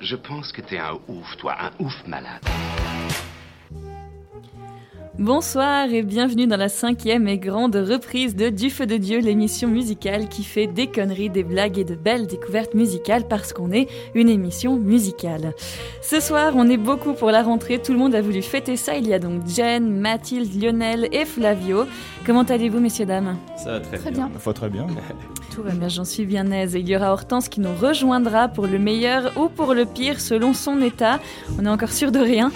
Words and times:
Je 0.00 0.16
pense 0.16 0.52
que 0.52 0.60
t'es 0.60 0.78
un 0.78 0.98
ouf, 1.08 1.36
toi, 1.38 1.56
un 1.60 1.70
ouf 1.84 2.06
malade. 2.06 2.42
Bonsoir 5.22 5.86
et 5.92 6.02
bienvenue 6.02 6.48
dans 6.48 6.56
la 6.56 6.68
cinquième 6.68 7.28
et 7.28 7.38
grande 7.38 7.76
reprise 7.76 8.34
de 8.34 8.48
Du 8.48 8.70
Feu 8.70 8.86
de 8.86 8.96
Dieu, 8.96 9.20
l'émission 9.20 9.68
musicale 9.68 10.28
qui 10.28 10.42
fait 10.42 10.66
des 10.66 10.88
conneries, 10.88 11.30
des 11.30 11.44
blagues 11.44 11.78
et 11.78 11.84
de 11.84 11.94
belles 11.94 12.26
découvertes 12.26 12.74
musicales 12.74 13.28
parce 13.28 13.52
qu'on 13.52 13.70
est 13.70 13.86
une 14.16 14.28
émission 14.28 14.74
musicale. 14.74 15.54
Ce 16.02 16.18
soir, 16.18 16.54
on 16.56 16.68
est 16.68 16.76
beaucoup 16.76 17.12
pour 17.12 17.30
la 17.30 17.44
rentrée, 17.44 17.78
tout 17.78 17.92
le 17.92 18.00
monde 18.00 18.16
a 18.16 18.20
voulu 18.20 18.42
fêter 18.42 18.76
ça. 18.76 18.96
Il 18.96 19.06
y 19.06 19.14
a 19.14 19.20
donc 19.20 19.46
Jen, 19.46 19.96
Mathilde, 20.00 20.60
Lionel 20.60 21.08
et 21.12 21.24
Flavio. 21.24 21.84
Comment 22.26 22.42
allez-vous, 22.42 22.80
messieurs, 22.80 23.06
dames? 23.06 23.36
Ça 23.56 23.70
va 23.70 23.80
très, 23.80 23.98
Très 23.98 24.10
bien. 24.10 24.26
bien. 24.26 24.38
Faut 24.40 24.52
très 24.52 24.70
bien. 24.70 24.88
Tout 25.54 25.62
va 25.62 25.70
bien, 25.70 25.86
j'en 25.86 26.04
suis 26.04 26.26
bien 26.26 26.50
aise. 26.50 26.74
Et 26.74 26.80
il 26.80 26.88
y 26.88 26.96
aura 26.96 27.12
Hortense 27.12 27.48
qui 27.48 27.60
nous 27.60 27.72
rejoindra 27.80 28.48
pour 28.48 28.66
le 28.66 28.80
meilleur 28.80 29.30
ou 29.36 29.48
pour 29.48 29.72
le 29.72 29.84
pire 29.84 30.18
selon 30.18 30.52
son 30.52 30.82
état. 30.82 31.20
On 31.60 31.64
est 31.64 31.68
encore 31.68 31.92
sûr 31.92 32.10
de 32.10 32.18
rien. 32.18 32.50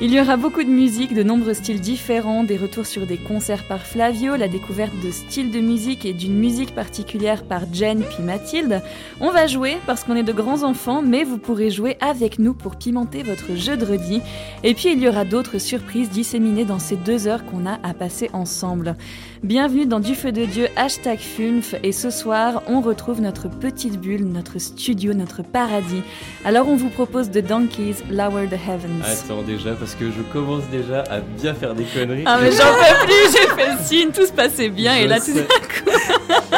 Il 0.00 0.12
y 0.12 0.20
aura 0.20 0.36
beaucoup 0.36 0.64
de 0.64 0.68
musique, 0.68 1.14
de 1.14 1.22
nombreux 1.22 1.54
styles 1.54 1.80
différents, 1.80 2.42
des 2.42 2.56
retours 2.56 2.84
sur 2.84 3.06
des 3.06 3.16
concerts 3.16 3.62
par 3.62 3.78
Flavio, 3.78 4.34
la 4.34 4.48
découverte 4.48 4.92
de 5.04 5.12
styles 5.12 5.52
de 5.52 5.60
musique 5.60 6.04
et 6.04 6.12
d'une 6.12 6.34
musique 6.34 6.74
particulière 6.74 7.44
par 7.44 7.62
Jen 7.72 8.02
puis 8.02 8.24
Mathilde. 8.24 8.82
On 9.20 9.30
va 9.30 9.46
jouer 9.46 9.76
parce 9.86 10.02
qu'on 10.02 10.16
est 10.16 10.24
de 10.24 10.32
grands 10.32 10.64
enfants, 10.64 11.00
mais 11.00 11.22
vous 11.22 11.38
pourrez 11.38 11.70
jouer 11.70 11.96
avec 12.00 12.40
nous 12.40 12.54
pour 12.54 12.74
pimenter 12.74 13.22
votre 13.22 13.54
jeu 13.54 13.76
de 13.76 13.84
redis. 13.84 14.20
Et 14.64 14.74
puis 14.74 14.90
il 14.92 14.98
y 14.98 15.08
aura 15.08 15.24
d'autres 15.24 15.58
surprises 15.58 16.10
disséminées 16.10 16.64
dans 16.64 16.80
ces 16.80 16.96
deux 16.96 17.28
heures 17.28 17.44
qu'on 17.44 17.64
a 17.64 17.78
à 17.84 17.94
passer 17.94 18.30
ensemble. 18.32 18.96
Bienvenue 19.44 19.86
dans 19.86 20.00
Du 20.00 20.16
Feu 20.16 20.32
de 20.32 20.44
Dieu, 20.44 20.66
hashtag 20.74 21.18
FUNF, 21.20 21.76
et 21.84 21.92
ce 21.92 22.10
soir, 22.10 22.62
on 22.66 22.80
retrouve 22.80 23.20
notre 23.20 23.48
petite 23.48 24.00
bulle, 24.00 24.24
notre 24.24 24.58
studio, 24.58 25.14
notre 25.14 25.42
paradis. 25.42 26.02
Alors 26.44 26.68
on 26.68 26.74
vous 26.74 26.88
propose 26.88 27.30
The 27.30 27.46
Donkeys, 27.46 27.96
Lower 28.10 28.48
the 28.48 28.54
Heavens. 28.54 29.04
Attends 29.04 29.42
déjà, 29.42 29.74
parce 29.84 29.96
que 29.96 30.10
je 30.10 30.22
commence 30.32 30.62
déjà 30.72 31.04
à 31.10 31.20
bien 31.20 31.52
faire 31.52 31.74
des 31.74 31.84
conneries. 31.84 32.22
Ah 32.24 32.38
mais 32.40 32.50
j'en 32.52 32.72
peux 32.72 33.06
plus, 33.06 33.32
j'ai 33.32 33.46
fait 33.54 33.70
le 33.70 33.84
signe, 33.84 34.10
tout 34.12 34.24
se 34.24 34.32
passait 34.32 34.70
bien, 34.70 34.96
et 34.96 35.06
là 35.06 35.18
tout 35.20 35.26
sais. 35.26 35.46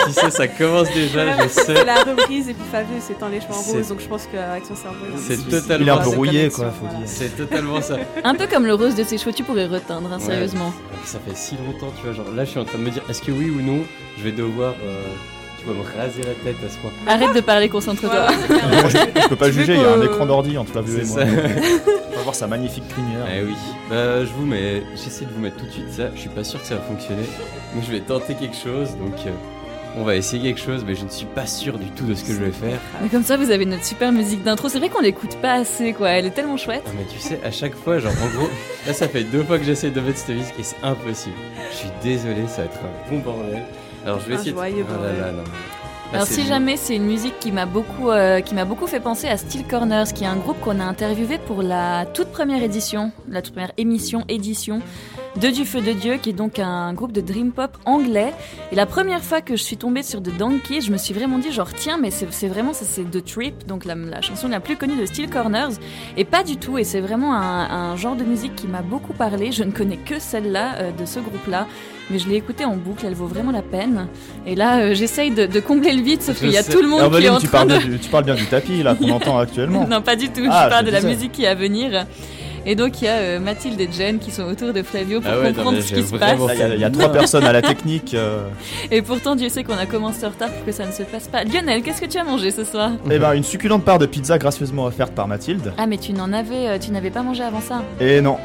Tu 0.07 0.13
sais, 0.13 0.31
ça 0.31 0.47
commence 0.47 0.89
déjà, 0.95 1.43
je 1.43 1.49
sais. 1.49 1.75
C'est 1.75 1.85
la 1.85 2.05
reprise 2.05 2.49
et 2.49 2.55
puis 2.55 2.63
Fabio 2.71 3.01
s'étend 3.01 3.27
les 3.29 3.41
cheveux 3.41 3.53
en 3.55 3.61
rose, 3.63 3.89
donc 3.89 4.01
je 4.01 4.07
pense 4.07 4.29
qu'avec 4.31 4.65
son 4.65 4.77
cerveau. 4.77 4.99
il- 5.13 5.19
C'est 5.19 5.35
Il 5.35 5.49
est 5.55 5.61
totalement 5.61 5.93
un 5.95 5.97
peu 5.99 6.11
ça. 6.11 6.17
rouillé, 6.17 6.51
quoi, 6.51 6.71
faut 6.71 6.87
dire. 6.87 7.07
C'est 7.07 7.37
totalement 7.37 7.81
ça. 7.83 7.97
un 8.23 8.35
peu 8.37 8.47
comme 8.47 8.65
le 8.65 8.75
rose 8.75 8.95
de 8.95 9.03
ses 9.03 9.19
cheveux, 9.19 9.33
tu 9.33 9.43
pourrais 9.43 9.67
reteindre, 9.67 10.09
hein, 10.13 10.19
Ouais. 10.21 10.25
sérieusement. 10.25 10.73
Ça 11.05 11.19
fait 11.27 11.37
si 11.37 11.57
longtemps, 11.57 11.93
tu 11.97 12.05
vois. 12.07 12.13
Genre 12.13 12.33
là, 12.33 12.45
je 12.45 12.51
suis 12.51 12.61
en 12.61 12.65
train 12.65 12.79
de 12.79 12.85
me 12.85 12.91
dire, 12.91 13.03
est-ce 13.11 13.23
que 13.23 13.33
oui 13.33 13.51
ou 13.51 13.61
non, 13.61 13.81
je 14.19 14.23
vais 14.23 14.31
devoir, 14.33 14.75
euh, 14.85 15.03
me 15.75 15.83
raser 15.83 16.23
la 16.23 16.35
tête 16.45 16.57
à 16.65 16.69
ce 16.71 16.77
point. 16.79 16.91
Arrête 17.07 17.35
de 17.35 17.41
parler, 17.41 17.69
concentre-toi. 17.69 18.27
Moi, 18.49 18.89
je, 18.89 19.21
je 19.23 19.29
peux 19.29 19.37
pas 19.37 19.51
juger, 19.51 19.75
il 19.75 19.81
y 19.81 19.85
a 19.85 19.93
un 19.95 20.03
écran 20.03 20.27
d'ordi 20.27 20.57
entre 20.59 20.73
Flavio 20.73 20.99
et 20.99 21.05
C'est 21.05 21.25
moi. 21.25 21.25
On 22.13 22.17
va 22.17 22.23
voir 22.23 22.35
sa 22.35 22.47
magnifique 22.47 22.89
crinière. 22.89 23.27
Eh 23.37 23.43
oui. 23.45 23.55
Bah, 23.91 24.25
je 24.25 24.31
vous 24.33 24.47
mets, 24.47 24.83
j'essaie 24.95 25.25
de 25.25 25.31
vous 25.33 25.41
mettre 25.41 25.57
tout 25.57 25.67
de 25.67 25.71
suite 25.71 25.91
ça. 25.93 26.05
Je 26.15 26.21
suis 26.21 26.29
pas 26.29 26.45
sûr 26.45 26.61
que 26.61 26.67
ça 26.67 26.77
va 26.77 26.81
fonctionner. 26.83 27.23
Donc, 27.75 27.85
je 27.87 27.93
vais 27.93 28.01
tenter 28.01 28.35
quelque 28.35 28.57
chose. 28.57 28.91
Donc, 28.97 29.15
euh, 29.27 29.31
on 29.99 30.05
va 30.05 30.15
essayer 30.17 30.43
quelque 30.43 30.61
chose, 30.61 30.85
mais 30.87 30.95
je 30.95 31.05
ne 31.05 31.09
suis 31.09 31.27
pas 31.27 31.47
sûr 31.47 31.79
du 31.79 31.87
tout 31.91 32.05
de 32.05 32.15
ce 32.15 32.23
que 32.25 32.33
je 32.33 32.39
vais 32.39 32.51
faire. 32.51 32.79
Mais 33.03 33.09
comme 33.09 33.23
ça, 33.23 33.37
vous 33.39 33.51
avez 33.51 33.65
notre 33.65 33.85
super 33.85 34.13
musique 34.13 34.43
d'intro. 34.43 34.69
C'est 34.69 34.79
vrai 34.79 34.91
qu'on 34.91 35.01
l'écoute 35.01 35.37
pas 35.41 35.55
assez, 35.55 35.93
quoi. 35.95 36.11
Elle 36.11 36.27
est 36.27 36.31
tellement 36.33 36.57
chouette. 36.59 36.85
Non, 36.87 36.93
mais 36.99 37.07
tu 37.11 37.19
sais, 37.19 37.41
à 37.45 37.51
chaque 37.51 37.75
fois, 37.75 37.99
genre, 37.99 38.13
en 38.13 38.37
gros, 38.39 38.49
là, 38.87 38.93
ça 38.93 39.09
fait 39.09 39.25
deux 39.25 39.43
fois 39.43 39.59
que 39.59 39.65
j'essaie 39.65 39.91
de 39.91 40.01
mettre 40.01 40.19
cette 40.19 40.37
musique 40.37 40.55
et 40.59 40.63
c'est 40.63 40.77
impossible. 40.83 41.37
Je 41.71 41.77
suis 41.77 41.89
désolé, 42.03 42.47
ça 42.47 42.63
va 42.63 42.65
être 42.65 42.79
un 42.83 43.11
bon 43.11 43.19
bordel. 43.21 43.63
Alors, 44.07 44.21
je 44.21 44.29
vais 44.29 44.35
essayer. 44.37 44.53
de- 44.53 44.57
joyeux 44.57 44.85
Ah 44.89 44.93
là 44.93 44.99
bordel. 44.99 45.21
là, 45.21 45.33
non. 45.33 45.43
Là, 46.13 46.19
Alors 46.19 46.27
c'est 46.29 46.35
si 46.35 46.47
jamais 46.47 46.77
c'est 46.77 46.95
une 46.95 47.05
musique 47.07 47.37
qui 47.41 47.51
m'a 47.51 47.67
beaucoup, 47.67 48.11
euh, 48.11 48.41
qui 48.41 48.55
m'a 48.55 48.65
beaucoup 48.65 48.87
fait 48.87 49.01
penser 49.01 49.27
à 49.27 49.37
Steel 49.37 49.67
Corners, 49.67 50.05
qui 50.15 50.23
est 50.23 50.29
un 50.29 50.37
groupe 50.37 50.61
qu'on 50.61 50.79
a 50.79 50.85
interviewé 50.85 51.37
pour 51.39 51.63
la 51.63 52.07
toute 52.07 52.29
première 52.29 52.63
édition, 52.63 53.11
la 53.29 53.43
toute 53.43 53.55
première 53.55 53.73
émission, 53.77 54.25
édition 54.29 54.81
de 55.41 55.49
Du 55.49 55.65
Feu 55.65 55.81
de 55.81 55.91
Dieu, 55.91 56.15
qui 56.19 56.31
est 56.31 56.33
donc 56.33 56.61
un 56.61 56.95
groupe 56.95 57.11
de 57.11 57.21
dream 57.21 57.51
pop 57.51 57.77
anglais. 57.87 58.33
Et 58.71 58.77
la 58.77 58.87
première 58.87 59.21
fois 59.21 59.41
que 59.41 59.57
je 59.57 59.63
suis 59.65 59.77
tombée 59.77 60.05
sur 60.05 60.23
The 60.23 60.31
Donkey, 60.39 60.81
je 60.81 60.93
me 60.93 60.97
suis 60.97 61.13
vraiment 61.13 61.39
dit 61.39 61.51
genre 61.51 61.73
tiens 61.75 61.99
mais 62.01 62.13
c'est 62.13 62.33
c'est 62.33 62.47
vraiment 62.47 62.73
ça 62.73 62.85
c'est 62.85 63.03
The 63.03 63.25
Trip, 63.25 63.67
donc 63.67 63.85
la, 63.85 63.97
la 63.97 64.21
chanson 64.23 64.47
la 64.47 64.61
plus 64.61 64.77
connue 64.77 64.97
de 64.97 65.07
Steel 65.07 65.29
Corners. 65.29 65.75
Et 66.17 66.25
pas 66.25 66.45
du 66.45 66.57
tout, 66.57 66.79
et 66.79 66.85
c'est 66.85 67.01
vraiment 67.01 67.35
un, 67.35 67.69
un 67.93 67.97
genre 67.97 68.15
de 68.15 68.23
musique 68.23 68.55
qui 68.55 68.69
m'a 68.69 68.83
beaucoup 68.83 69.13
parlé. 69.13 69.51
Je 69.51 69.65
ne 69.65 69.73
connais 69.73 69.97
que 69.99 70.21
celle-là 70.21 70.77
euh, 70.77 70.93
de 70.93 71.05
ce 71.05 71.19
groupe-là. 71.19 71.67
Mais 72.11 72.19
je 72.19 72.29
l'ai 72.29 72.37
écoutée 72.37 72.65
en 72.65 72.77
boucle, 72.77 73.05
elle 73.07 73.15
vaut 73.15 73.27
vraiment 73.27 73.51
la 73.53 73.63
peine. 73.63 74.07
Et 74.47 74.55
là, 74.55 74.79
euh, 74.79 74.95
j'essaye 74.95 75.31
de, 75.33 75.47
de 75.47 75.61
combler 75.61 75.93
le 75.93 76.03
vide, 76.03 76.23
sauf 76.23 76.39
qu'il 76.39 76.51
y 76.51 76.57
a 76.57 76.63
sais. 76.63 76.73
tout 76.73 76.81
le 76.83 76.89
monde 76.89 77.01
qui 77.17 77.25
est 77.25 77.29
en 77.29 77.39
tu 77.39 77.49
train 77.49 77.67
parles, 77.67 77.83
de... 77.83 77.87
du- 77.89 77.99
tu 77.99 78.09
parles 78.09 78.25
bien 78.25 78.35
du 78.37 78.47
tapis 78.47 78.83
là 78.83 78.95
qu'on 78.95 79.11
entend 79.11 79.39
actuellement. 79.41 79.87
Non, 79.89 80.01
pas 80.03 80.15
du 80.17 80.29
tout. 80.29 80.43
Ah, 80.49 80.65
je 80.67 80.71
parle 80.71 80.87
je 80.87 80.91
de 80.91 80.95
la 80.97 81.03
musique 81.03 81.33
qui 81.33 81.45
est 81.45 81.49
à 81.49 81.55
venir. 81.57 82.07
Et 82.69 82.75
donc, 82.75 83.01
il 83.01 83.05
y 83.05 83.09
a 83.09 83.13
euh, 83.15 83.39
Mathilde 83.39 83.81
et 83.81 83.89
Jen 83.93 84.19
qui 84.19 84.33
sont 84.33 84.43
autour 84.43 84.73
de 84.73 84.83
Flavio 84.83 85.21
pour 85.21 85.31
Ah 85.33 85.39
ouais, 85.39 85.49
non, 85.51 85.55
comprendre 85.55 85.77
mais 85.77 85.83
ce 85.83 85.95
qui 85.95 86.03
se 86.03 86.15
passe. 86.17 86.37
Il 86.53 86.59
y 86.59 86.63
a, 86.63 86.75
il 86.75 86.81
y 86.81 86.85
a 86.85 86.91
trois 86.91 87.13
personnes 87.13 87.45
à 87.45 87.53
la 87.53 87.63
technique. 87.71 88.13
euh. 88.15 88.49
Et 88.91 89.03
pourtant, 89.03 89.37
Dieu 89.37 89.49
sait 89.49 89.63
qu'on 89.63 89.79
a 89.79 89.87
commencé 89.87 90.27
en 90.27 90.31
retard 90.31 90.51
pour 90.51 90.65
que 90.65 90.73
ça 90.73 90.85
ne 90.85 90.91
se 90.91 91.05
passe 91.05 91.29
pas. 91.29 91.45
Lionel, 91.45 91.83
qu'est-ce 91.83 92.01
que 92.01 92.07
tu 92.07 92.19
as 92.19 92.25
mangé 92.25 92.51
ce 92.51 92.65
soir? 92.65 92.91
Eh 93.09 93.19
ben, 93.21 93.35
une 93.35 93.45
succulente 93.45 93.85
part 93.85 94.01
de 94.01 94.07
pizza 94.07 94.37
gracieusement 94.39 94.85
offerte 94.85 95.13
par 95.13 95.29
Mathilde. 95.29 95.73
Ah, 95.79 95.87
mais 95.87 95.97
tu 95.97 96.13
n'en 96.13 96.33
avais, 96.33 96.69
euh, 96.69 96.79
tu 96.81 96.91
n'avais 96.91 97.11
pas 97.11 97.23
mangé 97.23 97.45
avant 97.45 97.61
ça. 97.61 97.83
Et 98.01 98.21
non. 98.21 98.37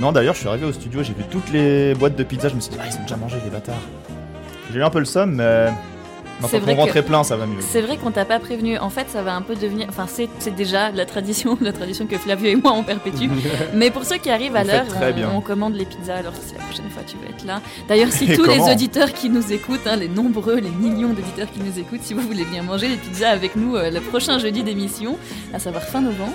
Non, 0.00 0.12
d'ailleurs, 0.12 0.32
je 0.32 0.40
suis 0.40 0.48
arrivé 0.48 0.64
au 0.64 0.72
studio, 0.72 1.02
j'ai 1.02 1.12
vu 1.12 1.24
toutes 1.30 1.50
les 1.50 1.94
boîtes 1.94 2.16
de 2.16 2.24
pizza, 2.24 2.48
je 2.48 2.54
me 2.54 2.60
suis 2.60 2.72
dit, 2.72 2.78
ah, 2.80 2.86
ils 2.90 2.96
ont 2.98 3.02
déjà 3.02 3.16
mangé, 3.16 3.36
les 3.44 3.50
bâtards. 3.50 3.74
J'ai 4.72 4.78
eu 4.78 4.82
un 4.82 4.90
peu 4.90 4.98
le 4.98 5.04
somme, 5.04 5.34
mais. 5.34 5.68
C'est 6.48 6.56
Maintenant 6.56 6.66
vrai 6.66 6.74
qu'on 6.74 6.80
rentrait 6.82 7.02
plein, 7.02 7.24
ça 7.24 7.36
va 7.36 7.46
mieux. 7.46 7.60
C'est 7.60 7.82
vrai 7.82 7.96
qu'on 7.96 8.10
t'a 8.10 8.24
pas 8.24 8.38
prévenu. 8.38 8.78
En 8.78 8.90
fait, 8.90 9.06
ça 9.08 9.22
va 9.22 9.34
un 9.34 9.42
peu 9.42 9.54
devenir. 9.54 9.86
Enfin, 9.88 10.06
c'est 10.08 10.28
c'est 10.38 10.54
déjà 10.54 10.90
la 10.90 11.04
tradition, 11.06 11.58
la 11.60 11.72
tradition 11.72 12.06
que 12.06 12.16
Flavio 12.18 12.46
et 12.48 12.56
moi 12.56 12.72
on 12.72 12.82
perpétue. 12.82 13.28
Mais 13.74 13.90
pour 13.90 14.04
ceux 14.04 14.16
qui 14.16 14.30
arrivent 14.30 14.56
à 14.56 14.64
l'heure, 14.64 14.86
très 14.86 15.12
on, 15.12 15.16
bien. 15.16 15.30
on 15.34 15.40
commande 15.40 15.74
les 15.74 15.84
pizzas. 15.84 16.16
Alors 16.16 16.32
si 16.34 16.54
la 16.54 16.64
prochaine 16.64 16.90
fois 16.90 17.02
tu 17.06 17.16
veux 17.16 17.28
être 17.28 17.44
là. 17.44 17.60
D'ailleurs, 17.88 18.12
si 18.12 18.24
Et 18.30 18.36
tous 18.36 18.44
les 18.44 18.60
auditeurs 18.60 19.12
qui 19.12 19.28
nous 19.28 19.52
écoutent, 19.52 19.86
hein, 19.86 19.96
les 19.96 20.08
nombreux, 20.08 20.56
les 20.56 20.70
millions 20.70 21.08
d'auditeurs 21.08 21.50
qui 21.50 21.60
nous 21.60 21.78
écoutent, 21.78 22.02
si 22.02 22.14
vous 22.14 22.20
voulez 22.20 22.44
venir 22.44 22.62
manger 22.62 22.88
les 22.88 22.96
pizzas 22.96 23.30
avec 23.30 23.56
nous 23.56 23.76
euh, 23.76 23.90
le 23.90 24.00
prochain 24.00 24.38
jeudi 24.38 24.62
d'émission, 24.62 25.18
à 25.52 25.58
savoir 25.58 25.82
fin 25.82 26.00
novembre. 26.00 26.32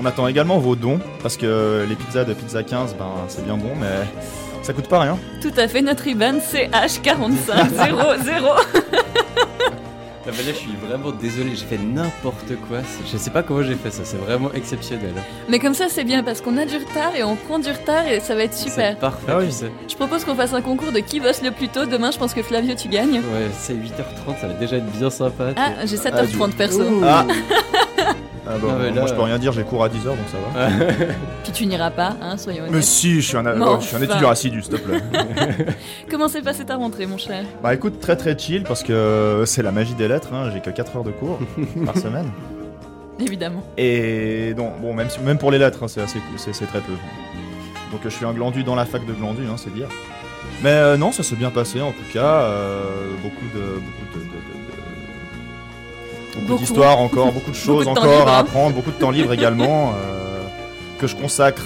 On 0.00 0.06
attend 0.06 0.26
également 0.28 0.58
vos 0.58 0.76
dons, 0.76 1.00
parce 1.22 1.36
que 1.36 1.84
les 1.88 1.96
pizzas 1.96 2.24
de 2.24 2.32
Pizza 2.32 2.62
15, 2.62 2.94
ben, 2.98 3.10
c'est 3.28 3.44
bien 3.44 3.56
bon, 3.56 3.72
mais 3.78 4.06
ça 4.68 4.74
coûte 4.74 4.86
pas 4.88 5.00
rien. 5.00 5.18
Tout 5.40 5.52
à 5.56 5.66
fait, 5.66 5.80
notre 5.80 6.06
IBAN 6.06 6.40
c'est 6.46 6.66
H4500. 6.66 7.52
Ah 10.30 10.30
bah 10.36 10.42
là, 10.46 10.52
je 10.52 10.58
suis 10.58 10.76
vraiment 10.86 11.10
désolé, 11.10 11.52
j'ai 11.56 11.64
fait 11.64 11.78
n'importe 11.78 12.54
quoi. 12.68 12.80
Je 13.10 13.16
sais 13.16 13.30
pas 13.30 13.42
comment 13.42 13.62
j'ai 13.62 13.76
fait 13.76 13.90
ça, 13.90 14.02
c'est 14.04 14.18
vraiment 14.18 14.52
exceptionnel. 14.52 15.14
Mais 15.48 15.58
comme 15.58 15.72
ça, 15.72 15.86
c'est 15.88 16.04
bien 16.04 16.22
parce 16.22 16.42
qu'on 16.42 16.58
a 16.58 16.66
du 16.66 16.76
retard 16.76 17.16
et 17.16 17.22
on 17.24 17.34
prend 17.34 17.58
du 17.58 17.70
retard 17.70 18.06
et 18.06 18.20
ça 18.20 18.34
va 18.34 18.42
être 18.42 18.52
super. 18.52 18.90
C'est 18.92 19.00
parfait, 19.00 19.24
Ah 19.26 19.38
oui. 19.38 19.46
tu 19.46 19.52
sais. 19.52 19.72
Je 19.88 19.94
propose 19.96 20.26
qu'on 20.26 20.34
fasse 20.34 20.52
un 20.52 20.60
concours 20.60 20.92
de 20.92 20.98
qui 20.98 21.18
bosse 21.20 21.40
le 21.40 21.50
plus 21.50 21.68
tôt. 21.68 21.86
Demain, 21.86 22.10
je 22.10 22.18
pense 22.18 22.34
que 22.34 22.42
Flavio, 22.42 22.74
tu 22.74 22.88
gagnes. 22.88 23.20
Ouais, 23.20 23.48
c'est 23.58 23.72
8h30, 23.72 24.38
ça 24.38 24.48
va 24.48 24.52
déjà 24.52 24.76
être 24.76 24.90
bien 24.98 25.08
sympa. 25.08 25.44
Ah, 25.56 25.86
j'ai 25.86 25.96
7h30 25.96 26.52
perso. 26.52 26.82
Ouh. 26.82 27.00
Ah 27.06 27.24
Ah 28.50 28.52
Ah, 28.62 28.76
mais 28.78 28.86
là, 28.90 29.00
moi 29.00 29.06
je 29.06 29.14
peux 29.14 29.20
rien 29.22 29.38
dire, 29.38 29.52
j'ai 29.52 29.62
cours 29.62 29.84
à 29.84 29.88
10h 29.88 30.04
donc 30.04 30.16
ça 30.30 30.38
va. 30.38 30.68
Puis 31.44 31.52
tu 31.52 31.66
n'iras 31.66 31.90
pas, 31.90 32.16
hein, 32.22 32.36
soyons 32.38 32.62
Mais 32.64 32.70
honnêtes. 32.70 32.82
si, 32.84 33.20
je 33.20 33.26
suis 33.28 33.36
un, 33.36 33.42
Mais 33.42 33.50
ouais, 33.50 33.76
je 33.80 33.86
suis 33.86 33.96
un 33.96 33.98
enfin. 34.02 34.10
étudiant 34.10 34.30
assidu, 34.30 34.62
s'il 34.62 34.72
te 34.72 34.76
plaît. 34.80 35.00
Comment 36.10 36.28
s'est 36.28 36.40
passée 36.42 36.64
ta 36.64 36.76
rentrée, 36.76 37.06
mon 37.06 37.18
cher? 37.18 37.44
Bah 37.62 37.74
écoute, 37.74 38.00
très 38.00 38.16
très 38.16 38.36
chill 38.38 38.62
parce 38.62 38.82
que 38.82 39.42
c'est 39.46 39.62
la 39.62 39.70
magie 39.72 39.94
des 39.94 40.08
lettres, 40.08 40.32
hein, 40.32 40.50
j'ai 40.52 40.60
que 40.60 40.70
4 40.70 40.96
heures 40.96 41.04
de 41.04 41.10
cours 41.10 41.38
par 41.84 41.96
semaine. 41.98 42.30
Évidemment. 43.20 43.62
Et 43.76 44.54
non, 44.56 44.72
bon, 44.80 44.94
même, 44.94 45.10
si- 45.10 45.20
même 45.20 45.38
pour 45.38 45.50
les 45.50 45.58
lettres, 45.58 45.82
hein, 45.82 45.88
c'est 45.88 46.00
assez 46.00 46.20
c'est 46.36 46.54
c'est 46.54 46.66
très 46.66 46.80
peu. 46.80 46.92
Donc 47.92 48.00
euh, 48.04 48.10
je 48.10 48.14
suis 48.14 48.24
un 48.24 48.32
glandu 48.32 48.62
dans 48.64 48.74
la 48.76 48.84
fac 48.84 49.04
de 49.06 49.12
glandu, 49.12 49.42
hein, 49.50 49.56
c'est 49.56 49.74
dire. 49.74 49.88
Mais 50.62 50.70
euh, 50.70 50.96
non, 50.96 51.12
ça 51.12 51.22
s'est 51.22 51.36
bien 51.36 51.50
passé 51.50 51.80
en 51.80 51.90
tout 51.92 52.12
cas. 52.12 52.42
euh, 52.42 52.84
beaucoup 53.22 53.44
de. 53.54 53.60
Beaucoup 53.60 54.18
de, 54.18 54.20
de- 54.20 54.24
de- 54.24 54.28
de- 54.30 54.67
beaucoup 56.36 56.58
d'histoires 56.60 56.98
encore, 57.00 57.32
beaucoup 57.32 57.50
de 57.50 57.56
choses 57.56 57.84
Beaucoup 57.84 57.94
de 57.96 58.00
temps 58.00 58.06
encore 58.06 58.18
libre, 58.20 58.28
à 58.30 58.38
apprendre, 58.38 58.74
beaucoup 58.74 58.90
de 58.90 58.96
temps 58.98 59.10
libre 59.10 59.32
également, 59.38 59.92
euh, 59.96 60.42
que 60.98 61.06
je 61.06 61.16
consacre 61.16 61.62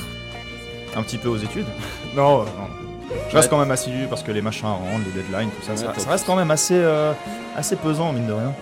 un 0.97 1.03
petit 1.03 1.19
peu 1.19 1.29
aux 1.29 1.37
études. 1.39 1.67
Non, 2.15 2.41
euh, 2.43 2.45
non. 2.45 3.17
Je 3.31 3.37
reste 3.37 3.49
quand 3.49 3.59
même 3.59 3.71
assidu 3.71 4.07
parce 4.11 4.23
que 4.23 4.31
les 4.33 4.43
machins 4.43 4.67
rendent, 4.67 5.03
les 5.15 5.23
deadlines, 5.23 5.49
tout 5.51 5.63
ça, 5.67 5.75
ça, 5.77 5.87
Ouais, 5.87 5.93
ça 5.97 6.03
toi. 6.03 6.13
reste 6.13 6.27
quand 6.27 6.37
même 6.37 6.51
assez, 6.51 6.75
euh, 6.77 7.13
assez 7.57 7.77
pesant, 7.77 8.13
mine 8.13 8.27
de 8.27 8.33
rien. 8.35 8.53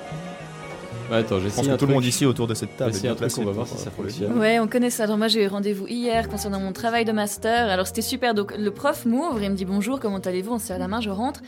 Ouais, 1.10 1.16
attends, 1.18 1.40
Je 1.40 1.48
pense 1.48 1.66
que 1.66 1.76
tout 1.76 1.86
le 1.86 1.92
monde 1.94 2.04
ici 2.04 2.24
autour 2.26 2.46
de 2.46 2.54
cette 2.54 2.76
table 2.76 2.90
Essayer 2.90 3.08
est 3.08 3.12
un 3.12 3.14
bien 3.14 3.28
truc, 3.28 3.44
va 3.44 3.50
voir 3.52 3.66
si 3.66 3.76
ça 3.76 3.90
le 3.96 4.02
fonctionne. 4.04 4.38
Ouais, 4.38 4.58
on 4.60 4.68
connaît 4.68 4.90
ça. 4.90 5.04
Alors 5.04 5.18
moi, 5.18 5.28
j'ai 5.28 5.44
eu 5.44 5.48
rendez-vous 5.48 5.86
hier 5.88 6.28
concernant 6.28 6.60
mon 6.60 6.72
travail 6.72 7.04
de 7.04 7.12
master. 7.12 7.68
Alors 7.68 7.86
c'était 7.86 8.02
super. 8.02 8.34
Donc 8.34 8.54
le 8.56 8.70
prof 8.70 9.04
m'ouvre, 9.06 9.42
il 9.42 9.50
me 9.50 9.56
dit 9.56 9.64
bonjour, 9.64 9.98
comment 10.00 10.18
allez-vous? 10.18 10.52
On 10.54 10.58
se 10.58 10.66
serre 10.68 10.78
la 10.78 10.88
main, 10.88 11.00
je 11.00 11.10
rentre. 11.10 11.40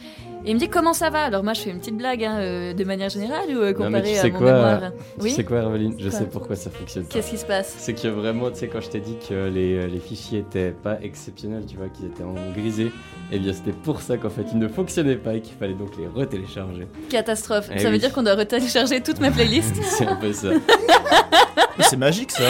Et 0.44 0.50
il 0.50 0.54
me 0.54 0.58
dit 0.58 0.68
comment 0.68 0.92
ça 0.92 1.08
va? 1.10 1.20
Alors 1.22 1.44
moi, 1.44 1.52
je 1.52 1.60
fais 1.60 1.70
une 1.70 1.78
petite 1.78 1.96
blague 1.96 2.24
hein, 2.24 2.38
euh, 2.40 2.74
de 2.74 2.82
manière 2.82 3.08
générale 3.08 3.44
ou 3.50 3.60
euh, 3.60 3.72
Non, 3.78 3.88
mais 3.90 4.00
comparée 4.00 4.12
tu 4.14 4.18
à 4.18 4.30
mon 4.30 4.38
quoi, 4.38 4.52
mémoire? 4.52 4.80
Tu 4.90 5.22
Oui? 5.22 5.30
sais 5.30 5.44
quoi, 5.44 5.58
Herveline 5.58 5.94
Je 5.98 6.08
Quoi? 6.08 6.18
sais 6.18 6.24
pourquoi 6.26 6.56
ça 6.56 6.68
fonctionne 6.70 7.04
pas. 7.04 7.10
Qu'est-ce 7.14 7.30
qui 7.30 7.38
se 7.38 7.46
passe? 7.46 7.72
C'est 7.78 7.92
que 7.94 8.08
vraiment, 8.08 8.50
tu 8.50 8.58
sais, 8.58 8.66
quand 8.68 8.80
je 8.80 8.88
t'ai 8.88 8.98
dit 8.98 9.16
que 9.28 9.48
les, 9.48 9.74
euh, 9.74 9.86
les 9.86 10.00
fichiers 10.00 10.40
étaient 10.40 10.72
pas 10.72 10.98
exceptionnels, 11.00 11.64
tu 11.66 11.76
vois, 11.76 11.86
qu'ils 11.88 12.06
étaient 12.06 12.24
en 12.24 12.34
grisé, 12.56 12.90
eh 13.30 13.38
bien 13.38 13.52
c'était 13.52 13.70
pour 13.70 14.00
ça 14.02 14.16
qu'en 14.16 14.30
fait 14.30 14.44
ils 14.52 14.58
ne 14.58 14.66
fonctionnaient 14.66 15.14
pas 15.16 15.34
et 15.34 15.40
qu'il 15.40 15.54
fallait 15.56 15.74
donc 15.74 15.90
les 15.96 16.08
retélécharger. 16.08 16.88
Catastrophe. 17.08 17.70
Eh 17.72 17.78
ça 17.78 17.90
veut 17.90 17.98
dire 17.98 18.12
qu'on 18.12 18.24
doit 18.24 18.34
retélécharger 18.34 19.00
toutes 19.00 19.20
mes 19.20 19.30
playlists 19.30 19.51
C'est 19.82 20.06
un 20.06 20.16
peu 20.16 20.32
ça. 20.32 20.48
C'est 21.80 21.96
magique 21.96 22.30
ça. 22.30 22.44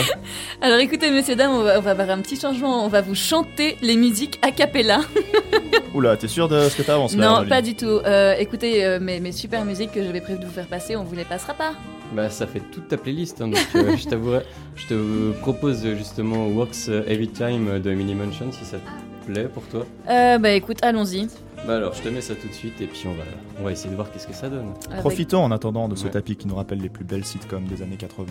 Alors 0.61 0.79
écoutez, 0.79 1.11
messieurs, 1.11 1.37
dames, 1.37 1.53
on 1.53 1.63
va, 1.63 1.79
on 1.79 1.81
va 1.81 1.93
avoir 1.93 2.11
un 2.11 2.21
petit 2.21 2.39
changement. 2.39 2.85
On 2.85 2.89
va 2.89 3.01
vous 3.01 3.15
chanter 3.15 3.77
les 3.81 3.97
musiques 3.97 4.39
a 4.43 4.51
cappella. 4.51 5.01
Oula, 5.95 6.17
t'es 6.17 6.29
sûr 6.29 6.49
de 6.49 6.69
ce 6.69 6.77
que 6.77 6.83
t'avances 6.83 7.17
là 7.17 7.41
non, 7.41 7.49
pas 7.49 7.63
du 7.63 7.75
tout. 7.75 7.87
Euh, 7.87 8.35
écoutez, 8.39 8.85
euh, 8.85 8.99
mes, 9.01 9.21
mes 9.21 9.33
super 9.33 9.65
musiques 9.65 9.93
que 9.93 10.03
j'avais 10.03 10.21
prévu 10.21 10.39
de 10.39 10.47
vous 10.47 10.53
faire 10.53 10.67
passer, 10.67 10.97
on 10.97 11.05
vous 11.05 11.15
les 11.15 11.25
passera 11.25 11.55
pas. 11.55 11.73
Bah, 12.15 12.29
ça 12.29 12.47
fait 12.47 12.61
toute 12.61 12.89
ta 12.89 12.99
playlist, 12.99 13.41
hein, 13.41 13.49
donc 13.49 13.67
euh, 13.75 13.97
je 13.97 14.07
t'avouerai, 14.07 14.43
je 14.77 14.87
te 14.87 15.33
propose 15.41 15.85
euh, 15.87 15.97
justement 15.97 16.47
Works 16.49 16.89
Every 17.07 17.29
Time 17.29 17.79
de 17.79 17.91
Mini 17.93 18.15
Mansion 18.15 18.53
si 18.53 18.65
ça? 18.67 18.77
Te 18.79 19.12
plaît 19.27 19.49
pour 19.53 19.63
toi. 19.65 19.87
Euh, 20.09 20.39
bah 20.39 20.51
écoute, 20.53 20.79
allons-y. 20.83 21.29
Bah 21.67 21.77
alors, 21.77 21.95
je 21.95 22.03
te 22.03 22.09
mets 22.09 22.21
ça 22.21 22.35
tout 22.35 22.49
de 22.49 22.53
suite 22.53 22.81
et 22.81 22.87
puis 22.87 23.03
on 23.07 23.13
va, 23.13 23.23
on 23.61 23.65
va 23.65 23.73
essayer 23.73 23.91
de 23.91 23.95
voir 23.95 24.11
qu'est-ce 24.11 24.27
que 24.27 24.35
ça 24.35 24.49
donne. 24.49 24.73
Avec- 24.91 25.01
Profitons 25.01 25.43
en 25.45 25.51
attendant 25.53 25.89
de 25.89 25.95
ce 25.97 26.05
Ouais. 26.05 26.11
tapis 26.11 26.37
qui 26.37 26.49
nous 26.49 26.57
rappelle 26.57 26.81
les 26.81 26.89
plus 26.89 27.05
belles 27.05 27.25
sitcoms 27.25 27.65
des 27.67 27.83
années 27.83 27.97
80. 27.97 28.27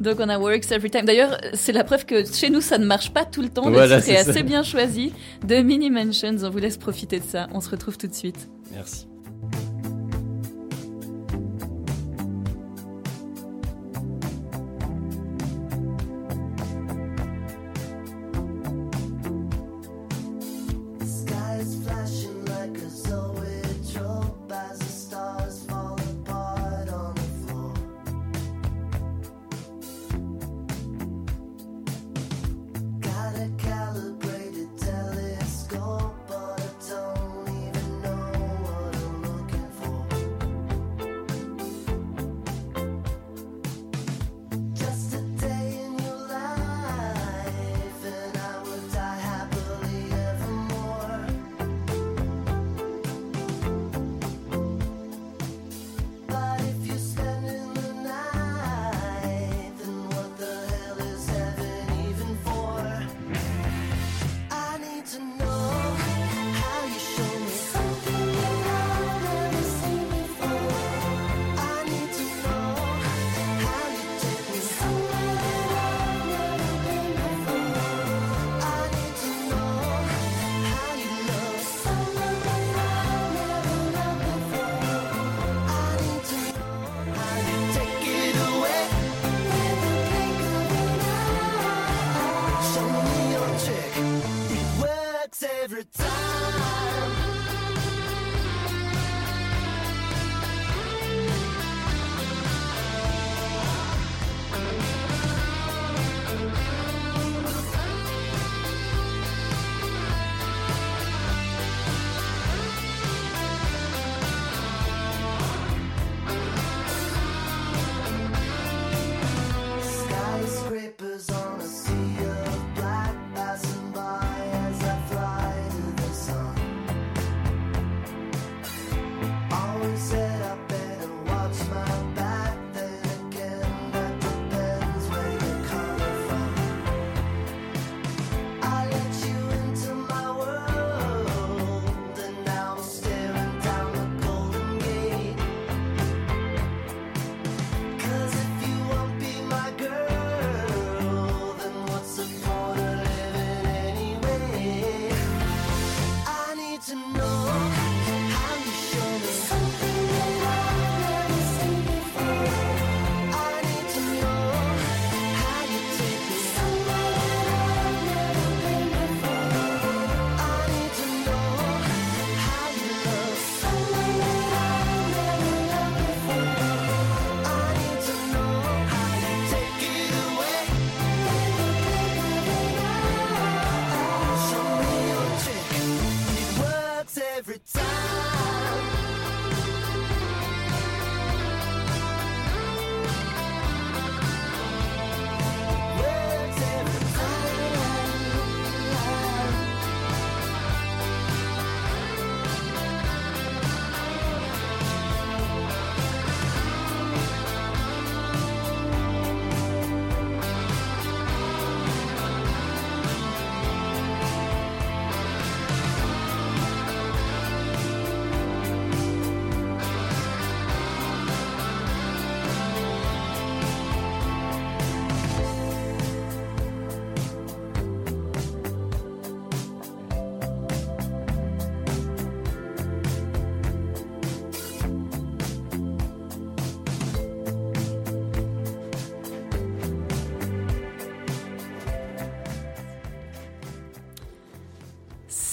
Donc 0.00 0.16
on 0.20 0.28
a 0.28 0.38
Works 0.38 0.70
Every 0.70 0.90
Time. 0.90 1.06
D'ailleurs, 1.06 1.38
c'est 1.54 1.72
la 1.72 1.82
preuve 1.84 2.04
que 2.06 2.24
chez 2.24 2.50
nous, 2.50 2.60
ça 2.60 2.78
ne 2.78 2.84
marche 2.86 3.12
pas 3.12 3.24
tout 3.24 3.42
le 3.42 3.48
temps, 3.48 3.62
Voilà, 3.68 3.96
mais 3.96 4.02
c'est 4.02 4.14
ça. 4.22 4.30
assez 4.30 4.42
bien 4.44 4.62
choisi. 4.62 5.12
De 5.44 5.56
Mini 5.56 5.90
Mansions, 5.90 6.36
on 6.44 6.50
vous 6.50 6.58
laisse 6.58 6.76
profiter 6.76 7.18
de 7.18 7.24
ça. 7.24 7.48
On 7.52 7.60
se 7.60 7.68
retrouve 7.70 7.96
tout 7.98 8.06
de 8.06 8.14
suite. 8.14 8.48
Merci. 8.72 9.06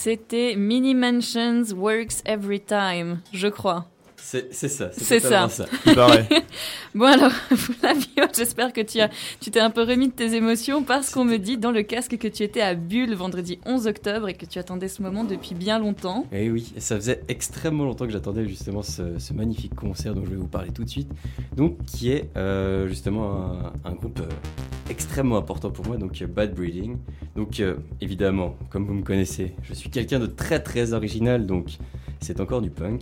C'était 0.06 0.54
Mini 0.56 0.94
Mansions 0.94 1.64
Works 1.76 2.22
Every 2.26 2.60
Time, 2.60 3.22
je 3.34 3.48
crois. 3.48 3.88
C'est 4.16 4.54
c'est 4.54 4.68
ça. 4.68 4.92
C'est 4.92 5.20
totalement 5.20 5.50
ça. 5.50 5.66
Il 5.84 5.96
paraît. 5.96 6.28
Bon 6.96 7.08
alors, 7.08 7.32
Flavio, 7.54 8.24
j'espère 8.34 8.72
que 8.72 8.80
tu 8.80 9.02
as, 9.02 9.10
tu 9.42 9.52
t'es 9.52 9.60
un 9.60 9.70
peu 9.70 9.84
remis 9.84 10.08
de 10.08 10.14
tes 10.14 10.34
émotions 10.34 10.82
parce 10.82 11.10
qu'on 11.10 11.26
me 11.26 11.36
dit 11.36 11.58
dans 11.58 11.72
le 11.72 11.84
casque 11.84 12.18
que 12.18 12.30
tu 12.30 12.42
étais 12.42 12.62
à 12.62 12.74
Bulle 12.74 13.14
vendredi 13.16 13.60
11 13.66 13.88
octobre 13.88 14.30
et 14.30 14.34
que 14.34 14.46
tu 14.46 14.60
attendais 14.60 14.88
ce 14.88 15.02
moment 15.02 15.26
depuis 15.26 15.56
bien 15.56 15.78
longtemps. 15.78 16.26
Eh 16.32 16.50
oui, 16.50 16.74
ça 16.78 16.96
faisait 16.96 17.20
extrêmement 17.28 17.84
longtemps 17.84 18.06
que 18.06 18.14
j'attendais 18.14 18.48
justement 18.48 18.82
ce, 18.82 19.20
ce 19.20 19.34
magnifique 19.34 19.76
concert 19.76 20.16
dont 20.16 20.24
je 20.24 20.30
vais 20.30 20.38
vous 20.38 20.48
parler 20.48 20.72
tout 20.72 20.86
de 20.86 20.90
suite. 20.90 21.10
Donc, 21.58 21.84
qui 21.86 22.12
est 22.12 22.30
euh, 22.38 22.88
justement 22.88 23.58
un, 23.84 23.92
groupe 23.92 24.22
euh, 24.22 24.90
extrêmement 24.90 25.36
important 25.36 25.72
pour 25.72 25.86
moi, 25.86 25.98
donc 25.98 26.22
euh, 26.22 26.28
Bad 26.28 26.56
Breeding. 26.56 26.96
Donc, 27.36 27.62
évidemment, 28.00 28.56
comme 28.70 28.86
vous 28.86 28.94
me 28.94 29.04
connaissez, 29.04 29.54
je 29.64 29.74
suis 29.74 29.90
quelqu'un 29.90 30.20
de 30.20 30.28
très 30.28 30.62
très 30.62 30.94
original, 30.94 31.46
donc 31.46 31.72
c'est 32.22 32.40
encore 32.40 32.62
du 32.62 32.70
punk. 32.70 33.02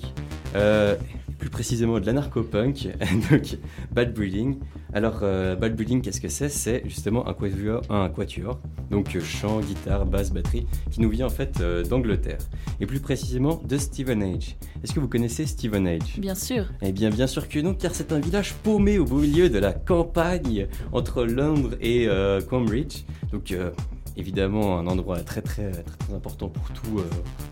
Euh, 0.55 0.95
plus 1.43 1.49
précisément 1.49 1.99
de 1.99 2.05
l'anarcho-punk, 2.05 2.87
donc 3.31 3.57
Bad 3.91 4.13
Breeding. 4.13 4.59
Alors, 4.93 5.19
euh, 5.23 5.55
Bad 5.57 5.75
Breeding, 5.75 6.01
qu'est-ce 6.01 6.21
que 6.21 6.29
c'est? 6.29 6.47
C'est 6.47 6.83
justement 6.85 7.27
un 7.27 7.33
quatuor, 7.33 7.81
un 7.89 8.07
quatuor, 8.07 8.59
donc 8.89 9.13
euh, 9.15 9.19
chant, 9.19 9.59
guitare, 9.59 10.05
basse, 10.05 10.31
batterie, 10.31 10.65
qui 10.89 11.01
nous 11.01 11.09
vient 11.09 11.25
en 11.25 11.29
fait 11.31 11.59
euh, 11.59 11.83
d'Angleterre, 11.83 12.37
et 12.79 12.85
plus 12.85 13.01
précisément 13.01 13.61
de 13.67 13.77
Steven 13.77 14.23
Age. 14.23 14.55
Est-ce 14.83 14.93
que 14.93 15.01
vous 15.01 15.09
connaissez 15.09 15.45
Steven 15.45 15.85
Age? 15.85 16.17
Bien 16.17 16.35
sûr. 16.35 16.65
eh 16.81 16.93
bien, 16.93 17.09
bien 17.09 17.27
sûr 17.27 17.49
que 17.49 17.59
non, 17.59 17.73
car 17.73 17.93
c'est 17.93 18.13
un 18.13 18.19
village 18.19 18.53
paumé 18.63 18.97
au 18.97 19.03
beau 19.03 19.17
milieu 19.17 19.49
de 19.49 19.59
la 19.59 19.73
campagne 19.73 20.67
entre 20.93 21.25
Londres 21.25 21.75
et 21.81 22.07
Cambridge. 22.49 23.03
Donc, 23.31 23.53
évidemment, 24.17 24.77
un 24.77 24.87
endroit 24.87 25.19
très 25.19 25.41
très 25.41 25.71
très, 25.71 26.13
important 26.13 26.49
pour 26.49 26.69
tout, 26.71 26.99
euh, 26.99 27.03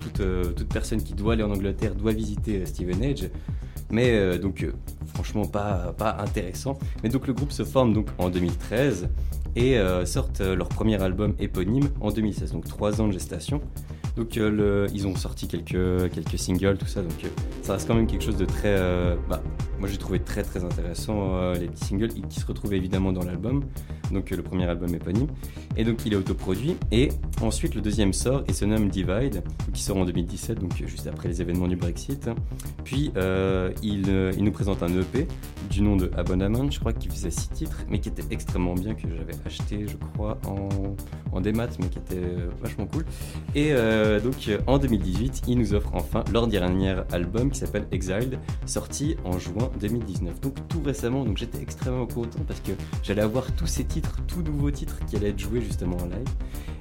toute, 0.02 0.20
euh, 0.20 0.52
toute 0.52 0.70
personne 0.70 1.02
qui 1.02 1.14
doit 1.14 1.34
aller 1.34 1.44
en 1.44 1.52
Angleterre 1.52 1.96
doit 1.96 2.14
visiter 2.14 2.62
euh, 2.62 2.66
Steven 2.66 3.04
Age. 3.04 3.30
Mais 3.90 4.40
donc, 4.40 4.66
franchement, 5.14 5.46
pas, 5.46 5.94
intéressant. 6.20 6.80
Mais 7.04 7.10
donc, 7.10 7.28
le 7.28 7.34
groupe 7.34 7.52
se 7.52 7.66
forme 7.66 7.94
donc 7.94 8.08
en 8.20 8.30
2013 8.30 9.10
et 9.58 9.76
sortent 10.06 10.40
leur 10.40 10.70
premier 10.70 11.04
album 11.04 11.36
éponyme 11.40 11.90
en 12.00 12.10
2016. 12.10 12.54
Donc, 12.54 12.70
trois 12.70 13.02
ans 13.02 13.08
de 13.08 13.12
gestation. 13.12 13.60
Donc 14.16 14.38
euh, 14.38 14.88
ils 14.94 15.08
ont 15.08 15.16
sorti 15.16 15.48
quelques, 15.48 16.12
quelques 16.12 16.38
singles, 16.38 16.78
tout 16.78 16.86
ça, 16.86 17.02
donc 17.02 17.24
euh, 17.24 17.28
ça 17.62 17.74
reste 17.74 17.88
quand 17.88 17.96
même 17.96 18.08
quelque 18.08 18.24
chose 18.24 18.38
de 18.38 18.46
très... 18.46 18.76
euh, 18.78 19.16
bah, 19.30 19.42
moi 19.80 19.88
j'ai 19.90 19.98
trouvé 19.98 20.20
très 20.20 20.44
très 20.44 20.64
intéressant 20.64 21.54
les 21.54 21.68
petits 21.68 21.86
singles 21.86 22.10
qui 22.10 22.40
se 22.40 22.46
retrouvent 22.46 22.74
évidemment 22.76 23.12
dans 23.12 23.24
l'album, 23.24 23.64
donc 24.12 24.30
le 24.30 24.44
premier 24.44 24.66
album 24.66 24.94
éponyme. 24.94 25.26
Et 25.76 25.84
donc 25.84 26.06
il 26.06 26.14
est 26.14 26.16
autoproduit. 26.16 26.78
Et 26.92 27.10
ensuite 27.42 27.74
le 27.74 27.82
deuxième 27.82 28.14
sort 28.14 28.44
et 28.48 28.54
se 28.54 28.64
nomme 28.64 28.90
Divide, 28.90 29.42
qui 29.74 29.82
sort 29.82 29.98
en 29.98 30.06
2017, 30.06 30.60
donc 30.60 30.76
juste 30.86 31.08
après 31.08 31.30
les 31.30 31.42
événements 31.42 31.68
du 31.68 31.78
Brexit. 31.78 32.30
Puis 32.84 33.12
il, 33.82 34.04
il 34.38 34.44
nous 34.44 34.52
présente 34.52 34.84
un 34.84 34.90
EP 34.90 35.28
du 35.72 35.82
nom 35.82 35.96
de 35.96 36.12
Abonnement, 36.16 36.70
je 36.70 36.80
crois 36.80 36.94
qu'il 36.94 37.10
faisait 37.10 37.32
six 37.32 37.50
titres, 37.50 37.84
mais 37.90 38.00
qui 38.00 38.10
était 38.10 38.26
extrêmement 38.30 38.76
bien, 38.76 38.94
que 38.94 39.08
j'avais 39.10 39.34
acheté 39.48 39.88
je 39.88 39.96
crois 40.14 40.38
en, 40.46 40.70
en 41.36 41.42
démat, 41.42 41.70
mais 41.80 41.88
qui 41.88 41.98
était 41.98 42.22
vachement 42.62 42.86
cool. 42.86 43.04
Et 43.56 43.72
donc 44.20 44.48
euh, 44.48 44.60
en 44.68 44.78
2018, 44.78 45.44
ils 45.48 45.58
nous 45.58 45.74
offrent 45.74 45.94
enfin 45.94 46.24
leur 46.32 46.48
dernier 46.48 46.96
album 47.12 47.52
qui 47.52 47.60
s'appelle 47.60 47.86
Exiled, 47.92 48.40
sorti 48.66 49.16
en 49.24 49.38
juin 49.40 49.70
2019. 49.80 50.40
Donc 50.42 50.56
tout 50.68 50.82
récemment, 50.84 51.26
donc 51.26 51.38
j'étais 51.38 51.62
extrêmement 51.62 52.06
content 52.06 52.40
parce 52.48 52.60
que 52.62 52.72
j'allais 53.04 53.22
avoir 53.22 53.52
tous 53.54 53.68
ces 53.68 53.84
titres, 53.84 54.18
tous 54.28 54.42
nouveaux 54.42 54.72
titres 54.72 55.00
qui 55.06 55.16
allaient 55.16 55.30
être 55.30 55.40
joués 55.40 55.62
justement 55.62 55.98
en 55.98 56.06
live. 56.06 56.30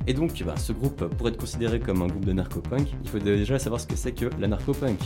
Et 0.07 0.15
donc 0.15 0.43
bah, 0.45 0.57
ce 0.57 0.73
groupe, 0.73 1.05
pour 1.17 1.29
être 1.29 1.37
considéré 1.37 1.81
comme 1.81 2.03
un 2.03 2.07
groupe 2.07 2.25
de 2.25 2.33
narcopunk, 2.33 2.89
il 3.03 3.09
faut 3.09 3.19
déjà 3.19 3.59
savoir 3.59 3.81
ce 3.81 3.87
que 3.87 3.97
c'est 3.97 4.13
que 4.13 4.27
la 4.39 4.49
narcopunk. 4.49 4.99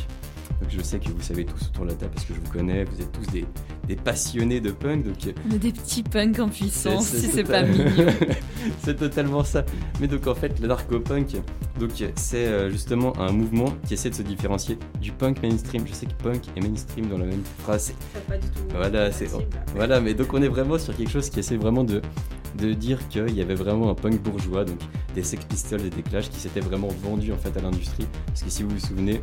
Donc 0.60 0.70
je 0.70 0.82
sais 0.82 0.98
que 0.98 1.08
vous 1.08 1.22
savez 1.22 1.44
tous 1.44 1.66
autour 1.68 1.84
de 1.84 1.90
la 1.90 1.96
table 1.96 2.12
parce 2.14 2.26
que 2.26 2.34
je 2.34 2.40
vous 2.40 2.50
connais, 2.50 2.84
vous 2.84 3.00
êtes 3.00 3.12
tous 3.12 3.26
des, 3.32 3.46
des 3.86 3.96
passionnés 3.96 4.60
de 4.60 4.70
punk, 4.70 5.04
donc 5.04 5.26
euh, 5.26 5.32
On 5.50 5.54
est 5.54 5.58
des 5.58 5.72
petits 5.72 6.02
punks 6.02 6.38
en 6.38 6.48
puissance, 6.48 7.06
c'est- 7.06 7.18
si 7.18 7.26
c'est 7.26 7.32
c'est 7.32 7.44
pas 7.44 7.62
mignon. 7.62 7.84
Euh, 7.98 8.10
c'est 8.82 8.96
totalement 8.96 9.44
ça. 9.44 9.64
Mais 10.00 10.06
donc 10.08 10.26
en 10.26 10.34
fait, 10.34 10.58
le 10.60 10.68
narco-punk, 10.68 11.36
donc 11.78 11.90
c'est 12.16 12.46
euh, 12.46 12.70
justement 12.70 13.12
un 13.20 13.32
mouvement 13.32 13.72
qui 13.86 13.94
essaie 13.94 14.10
de 14.10 14.14
se 14.14 14.22
différencier 14.22 14.78
du 15.00 15.12
punk 15.12 15.42
mainstream. 15.42 15.86
Je 15.86 15.92
sais 15.92 16.06
que 16.06 16.14
punk 16.22 16.42
et 16.56 16.60
mainstream 16.60 17.06
dans 17.08 17.18
la 17.18 17.26
même 17.26 17.42
phrase. 17.58 17.92
c'est- 18.12 18.20
pas 18.26 18.36
du 18.38 18.46
tout. 18.48 18.60
Voilà, 18.74 19.12
c'est 19.12 19.28
voilà. 19.74 20.00
Mais 20.00 20.14
donc 20.14 20.32
on 20.32 20.40
est 20.42 20.48
vraiment 20.48 20.78
sur 20.78 20.96
quelque 20.96 21.10
chose 21.10 21.28
qui 21.30 21.40
essaie 21.40 21.56
vraiment 21.56 21.84
de 21.84 22.00
de 22.56 22.72
dire 22.72 23.08
qu'il 23.08 23.34
y 23.34 23.40
avait 23.42 23.56
vraiment 23.56 23.90
un 23.90 23.94
punk 23.96 24.22
bourgeois, 24.22 24.64
donc 24.64 24.78
des 25.16 25.24
Sex 25.24 25.44
Pistols 25.44 25.80
et 25.86 25.90
des 25.90 26.02
Clash 26.02 26.30
qui 26.30 26.38
s'étaient 26.38 26.60
vraiment 26.60 26.86
vendus 27.02 27.32
en 27.32 27.36
fait 27.36 27.56
à 27.58 27.60
l'industrie. 27.60 28.06
Parce 28.26 28.44
que 28.44 28.48
si 28.50 28.62
vous 28.62 28.70
vous 28.70 28.78
souvenez, 28.78 29.20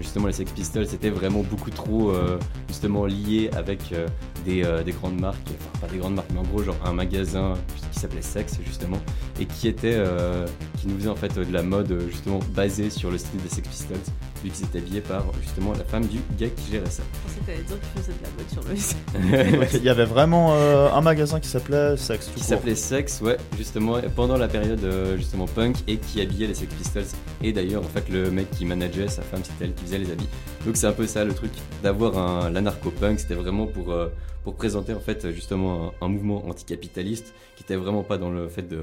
justement 0.00 0.28
les 0.28 0.32
Sex 0.32 0.52
Pistols 0.52 0.86
c'était 0.86 1.10
vraiment 1.10 1.42
beaucoup 1.42 1.70
trop 1.70 2.12
euh, 2.12 2.38
justement 2.68 3.04
lié 3.04 3.50
avec 3.56 3.80
euh, 3.92 3.97
des, 4.44 4.64
euh, 4.64 4.82
des 4.82 4.92
grandes 4.92 5.20
marques, 5.20 5.48
enfin 5.48 5.86
pas 5.86 5.92
des 5.92 5.98
grandes 5.98 6.14
marques, 6.14 6.30
mais 6.32 6.40
en 6.40 6.44
gros 6.44 6.62
genre 6.62 6.76
un 6.84 6.92
magasin 6.92 7.54
qui 7.92 7.98
s'appelait 7.98 8.22
Sex 8.22 8.58
justement 8.64 8.98
et 9.40 9.46
qui 9.46 9.68
était 9.68 9.94
euh, 9.94 10.46
qui 10.78 10.88
nous 10.88 10.96
faisait 10.96 11.08
en 11.08 11.16
fait 11.16 11.34
de 11.34 11.52
la 11.52 11.62
mode 11.62 11.90
euh, 11.90 12.08
justement 12.08 12.40
basée 12.54 12.90
sur 12.90 13.10
le 13.10 13.18
style 13.18 13.40
des 13.42 13.48
Sex 13.48 13.68
Pistols 13.68 13.96
vu 14.42 14.50
qu'ils 14.50 14.64
étaient 14.64 14.78
habillés 14.78 15.00
par 15.00 15.24
justement 15.42 15.72
la 15.72 15.84
femme 15.84 16.06
du 16.06 16.18
gars 16.38 16.48
qui 16.48 16.72
gérait 16.72 16.90
ça. 16.90 17.02
Je 17.12 17.28
pensais 17.28 17.40
que 17.40 17.46
t'allais 17.46 17.62
dire 17.62 17.76
qu'il 17.80 18.02
faisait 18.02 18.12
de 18.12 18.22
la 18.22 18.30
mode 18.36 19.60
sur 19.60 19.70
le 19.72 19.76
Il 19.78 19.84
y 19.84 19.88
avait 19.88 20.04
vraiment 20.04 20.54
euh, 20.54 20.90
un 20.90 21.00
magasin 21.00 21.40
qui 21.40 21.48
s'appelait 21.48 21.96
Sex. 21.96 22.26
tout 22.26 22.38
qui 22.38 22.44
s'appelait 22.44 22.74
Sex, 22.74 23.20
ouais, 23.20 23.36
justement, 23.56 23.98
pendant 24.14 24.36
la 24.36 24.48
période 24.48 24.82
euh, 24.84 25.16
justement 25.16 25.46
punk 25.46 25.76
et 25.86 25.96
qui 25.96 26.20
habillait 26.20 26.46
les 26.46 26.54
Sex 26.54 26.72
Pistols. 26.74 27.04
Et 27.42 27.52
d'ailleurs, 27.52 27.82
en 27.82 27.88
fait, 27.88 28.08
le 28.08 28.30
mec 28.30 28.50
qui 28.50 28.64
manageait 28.64 29.08
sa 29.08 29.22
femme, 29.22 29.40
c'était 29.42 29.64
elle 29.66 29.74
qui 29.74 29.84
faisait 29.84 29.98
les 29.98 30.10
habits. 30.10 30.28
Donc 30.66 30.76
c'est 30.76 30.86
un 30.86 30.92
peu 30.92 31.06
ça 31.06 31.24
le 31.24 31.34
truc 31.34 31.52
d'avoir 31.82 32.18
un 32.18 32.50
l'anarcho-punk, 32.50 33.20
c'était 33.20 33.34
vraiment 33.34 33.66
pour 33.66 33.92
euh, 33.92 34.08
pour 34.44 34.54
présenter 34.54 34.94
en 34.94 35.00
fait 35.00 35.30
justement 35.32 35.92
un, 36.00 36.06
un 36.06 36.08
mouvement 36.08 36.46
anticapitaliste 36.48 37.34
qui 37.56 37.62
était 37.62 37.76
vraiment 37.76 38.02
pas 38.02 38.18
dans 38.18 38.30
le 38.30 38.48
fait 38.48 38.62
de 38.62 38.82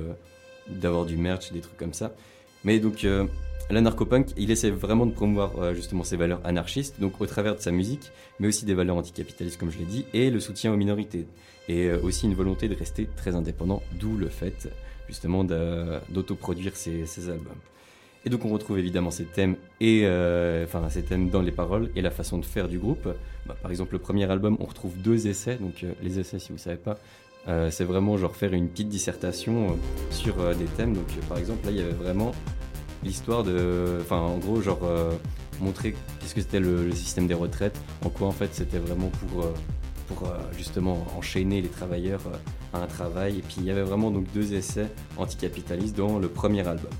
d'avoir 0.67 1.05
du 1.05 1.17
merch, 1.17 1.51
des 1.51 1.61
trucs 1.61 1.77
comme 1.77 1.93
ça. 1.93 2.11
Mais 2.63 2.79
donc 2.79 3.03
euh, 3.03 3.25
l'anarcho-punk, 3.69 4.27
il 4.37 4.51
essaie 4.51 4.69
vraiment 4.69 5.05
de 5.05 5.11
promouvoir 5.11 5.57
euh, 5.57 5.73
justement 5.73 6.03
ses 6.03 6.17
valeurs 6.17 6.41
anarchistes, 6.43 6.99
donc 6.99 7.19
au 7.19 7.25
travers 7.25 7.55
de 7.55 7.61
sa 7.61 7.71
musique, 7.71 8.11
mais 8.39 8.47
aussi 8.47 8.65
des 8.65 8.73
valeurs 8.73 8.97
anticapitalistes 8.97 9.59
comme 9.59 9.71
je 9.71 9.79
l'ai 9.79 9.85
dit, 9.85 10.05
et 10.13 10.29
le 10.29 10.39
soutien 10.39 10.73
aux 10.73 10.77
minorités 10.77 11.27
et 11.67 11.87
euh, 11.87 11.99
aussi 12.03 12.27
une 12.27 12.35
volonté 12.35 12.67
de 12.67 12.75
rester 12.75 13.07
très 13.15 13.35
indépendant, 13.35 13.81
d'où 13.99 14.17
le 14.17 14.27
fait 14.27 14.69
justement 15.07 15.43
d'autoproduire 15.43 16.75
ses, 16.75 17.05
ses 17.05 17.29
albums. 17.29 17.53
Et 18.23 18.29
donc 18.29 18.43
on 18.43 18.49
retrouve 18.49 18.79
évidemment 18.79 19.11
ces 19.11 19.25
thèmes 19.25 19.55
et 19.79 20.01
euh, 20.03 20.65
enfin 20.65 20.89
ces 20.89 21.03
thèmes 21.03 21.29
dans 21.29 21.43
les 21.43 21.51
paroles 21.51 21.91
et 21.95 22.01
la 22.01 22.09
façon 22.09 22.39
de 22.39 22.45
faire 22.45 22.67
du 22.67 22.79
groupe. 22.79 23.07
Bah, 23.45 23.55
par 23.61 23.69
exemple 23.69 23.93
le 23.93 23.99
premier 23.99 24.29
album 24.31 24.57
on 24.59 24.65
retrouve 24.65 24.97
deux 24.97 25.27
essais, 25.27 25.57
donc 25.57 25.85
les 26.01 26.19
essais 26.19 26.39
si 26.39 26.51
vous 26.51 26.57
savez 26.57 26.77
pas, 26.77 26.97
c'est 27.69 27.83
vraiment 27.83 28.17
genre 28.17 28.35
faire 28.35 28.53
une 28.53 28.67
petite 28.67 28.89
dissertation 28.89 29.77
sur 30.09 30.35
des 30.55 30.65
thèmes. 30.65 30.95
Donc 30.95 31.05
par 31.29 31.37
exemple 31.37 31.65
là 31.65 31.71
il 31.71 31.77
y 31.77 31.81
avait 31.81 31.91
vraiment 31.91 32.31
l'histoire 33.05 33.43
de, 33.43 33.99
enfin 34.01 34.17
en 34.17 34.37
gros 34.37 34.61
genre 34.61 34.83
euh, 34.83 35.11
montrer 35.61 35.95
qu'est-ce 36.19 36.35
que 36.35 36.41
c'était 36.41 36.59
le, 36.59 36.91
système 36.91 37.27
des 37.27 37.33
retraites, 37.33 37.79
en 38.03 38.09
quoi 38.09 38.27
en 38.27 38.31
fait 38.31 38.49
c'était 38.53 38.79
vraiment 38.79 39.09
pour 39.09 39.43
euh, 39.43 39.53
pour 40.07 40.27
euh, 40.27 40.37
justement 40.57 41.05
enchaîner 41.17 41.61
les 41.61 41.69
travailleurs 41.69 42.21
à 42.73 42.79
un 42.79 42.87
travail. 42.87 43.37
Et 43.39 43.41
puis 43.41 43.57
il 43.59 43.65
y 43.65 43.71
avait 43.71 43.83
vraiment 43.83 44.11
donc 44.11 44.25
deux 44.33 44.53
essais 44.53 44.87
anticapitalistes 45.17 45.95
dans 45.95 46.19
le 46.19 46.27
premier 46.27 46.67
album. 46.67 46.91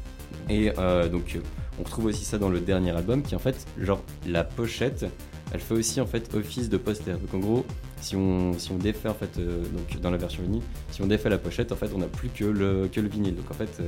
Et 0.48 0.70
donc 1.12 1.40
on 1.80 1.84
retrouve 1.84 2.06
aussi 2.06 2.24
ça 2.24 2.38
dans 2.38 2.50
le 2.50 2.60
dernier 2.60 2.92
album 2.92 3.24
qui 3.24 3.36
en 3.36 3.40
fait 3.40 3.66
genre 3.80 4.02
la 4.28 4.44
pochette 4.44 5.06
elle 5.52 5.60
fait 5.60 5.74
aussi 5.74 6.02
en 6.02 6.06
fait 6.06 6.34
office 6.36 6.70
de 6.70 6.78
poster. 6.78 7.14
Donc 7.14 7.34
en 7.34 7.40
gros 7.40 7.66
si 8.00 8.16
on, 8.16 8.54
si 8.54 8.72
on 8.72 8.78
défait 8.78 9.10
en 9.10 9.16
fait 9.16 9.40
donc 9.40 10.00
dans 10.02 10.12
la 10.12 10.18
version 10.18 10.44
vinyle, 10.44 10.62
si 10.92 11.02
on 11.02 11.08
défait 11.08 11.30
la 11.30 11.40
pochette 11.40 11.72
en 11.72 11.76
fait 11.76 11.90
on 11.96 12.00
n'a 12.00 12.08
plus 12.08 12.30
que 12.30 12.46
le, 12.46 12.88
que 12.92 13.02
le 13.02 13.08
vinyle. 13.08 13.36
Donc 13.36 13.50
en 13.50 13.56
fait 13.56 13.82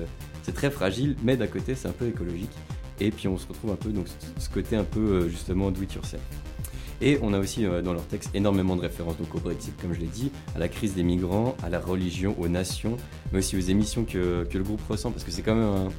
c'est 0.47 0.53
très 0.53 0.71
fragile 0.71 1.17
mais 1.23 1.35
d'un 1.35 1.47
côté 1.47 1.75
c'est 1.75 1.89
un 1.89 1.91
peu 1.91 2.07
écologique. 2.07 2.49
Et 3.01 3.11
puis 3.11 3.27
on 3.27 3.37
se 3.37 3.45
retrouve 3.47 3.71
un 3.71 3.75
peu 3.75 3.89
donc 3.89 4.07
ce- 4.39 4.49
côté 4.49 4.75
un 4.77 4.85
peu 4.85 4.99
euh, 5.01 5.29
justement 5.29 5.69
do. 5.69 5.81
Et 7.01 7.19
on 7.21 7.31
a 7.33 7.39
aussi 7.39 7.65
euh, 7.65 7.81
dans 7.83 7.93
leur 7.93 8.05
texte 8.07 8.31
énormément 8.33 8.75
de 8.75 8.81
références 8.81 9.17
donc 9.17 9.35
au 9.35 9.39
Brexit, 9.39 9.79
comme 9.79 9.93
je 9.93 9.99
l'ai 9.99 10.07
dit, 10.07 10.31
à 10.55 10.59
la 10.59 10.67
crise 10.67 10.95
des 10.95 11.03
migrants, 11.03 11.55
à 11.61 11.69
la 11.69 11.79
religion, 11.79 12.33
aux 12.39 12.47
nations, 12.47 12.97
mais 13.31 13.39
aussi 13.39 13.55
aux 13.57 13.59
émissions 13.59 14.03
que, 14.05 14.45
que 14.49 14.57
le 14.57 14.63
groupe 14.63 14.81
ressent, 14.89 15.11
parce 15.11 15.23
que 15.23 15.29
c'est 15.31 15.43
quand 15.43 15.53
même 15.53 15.63
un, 15.65 15.89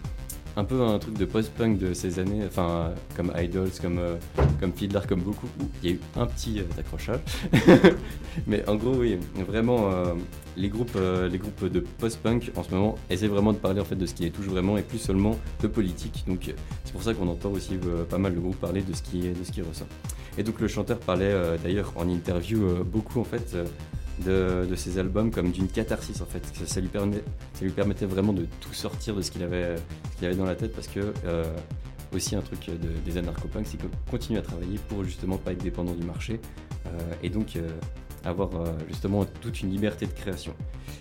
un 0.59 0.65
peu 0.65 0.83
un 0.83 0.99
truc 0.99 1.17
de 1.17 1.25
post-punk 1.25 1.79
de 1.79 1.95
ces 1.95 2.19
années, 2.19 2.43
enfin 2.45 2.93
comme 3.17 3.33
Idols, 3.37 3.71
comme, 3.81 3.99
euh, 3.99 4.17
comme 4.59 4.73
Fiddler, 4.73 5.00
comme 5.09 5.21
beaucoup, 5.21 5.47
il 5.83 5.88
y 5.88 5.93
a 5.93 5.95
eu 5.95 6.00
un 6.17 6.27
petit 6.27 6.59
euh, 6.59 6.65
accrochage. 6.81 7.21
mais 8.49 8.69
en 8.69 8.75
gros, 8.75 8.97
oui, 8.97 9.19
vraiment, 9.47 9.88
euh, 9.93 10.15
les, 10.57 10.69
groupes, 10.69 10.99
de 10.99 11.81
post-punk 11.99 12.50
en 12.57 12.65
ce 12.65 12.75
moment 12.75 12.97
essaient 13.09 13.29
vraiment 13.29 13.53
de 13.53 13.59
parler 13.59 13.81
en 13.81 13.85
fait 13.85 13.95
de 13.95 14.05
ce 14.05 14.15
qui 14.15 14.25
les 14.25 14.33
touche 14.33 14.47
vraiment 14.47 14.77
et 14.77 14.83
plus 14.83 14.99
seulement 14.99 15.38
de 15.62 15.69
politique. 15.69 16.25
Donc 16.27 16.53
c'est 16.85 16.93
pour 16.93 17.05
ça 17.05 17.15
qu'on 17.15 17.29
entend 17.29 17.50
aussi 17.50 17.79
pas 18.11 18.19
mal 18.19 18.35
le 18.35 18.41
groupe 18.41 18.57
parler 18.57 18.83
de 18.83 18.93
ce 18.93 19.03
qui, 19.03 19.21
de 19.21 19.45
ce 19.45 19.53
qu'il 19.53 19.62
ressent. 19.62 19.87
Et 20.38 20.43
donc 20.43 20.61
le 20.61 20.67
chanteur 20.67 20.99
parlait 20.99 21.35
d'ailleurs 21.62 21.93
en 21.95 22.09
interview 22.09 22.85
beaucoup 22.85 23.21
en 23.21 23.25
fait 23.25 23.57
de, 24.25 24.75
ses 24.77 24.99
albums 24.99 25.31
comme 25.31 25.51
d'une 25.51 25.69
catharsis 25.69 26.21
en 26.21 26.27
fait. 26.27 26.43
Ça, 26.67 26.81
lui 26.81 26.89
permet, 26.89 27.23
permettait 27.75 28.07
vraiment 28.07 28.33
de 28.33 28.47
tout 28.61 28.75
sortir 28.75 29.15
de 29.15 29.23
ce 29.23 29.31
qu'il 29.31 29.43
avait, 29.43 29.77
dans 30.37 30.45
la 30.45 30.55
tête 30.55 30.75
parce 30.75 30.89
que 30.89 31.13
euh, 31.25 31.45
aussi 32.15 32.37
un 32.37 32.41
truc 32.41 32.67
de- 32.67 33.01
des 33.05 33.19
anarcho-punks, 33.19 33.67
c'est 33.67 33.77
qu'ils 33.77 33.89
continuent 34.11 34.39
à 34.39 34.43
travailler 34.43 34.79
pour 34.89 35.05
justement 35.05 35.37
pas 35.37 35.53
être 35.53 35.63
dépendants 35.63 35.95
du 35.95 36.05
marché 36.05 36.41
euh, 36.87 36.91
et 37.23 37.31
donc 37.31 37.57
euh, 37.57 37.69
avoir 38.25 38.51
euh, 38.55 38.67
justement 38.89 39.25
toute 39.41 39.63
une 39.63 39.71
liberté 39.71 40.07
de 40.07 40.13
création. 40.13 40.53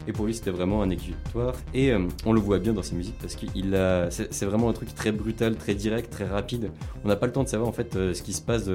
Et 0.08 0.14
pour 0.14 0.26
lui, 0.26 0.34
c'était 0.34 0.52
vraiment 0.52 0.82
un 0.82 0.90
exutoire. 0.90 1.54
Et 1.74 1.92
euh, 1.92 2.00
on 2.26 2.32
le 2.34 2.40
voit 2.40 2.60
bien 2.60 2.74
dans 2.74 2.82
ses 2.84 2.96
musiques 2.96 3.18
parce 3.20 3.36
que 3.36 3.46
c'est 4.10 4.34
c'est 4.34 4.46
vraiment 4.46 4.70
un 4.70 4.74
truc 4.74 4.94
très 4.96 5.12
brutal, 5.12 5.56
très 5.56 5.76
direct, 5.76 6.10
très 6.12 6.26
rapide. 6.26 6.72
On 7.04 7.08
n'a 7.08 7.16
pas 7.16 7.26
le 7.26 7.32
temps 7.34 7.44
de 7.44 7.50
savoir 7.50 7.68
en 7.68 7.74
fait 7.74 7.96
euh, 7.96 8.14
ce 8.14 8.22
qui 8.22 8.34
se 8.34 8.42
passe, 8.42 8.66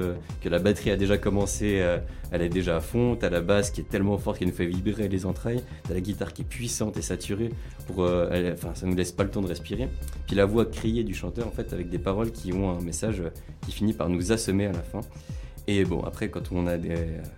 que 0.41 0.49
la 0.49 0.59
batterie 0.59 0.91
a 0.91 0.95
déjà 0.97 1.17
commencé, 1.17 1.83
elle 2.31 2.41
est 2.41 2.49
déjà 2.49 2.77
à 2.77 2.79
fond. 2.81 3.15
T'as 3.19 3.29
la 3.29 3.41
basse 3.41 3.71
qui 3.71 3.81
est 3.81 3.89
tellement 3.89 4.17
forte 4.17 4.37
qu'elle 4.39 4.49
nous 4.49 4.53
fait 4.53 4.65
vibrer 4.65 5.07
les 5.07 5.25
entrailles. 5.25 5.63
T'as 5.87 5.93
la 5.93 6.01
guitare 6.01 6.33
qui 6.33 6.41
est 6.43 6.45
puissante 6.45 6.97
et 6.97 7.01
saturée. 7.01 7.49
Pour, 7.87 8.07
elle- 8.31 8.53
enfin, 8.53 8.69
ça 8.75 8.85
nous 8.85 8.95
laisse 8.95 9.11
pas 9.11 9.23
le 9.23 9.29
temps 9.29 9.41
de 9.41 9.47
respirer. 9.47 9.89
Puis 10.27 10.35
la 10.35 10.45
voix 10.45 10.65
criée 10.65 11.03
du 11.03 11.13
chanteur 11.13 11.47
en 11.47 11.51
fait 11.51 11.73
avec 11.73 11.89
des 11.89 11.99
paroles 11.99 12.31
qui 12.31 12.53
ont 12.53 12.69
un 12.71 12.81
message 12.81 13.23
qui 13.65 13.71
finit 13.71 13.93
par 13.93 14.09
nous 14.09 14.31
assommer 14.31 14.67
à 14.67 14.71
la 14.71 14.83
fin. 14.83 15.01
Et 15.67 15.85
bon, 15.85 16.01
après, 16.01 16.29
quand 16.29 16.51
on 16.51 16.67
a 16.67 16.77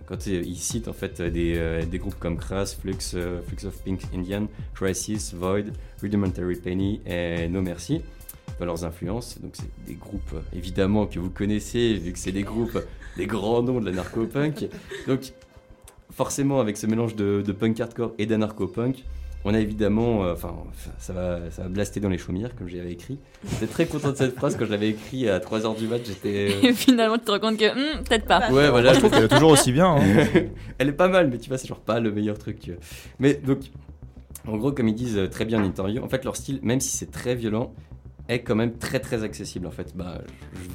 quand 0.06 0.26
euh, 0.26 0.42
il 0.44 0.56
cite 0.56 0.88
en 0.88 0.92
fait 0.92 1.22
des, 1.22 1.54
euh, 1.56 1.84
des 1.86 1.98
groupes 1.98 2.18
comme 2.18 2.36
Crass, 2.36 2.74
Flux, 2.74 2.96
euh, 3.14 3.40
Flux 3.42 3.66
of 3.66 3.80
Pink 3.84 4.00
Indian, 4.12 4.48
Crisis, 4.74 5.32
Void, 5.32 5.66
Rudimentary 6.02 6.56
Penny 6.56 7.00
et 7.06 7.46
No 7.48 7.62
Mercy, 7.62 8.02
leurs 8.60 8.84
influences. 8.84 9.40
Donc 9.40 9.52
c'est 9.54 9.70
des 9.86 9.94
groupes 9.94 10.32
euh, 10.34 10.40
évidemment 10.56 11.06
que 11.06 11.20
vous 11.20 11.30
connaissez 11.30 11.94
vu 11.94 12.12
que 12.12 12.18
c'est 12.18 12.32
des 12.32 12.42
groupes, 12.42 12.78
des 13.16 13.26
grands 13.26 13.62
noms 13.62 13.80
de 13.80 13.86
la 13.86 13.92
narco-punk. 13.92 14.68
Donc 15.06 15.32
forcément 16.10 16.58
avec 16.60 16.76
ce 16.78 16.88
mélange 16.88 17.14
de, 17.14 17.44
de 17.46 17.52
punk 17.52 17.78
hardcore 17.78 18.12
et 18.18 18.26
d'anarcho-punk, 18.26 19.04
on 19.46 19.54
a 19.54 19.60
évidemment, 19.60 20.24
euh, 20.24 20.32
enfin 20.34 20.54
ça 20.98 21.12
va, 21.12 21.38
ça 21.50 21.62
va 21.62 21.68
blaster 21.68 22.00
dans 22.00 22.08
les 22.08 22.18
chaumières 22.18 22.54
comme 22.56 22.68
j'avais 22.68 22.92
écrit. 22.92 23.18
J'étais 23.52 23.66
très 23.66 23.86
content 23.86 24.10
de 24.10 24.16
cette 24.16 24.34
phrase 24.36 24.56
quand 24.56 24.64
je 24.66 24.70
l'avais 24.72 24.90
écrit 24.90 25.28
à 25.28 25.38
3h 25.38 25.78
du 25.78 25.86
mat. 25.86 26.00
J'étais 26.04 26.50
euh, 26.62 26.68
Et 26.68 26.72
finalement, 26.72 27.16
tu 27.16 27.24
te 27.24 27.30
rends 27.30 27.38
compte 27.40 27.56
que 27.58 27.72
hmm, 27.72 28.02
peut-être 28.04 28.26
pas. 28.26 28.50
Ouais, 28.50 28.68
voilà. 28.68 28.92
Je 28.92 28.98
trouve 28.98 29.10
qu'elle 29.12 29.24
est 29.24 29.28
toujours 29.28 29.50
aussi 29.50 29.72
bien. 29.72 29.96
hein. 29.96 30.00
Elle 30.78 30.88
est 30.88 30.92
pas 30.92 31.08
mal, 31.08 31.28
mais 31.30 31.38
tu 31.38 31.48
vois, 31.48 31.58
c'est 31.58 31.68
genre 31.68 31.80
pas 31.80 32.00
le 32.00 32.10
meilleur 32.12 32.36
truc. 32.38 32.58
tu 32.60 32.72
vois. 32.72 32.80
Mais 33.20 33.34
donc, 33.34 33.60
en 34.48 34.56
gros, 34.56 34.72
comme 34.72 34.88
ils 34.88 34.94
disent 34.94 35.16
euh, 35.16 35.28
très 35.28 35.44
bien 35.44 35.60
en 35.60 35.64
interview, 35.64 36.02
en 36.02 36.08
fait, 36.08 36.24
leur 36.24 36.36
style, 36.36 36.58
même 36.62 36.80
si 36.80 36.96
c'est 36.96 37.10
très 37.10 37.34
violent, 37.34 37.72
est 38.28 38.40
quand 38.40 38.56
même 38.56 38.72
très 38.76 38.98
très 39.00 39.22
accessible. 39.22 39.66
En 39.66 39.70
fait, 39.70 39.92
bah, 39.96 40.18
je- 40.54 40.58
je- 40.60 40.68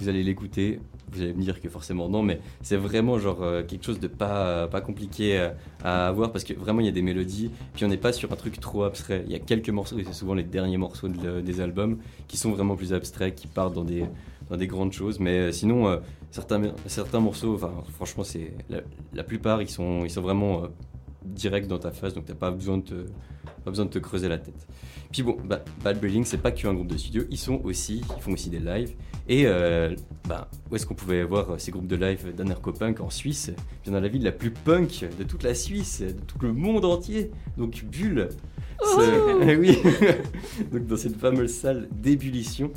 vous 0.00 0.08
allez 0.08 0.22
l'écouter, 0.22 0.80
vous 1.12 1.22
allez 1.22 1.34
me 1.34 1.42
dire 1.42 1.60
que 1.60 1.68
forcément 1.68 2.08
non, 2.08 2.22
mais 2.22 2.40
c'est 2.62 2.76
vraiment 2.76 3.18
genre 3.18 3.42
euh, 3.42 3.62
quelque 3.62 3.84
chose 3.84 4.00
de 4.00 4.06
pas, 4.06 4.68
pas 4.68 4.80
compliqué 4.80 5.38
euh, 5.38 5.50
à 5.84 6.08
avoir 6.08 6.32
parce 6.32 6.44
que 6.44 6.54
vraiment 6.54 6.80
il 6.80 6.86
y 6.86 6.88
a 6.88 6.92
des 6.92 7.02
mélodies, 7.02 7.50
puis 7.74 7.84
on 7.84 7.88
n'est 7.88 7.96
pas 7.96 8.12
sur 8.12 8.32
un 8.32 8.36
truc 8.36 8.60
trop 8.60 8.84
abstrait. 8.84 9.24
Il 9.26 9.32
y 9.32 9.34
a 9.34 9.38
quelques 9.38 9.70
morceaux, 9.70 9.98
et 9.98 10.04
c'est 10.04 10.12
souvent 10.12 10.34
les 10.34 10.42
derniers 10.42 10.76
morceaux 10.76 11.08
des 11.08 11.60
albums, 11.60 11.98
qui 12.28 12.36
sont 12.36 12.52
vraiment 12.52 12.76
plus 12.76 12.92
abstraits, 12.92 13.34
qui 13.34 13.46
partent 13.46 13.74
dans 13.74 13.84
des, 13.84 14.04
dans 14.48 14.56
des 14.56 14.66
grandes 14.66 14.92
choses, 14.92 15.20
mais 15.20 15.38
euh, 15.38 15.52
sinon. 15.52 16.00
certains, 16.30 16.62
certains 16.86 17.20
morceaux, 17.20 17.58
franchement, 17.94 18.24
c'est 18.24 18.54
la, 19.12 19.24
plupart, 19.24 19.60
ils 19.62 19.68
sont, 19.68 20.04
ils 20.04 20.10
sont 20.10 20.22
vraiment 20.22 20.62
directs 21.24 21.66
dans 21.66 21.78
ta 21.78 21.90
face, 21.90 22.14
donc 22.14 22.24
t'as 22.24 22.34
pas 22.34 22.50
besoin 22.50 22.78
de 22.78 23.06
pas 23.64 23.70
besoin 23.70 23.84
de 23.84 23.90
te 23.90 23.98
creuser 23.98 24.28
la 24.28 24.38
tête. 24.38 24.66
Puis 25.12 25.22
bon, 25.22 25.36
bah, 25.44 25.64
Bad 25.82 25.98
Breeding, 26.00 26.24
c'est 26.24 26.38
pas 26.38 26.52
qu'un 26.52 26.72
groupe 26.72 26.86
de 26.86 26.96
studio, 26.96 27.24
ils 27.30 27.38
sont 27.38 27.60
aussi, 27.64 28.02
ils 28.16 28.22
font 28.22 28.32
aussi 28.32 28.48
des 28.48 28.60
lives. 28.60 28.92
Et 29.28 29.44
euh, 29.46 29.94
bah, 30.28 30.48
où 30.70 30.76
est-ce 30.76 30.86
qu'on 30.86 30.94
pouvait 30.94 31.22
voir 31.24 31.50
euh, 31.50 31.58
ces 31.58 31.70
groupes 31.72 31.86
de 31.88 31.96
live 31.96 32.32
d'anarcho-punk 32.34 33.00
en 33.00 33.10
Suisse? 33.10 33.50
Bien 33.84 33.92
dans 33.92 34.00
la 34.00 34.08
ville 34.08 34.22
la 34.22 34.32
plus 34.32 34.50
punk 34.50 35.04
de 35.18 35.24
toute 35.24 35.42
la 35.42 35.54
Suisse, 35.54 36.00
de 36.02 36.10
tout 36.12 36.38
le 36.42 36.52
monde 36.52 36.84
entier. 36.84 37.30
Donc 37.58 37.84
Bulle. 37.84 38.28
C'est- 38.82 39.48
Eh 39.48 39.56
oui. 39.56 39.78
donc 40.72 40.86
dans 40.86 40.96
cette 40.96 41.16
fameuse 41.16 41.52
salle 41.52 41.88
d'ébullition. 41.92 42.70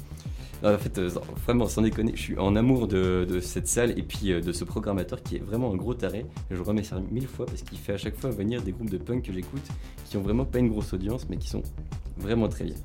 En 0.63 0.77
fait, 0.77 0.97
euh, 0.97 1.09
vraiment, 1.45 1.67
sans 1.67 1.81
déconner, 1.81 2.13
je 2.15 2.21
suis 2.21 2.37
en 2.37 2.55
amour 2.55 2.87
de, 2.87 3.39
cette 3.41 3.67
salle 3.67 3.97
et 3.99 4.01
puis 4.03 4.31
euh, 4.31 4.39
de 4.39 4.53
ce 4.53 4.63
programmateur 4.63 5.21
qui 5.21 5.35
est 5.35 5.39
vraiment 5.43 5.73
un 5.73 5.75
gros 5.75 5.93
taré. 5.93 6.25
Je 6.49 6.55
le 6.55 6.61
remercie 6.61 6.93
mille 7.11 7.27
fois 7.27 7.45
parce 7.45 7.63
qu'il 7.63 7.77
fait 7.77 7.93
à 7.93 7.97
chaque 7.97 8.15
fois 8.15 8.29
venir 8.29 8.61
des 8.61 8.71
groupes 8.71 8.89
de 8.89 8.97
punk 8.97 9.23
que 9.25 9.33
j'écoute 9.33 9.65
qui 10.05 10.15
ont 10.15 10.21
vraiment 10.21 10.45
pas 10.45 10.59
une 10.59 10.69
grosse 10.69 10.93
audience 10.93 11.27
mais 11.29 11.35
qui 11.35 11.49
sont 11.49 11.63
vraiment 12.17 12.47
très 12.47 12.63
bien. 12.63 12.75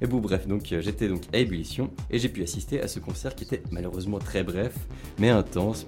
Et 0.00 0.06
bon, 0.06 0.18
bref, 0.18 0.46
donc 0.46 0.72
euh, 0.72 0.80
j'étais 0.80 1.08
donc 1.08 1.22
à 1.34 1.38
ébullition 1.38 1.90
et 2.10 2.18
j'ai 2.18 2.30
pu 2.30 2.42
assister 2.42 2.80
à 2.80 2.88
ce 2.88 3.00
concert 3.00 3.34
qui 3.34 3.44
était 3.44 3.62
malheureusement 3.70 4.18
très 4.18 4.42
bref 4.42 4.74
mais 5.18 5.28
intense. 5.28 5.84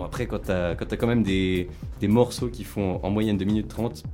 Après, 0.00 0.26
quand 0.28 0.38
t'as 0.38 0.76
quand 0.76 0.86
quand 0.96 1.06
même 1.08 1.24
des, 1.24 1.68
des 1.98 2.06
morceaux 2.06 2.48
qui 2.48 2.62
font 2.62 3.00
en 3.02 3.10
moyenne 3.10 3.36
2 3.36 3.44
minutes 3.44 3.68
30, 3.68 4.04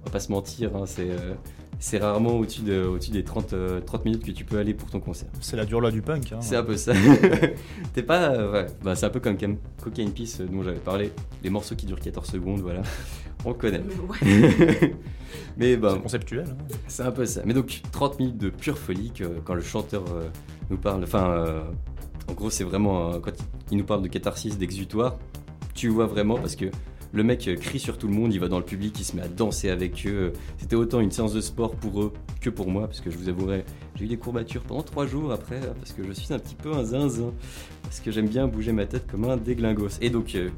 on 0.00 0.06
va 0.06 0.10
pas 0.10 0.20
se 0.20 0.32
mentir, 0.32 0.74
hein, 0.74 0.86
c'est. 0.86 1.10
euh, 1.10 1.34
c'est 1.86 1.98
rarement 1.98 2.38
au-dessus 2.38 2.62
de, 2.62 2.82
au 2.82 2.96
des 2.96 3.22
30, 3.24 3.52
euh, 3.52 3.78
30 3.82 4.06
minutes 4.06 4.24
que 4.24 4.30
tu 4.30 4.46
peux 4.46 4.56
aller 4.56 4.72
pour 4.72 4.88
ton 4.88 5.00
concert. 5.00 5.28
C'est 5.42 5.54
la 5.54 5.66
dure 5.66 5.82
loi 5.82 5.90
du 5.90 6.00
punk. 6.00 6.32
hein. 6.32 6.38
C'est 6.40 6.56
un 6.56 6.62
peu 6.62 6.78
ça. 6.78 6.94
T'es 7.92 8.02
pas. 8.02 8.30
euh, 8.30 8.52
ouais. 8.52 8.66
Bah, 8.82 8.96
c'est 8.96 9.04
un 9.04 9.10
peu 9.10 9.20
comme 9.20 9.36
Cam- 9.36 9.58
Cocaine 9.82 10.10
Peace 10.10 10.38
euh, 10.40 10.46
dont 10.46 10.62
j'avais 10.62 10.78
parlé. 10.78 11.12
Les 11.42 11.50
morceaux 11.50 11.74
qui 11.74 11.84
durent 11.84 12.00
14 12.00 12.26
secondes, 12.26 12.60
voilà. 12.60 12.80
On 13.44 13.52
connaît. 13.52 13.82
Mais 15.58 15.76
bah, 15.76 15.90
C'est 15.94 16.02
conceptuel. 16.02 16.46
hein. 16.48 16.74
c'est 16.88 17.02
un 17.02 17.10
peu 17.12 17.26
ça. 17.26 17.42
Mais 17.44 17.52
donc 17.52 17.82
30 17.92 18.18
minutes 18.18 18.38
de 18.38 18.48
pure 18.48 18.78
folie 18.78 19.10
que, 19.14 19.24
quand 19.44 19.54
le 19.54 19.60
chanteur 19.60 20.04
euh, 20.14 20.28
nous 20.70 20.78
parle. 20.78 21.02
Enfin, 21.04 21.30
euh, 21.32 21.62
en 22.28 22.32
gros, 22.32 22.48
c'est 22.48 22.64
vraiment 22.64 23.12
euh, 23.12 23.18
quand 23.20 23.32
il 23.70 23.76
nous 23.76 23.84
parle 23.84 24.00
de 24.00 24.08
catharsis, 24.08 24.56
d'exutoire. 24.56 25.16
Tu 25.74 25.88
vois 25.88 26.06
vraiment 26.06 26.36
parce 26.36 26.56
que 26.56 26.66
le 27.14 27.22
mec 27.22 27.46
euh, 27.46 27.54
crie 27.54 27.78
sur 27.78 27.96
tout 27.96 28.08
le 28.08 28.12
monde, 28.12 28.34
il 28.34 28.40
va 28.40 28.48
dans 28.48 28.58
le 28.58 28.64
public, 28.64 28.98
il 28.98 29.04
se 29.04 29.14
met 29.14 29.22
à 29.22 29.28
danser 29.28 29.70
avec 29.70 30.04
eux. 30.06 30.32
C'était 30.58 30.76
autant 30.76 31.00
une 31.00 31.12
séance 31.12 31.32
de 31.32 31.40
sport 31.40 31.76
pour 31.76 32.02
eux 32.02 32.12
que 32.40 32.50
pour 32.50 32.68
moi, 32.68 32.86
parce 32.86 33.00
que 33.00 33.10
je 33.10 33.16
vous 33.16 33.28
avouerai, 33.28 33.64
j'ai 33.94 34.04
eu 34.04 34.08
des 34.08 34.16
courbatures 34.16 34.62
pendant 34.62 34.82
trois 34.82 35.06
jours 35.06 35.32
après, 35.32 35.58
hein, 35.58 35.74
parce 35.78 35.92
que 35.92 36.02
je 36.04 36.12
suis 36.12 36.34
un 36.34 36.38
petit 36.38 36.56
peu 36.56 36.72
un 36.72 36.82
zinzin, 36.82 37.32
parce 37.84 38.00
que 38.00 38.10
j'aime 38.10 38.28
bien 38.28 38.48
bouger 38.48 38.72
ma 38.72 38.86
tête 38.86 39.06
comme 39.06 39.24
un 39.24 39.36
déglingos. 39.36 40.00
Et 40.00 40.10
donc, 40.10 40.34
euh, 40.34 40.50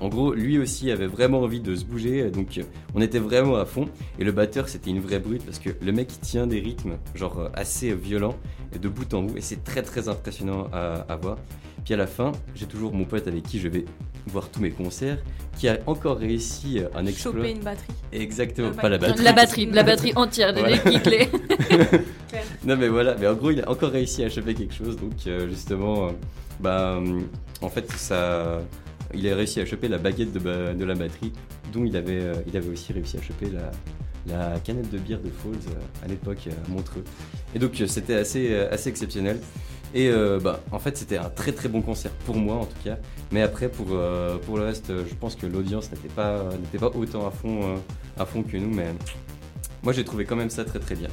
en 0.00 0.08
gros, 0.08 0.32
lui 0.32 0.58
aussi 0.58 0.90
avait 0.90 1.08
vraiment 1.08 1.42
envie 1.42 1.60
de 1.60 1.74
se 1.74 1.84
bouger, 1.84 2.30
donc 2.30 2.56
euh, 2.56 2.62
on 2.94 3.02
était 3.02 3.18
vraiment 3.18 3.56
à 3.56 3.66
fond. 3.66 3.86
Et 4.18 4.24
le 4.24 4.32
batteur, 4.32 4.70
c'était 4.70 4.90
une 4.90 5.00
vraie 5.00 5.20
brute, 5.20 5.44
parce 5.44 5.58
que 5.58 5.70
le 5.84 5.92
mec 5.92 6.08
tient 6.22 6.46
des 6.46 6.60
rythmes, 6.60 6.96
genre 7.14 7.50
assez 7.52 7.92
violents, 7.94 8.36
de 8.80 8.88
bout 8.88 9.12
en 9.12 9.24
bout, 9.24 9.36
et 9.36 9.42
c'est 9.42 9.62
très 9.62 9.82
très 9.82 10.08
impressionnant 10.08 10.68
à 10.72 11.16
voir. 11.20 11.36
Puis 11.88 11.94
à 11.94 11.96
la 11.96 12.06
fin, 12.06 12.32
j'ai 12.54 12.66
toujours 12.66 12.92
mon 12.92 13.06
pote 13.06 13.26
avec 13.28 13.44
qui 13.44 13.58
je 13.58 13.66
vais 13.66 13.86
voir 14.26 14.50
tous 14.50 14.60
mes 14.60 14.68
concerts, 14.70 15.16
qui 15.58 15.68
a 15.68 15.78
encore 15.86 16.18
réussi 16.18 16.80
euh, 16.80 16.88
un 16.94 17.06
exploit. 17.06 17.32
Choper 17.32 17.50
une 17.52 17.60
batterie. 17.60 17.94
Exactement, 18.12 18.72
pas 18.72 18.90
la 18.90 18.98
batterie. 18.98 19.24
La 19.24 19.32
batterie, 19.32 19.66
la 19.72 19.82
batterie 19.84 20.12
entière, 20.14 20.52
Voilà. 20.52 20.76
les 20.84 21.00
clés. 21.00 21.28
Non 22.66 22.76
mais 22.76 22.88
voilà, 22.88 23.16
mais 23.18 23.26
en 23.26 23.32
gros 23.34 23.50
il 23.52 23.62
a 23.62 23.70
encore 23.70 23.90
réussi 23.90 24.22
à 24.22 24.28
choper 24.28 24.52
quelque 24.52 24.74
chose, 24.74 24.96
donc 24.98 25.12
euh, 25.26 25.48
justement, 25.48 26.08
euh, 26.08 26.10
bah, 26.60 27.00
en 27.62 27.68
fait 27.70 27.90
ça, 27.92 28.60
il 29.14 29.26
a 29.26 29.34
réussi 29.34 29.58
à 29.60 29.64
choper 29.64 29.88
la 29.88 29.96
baguette 29.96 30.32
de, 30.34 30.38
ba- 30.38 30.74
de 30.74 30.84
la 30.84 30.94
batterie, 30.94 31.32
dont 31.72 31.86
il 31.86 31.96
avait, 31.96 32.20
euh, 32.20 32.34
il 32.46 32.54
avait 32.54 32.68
aussi 32.68 32.92
réussi 32.92 33.16
à 33.16 33.22
choper 33.22 33.46
la, 33.50 33.70
la 34.26 34.60
canette 34.60 34.90
de 34.90 34.98
bière 34.98 35.20
de 35.20 35.30
Falls 35.30 35.74
à 36.04 36.08
l'époque 36.08 36.48
à 36.50 36.70
Montreux. 36.70 37.04
Et 37.54 37.58
donc 37.58 37.82
c'était 37.86 38.16
assez, 38.16 38.54
assez 38.54 38.90
exceptionnel. 38.90 39.40
Et 39.94 40.08
euh, 40.08 40.38
bah, 40.38 40.60
en 40.70 40.78
fait 40.78 40.96
c'était 40.98 41.16
un 41.16 41.30
très 41.30 41.52
très 41.52 41.68
bon 41.68 41.80
concert 41.80 42.10
pour 42.26 42.36
moi 42.36 42.56
en 42.56 42.66
tout 42.66 42.76
cas, 42.84 42.98
mais 43.32 43.40
après 43.40 43.68
pour, 43.70 43.86
euh, 43.92 44.36
pour 44.38 44.58
le 44.58 44.64
reste 44.64 44.90
euh, 44.90 45.04
je 45.08 45.14
pense 45.14 45.34
que 45.34 45.46
l'audience 45.46 45.90
n'était 45.90 46.08
pas, 46.08 46.44
n'était 46.60 46.78
pas 46.78 46.90
autant 46.94 47.26
à 47.26 47.30
fond, 47.30 47.62
euh, 47.62 47.76
à 48.18 48.26
fond 48.26 48.42
que 48.42 48.56
nous, 48.58 48.68
mais 48.72 48.88
moi 49.82 49.94
j'ai 49.94 50.04
trouvé 50.04 50.26
quand 50.26 50.36
même 50.36 50.50
ça 50.50 50.64
très 50.64 50.78
très 50.78 50.94
bien. 50.94 51.08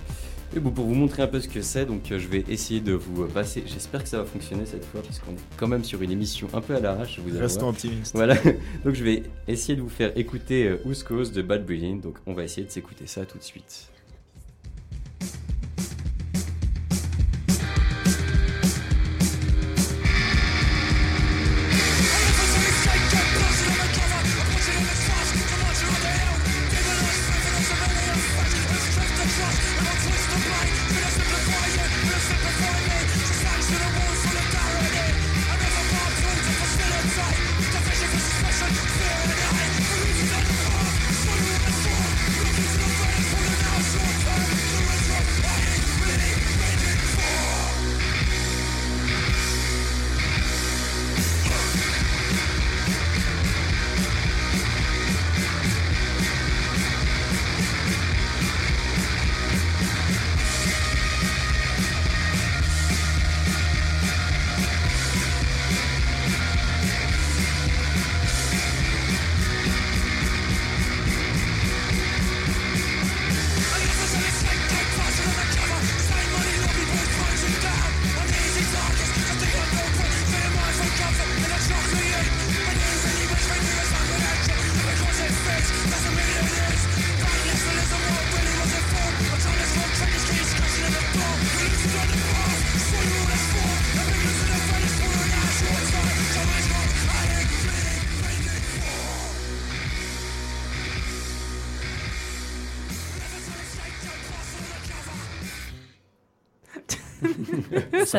Et 0.56 0.60
bon, 0.60 0.72
pour 0.72 0.86
vous 0.86 0.94
montrer 0.94 1.24
un 1.24 1.28
peu 1.28 1.42
ce 1.42 1.48
que 1.50 1.62
c'est, 1.62 1.86
donc 1.86 2.04
je 2.10 2.16
vais 2.28 2.46
essayer 2.48 2.80
de 2.80 2.94
vous 2.94 3.26
passer. 3.26 3.64
J'espère 3.66 4.04
que 4.04 4.08
ça 4.10 4.20
va 4.20 4.26
fonctionner 4.26 4.66
cette 4.66 4.86
fois, 4.86 5.02
parce 5.02 5.20
qu'on 5.20 5.32
est 5.32 5.58
quand 5.58 5.68
même 5.68 5.84
sur 5.84 6.02
une 6.02 6.12
émission 6.12 6.48
un 6.54 6.62
peu 6.62 6.76
à 6.76 6.80
l'arrache. 6.80 7.20
Vous 7.20 7.38
Restons 7.38 7.62
avouerai. 7.68 7.72
optimistes. 7.88 8.16
Voilà, 8.16 8.36
donc 8.86 8.94
je 8.94 9.04
vais 9.04 9.24
essayer 9.50 9.76
de 9.76 9.82
vous 9.82 9.90
faire 9.90 10.18
écouter 10.18 10.78
Who's 10.86 11.04
Cause 11.04 11.32
de 11.34 11.42
Bad 11.42 11.66
Breeding. 11.66 12.00
Donc 12.00 12.18
on 12.26 12.34
va 12.34 12.44
essayer 12.44 12.66
de 12.66 12.72
s'écouter 12.72 13.06
ça 13.08 13.26
tout 13.26 13.38
de 13.38 13.44
suite. 13.44 13.88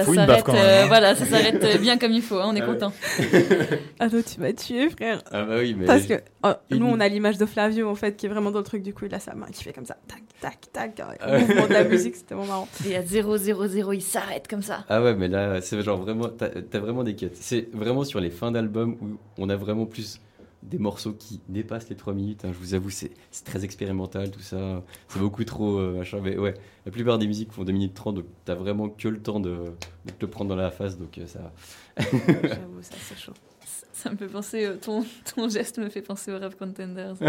Ça 0.05 0.15
s'arrête 0.15 0.47
même, 0.49 0.57
euh, 0.57 0.83
hein. 0.83 0.87
voilà, 0.87 1.15
ça 1.15 1.25
s'arrête 1.31 1.63
euh, 1.65 1.79
bien 1.79 1.99
comme 1.99 2.13
il 2.13 2.23
faut, 2.23 2.37
hein, 2.37 2.47
on 2.49 2.55
est 2.57 2.61
Ah 2.63 2.67
ouais. 2.69 2.73
content. 2.75 2.93
Ah 3.99 4.09
non, 4.09 4.21
tu 4.23 4.41
m'as 4.41 4.53
tué, 4.53 4.91
frère. 4.91 5.23
Ah 5.31 5.45
bah 5.45 5.57
oui, 5.59 5.75
mais. 5.79 5.87
Parce 5.87 6.05
que 6.07 6.15
oh, 6.45 6.51
Une- 6.71 6.79
nous, 6.81 6.87
on 6.87 7.01
a 7.01 7.09
l'image 7.09 7.39
de 7.39 7.47
Flavio, 7.47 7.89
en 7.89 7.95
fait, 7.95 8.17
qui 8.17 8.27
est 8.27 8.29
vraiment 8.29 8.51
dans 8.51 8.59
le 8.59 8.65
truc. 8.65 8.83
Du 8.83 8.93
coup, 8.93 9.07
il 9.07 9.15
a 9.15 9.21
sa 9.21 9.35
main 9.35 9.47
qui 9.53 9.65
fait 9.65 9.73
comme 9.73 9.87
ça. 9.87 9.97
Tac, 10.07 10.23
tac, 10.41 10.73
tac. 10.73 11.01
Ah 11.01 11.09
ouais. 11.31 11.41
Le 11.41 11.47
mouvement 11.47 11.67
de 11.67 11.73
la 11.73 11.85
musique, 11.89 12.17
c'était 12.17 12.35
vraiment 12.35 12.49
marrant. 12.53 12.69
Et 12.89 12.97
à 12.97 13.03
0, 13.03 13.37
0, 13.39 13.67
0, 13.67 13.93
il 13.93 14.03
s'arrête 14.03 14.47
comme 14.49 14.63
ça. 14.63 14.85
Ah 14.89 15.03
ouais, 15.03 15.15
mais 15.15 15.29
là, 15.29 15.61
c'est 15.63 15.81
genre 15.83 15.99
vraiment. 15.99 16.29
T'as 16.29 16.79
vraiment 16.79 17.05
des 17.05 17.15
cuts. 17.17 17.31
C'est 17.35 17.69
vraiment 17.73 18.05
sur 18.05 18.21
les 18.21 18.31
fins 18.31 18.51
d'album 18.53 18.97
où 19.01 19.17
on 19.39 19.49
a 19.49 19.57
vraiment 19.57 19.87
plus 19.87 20.21
des 20.67 20.79
morceaux 20.79 21.13
qui 21.13 21.41
dépassent 21.49 21.89
les 21.89 21.97
3 21.97 22.13
minutes. 22.13 22.45
hein. 22.45 22.51
je 22.53 22.59
vous 22.59 22.75
avoue, 22.75 22.91
c'est 22.91 23.11
très 23.45 23.65
expérimental 23.65 24.31
tout 24.31 24.41
ça. 24.41 24.83
C'est 25.09 25.19
beaucoup 25.21 25.45
trop 25.45 25.79
euh, 25.79 25.99
machin. 25.99 26.21
Mais 26.23 26.37
ouais, 26.37 26.55
la 26.85 26.93
plupart 26.93 27.19
des 27.19 27.27
musiques 27.27 27.53
font 27.53 27.65
2 27.65 27.73
minutes 27.73 27.95
30, 27.95 28.17
donc 28.17 28.25
t'as 28.45 28.55
vraiment 28.55 28.89
que 28.89 29.09
le 29.09 29.21
temps 29.21 29.41
de, 29.41 29.51
de 30.05 30.11
te 30.11 30.25
le 30.25 30.27
prendre 30.31 30.49
dans 30.51 30.57
la 30.57 30.71
face. 30.71 30.99
Donc 30.99 31.19
euh, 31.19 31.27
ça. 31.27 31.53
J'avoue, 31.99 32.83
ça, 32.83 32.95
c'est 33.01 33.17
chaud. 33.19 33.33
Ça 33.93 34.11
me 34.11 34.17
fait 34.17 34.27
penser, 34.27 34.67
euh, 34.67 34.77
ton, 34.77 35.05
ton 35.35 35.49
geste 35.49 35.79
me 35.79 35.89
fait 35.89 36.03
penser 36.03 36.31
au 36.31 36.39
Rap 36.39 36.55
Contenders. 36.59 37.15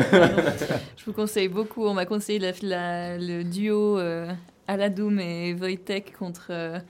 Je 0.97 1.06
vous 1.06 1.13
conseille 1.13 1.47
beaucoup. 1.47 1.86
On 1.86 1.93
m'a 1.93 2.06
conseillé 2.06 2.39
la, 2.39 2.52
la- 2.62 3.17
le 3.17 3.43
duo 3.43 3.97
euh, 3.97 4.32
Aladoum 4.67 5.19
et 5.19 5.54
Wojtek 5.54 6.15
contre 6.17 6.82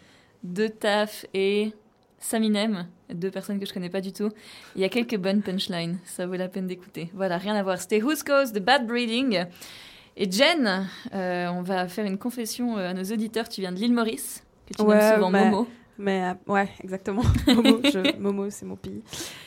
deux 0.43 0.69
taf 0.69 1.25
et 1.33 1.73
Saminem, 2.19 2.87
deux 3.13 3.31
personnes 3.31 3.59
que 3.59 3.65
je 3.65 3.73
connais 3.73 3.89
pas 3.89 4.01
du 4.01 4.11
tout. 4.13 4.29
Il 4.75 4.81
y 4.81 4.85
a 4.85 4.89
quelques 4.89 5.17
bonnes 5.17 5.41
punchlines, 5.41 5.97
ça 6.05 6.25
vaut 6.27 6.35
la 6.35 6.47
peine 6.47 6.67
d'écouter. 6.67 7.09
Voilà, 7.13 7.37
rien 7.37 7.55
à 7.55 7.63
voir. 7.63 7.79
C'était 7.79 8.01
Who's 8.01 8.23
Cause 8.23 8.51
de 8.51 8.59
Bad 8.59 8.85
Breeding. 8.87 9.45
Et 10.15 10.31
Jen, 10.31 10.87
euh, 11.13 11.47
on 11.49 11.61
va 11.61 11.87
faire 11.87 12.05
une 12.05 12.17
confession 12.17 12.77
euh, 12.77 12.89
à 12.89 12.93
nos 12.93 13.03
auditeurs. 13.03 13.47
Tu 13.49 13.61
viens 13.61 13.71
de 13.71 13.77
l'île 13.77 13.93
Maurice, 13.93 14.43
que 14.67 14.73
tu 14.73 14.81
Ouais, 14.81 14.97
nommes 14.99 15.13
souvent 15.15 15.29
mais- 15.29 15.49
Momo. 15.49 15.67
Mais 15.99 16.23
euh, 16.23 16.51
ouais, 16.53 16.69
exactement. 16.83 17.23
Momo, 18.19 18.49
c'est 18.49 18.65
mon 18.65 18.75
pays. 18.75 19.01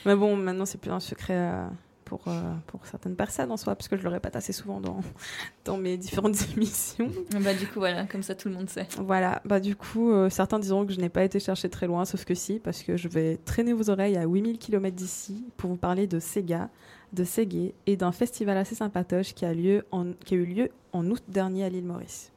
Mais 0.05 0.15
bon, 0.15 0.35
maintenant, 0.35 0.65
c'est 0.65 0.77
plus 0.79 0.91
un 0.91 0.99
secret 0.99 1.33
euh, 1.35 1.65
pour, 2.11 2.27
euh, 2.27 2.41
pour 2.67 2.85
certaines 2.85 3.15
personnes 3.15 3.53
en 3.53 3.57
soi, 3.57 3.73
parce 3.73 3.87
que 3.87 3.95
je 3.95 4.03
le 4.03 4.09
répète 4.09 4.35
assez 4.35 4.51
souvent 4.51 4.81
dans, 4.81 4.99
dans 5.65 5.77
mes 5.77 5.95
différentes 5.95 6.35
émissions. 6.57 7.09
Bah, 7.39 7.53
du 7.53 7.65
coup, 7.67 7.79
voilà, 7.79 8.05
comme 8.05 8.21
ça 8.21 8.35
tout 8.35 8.49
le 8.49 8.55
monde 8.55 8.69
sait. 8.69 8.85
Voilà, 8.97 9.41
bah 9.45 9.61
du 9.61 9.77
coup, 9.77 10.11
euh, 10.11 10.29
certains 10.29 10.59
diront 10.59 10.85
que 10.85 10.91
je 10.91 10.99
n'ai 10.99 11.07
pas 11.07 11.23
été 11.23 11.39
chercher 11.39 11.69
très 11.69 11.87
loin, 11.87 12.03
sauf 12.03 12.25
que 12.25 12.35
si, 12.35 12.59
parce 12.59 12.83
que 12.83 12.97
je 12.97 13.07
vais 13.07 13.37
traîner 13.37 13.71
vos 13.71 13.89
oreilles 13.89 14.17
à 14.17 14.25
8000 14.25 14.57
km 14.57 14.93
d'ici 14.93 15.45
pour 15.55 15.69
vous 15.69 15.77
parler 15.77 16.05
de 16.05 16.19
Sega, 16.19 16.69
de 17.13 17.23
Segé 17.23 17.73
et 17.87 17.95
d'un 17.95 18.11
festival 18.11 18.57
assez 18.57 18.75
sympatoche 18.75 19.33
qui 19.33 19.45
a, 19.45 19.53
lieu 19.53 19.85
en, 19.91 20.11
qui 20.25 20.33
a 20.33 20.37
eu 20.37 20.45
lieu 20.45 20.69
en 20.91 21.09
août 21.09 21.23
dernier 21.29 21.63
à 21.63 21.69
l'île 21.69 21.85
Maurice. 21.85 22.33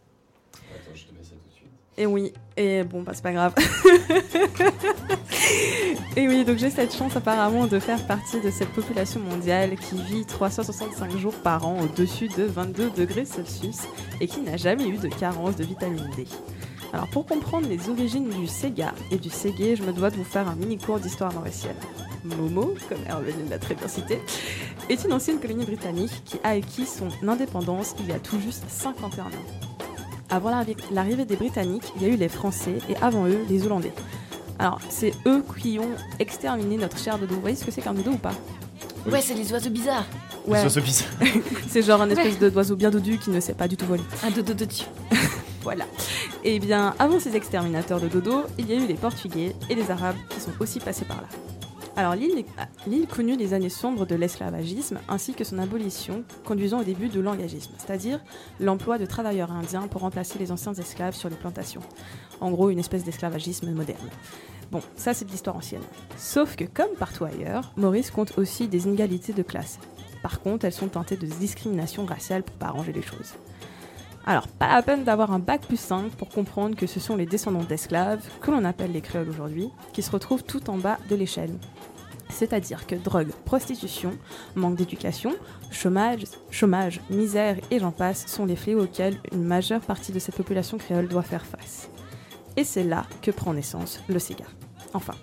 Attends, 0.53 0.95
je 0.95 1.14
Et 1.97 2.07
oui, 2.07 2.33
et 2.57 2.83
bon, 2.83 3.03
bah 3.03 3.13
c'est 3.15 3.23
pas 3.23 3.33
grave. 3.33 3.55
et 6.17 6.27
oui, 6.27 6.45
donc 6.45 6.59
j'ai 6.59 6.71
cette 6.71 6.93
chance 6.93 7.15
apparemment 7.15 7.69
de 7.69 7.79
faire 7.79 8.05
partie 8.07 8.41
de 8.41 8.51
cette 8.51 8.71
population 8.71 9.21
mondiale 9.21 9.77
qui 9.77 10.03
vit 10.03 10.25
365 10.25 11.17
jours 11.17 11.35
par 11.35 11.65
an 11.67 11.79
au-dessus 11.83 12.27
de 12.29 12.43
22 12.43 12.91
degrés 12.91 13.25
Celsius 13.25 13.83
et 14.21 14.27
qui 14.27 14.41
n'a 14.41 14.57
jamais 14.57 14.89
eu 14.89 14.97
de 14.97 15.09
carence 15.09 15.55
de 15.55 15.63
vitamine 15.63 16.11
D. 16.17 16.27
Alors 16.93 17.07
pour 17.09 17.27
comprendre 17.27 17.69
les 17.69 17.89
origines 17.89 18.29
du 18.29 18.49
Sega 18.49 18.93
et 19.13 19.17
du 19.17 19.31
Segé, 19.31 19.77
je 19.77 19.85
me 19.85 19.93
dois 19.93 20.11
de 20.11 20.17
vous 20.17 20.25
faire 20.25 20.49
un 20.49 20.57
mini 20.57 20.79
cours 20.79 20.99
d'histoire 20.99 21.33
mauricienne. 21.33 21.77
Momo, 22.25 22.75
comme 22.89 22.99
Hervé 23.07 23.35
l'a 23.51 23.59
très 23.59 23.75
bien 23.75 23.89
cité, 23.89 24.21
est 24.89 25.05
une 25.05 25.13
ancienne 25.13 25.39
colonie 25.39 25.65
britannique 25.65 26.23
qui 26.25 26.39
a 26.43 26.51
acquis 26.51 26.87
son 26.87 27.09
indépendance 27.29 27.95
il 28.01 28.09
y 28.09 28.13
a 28.13 28.19
tout 28.19 28.41
juste 28.41 28.65
51 28.69 29.27
ans. 29.27 29.74
Avant 30.31 30.51
l'arri- 30.51 30.77
l'arrivée 30.91 31.25
des 31.25 31.37
Britanniques, 31.37 31.93
il 31.97 32.03
y 32.03 32.05
a 32.07 32.09
eu 32.09 32.17
les 32.17 32.29
Français 32.29 32.79
et 32.89 32.97
avant 33.03 33.27
eux, 33.27 33.41
les 33.49 33.65
Hollandais. 33.67 33.93
Alors, 34.59 34.81
c'est 34.89 35.13
eux 35.27 35.45
qui 35.61 35.79
ont 35.79 35.89
exterminé 36.19 36.77
notre 36.77 36.99
cher 36.99 37.19
dodo. 37.19 37.35
Vous 37.35 37.41
voyez 37.41 37.57
ce 37.57 37.65
que 37.65 37.71
c'est 37.71 37.83
qu'un 37.83 37.93
dodo 37.95 38.13
ou 38.13 38.17
pas? 38.19 38.33
Oui. 39.07 39.13
Ouais, 39.13 39.21
c'est 39.21 39.35
les 39.35 39.53
oiseaux 39.53 39.71
bizarres. 39.71 40.07
Ouais, 40.47 40.59
c'est 41.69 41.83
genre 41.83 42.01
un 42.03 42.09
espèce 42.11 42.39
de- 42.39 42.49
d'oiseau 42.49 42.77
bien 42.77 42.91
dodu 42.91 43.19
qui 43.19 43.31
ne 43.31 43.41
sait 43.41 43.55
pas 43.55 43.69
du 43.69 43.77
tout 43.77 43.87
voler. 43.87 44.03
Un 44.25 44.31
dodo 44.31 44.55
de 44.55 44.65
dessus. 44.65 44.85
Voilà. 45.63 45.87
Et 46.45 46.59
bien, 46.59 46.95
avant 46.99 47.19
ces 47.19 47.35
exterminateurs 47.37 47.99
de 47.99 48.07
dodo, 48.09 48.43
il 48.59 48.69
y 48.69 48.75
a 48.75 48.77
eu 48.77 48.87
les 48.87 48.93
Portugais 48.93 49.57
et 49.71 49.75
les 49.75 49.91
Arabes 49.91 50.17
qui 50.29 50.39
sont 50.39 50.51
aussi 50.61 50.79
passés 50.79 51.07
par 51.07 51.17
là. 51.23 51.27
Alors 51.97 52.17
l'île 52.17 53.07
connut 53.07 53.37
les 53.37 53.55
années 53.55 53.69
sombres 53.69 54.05
de 54.05 54.17
l'esclavagisme 54.17 54.99
ainsi 55.09 55.33
que 55.33 55.45
son 55.45 55.59
abolition, 55.61 56.25
conduisant 56.45 56.81
au 56.81 56.85
début 56.85 57.09
de 57.09 57.21
l'engagisme, 57.21 57.73
c'est-à-dire 57.79 58.21
l'emploi 58.59 58.99
de 58.99 59.07
travailleurs 59.07 59.53
indiens 59.53 59.87
pour 59.87 60.01
remplacer 60.01 60.41
les 60.41 60.51
anciens 60.51 60.75
esclaves 60.75 61.15
sur 61.15 61.29
les 61.31 61.37
plantations. 61.37 61.83
En 62.41 62.51
gros, 62.51 62.71
une 62.71 62.81
espèce 62.81 63.05
d'esclavagisme 63.05 63.71
moderne. 63.71 64.11
Bon, 64.73 64.81
ça 64.97 65.15
c'est 65.15 65.25
de 65.25 65.31
l'histoire 65.31 65.55
ancienne. 65.55 65.85
Sauf 66.17 66.57
que 66.57 66.65
comme 66.65 66.97
partout 66.99 67.27
ailleurs, 67.27 67.73
Maurice 67.77 68.11
compte 68.11 68.37
aussi 68.39 68.67
des 68.67 68.87
inégalités 68.87 69.33
de 69.33 69.43
classe. 69.43 69.79
Par 70.21 70.41
contre, 70.41 70.65
elles 70.65 70.73
sont 70.73 70.89
teintées 70.89 71.17
de 71.17 71.27
discrimination 71.27 72.07
raciale 72.07 72.43
pour 72.43 72.57
pas 72.57 72.67
arranger 72.67 72.93
les 72.93 73.03
choses. 73.03 73.35
Alors, 74.27 74.49
pas 74.49 74.75
la 74.75 74.81
peine 74.81 75.05
d'avoir 75.05 75.33
un 75.33 75.39
bac 75.39 75.67
plus 75.67 75.79
5 75.79 76.13
pour 76.13 76.31
comprendre 76.31 76.77
que 76.77 76.87
ce 76.87 76.99
sont 76.99 77.15
les 77.15 77.27
descendants 77.27 77.63
d'esclaves, 77.63 78.27
que 78.41 78.51
l'on 78.51 78.65
appelle 78.65 78.91
les 78.91 79.03
créoles 79.03 79.29
aujourd'hui, 79.29 79.69
qui 79.93 80.01
se 80.01 80.11
retrouvent 80.11 80.43
tout 80.43 80.71
en 80.71 80.79
bas 80.79 80.99
de 81.11 81.15
l'échelle. 81.15 81.53
C'est-à-dire 82.31 82.87
que 82.87 82.95
drogue, 82.95 83.33
prostitution, 83.45 84.13
manque 84.55 84.77
d'éducation, 84.77 85.33
chômage, 85.71 86.25
chômage, 86.51 87.01
misère 87.11 87.57
et 87.71 87.79
j'en 87.79 87.93
passe 87.93 88.27
sont 88.27 88.47
les 88.47 88.57
fléaux 88.57 88.85
auxquels 88.85 89.19
une 89.33 89.45
majeure 89.45 89.81
partie 89.81 90.13
de 90.13 90.19
cette 90.19 90.37
population 90.37 90.79
créole 90.79 91.09
doit 91.09 91.23
faire 91.23 91.45
face. 91.45 91.89
Et 92.57 92.65
c'est 92.65 92.85
là 92.85 93.07
que 93.23 93.31
prend 93.31 93.55
naissance 93.55 94.01
le 94.09 94.19
Sega. 94.19 94.47
Enfin, 94.95 95.15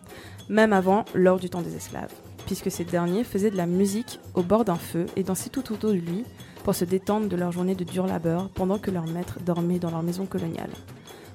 même 0.50 0.74
avant, 0.74 1.06
lors 1.14 1.40
du 1.40 1.50
temps 1.50 1.62
des 1.62 1.76
esclaves, 1.76 2.14
puisque 2.46 2.72
ces 2.72 2.84
derniers 2.84 3.24
faisaient 3.24 3.52
de 3.52 3.58
la 3.58 3.66
musique 3.66 4.20
au 4.34 4.44
bord 4.44 4.66
d'un 4.66 4.76
feu 4.76 5.06
et 5.16 5.24
dansaient 5.24 5.50
tout 5.50 5.72
autour 5.72 5.92
de 5.92 5.96
lui 5.96 6.26
pour 6.64 6.76
se 6.76 6.86
détendre 6.86 7.28
de 7.28 7.36
leur 7.36 7.52
journée 7.52 7.76
de 7.76 7.84
dur 7.84 8.06
labeur 8.06 8.50
pendant 8.50 8.78
que 8.78 8.92
leurs 8.92 9.08
maîtres 9.08 9.40
dormaient 9.40 9.80
dans 9.80 9.92
leur 9.92 10.04
maison 10.04 10.26
coloniale. 10.26 10.70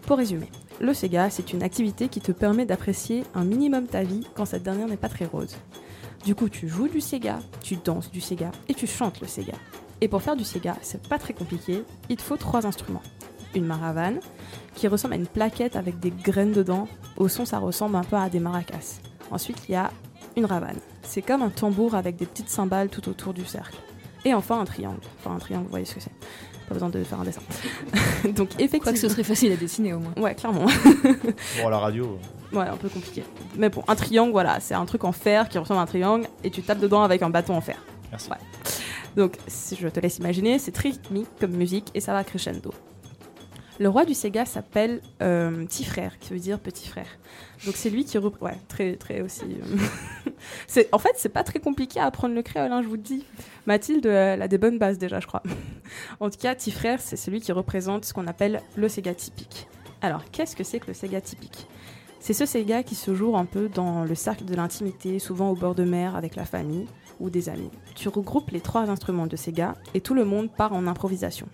Pour 0.06 0.18
résumer, 0.18 0.48
le 0.80 0.94
Sega, 0.94 1.30
c'est 1.30 1.52
une 1.52 1.64
activité 1.64 2.06
qui 2.06 2.20
te 2.20 2.30
permet 2.30 2.64
d'apprécier 2.64 3.24
un 3.34 3.42
minimum 3.42 3.88
ta 3.88 4.04
vie 4.04 4.24
quand 4.36 4.44
cette 4.44 4.62
dernière 4.62 4.86
n'est 4.86 4.96
pas 4.96 5.08
très 5.08 5.24
rose. 5.24 5.56
Du 6.24 6.36
coup, 6.36 6.48
tu 6.48 6.68
joues 6.68 6.86
du 6.86 7.00
Sega, 7.00 7.40
tu 7.60 7.74
danses 7.74 8.12
du 8.12 8.20
Sega 8.20 8.52
et 8.68 8.74
tu 8.74 8.86
chantes 8.86 9.20
le 9.20 9.26
Sega. 9.26 9.54
Et 10.00 10.06
pour 10.06 10.22
faire 10.22 10.36
du 10.36 10.44
Sega, 10.44 10.76
c'est 10.80 11.08
pas 11.08 11.18
très 11.18 11.34
compliqué, 11.34 11.82
il 12.08 12.16
te 12.16 12.22
faut 12.22 12.36
trois 12.36 12.66
instruments. 12.66 13.02
Une 13.56 13.64
maravane, 13.64 14.20
qui 14.76 14.86
ressemble 14.86 15.14
à 15.14 15.16
une 15.16 15.26
plaquette 15.26 15.74
avec 15.74 15.98
des 15.98 16.12
graines 16.12 16.52
dedans, 16.52 16.86
au 17.16 17.26
son 17.26 17.44
ça 17.44 17.58
ressemble 17.58 17.96
un 17.96 18.04
peu 18.04 18.16
à 18.16 18.28
des 18.28 18.38
maracas. 18.38 19.00
Ensuite, 19.32 19.68
il 19.68 19.72
y 19.72 19.76
a 19.76 19.90
une 20.36 20.44
ravane. 20.44 20.78
C'est 21.02 21.22
comme 21.22 21.42
un 21.42 21.50
tambour 21.50 21.96
avec 21.96 22.14
des 22.14 22.26
petites 22.26 22.50
cymbales 22.50 22.90
tout 22.90 23.08
autour 23.08 23.34
du 23.34 23.44
cercle. 23.44 23.78
Et 24.24 24.34
enfin 24.34 24.60
un 24.60 24.64
triangle. 24.66 25.00
Enfin 25.18 25.34
un 25.34 25.38
triangle, 25.38 25.64
vous 25.64 25.70
voyez 25.70 25.84
ce 25.84 25.94
que 25.94 26.00
c'est. 26.00 26.12
Pas 26.68 26.74
besoin 26.74 26.88
de 26.88 27.02
faire 27.04 27.20
un 27.20 27.24
dessin. 27.24 27.42
Donc 28.24 28.50
effectivement. 28.54 28.80
Quoi 28.80 28.92
que 28.92 28.98
ce 28.98 29.08
serait 29.08 29.22
facile 29.22 29.52
à 29.52 29.56
dessiner 29.56 29.92
au 29.92 30.00
moins. 30.00 30.12
Ouais, 30.16 30.34
clairement. 30.34 30.66
Bon, 31.58 31.66
à 31.66 31.70
la 31.70 31.78
radio. 31.78 32.18
Ouais, 32.52 32.66
un 32.66 32.76
peu 32.76 32.88
compliqué. 32.88 33.24
Mais 33.56 33.68
bon, 33.68 33.82
un 33.86 33.94
triangle, 33.94 34.32
voilà, 34.32 34.60
c'est 34.60 34.74
un 34.74 34.84
truc 34.84 35.04
en 35.04 35.12
fer 35.12 35.48
qui 35.48 35.58
ressemble 35.58 35.80
à 35.80 35.82
un 35.82 35.86
triangle 35.86 36.26
et 36.44 36.50
tu 36.50 36.62
tapes 36.62 36.80
dedans 36.80 37.02
avec 37.02 37.22
un 37.22 37.30
bâton 37.30 37.54
en 37.54 37.60
fer. 37.60 37.76
Merci. 38.10 38.30
Ouais. 38.30 38.36
Donc, 39.16 39.38
si 39.46 39.76
je 39.76 39.88
te 39.88 39.98
laisse 39.98 40.18
imaginer, 40.18 40.58
c'est 40.58 40.72
très 40.72 40.90
rythmique 40.90 41.28
comme 41.40 41.52
musique 41.52 41.86
et 41.94 42.00
ça 42.00 42.12
va 42.12 42.22
crescendo. 42.22 42.72
Le 43.78 43.88
roi 43.90 44.06
du 44.06 44.14
Sega 44.14 44.46
s'appelle 44.46 45.02
euh, 45.20 45.66
Petit 45.66 45.84
Frère, 45.84 46.18
qui 46.18 46.32
veut 46.32 46.38
dire 46.38 46.58
petit 46.58 46.88
frère. 46.88 47.06
Donc 47.66 47.76
c'est 47.76 47.90
lui 47.90 48.06
qui 48.06 48.16
rep- 48.16 48.40
ouais 48.40 48.56
très 48.68 48.96
très 48.96 49.20
aussi. 49.20 49.42
euh, 49.44 50.30
c'est 50.66 50.88
en 50.92 50.98
fait 50.98 51.12
c'est 51.16 51.28
pas 51.28 51.44
très 51.44 51.58
compliqué 51.58 52.00
à 52.00 52.06
apprendre 52.06 52.34
le 52.34 52.42
créole, 52.42 52.72
hein, 52.72 52.80
je 52.82 52.88
vous 52.88 52.94
le 52.94 53.02
dis. 53.02 53.24
Mathilde 53.66 54.06
a 54.06 54.48
des 54.48 54.56
bonnes 54.56 54.78
bases 54.78 54.96
déjà, 54.96 55.20
je 55.20 55.26
crois. 55.26 55.42
en 56.20 56.30
tout 56.30 56.38
cas, 56.38 56.54
Petit 56.54 56.70
Frère 56.70 57.00
c'est 57.02 57.16
celui 57.16 57.40
qui 57.42 57.52
représente 57.52 58.06
ce 58.06 58.14
qu'on 58.14 58.26
appelle 58.26 58.62
le 58.76 58.88
Sega 58.88 59.14
typique. 59.14 59.68
Alors 60.00 60.22
qu'est-ce 60.30 60.56
que 60.56 60.64
c'est 60.64 60.80
que 60.80 60.86
le 60.88 60.94
Sega 60.94 61.20
typique? 61.20 61.66
C'est 62.18 62.32
ce 62.32 62.46
Sega 62.46 62.82
qui 62.82 62.94
se 62.94 63.14
joue 63.14 63.36
un 63.36 63.44
peu 63.44 63.68
dans 63.68 64.04
le 64.04 64.14
cercle 64.14 64.46
de 64.46 64.54
l'intimité, 64.54 65.18
souvent 65.18 65.50
au 65.50 65.54
bord 65.54 65.74
de 65.74 65.84
mer 65.84 66.16
avec 66.16 66.34
la 66.34 66.46
famille 66.46 66.86
ou 67.20 67.28
des 67.28 67.50
amis. 67.50 67.70
Tu 67.94 68.08
regroupes 68.08 68.50
les 68.52 68.60
trois 68.60 68.88
instruments 68.90 69.26
de 69.26 69.36
Sega 69.36 69.74
et 69.92 70.00
tout 70.00 70.14
le 70.14 70.24
monde 70.24 70.50
part 70.50 70.72
en 70.72 70.86
improvisation. 70.86 71.46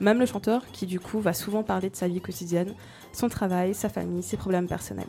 Même 0.00 0.18
le 0.18 0.26
chanteur, 0.26 0.62
qui 0.72 0.86
du 0.86 0.98
coup 0.98 1.20
va 1.20 1.34
souvent 1.34 1.62
parler 1.62 1.90
de 1.90 1.96
sa 1.96 2.08
vie 2.08 2.20
quotidienne, 2.20 2.74
son 3.12 3.28
travail, 3.28 3.74
sa 3.74 3.90
famille, 3.90 4.22
ses 4.22 4.38
problèmes 4.38 4.66
personnels. 4.66 5.08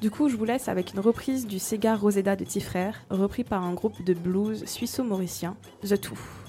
Du 0.00 0.10
coup, 0.10 0.28
je 0.28 0.36
vous 0.36 0.44
laisse 0.44 0.68
avec 0.68 0.92
une 0.92 1.00
reprise 1.00 1.46
du 1.46 1.58
Sega 1.58 1.96
Roseda 1.96 2.36
de 2.36 2.44
Tifrère, 2.44 3.00
repris 3.10 3.42
par 3.42 3.64
un 3.64 3.74
groupe 3.74 4.04
de 4.04 4.14
blues 4.14 4.64
suisso-mauricien, 4.66 5.56
The 5.82 6.00
Two. 6.00 6.43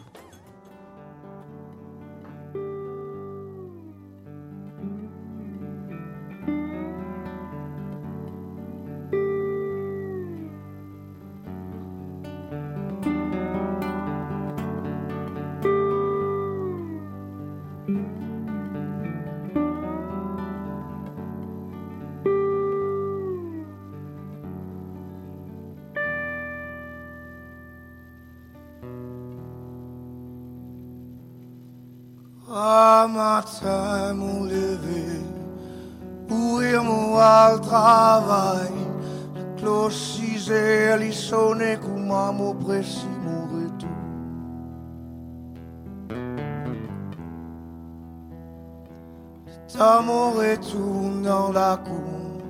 Mon 49.77 50.31
retour 50.31 51.21
dans 51.23 51.51
la 51.51 51.77
cour, 51.77 52.41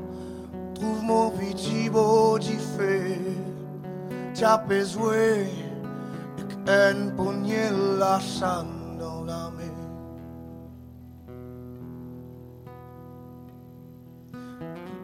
trouve 0.75 1.03
mon 1.03 1.31
petit 1.31 1.89
beau 1.89 2.37
fait. 2.77 3.19
T'as 4.33 4.57
besoin 4.57 5.45
un 6.67 7.09
poignée 7.15 7.69
la 7.99 8.19
sang 8.19 8.65
dans 8.99 9.23
la 9.23 9.49
main. 9.49 9.73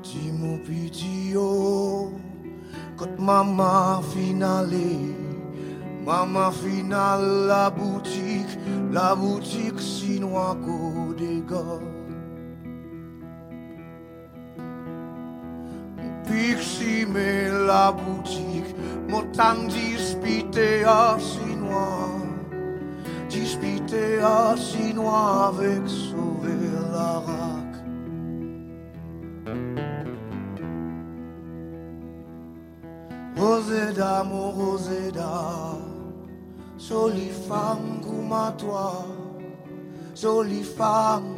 Petit 0.03 0.31
mon 0.31 0.57
petit 0.60 1.34
oh, 1.36 2.12
quand 2.97 3.19
maman 3.19 4.01
finale, 4.01 4.75
maman 6.05 6.51
finale 6.51 7.47
la 7.47 7.69
boutique, 7.69 8.60
la 8.91 9.15
boutique 9.15 9.79
chinois 9.79 10.57
côté 10.65 11.41
gars. 11.49 12.00
Mais 17.13 17.49
la 17.67 17.91
boutique, 17.91 18.75
m'autant 19.08 19.67
disputé 19.67 20.84
à 20.84 21.17
chinois, 21.19 22.10
disputé 23.30 24.19
à 24.21 24.56
chinois 24.56 25.54
avec 25.54 25.88
sauver 25.88 26.69
la 26.91 27.19
rac. 27.27 27.73
Roseda, 33.38 34.23
mon 34.23 34.51
Roseda, 34.51 35.77
jolie 36.77 37.32
femme 37.47 38.01
comme 38.01 38.34
à 38.34 38.51
toi, 38.58 39.06
jolie 40.15 40.63
femme, 40.63 41.36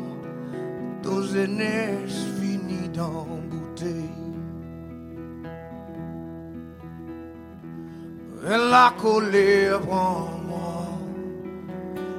dos 1.02 1.36
aînés 1.36 2.08
finis 2.40 2.90
dans 2.94 3.28
bouteille. 3.50 4.23
Et 8.46 8.50
la 8.50 8.94
colère 9.02 9.80
prend 9.80 10.28
moi, 10.46 10.86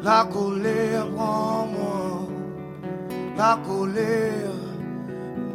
la 0.03 0.25
colère 0.33 1.07
prend 1.15 1.67
moi, 1.67 2.27
la 3.37 3.59
colère, 3.67 4.57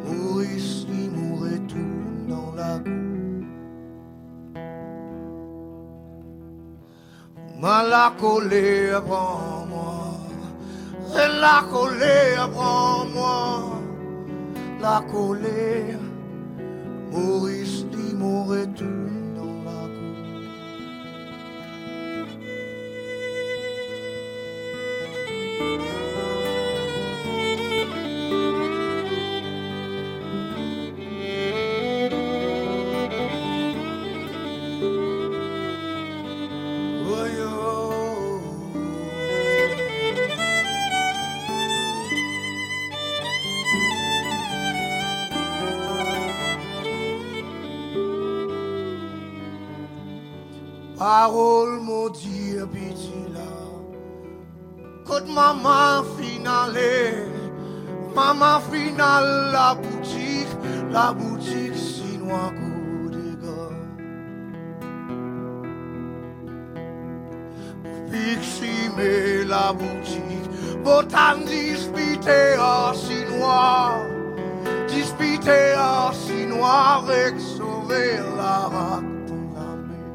Maurice, 0.06 0.86
il 0.88 1.12
nous 1.12 1.38
retourne 1.38 2.28
dans 2.28 2.54
la. 2.56 2.78
Ma 7.60 7.82
la 7.82 8.14
colère 8.20 9.04
prend 9.06 9.66
moi, 9.68 10.20
et 11.16 11.42
la 11.42 11.64
colère 11.72 12.48
prend 12.52 13.06
moi, 13.12 13.82
la 14.80 15.02
colère, 15.12 15.98
Maurice, 17.12 17.86
il 17.92 18.18
nous 18.20 18.44
retourne 18.44 19.09
Oh, 25.62 25.99
la 59.00 59.76
boutique, 59.76 60.48
la 60.92 61.14
boutique 61.14 61.76
chinois 61.76 62.52
côté 62.60 63.38
gars. 63.42 63.76
Pixie 68.12 68.90
mais 68.98 69.46
la 69.46 69.72
boutique, 69.74 70.50
botan 70.84 71.38
disputé 71.46 72.56
à 72.60 72.92
chinois, 72.94 73.94
disputé 74.88 75.74
à 75.78 76.12
chinois 76.12 77.04
avec 77.04 77.40
sauver 77.40 78.18
la 78.38 78.70
dans 79.30 79.48
la 79.56 79.76
mer. 79.76 80.10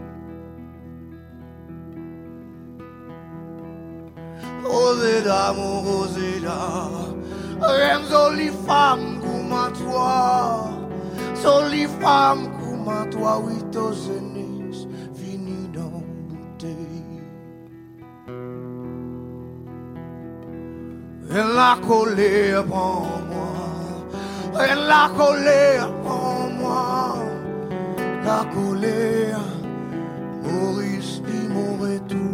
Jolie 11.45 11.87
femme 12.01 12.49
comme 12.59 12.89
à 12.89 13.05
toi, 13.07 13.43
oui, 13.45 13.55
ton 13.73 13.93
jeunesse 13.93 14.87
fini 15.15 15.69
dans 15.75 16.03
bouteille. 16.29 17.23
Et 21.31 21.45
la 21.57 21.77
colère 21.87 22.65
prend 22.65 23.07
moi, 23.31 24.65
et 24.65 24.75
la 24.75 25.11
colère 25.17 25.91
prend 26.05 26.49
moi, 26.59 27.17
la 28.25 28.45
colère, 28.55 29.41
Maurice 30.43 31.23
dit 31.23 31.49
mon 31.49 31.77
retour 31.77 32.34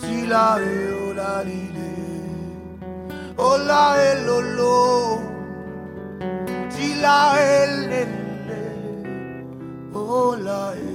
Si 0.00 0.26
la 0.26 0.56
veo, 0.56 1.12
la 1.14 1.42
lile. 1.44 1.92
Ola 3.36 3.84
el 4.10 4.28
olo. 4.28 5.20
Si 6.68 6.94
la 7.00 7.18
el 7.40 7.88
nene. 7.90 8.62
Ola 9.92 10.72
el. 10.74 10.89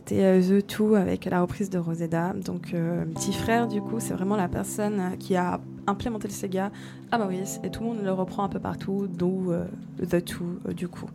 C'était 0.00 0.24
euh, 0.24 0.60
The 0.60 0.66
Two 0.66 0.94
avec 0.94 1.26
la 1.26 1.42
reprise 1.42 1.68
de 1.68 1.78
Rosetta. 1.78 2.32
Donc, 2.32 2.72
euh, 2.72 3.04
petit 3.04 3.34
frère, 3.34 3.68
du 3.68 3.82
coup, 3.82 3.96
c'est 3.98 4.14
vraiment 4.14 4.36
la 4.36 4.48
personne 4.48 5.18
qui 5.18 5.36
a 5.36 5.60
implémenté 5.86 6.26
le 6.26 6.32
Sega 6.32 6.70
à 7.10 7.18
Maurice 7.18 7.60
et 7.64 7.70
tout 7.70 7.82
le 7.82 7.88
monde 7.90 8.02
le 8.02 8.12
reprend 8.12 8.44
un 8.44 8.48
peu 8.48 8.60
partout, 8.60 9.06
d'où 9.06 9.52
euh, 9.52 9.66
The 9.98 10.24
Two, 10.24 10.72
du 10.74 10.88
coup. 10.88 11.10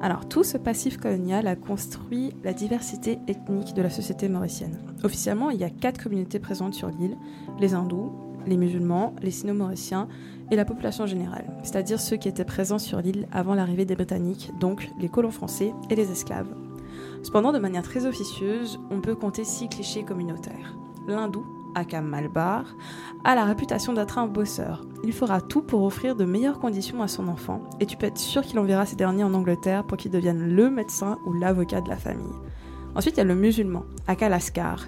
Alors, 0.00 0.26
tout 0.26 0.44
ce 0.44 0.56
passif 0.56 0.96
colonial 0.96 1.46
a 1.46 1.56
construit 1.56 2.32
la 2.42 2.54
diversité 2.54 3.18
ethnique 3.28 3.74
de 3.74 3.82
la 3.82 3.90
société 3.90 4.30
mauricienne. 4.30 4.78
Officiellement, 5.04 5.50
il 5.50 5.60
y 5.60 5.64
a 5.64 5.70
quatre 5.70 6.02
communautés 6.02 6.38
présentes 6.38 6.72
sur 6.72 6.88
l'île 6.88 7.18
les 7.60 7.74
hindous, 7.74 8.12
les 8.46 8.56
musulmans, 8.56 9.14
les 9.22 9.30
sino-mauriciens 9.30 10.08
et 10.50 10.56
la 10.56 10.64
population 10.64 11.04
générale, 11.04 11.44
c'est-à-dire 11.62 12.00
ceux 12.00 12.16
qui 12.16 12.28
étaient 12.28 12.44
présents 12.44 12.78
sur 12.78 13.00
l'île 13.00 13.28
avant 13.30 13.54
l'arrivée 13.54 13.84
des 13.84 13.94
Britanniques, 13.94 14.50
donc 14.58 14.90
les 14.98 15.08
colons 15.08 15.30
français 15.30 15.72
et 15.90 15.94
les 15.94 16.10
esclaves. 16.10 16.48
Cependant, 17.22 17.52
de 17.52 17.58
manière 17.58 17.82
très 17.82 18.06
officieuse, 18.06 18.80
on 18.90 19.00
peut 19.00 19.14
compter 19.14 19.44
six 19.44 19.68
clichés 19.68 20.04
communautaires. 20.04 20.74
L'hindou, 21.06 21.44
aka 21.74 22.00
Malbar, 22.00 22.64
a 23.24 23.34
la 23.34 23.44
réputation 23.44 23.92
d'être 23.92 24.18
un 24.18 24.26
bosseur. 24.26 24.84
Il 25.04 25.12
fera 25.12 25.40
tout 25.40 25.62
pour 25.62 25.82
offrir 25.82 26.16
de 26.16 26.24
meilleures 26.24 26.58
conditions 26.58 27.02
à 27.02 27.08
son 27.08 27.28
enfant, 27.28 27.62
et 27.80 27.86
tu 27.86 27.96
peux 27.96 28.06
être 28.06 28.18
sûr 28.18 28.42
qu'il 28.42 28.58
enverra 28.58 28.86
ces 28.86 28.96
derniers 28.96 29.24
en 29.24 29.34
Angleterre 29.34 29.84
pour 29.84 29.96
qu'il 29.96 30.10
devienne 30.10 30.54
le 30.54 30.70
médecin 30.70 31.18
ou 31.26 31.32
l'avocat 31.32 31.80
de 31.80 31.88
la 31.88 31.96
famille. 31.96 32.32
Ensuite, 32.94 33.16
il 33.16 33.18
y 33.18 33.22
a 33.22 33.24
le 33.24 33.34
musulman, 33.34 33.84
aka 34.06 34.28
Lascar. 34.28 34.86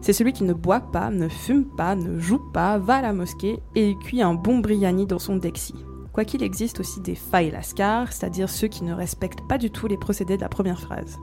C'est 0.00 0.12
celui 0.12 0.32
qui 0.32 0.44
ne 0.44 0.52
boit 0.52 0.80
pas, 0.80 1.10
ne 1.10 1.28
fume 1.28 1.64
pas, 1.64 1.96
ne 1.96 2.18
joue 2.18 2.38
pas, 2.52 2.78
va 2.78 2.96
à 2.96 3.02
la 3.02 3.12
mosquée 3.12 3.58
et 3.74 3.96
cuit 3.98 4.22
un 4.22 4.34
bon 4.34 4.58
biryani 4.58 5.06
dans 5.06 5.18
son 5.18 5.36
dexi. 5.36 5.74
Quoiqu'il 6.12 6.42
existe 6.42 6.80
aussi 6.80 7.00
des 7.00 7.14
failles 7.14 7.52
c'est-à-dire 7.62 8.48
ceux 8.48 8.68
qui 8.68 8.84
ne 8.84 8.92
respectent 8.92 9.46
pas 9.48 9.58
du 9.58 9.70
tout 9.70 9.86
les 9.86 9.96
procédés 9.96 10.36
de 10.36 10.42
la 10.42 10.48
première 10.48 10.80
phrase. 10.80 11.18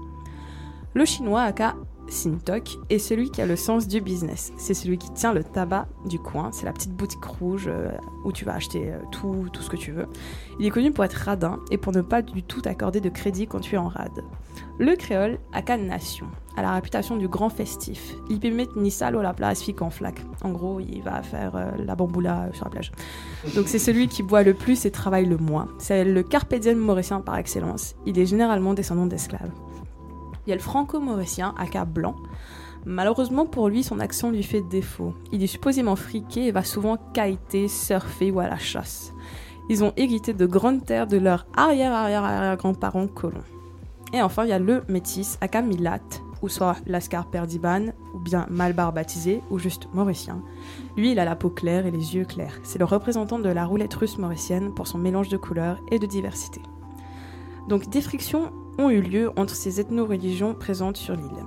Le 0.98 1.06
chinois 1.06 1.44
aka 1.44 1.76
Sintok 2.08 2.80
est 2.90 2.98
celui 2.98 3.30
qui 3.30 3.40
a 3.40 3.46
le 3.46 3.56
sens 3.56 3.88
du 3.88 4.02
business. 4.02 4.52
C'est 4.58 4.74
celui 4.74 4.98
qui 4.98 5.12
tient 5.12 5.32
le 5.32 5.44
tabac 5.44 5.86
du 6.08 6.18
coin. 6.18 6.50
C'est 6.52 6.66
la 6.66 6.74
petite 6.74 6.94
boutique 6.94 7.24
rouge 7.24 7.66
euh, 7.68 7.92
où 8.26 8.32
tu 8.32 8.46
vas 8.46 8.56
acheter 8.56 8.92
euh, 8.92 8.98
tout, 9.12 9.46
tout 9.54 9.62
ce 9.62 9.70
que 9.70 9.76
tu 9.76 9.92
veux. 9.92 10.08
Il 10.60 10.66
est 10.66 10.72
connu 10.72 10.92
pour 10.92 11.04
être 11.04 11.14
radin 11.14 11.60
et 11.70 11.78
pour 11.78 11.94
ne 11.94 12.02
pas 12.02 12.24
du 12.24 12.42
tout 12.42 12.62
t'accorder 12.62 13.00
de 13.00 13.10
crédit 13.10 13.46
quand 13.46 13.60
tu 13.60 13.76
es 13.76 13.78
en 13.78 13.90
rade. 13.90 14.24
Le 14.80 14.96
créole 14.96 15.38
aka 15.54 15.78
Nation 15.78 16.26
a 16.56 16.64
la 16.64 16.74
réputation 16.74 17.16
du 17.16 17.28
grand 17.28 17.50
festif. 17.50 18.16
Il 18.32 18.40
peut 18.40 18.50
mettre 18.50 18.76
ni 18.76 18.90
sale 18.90 19.18
ou 19.18 19.22
la 19.22 19.36
place 19.36 19.62
fique 19.62 19.84
en 19.84 19.92
flaque. 19.92 20.26
En 20.44 20.50
gros, 20.50 20.80
il 20.80 21.04
va 21.04 21.22
faire 21.22 21.56
euh, 21.56 21.70
la 21.78 21.94
bamboula 21.94 22.50
sur 22.54 22.66
la 22.66 22.72
plage. 22.72 22.92
Donc 23.54 23.68
c'est 23.68 23.78
celui 23.78 24.08
qui 24.08 24.24
boit 24.24 24.42
le 24.42 24.56
plus 24.56 24.84
et 24.88 24.90
travaille 24.90 25.28
le 25.28 25.38
moins. 25.38 25.68
C'est 25.78 26.04
le 26.04 26.24
carpe 26.24 26.56
diem 26.56 26.80
mauricien 26.80 27.22
par 27.22 27.38
excellence. 27.38 27.94
Il 28.08 28.18
est 28.18 28.26
généralement 28.26 28.74
descendant 28.74 29.06
d'esclaves. 29.06 29.52
Il 30.48 30.52
y 30.52 30.54
a 30.54 30.56
le 30.56 30.62
franco-mauricien, 30.62 31.54
aka 31.58 31.84
blanc. 31.84 32.16
Malheureusement 32.86 33.46
pour 33.46 33.68
lui, 33.68 33.84
son 33.84 34.00
accent 34.00 34.32
lui 34.32 34.44
fait 34.44 34.62
défaut. 34.62 35.14
Il 35.34 35.44
est 35.44 35.48
supposément 35.48 35.98
friqué 35.98 36.48
et 36.48 36.52
va 36.54 36.64
souvent 36.64 36.98
kiter, 37.14 37.68
surfer 37.68 38.32
ou 38.32 38.40
à 38.40 38.48
la 38.48 38.58
chasse. 38.58 39.14
Ils 39.70 39.84
ont 39.84 39.92
hérité 39.98 40.34
de 40.34 40.46
grandes 40.46 40.86
terres 40.86 41.06
de 41.06 41.18
leurs 41.18 41.48
arrière-arrière-arrière-grands-parents 41.58 43.08
colons. 43.08 43.44
Et 44.14 44.22
enfin, 44.22 44.46
il 44.46 44.50
y 44.50 44.54
a 44.54 44.60
le 44.60 44.84
métis, 44.88 45.38
aka 45.42 45.62
Milat, 45.62 46.00
ou 46.42 46.48
soit 46.48 46.78
Lascar 46.86 47.30
Perdiban, 47.30 47.88
ou 48.16 48.20
bien 48.20 48.46
Malbar 48.50 48.94
baptisé, 48.94 49.42
ou 49.52 49.60
juste 49.60 49.90
mauricien. 49.94 50.42
Lui, 50.96 51.12
il 51.12 51.20
a 51.20 51.26
la 51.26 51.36
peau 51.36 51.50
claire 51.50 51.86
et 51.86 51.92
les 51.92 52.16
yeux 52.16 52.24
clairs. 52.24 52.58
C'est 52.64 52.80
le 52.80 52.86
représentant 52.86 53.40
de 53.40 53.50
la 53.50 53.66
roulette 53.66 53.96
russe 53.96 54.18
mauricienne 54.18 54.74
pour 54.74 54.88
son 54.88 54.98
mélange 54.98 55.28
de 55.28 55.36
couleurs 55.36 55.82
et 55.92 56.00
de 56.00 56.06
diversité. 56.06 56.62
Donc 57.68 57.90
des 57.90 58.00
frictions 58.00 58.54
ont 58.78 58.90
eu 58.90 59.02
lieu 59.02 59.32
entre 59.36 59.56
ces 59.56 59.80
ethno-religions 59.80 60.54
présentes 60.54 60.98
sur 60.98 61.16
l'île. 61.16 61.46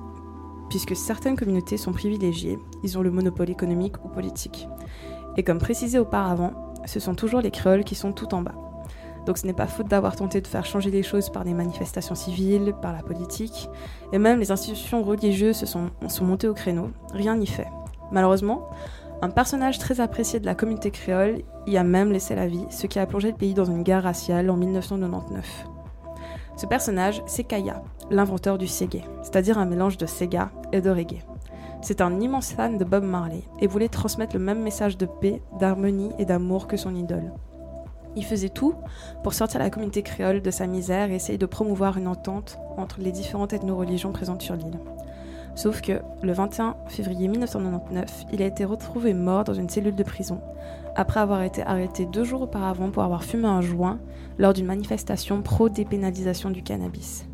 Puisque 0.68 0.96
certaines 0.96 1.36
communautés 1.36 1.76
sont 1.76 1.92
privilégiées, 1.92 2.58
ils 2.82 2.98
ont 2.98 3.02
le 3.02 3.10
monopole 3.10 3.50
économique 3.50 3.96
ou 4.04 4.08
politique. 4.08 4.68
Et 5.36 5.42
comme 5.42 5.58
précisé 5.58 5.98
auparavant, 5.98 6.74
ce 6.86 7.00
sont 7.00 7.14
toujours 7.14 7.40
les 7.40 7.50
créoles 7.50 7.84
qui 7.84 7.94
sont 7.94 8.12
tout 8.12 8.34
en 8.34 8.42
bas. 8.42 8.54
Donc 9.26 9.38
ce 9.38 9.46
n'est 9.46 9.52
pas 9.52 9.66
faute 9.66 9.88
d'avoir 9.88 10.16
tenté 10.16 10.40
de 10.40 10.46
faire 10.46 10.64
changer 10.64 10.90
les 10.90 11.02
choses 11.02 11.30
par 11.30 11.44
des 11.44 11.54
manifestations 11.54 12.14
civiles, 12.14 12.74
par 12.80 12.92
la 12.92 13.02
politique, 13.02 13.68
et 14.12 14.18
même 14.18 14.40
les 14.40 14.50
institutions 14.50 15.02
religieuses 15.02 15.56
se 15.56 15.66
sont, 15.66 15.90
sont 16.08 16.24
montées 16.24 16.48
au 16.48 16.54
créneau, 16.54 16.90
rien 17.12 17.36
n'y 17.36 17.46
fait. 17.46 17.68
Malheureusement, 18.12 18.68
un 19.22 19.28
personnage 19.28 19.78
très 19.78 20.00
apprécié 20.00 20.40
de 20.40 20.46
la 20.46 20.54
communauté 20.54 20.90
créole 20.90 21.42
y 21.66 21.76
a 21.76 21.84
même 21.84 22.10
laissé 22.10 22.34
la 22.34 22.46
vie, 22.46 22.64
ce 22.70 22.86
qui 22.86 22.98
a 22.98 23.06
plongé 23.06 23.30
le 23.30 23.36
pays 23.36 23.54
dans 23.54 23.66
une 23.66 23.82
guerre 23.82 24.04
raciale 24.04 24.48
en 24.48 24.56
1999. 24.56 25.66
Ce 26.60 26.66
personnage, 26.66 27.22
c'est 27.24 27.44
Kaya, 27.44 27.82
l'inventeur 28.10 28.58
du 28.58 28.66
Sega, 28.66 28.98
c'est-à-dire 29.22 29.56
un 29.56 29.64
mélange 29.64 29.96
de 29.96 30.04
Sega 30.04 30.50
et 30.72 30.82
de 30.82 30.90
reggae. 30.90 31.24
C'est 31.80 32.02
un 32.02 32.20
immense 32.20 32.52
fan 32.52 32.76
de 32.76 32.84
Bob 32.84 33.02
Marley 33.02 33.44
et 33.60 33.66
voulait 33.66 33.88
transmettre 33.88 34.36
le 34.36 34.42
même 34.42 34.60
message 34.60 34.98
de 34.98 35.06
paix, 35.06 35.40
d'harmonie 35.58 36.10
et 36.18 36.26
d'amour 36.26 36.66
que 36.66 36.76
son 36.76 36.94
idole. 36.94 37.32
Il 38.14 38.26
faisait 38.26 38.50
tout 38.50 38.74
pour 39.22 39.32
sortir 39.32 39.58
la 39.58 39.70
communauté 39.70 40.02
créole 40.02 40.42
de 40.42 40.50
sa 40.50 40.66
misère 40.66 41.10
et 41.10 41.14
essayer 41.14 41.38
de 41.38 41.46
promouvoir 41.46 41.96
une 41.96 42.08
entente 42.08 42.58
entre 42.76 43.00
les 43.00 43.10
différentes 43.10 43.54
ethno-religions 43.54 44.12
présentes 44.12 44.42
sur 44.42 44.54
l'île. 44.54 44.80
Sauf 45.54 45.80
que, 45.80 46.02
le 46.22 46.32
21 46.34 46.76
février 46.88 47.26
1999, 47.26 48.26
il 48.34 48.42
a 48.42 48.46
été 48.46 48.66
retrouvé 48.66 49.14
mort 49.14 49.44
dans 49.44 49.54
une 49.54 49.70
cellule 49.70 49.96
de 49.96 50.04
prison, 50.04 50.42
après 50.94 51.20
avoir 51.20 51.40
été 51.40 51.62
arrêté 51.62 52.04
deux 52.04 52.24
jours 52.24 52.42
auparavant 52.42 52.90
pour 52.90 53.02
avoir 53.02 53.24
fumé 53.24 53.46
un 53.46 53.62
joint 53.62 53.98
lors 54.40 54.54
d'une 54.54 54.66
manifestation 54.66 55.42
pro-dépénalisation 55.42 56.48
du 56.48 56.62
cannabis. 56.62 57.26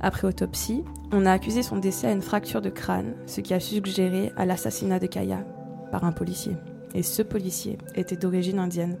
Après 0.00 0.26
autopsie, 0.26 0.84
on 1.12 1.26
a 1.26 1.32
accusé 1.32 1.62
son 1.62 1.76
décès 1.76 2.06
à 2.06 2.12
une 2.12 2.22
fracture 2.22 2.62
de 2.62 2.70
crâne, 2.70 3.14
ce 3.26 3.42
qui 3.42 3.52
a 3.52 3.60
suggéré 3.60 4.32
à 4.38 4.46
l'assassinat 4.46 4.98
de 4.98 5.06
Kaya 5.06 5.44
par 5.92 6.04
un 6.04 6.12
policier. 6.12 6.56
Et 6.94 7.02
ce 7.02 7.20
policier 7.20 7.76
était 7.94 8.16
d'origine 8.16 8.58
indienne. 8.58 8.96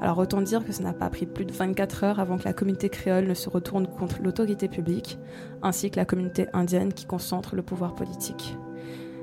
Alors 0.00 0.18
autant 0.18 0.40
dire 0.40 0.64
que 0.64 0.70
ça 0.70 0.84
n'a 0.84 0.92
pas 0.92 1.10
pris 1.10 1.26
plus 1.26 1.44
de 1.44 1.52
24 1.52 2.04
heures 2.04 2.20
avant 2.20 2.38
que 2.38 2.44
la 2.44 2.52
communauté 2.52 2.88
créole 2.88 3.26
ne 3.26 3.34
se 3.34 3.50
retourne 3.50 3.88
contre 3.88 4.22
l'autorité 4.22 4.68
publique, 4.68 5.18
ainsi 5.62 5.90
que 5.90 5.96
la 5.96 6.04
communauté 6.04 6.46
indienne 6.52 6.92
qui 6.92 7.06
concentre 7.06 7.56
le 7.56 7.62
pouvoir 7.62 7.96
politique. 7.96 8.56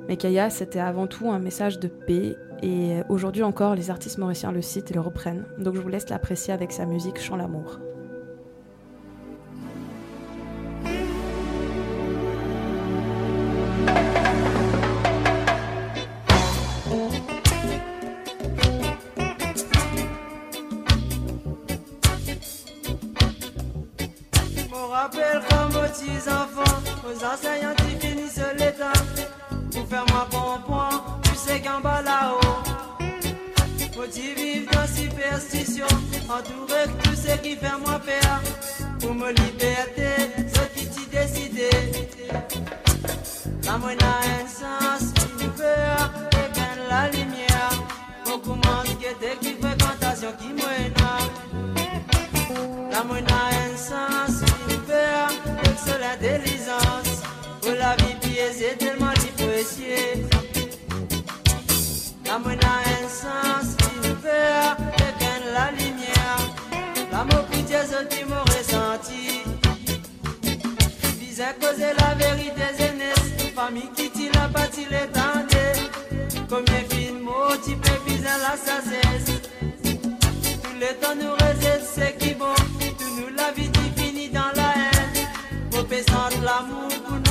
Mais 0.07 0.17
Kaya, 0.17 0.49
c'était 0.49 0.79
avant 0.79 1.07
tout 1.07 1.31
un 1.31 1.39
message 1.39 1.79
de 1.79 1.87
paix, 1.87 2.37
et 2.61 3.01
aujourd'hui 3.09 3.43
encore, 3.43 3.75
les 3.75 3.89
artistes 3.89 4.17
mauriciens 4.17 4.51
le 4.51 4.61
citent 4.61 4.91
et 4.91 4.93
le 4.93 5.01
reprennent. 5.01 5.45
Donc 5.57 5.75
je 5.75 5.81
vous 5.81 5.89
laisse 5.89 6.09
l'apprécier 6.09 6.53
avec 6.53 6.71
sa 6.71 6.85
musique 6.85 7.19
Chant 7.19 7.35
l'amour. 7.35 7.79
Aux 27.07 27.23
enseignants 27.23 27.75
qui 27.77 28.07
finissent 28.07 28.41
l'état. 28.57 28.94
Pour 29.75 29.87
faire 29.87 30.05
moi 30.09 30.25
bon 30.31 30.59
point, 30.65 31.03
tu 31.23 31.35
sais 31.35 31.59
qu'en 31.59 31.81
bas 31.81 32.01
là-haut. 32.01 32.63
Faut-tu 33.93 34.33
vivre 34.33 34.71
dans 34.71 34.87
superstition, 34.87 35.85
entouré 36.29 36.87
de 36.87 37.03
tout 37.03 37.15
ce 37.15 37.35
qui 37.37 37.57
fait 37.57 37.77
moi 37.85 37.99
peur. 37.99 38.41
Pour 39.01 39.13
me 39.13 39.29
liberté, 39.31 40.31
ce 40.53 40.79
qui 40.79 40.87
t'y 40.87 41.05
décidé. 41.07 41.69
La 43.65 43.77
moine 43.77 43.97
a 44.01 44.19
un 44.41 44.47
sens, 44.47 45.13
une 45.41 45.49
peur, 45.51 46.11
et 46.31 46.55
gagne 46.55 46.87
la 46.89 47.09
lumière. 47.09 47.71
On 48.33 48.39
commence 48.39 48.97
guetter 48.99 49.37
qui 49.41 49.55
fréquentation 49.59 50.31
qui 50.39 50.53
mène. 50.53 50.93
La 52.91 53.03
moine 53.03 53.27
a 53.29 53.49
un 53.49 53.75
sens, 53.75 54.41
une 54.69 54.77
peur, 54.81 55.29
excellente 55.63 56.19
délisance. 56.21 57.23
Pour 57.61 57.73
la 57.73 57.95
vie 57.97 58.15
biaisée, 58.21 58.77
La 62.25 62.37
moine 62.37 62.59
a 62.63 63.03
un 63.03 63.07
sens, 63.09 63.75
une 64.03 64.15
peur, 64.15 64.77
et 64.97 65.23
gagne 65.23 65.53
la 65.53 65.71
lumière. 65.71 66.37
L'amour 67.11 67.45
pitié, 67.45 67.77
ce 67.89 68.05
qui 68.05 68.25
m'a 68.25 68.41
ressenti. 68.41 69.41
Disait 71.19 71.55
causer 71.59 71.93
la 71.97 72.13
vérité, 72.13 72.61
jeunesse. 72.77 73.53
Famille 73.55 73.89
qui 73.95 74.29
t'a 74.29 74.47
pas, 74.49 74.67
il 74.77 74.93
est 74.93 75.07
tenté. 75.07 75.81
Combien 76.47 76.83
fin 76.87 77.05
à 78.45 78.57
sa 78.57 78.81
cesse. 78.81 79.41
Tout 80.61 80.75
le 80.79 80.93
temps 81.01 81.15
nous 81.15 81.33
résiste, 81.43 81.91
c'est 81.95 82.17
qui 82.17 82.33
bon. 82.35 82.53
Tout 82.99 83.15
nous 83.19 83.35
la 83.35 83.51
vie 83.51 83.71
finie 83.95 84.29
dans 84.29 84.51
la 84.55 84.73
haine. 84.75 85.87
Péssante 85.89 86.33
l'amour 86.43 87.24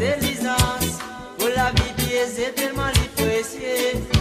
excellente 0.00 0.50
intelligence. 0.50 0.98
Pour 1.38 1.48
la 1.48 1.70
vie 1.72 1.92
biaisée, 1.96 2.52
tellement 2.54 2.86
l'éprécier. 2.88 4.00
L'amour 4.02 4.19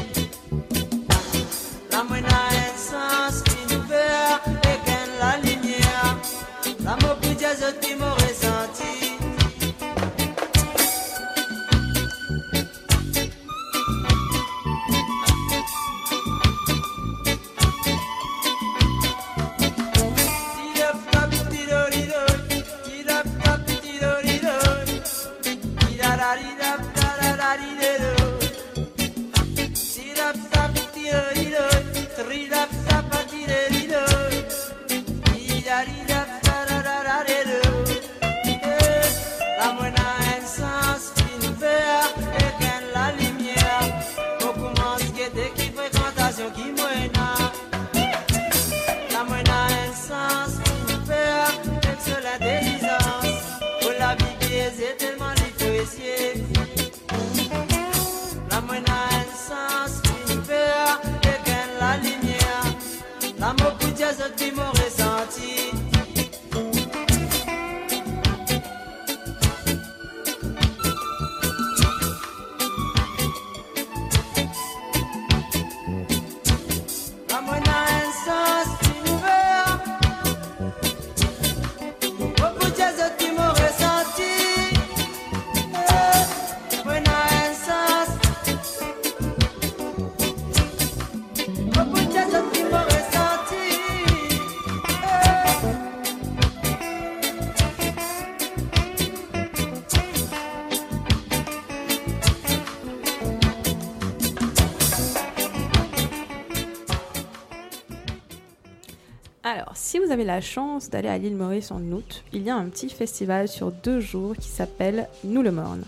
si 109.89 109.97
vous 109.97 110.11
avez 110.11 110.23
la 110.23 110.39
chance 110.39 110.91
d'aller 110.91 111.09
à 111.09 111.17
l'île 111.17 111.35
Maurice 111.35 111.71
en 111.71 111.81
août, 111.81 112.23
il 112.31 112.43
y 112.43 112.51
a 112.51 112.55
un 112.55 112.65
petit 112.65 112.89
festival 112.89 113.47
sur 113.47 113.71
deux 113.71 113.99
jours 113.99 114.35
qui 114.35 114.47
s'appelle 114.47 115.09
Nous 115.23 115.41
le 115.41 115.51
Morne. 115.51 115.81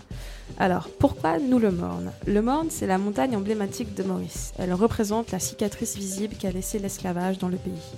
Alors, 0.58 0.88
pourquoi 0.98 1.38
Nous 1.38 1.60
le 1.60 1.70
Morne? 1.70 2.10
Le 2.26 2.42
Morne, 2.42 2.66
c'est 2.68 2.88
la 2.88 2.98
montagne 2.98 3.36
emblématique 3.36 3.94
de 3.94 4.02
Maurice. 4.02 4.54
Elle 4.58 4.74
représente 4.74 5.30
la 5.30 5.38
cicatrice 5.38 5.96
visible 5.96 6.34
qu'a 6.34 6.50
laissé 6.50 6.80
l'esclavage 6.80 7.38
dans 7.38 7.46
le 7.46 7.58
pays. 7.58 7.92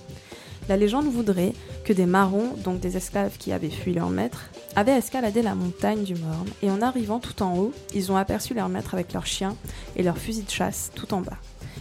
La 0.68 0.76
légende 0.76 1.06
voudrait 1.06 1.54
que 1.84 1.94
des 1.94 2.04
marrons, 2.04 2.52
donc 2.62 2.80
des 2.80 2.98
esclaves 2.98 3.38
qui 3.38 3.50
avaient 3.52 3.70
fui 3.70 3.94
leur 3.94 4.10
maître, 4.10 4.50
avaient 4.76 4.98
escaladé 4.98 5.40
la 5.40 5.54
montagne 5.54 6.04
du 6.04 6.16
Morne 6.16 6.50
et 6.60 6.70
en 6.70 6.82
arrivant 6.82 7.18
tout 7.18 7.42
en 7.42 7.56
haut, 7.56 7.72
ils 7.94 8.12
ont 8.12 8.16
aperçu 8.18 8.52
leur 8.52 8.68
maître 8.68 8.92
avec 8.92 9.14
leurs 9.14 9.26
chiens 9.26 9.56
et 9.96 10.02
leurs 10.02 10.18
fusils 10.18 10.44
de 10.44 10.50
chasse 10.50 10.90
tout 10.94 11.14
en 11.14 11.22
bas. 11.22 11.38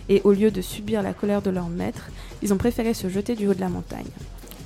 Et 0.10 0.22
au 0.24 0.34
lieu 0.34 0.51
de 0.51 0.62
subir 0.62 1.01
la 1.01 1.14
colère 1.14 1.41
de 1.41 1.49
leur 1.49 1.70
maître, 1.70 2.10
ils 2.41 2.54
ont 2.54 2.58
préféré 2.58 2.93
se 2.93 3.10
jeter 3.10 3.36
du 3.36 3.47
haut 3.47 3.54
de 3.54 3.62
la 3.62 3.70
montagne. 3.70 4.10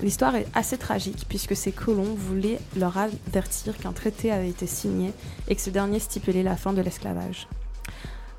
L'histoire 0.02 0.36
est 0.36 0.48
assez 0.54 0.78
tragique 0.78 1.26
puisque 1.28 1.56
ces 1.56 1.72
colons 1.72 2.14
voulaient 2.16 2.60
leur 2.78 2.98
avertir 2.98 3.78
qu'un 3.78 3.94
traité 3.94 4.32
avait 4.32 4.50
été 4.50 4.68
signé 4.68 5.12
et 5.48 5.56
que 5.56 5.62
ce 5.62 5.72
dernier 5.72 6.00
stipulait 6.00 6.44
la 6.44 6.56
fin 6.56 6.74
de 6.74 6.82
l'esclavage. 6.82 7.48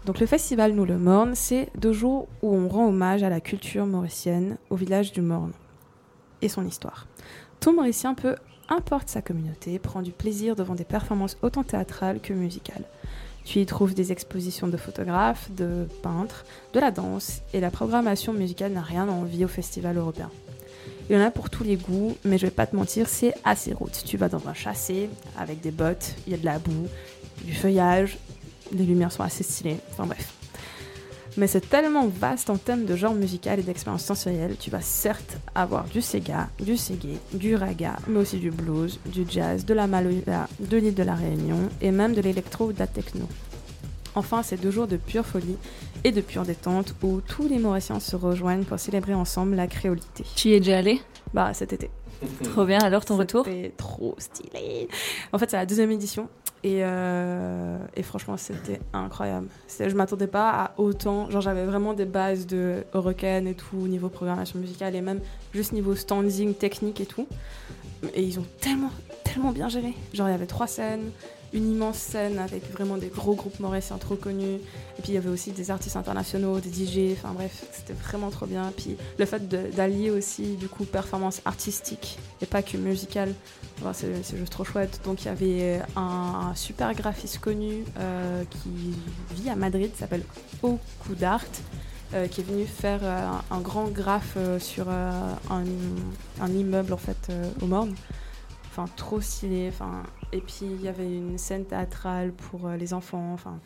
Donc 0.07 0.20
le 0.20 0.26
festival 0.26 0.72
Nous 0.72 0.84
le 0.84 0.99
Morne, 0.99 1.34
c'est 1.34 1.68
deux 1.76 1.92
jours 1.92 2.28
où 2.42 2.55
on 2.55 2.68
rend 2.68 2.86
hommage 2.86 3.24
à 3.24 3.28
la 3.28 3.40
culture 3.40 3.86
mauricienne, 3.86 4.57
au 4.70 4.76
village 4.76 5.12
du 5.12 5.20
Morne 5.20 5.53
et 6.40 6.49
son 6.49 6.64
histoire. 6.64 7.07
Tout 7.61 7.74
Mauricien 7.74 8.14
peut, 8.14 8.36
importe 8.68 9.09
sa 9.09 9.20
communauté, 9.20 9.78
prend 9.80 10.03
du 10.03 10.12
plaisir 10.12 10.55
devant 10.55 10.76
des 10.76 10.84
performances 10.84 11.36
autant 11.42 11.64
théâtrales 11.64 12.20
que 12.20 12.32
musicales. 12.32 12.84
Tu 13.49 13.61
y 13.61 13.66
trouves 13.66 13.94
des 13.94 14.12
expositions 14.12 14.68
de 14.68 14.76
photographes, 14.76 15.51
de 15.53 15.88
peintres, 16.03 16.44
de 16.74 16.80
la 16.80 16.90
danse, 16.90 17.40
et 17.55 17.61
la 17.61 17.70
programmation 17.70 18.34
musicale 18.34 18.72
n'a 18.72 18.82
rien 18.82 19.09
à 19.09 19.12
au 19.42 19.49
festival 19.49 19.96
européen. 19.96 20.30
Il 21.09 21.16
y 21.16 21.18
en 21.18 21.22
a 21.22 21.30
pour 21.30 21.49
tous 21.49 21.64
les 21.64 21.76
goûts, 21.76 22.14
mais 22.26 22.36
je 22.36 22.44
vais 22.44 22.53
pas 22.53 22.66
te 22.66 22.76
mentir, 22.76 23.09
c'est 23.09 23.32
assez 23.44 23.72
route. 23.72 24.03
Tu 24.05 24.18
vas 24.18 24.28
dans 24.28 24.46
un 24.49 24.53
chassé 24.53 25.09
avec 25.38 25.62
des 25.62 25.70
bottes, 25.70 26.14
il 26.26 26.32
y 26.32 26.34
a 26.34 26.38
de 26.38 26.44
la 26.44 26.59
boue, 26.59 26.88
du 27.42 27.55
feuillage, 27.55 28.18
les 28.70 28.84
lumières 28.84 29.12
sont 29.12 29.22
assez 29.22 29.44
stylées, 29.44 29.78
enfin 29.92 30.05
bref. 30.05 30.38
Mais 31.39 31.47
c'est 31.47 31.70
tellement 31.70 32.09
vaste 32.09 32.51
en 32.51 32.57
termes 32.57 32.84
de 32.84 32.97
genre 32.97 33.14
musical 33.14 33.61
et 33.61 33.62
d'expérience 33.62 34.03
sensorielle, 34.03 34.57
tu 34.59 34.70
vas 34.70 34.80
certes 34.80 35.39
avoir 35.55 35.84
du 35.84 36.03
Sega, 36.03 36.49
du 36.59 36.76
Segé, 36.76 37.16
du 37.32 37.55
raga, 37.55 37.95
mais 38.09 38.18
aussi 38.18 38.39
du 38.39 38.51
blues, 38.51 38.99
du 39.07 39.24
jazz, 39.28 39.64
de 39.64 39.72
la 39.72 39.86
maloya, 39.86 40.49
de 40.59 40.76
l'île 40.76 40.95
de 40.95 41.03
la 41.05 41.14
Réunion 41.14 41.68
et 41.80 41.93
même 41.93 42.12
de 42.12 42.20
l'électro 42.20 42.66
ou 42.66 42.72
de 42.72 42.80
la 42.80 42.89
techno. 42.89 43.24
Enfin, 44.16 44.43
c'est 44.43 44.61
deux 44.61 44.72
jours 44.72 44.89
de 44.89 44.97
pure 44.97 45.24
folie 45.24 45.57
et 46.03 46.11
de 46.11 46.20
pure 46.20 46.43
détente 46.43 46.93
où 47.05 47.20
tous 47.20 47.47
les 47.47 47.61
Mauriciens 47.61 48.01
se 48.01 48.16
rejoignent 48.16 48.64
pour 48.64 48.80
célébrer 48.80 49.14
ensemble 49.14 49.55
la 49.55 49.68
créolité. 49.68 50.24
Tu 50.34 50.49
y 50.49 50.55
es 50.55 50.59
déjà 50.59 50.78
allé? 50.78 51.01
Bah 51.32 51.55
cet 51.55 51.72
été. 51.72 51.89
Trop 52.44 52.64
bien, 52.64 52.78
alors 52.80 53.04
ton 53.04 53.16
retour? 53.16 53.44
C'était 53.44 53.72
trop 53.76 54.14
stylé. 54.18 54.88
En 55.32 55.38
fait, 55.38 55.50
c'est 55.50 55.56
la 55.56 55.66
deuxième 55.66 55.90
édition. 55.90 56.28
Et, 56.64 56.80
euh, 56.82 57.78
et 57.94 58.02
franchement, 58.02 58.36
c'était 58.36 58.80
incroyable. 58.92 59.46
Je 59.78 59.94
m'attendais 59.94 60.26
pas 60.26 60.50
à 60.50 60.74
autant. 60.76 61.30
Genre, 61.30 61.40
j'avais 61.40 61.64
vraiment 61.64 61.94
des 61.94 62.04
bases 62.04 62.46
de 62.46 62.84
Eurocan 62.94 63.46
et 63.46 63.54
tout, 63.54 63.86
niveau 63.86 64.08
programmation 64.08 64.58
musicale 64.58 64.96
et 64.96 65.00
même 65.00 65.20
juste 65.54 65.72
niveau 65.72 65.94
standing 65.94 66.54
technique 66.54 67.00
et 67.00 67.06
tout. 67.06 67.28
Et 68.14 68.22
ils 68.22 68.40
ont 68.40 68.46
tellement, 68.60 68.90
tellement 69.22 69.52
bien 69.52 69.68
géré. 69.68 69.94
Genre, 70.12 70.28
il 70.28 70.32
y 70.32 70.34
avait 70.34 70.46
trois 70.46 70.66
scènes, 70.66 71.12
une 71.53 71.72
immense 71.72 71.99
scène 71.99 72.38
avec 72.38 72.70
vraiment 72.72 72.96
des 72.96 73.09
gros 73.09 73.34
groupes 73.34 73.59
mauriciens 73.61 73.99
trop 73.99 74.16
connus. 74.16 74.57
Et 74.99 75.03
puis, 75.03 75.09
il 75.09 75.14
y 75.14 75.18
avait 75.18 75.30
aussi 75.30 75.53
des 75.53 75.70
artistes 75.70 75.96
internationaux, 75.96 76.61
des 76.61 76.70
DJ. 76.70 77.12
Enfin, 77.12 77.32
bref, 77.34 77.64
c'était 77.72 77.94
vraiment 77.94 78.30
trop 78.30 78.46
bien. 78.46 78.72
Puis, 78.76 78.96
le 79.18 79.24
fait 79.24 79.49
d'allier 79.49 80.11
aussi, 80.11 80.57
du 80.57 80.68
coup, 80.68 80.84
performance 80.84 81.40
artistique 81.44 82.18
et 82.42 82.46
pas 82.46 82.62
que 82.62 82.76
musicale. 82.76 83.34
C'est 83.92 84.36
juste 84.36 84.53
trop 84.53 84.64
chouette. 84.64 85.01
Donc 85.05 85.22
il 85.22 85.26
y 85.26 85.28
avait 85.28 85.80
un, 85.96 86.51
un 86.51 86.55
super 86.55 86.94
graphiste 86.94 87.38
connu 87.38 87.84
euh, 87.99 88.42
qui 88.51 88.94
vit 89.40 89.49
à 89.49 89.57
Madrid, 89.57 89.90
s'appelle 89.96 90.24
Oku 90.62 91.14
d'Art, 91.16 91.44
euh, 92.14 92.26
qui 92.26 92.40
est 92.40 92.44
venu 92.44 92.66
faire 92.66 93.01
euh, 93.03 93.28
un, 93.51 93.61
grand 93.61 93.88
graphe 93.88 94.34
euh, 94.36 94.59
sur 94.59 94.86
euh, 94.88 95.32
un, 95.51 95.64
un 96.40 96.51
immeuble 96.51 96.92
en 96.92 96.99
fait 96.99 97.28
euh, 97.30 97.51
au 97.62 97.66
Morne. 97.66 97.94
Trop 98.96 99.20
stylé. 99.20 99.68
Enfin 99.68 100.02
et 100.32 100.40
puis 100.40 100.62
il 100.62 100.82
y 100.82 100.88
avait 100.88 101.06
une 101.06 101.38
scène 101.38 101.64
théâtrale 101.64 102.32
pour 102.32 102.66
euh, 102.66 102.76
les 102.76 102.94
enfants. 102.94 103.32
Enfin 103.32 103.58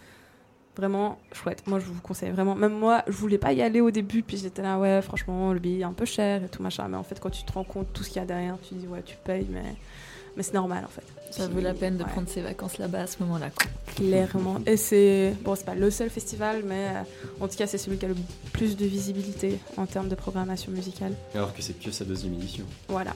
vraiment 0.76 1.18
chouette. 1.32 1.66
Moi 1.66 1.78
je 1.78 1.86
vous 1.86 2.00
conseille 2.00 2.30
vraiment. 2.30 2.54
Même 2.54 2.78
moi 2.78 3.02
je 3.06 3.12
voulais 3.12 3.38
pas 3.38 3.52
y 3.52 3.62
aller 3.62 3.80
au 3.80 3.90
début 3.90 4.22
puis 4.22 4.36
j'étais 4.36 4.62
là 4.62 4.78
ouais 4.78 5.02
franchement 5.02 5.52
le 5.52 5.58
billet 5.58 5.80
est 5.80 5.84
un 5.84 5.92
peu 5.92 6.04
cher 6.06 6.44
et 6.44 6.48
tout 6.48 6.62
machin. 6.62 6.88
Mais 6.88 6.96
en 6.96 7.02
fait 7.02 7.20
quand 7.20 7.30
tu 7.30 7.44
te 7.44 7.52
rends 7.52 7.64
compte 7.64 7.92
tout 7.92 8.02
ce 8.02 8.10
qu'il 8.10 8.20
y 8.20 8.22
a 8.22 8.26
derrière 8.26 8.58
tu 8.60 8.74
dis 8.74 8.86
ouais 8.86 9.02
tu 9.02 9.16
payes 9.24 9.46
mais 9.50 9.76
Mais 10.36 10.42
c'est 10.42 10.54
normal 10.54 10.84
en 10.84 10.88
fait. 10.88 11.02
Ça 11.30 11.46
Puis, 11.46 11.54
vaut 11.54 11.60
la 11.60 11.72
peine 11.74 11.96
de 11.96 12.04
ouais, 12.04 12.10
prendre 12.10 12.28
ses 12.28 12.42
vacances 12.42 12.76
là-bas 12.78 13.00
à 13.02 13.06
ce 13.06 13.16
moment-là. 13.20 13.50
quoi. 13.50 13.70
Clairement. 13.94 14.58
Et 14.66 14.76
c'est 14.76 15.34
bon, 15.42 15.54
c'est 15.54 15.64
pas 15.64 15.74
le 15.74 15.90
seul 15.90 16.10
festival, 16.10 16.62
mais 16.66 16.88
euh, 16.88 17.02
en 17.44 17.48
tout 17.48 17.56
cas, 17.56 17.66
c'est 17.66 17.78
celui 17.78 17.96
qui 17.96 18.04
a 18.04 18.08
le 18.08 18.16
plus 18.52 18.76
de 18.76 18.84
visibilité 18.84 19.58
en 19.78 19.86
termes 19.86 20.08
de 20.08 20.14
programmation 20.14 20.72
musicale. 20.72 21.14
Alors 21.34 21.54
que 21.54 21.62
c'est 21.62 21.72
que 21.78 21.90
sa 21.90 22.04
deuxième 22.04 22.34
édition. 22.34 22.64
Voilà. 22.88 23.12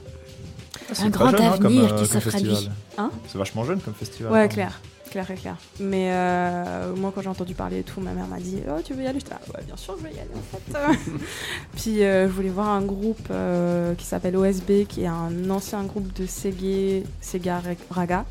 Ah, 0.89 0.95
c'est 0.95 1.03
Un 1.05 1.09
grand 1.11 1.31
jeune, 1.31 1.43
hein, 1.43 1.53
avenir 1.53 1.89
comme, 1.89 1.97
qui 1.99 2.03
euh, 2.05 2.07
s'offre 2.07 2.31
comme 2.31 2.41
à 2.41 2.43
lui. 2.43 2.51
festival. 2.51 2.75
Hein? 2.99 3.11
C'est 3.29 3.39
vachement 3.39 3.65
jeune 3.65 3.81
comme 3.81 3.95
festival. 3.95 4.33
Ouais, 4.33 4.41
hein. 4.41 4.49
clair. 4.49 4.81
Clair 5.11 5.31
et 5.31 5.35
clair. 5.35 5.57
Mais 5.79 6.11
euh, 6.11 6.95
moi, 6.95 7.13
quand 7.15 7.23
j'ai 7.23 7.29
entendu 7.29 7.55
parler 7.55 7.79
et 7.81 7.83
tout, 7.83 8.01
ma 8.01 8.13
mère 8.13 8.27
m'a 8.27 8.39
dit 8.39 8.59
Oh, 8.69 8.81
tu 8.85 8.95
veux 8.95 9.03
y 9.03 9.07
aller? 9.07 9.21
J'étais 9.21 9.35
là, 9.35 9.41
ouais, 9.55 9.63
bien 9.65 9.77
sûr, 9.77 9.97
je 9.99 10.05
veux 10.05 10.11
y 10.11 10.19
aller 10.19 10.31
en 10.35 10.59
fait. 10.59 10.99
Puis 11.77 12.03
euh, 12.03 12.27
je 12.27 12.33
voulais 12.33 12.49
voir 12.49 12.69
un 12.69 12.83
groupe 12.83 13.29
euh, 13.31 13.95
qui 13.95 14.05
s'appelle 14.05 14.37
OSB, 14.37 14.87
qui 14.89 15.03
est 15.03 15.09
un 15.09 15.49
ancien 15.51 15.85
groupe 15.85 16.13
de 16.15 16.27
Sega, 16.27 17.07
Sega 17.21 17.63
Raga, 17.91 18.25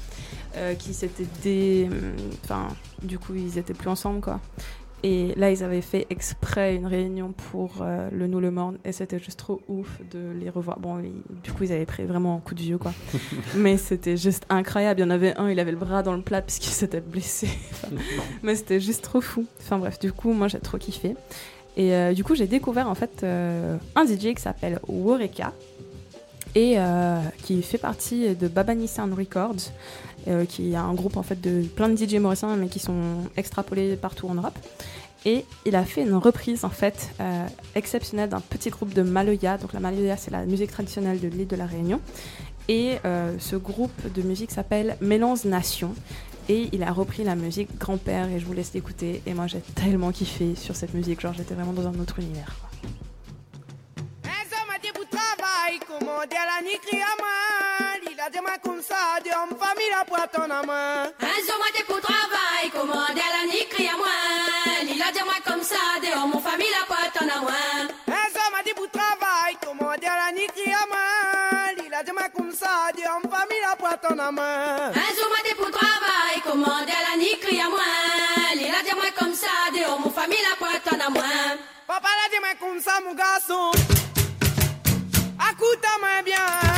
qui 0.80 0.94
s'était 0.94 1.28
des. 1.44 1.90
Enfin, 2.44 2.68
du 3.02 3.20
coup, 3.20 3.34
ils 3.36 3.58
étaient 3.58 3.74
plus 3.74 3.90
ensemble, 3.90 4.22
quoi. 4.22 4.40
Et 5.04 5.34
là, 5.36 5.52
ils 5.52 5.64
avaient 5.64 5.82
fait 5.82 6.08
exprès 6.10 6.76
une 6.76 6.88
réunion 6.88 7.32
pour 7.52 7.76
euh, 7.82 8.10
le 8.12 8.26
Nous 8.26 8.40
le 8.40 8.50
Morne, 8.50 8.80
et 8.86 8.92
c'était 8.92 9.20
juste 9.20 9.38
trop 9.38 9.62
ouf 9.68 10.00
de 10.12 10.32
les 10.40 10.50
revoir. 10.50 10.80
Bon, 10.80 10.98
ils- 11.00 11.12
du 11.44 11.52
coup, 11.52 11.64
ils 11.64 11.72
avaient 11.72 11.86
pris 11.86 12.06
vraiment 12.06 12.36
un 12.36 12.40
coup 12.40 12.56
de 12.56 12.62
vieux, 12.62 12.80
quoi. 12.80 12.92
Mais 13.56 13.78
c'était 13.78 14.18
juste 14.18 14.46
incroyable. 14.50 15.02
Il 15.02 15.04
y 15.04 15.06
en 15.06 15.12
avait 15.12 15.38
un, 15.38 15.50
il 15.52 15.60
avait 15.60 15.72
le 15.72 15.78
bras 15.78 16.02
dans 16.02 16.16
le 16.16 16.24
plat 16.24 16.42
parce 16.42 16.58
qu'il 16.58 16.72
s'était 16.74 17.02
blessé. 17.02 17.48
Enfin, 17.72 17.90
mais 18.44 18.56
c'était 18.56 18.80
juste 18.80 19.04
trop 19.04 19.22
fou. 19.22 19.46
Enfin 19.60 19.78
bref, 19.78 20.00
du 20.00 20.12
coup, 20.12 20.34
moi 20.34 20.48
j'ai 20.48 20.60
trop 20.60 20.78
kiffé. 20.80 21.16
Et 21.78 21.94
euh, 21.94 22.14
du 22.14 22.24
coup, 22.24 22.34
j'ai 22.34 22.48
découvert 22.48 22.90
en 22.90 22.96
fait 22.96 23.22
euh, 23.24 23.78
un 23.96 24.06
DJ 24.06 24.34
qui 24.34 24.42
s'appelle 24.42 24.80
Woreka 24.88 25.54
et 26.56 26.78
qui 27.44 27.62
fait 27.62 27.78
partie 27.78 28.34
de 28.34 28.48
Babani 28.48 28.88
Sound 28.88 29.14
Records, 29.14 29.72
euh, 30.28 30.46
qui 30.46 30.74
est 30.74 30.76
un 30.76 30.94
groupe 30.94 31.18
en 31.18 31.24
fait 31.24 31.40
de 31.40 31.62
plein 31.64 31.90
de 31.90 31.96
DJ 31.96 32.16
mauriciens 32.16 32.56
mais 32.56 32.68
qui 32.68 32.80
sont 32.80 33.24
extrapolés 33.38 33.96
partout 33.96 34.28
en 34.28 34.36
Europe. 34.36 34.58
Et 35.26 35.44
il 35.66 35.76
a 35.76 35.84
fait 35.84 36.04
une 36.04 36.14
reprise 36.14 36.64
en 36.66 36.70
fait 36.70 37.10
euh, 37.20 37.48
exceptionnelle 37.74 38.30
d'un 38.30 38.42
petit 38.42 38.70
groupe 38.70 38.94
de 38.94 39.02
Maloya. 39.02 39.58
Donc 39.58 39.74
la 39.74 39.80
Maloya, 39.80 40.18
c'est 40.18 40.32
la 40.32 40.46
musique 40.46 40.72
traditionnelle 40.72 41.20
de 41.20 41.28
l'île 41.28 41.48
de 41.48 41.56
la 41.56 41.66
Réunion. 41.66 42.00
Et 42.68 42.98
euh, 43.06 43.36
ce 43.40 43.56
groupe 43.56 44.14
de 44.14 44.22
musique 44.22 44.52
s'appelle 44.52 44.98
Mélange 45.02 45.46
Nation. 45.46 45.94
Et 46.48 46.70
il 46.72 46.84
a 46.84 46.92
repris 46.92 47.24
la 47.24 47.36
musique 47.36 47.76
Grand-père 47.80 48.30
et 48.30 48.40
je 48.40 48.46
vous 48.46 48.54
laisse 48.54 48.74
l'écouter. 48.76 49.24
Et 49.26 49.34
moi 49.34 49.48
j'ai 49.48 49.62
tellement 49.74 50.12
kiffé 50.12 50.54
sur 50.54 50.76
cette 50.76 50.94
musique, 50.94 51.22
genre 51.22 51.34
j'étais 51.34 51.56
vraiment 51.56 51.74
dans 51.74 51.88
un 51.88 52.00
autre 52.00 52.20
univers. 52.20 52.56
Travail, 55.80 55.88
comment 55.88 56.26
dire 56.26 56.46
la 56.46 56.62
ni 56.62 56.76
à 57.02 57.16
moi. 57.18 57.36
Il 58.12 58.20
a 58.20 58.30
dit 58.30 58.40
moi 58.42 58.58
comme 58.64 58.82
ça, 58.82 59.20
Dieu, 59.24 59.34
ma 59.34 59.56
famille 59.66 59.90
la 59.92 60.06
pointe 60.06 60.36
en 60.36 60.66
main. 60.66 61.04
Un 61.20 61.40
jour 61.46 61.58
moi 61.58 61.68
t'es 61.74 61.84
pour 61.84 62.02
travail, 62.02 62.72
à 62.72 63.30
la 63.34 63.44
à 63.90 63.98
moi. 63.98 64.08
Il 64.84 65.02
a 65.02 65.12
dit 65.12 65.20
moi. 65.24 65.36
Un 68.08 68.64
dit 68.64 68.74
comment 69.62 69.96
dire 69.98 70.12
la 70.16 70.32
ni 70.32 70.48
crie 70.48 70.74
à 70.74 70.86
moi. 70.88 71.84
Il 71.86 71.94
a 71.94 72.04
dit 72.04 72.12
moi 72.12 72.30
comme 72.36 72.52
ça, 72.52 72.92
Dieu, 72.96 73.06
ma 73.24 73.30
famille 73.38 73.62
la 73.62 73.76
pointe 73.76 74.06
en 74.06 74.32
main. 74.32 74.92
Un 74.92 75.12
jour 75.16 75.28
moi 75.28 75.38
t'es 75.44 75.56
pour 75.56 75.72
travail, 75.72 76.42
commande 76.44 76.90
à 76.90 77.18
la 77.18 77.38
crie 77.42 77.62
à 77.62 77.70
moi. 77.70 77.80
Il 78.56 78.74
a 78.74 78.84
dit 78.84 78.96
moi 78.96 79.12
comme 79.18 79.34
ça, 79.34 79.48
dehors 79.74 80.00
mon 80.00 80.10
famille 80.10 80.38
la 80.50 80.56
pote 80.56 80.94
en 80.94 81.06
a 81.06 81.10
moins. 81.10 81.58
Papa 81.88 82.08
l'a 82.08 82.30
dit 82.32 82.40
moi 82.40 82.54
comme 82.60 82.82
ça, 82.82 83.00
mon 83.04 83.14
garçon. 83.14 83.72
Écoute 85.58 85.80
ta 85.80 85.98
main 86.02 86.22
bien, 86.22 86.75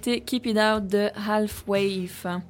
Keep 0.00 0.46
It 0.46 0.58
Out 0.58 0.86
de 0.86 1.10
Half 1.16 1.64
Wave. 1.66 2.40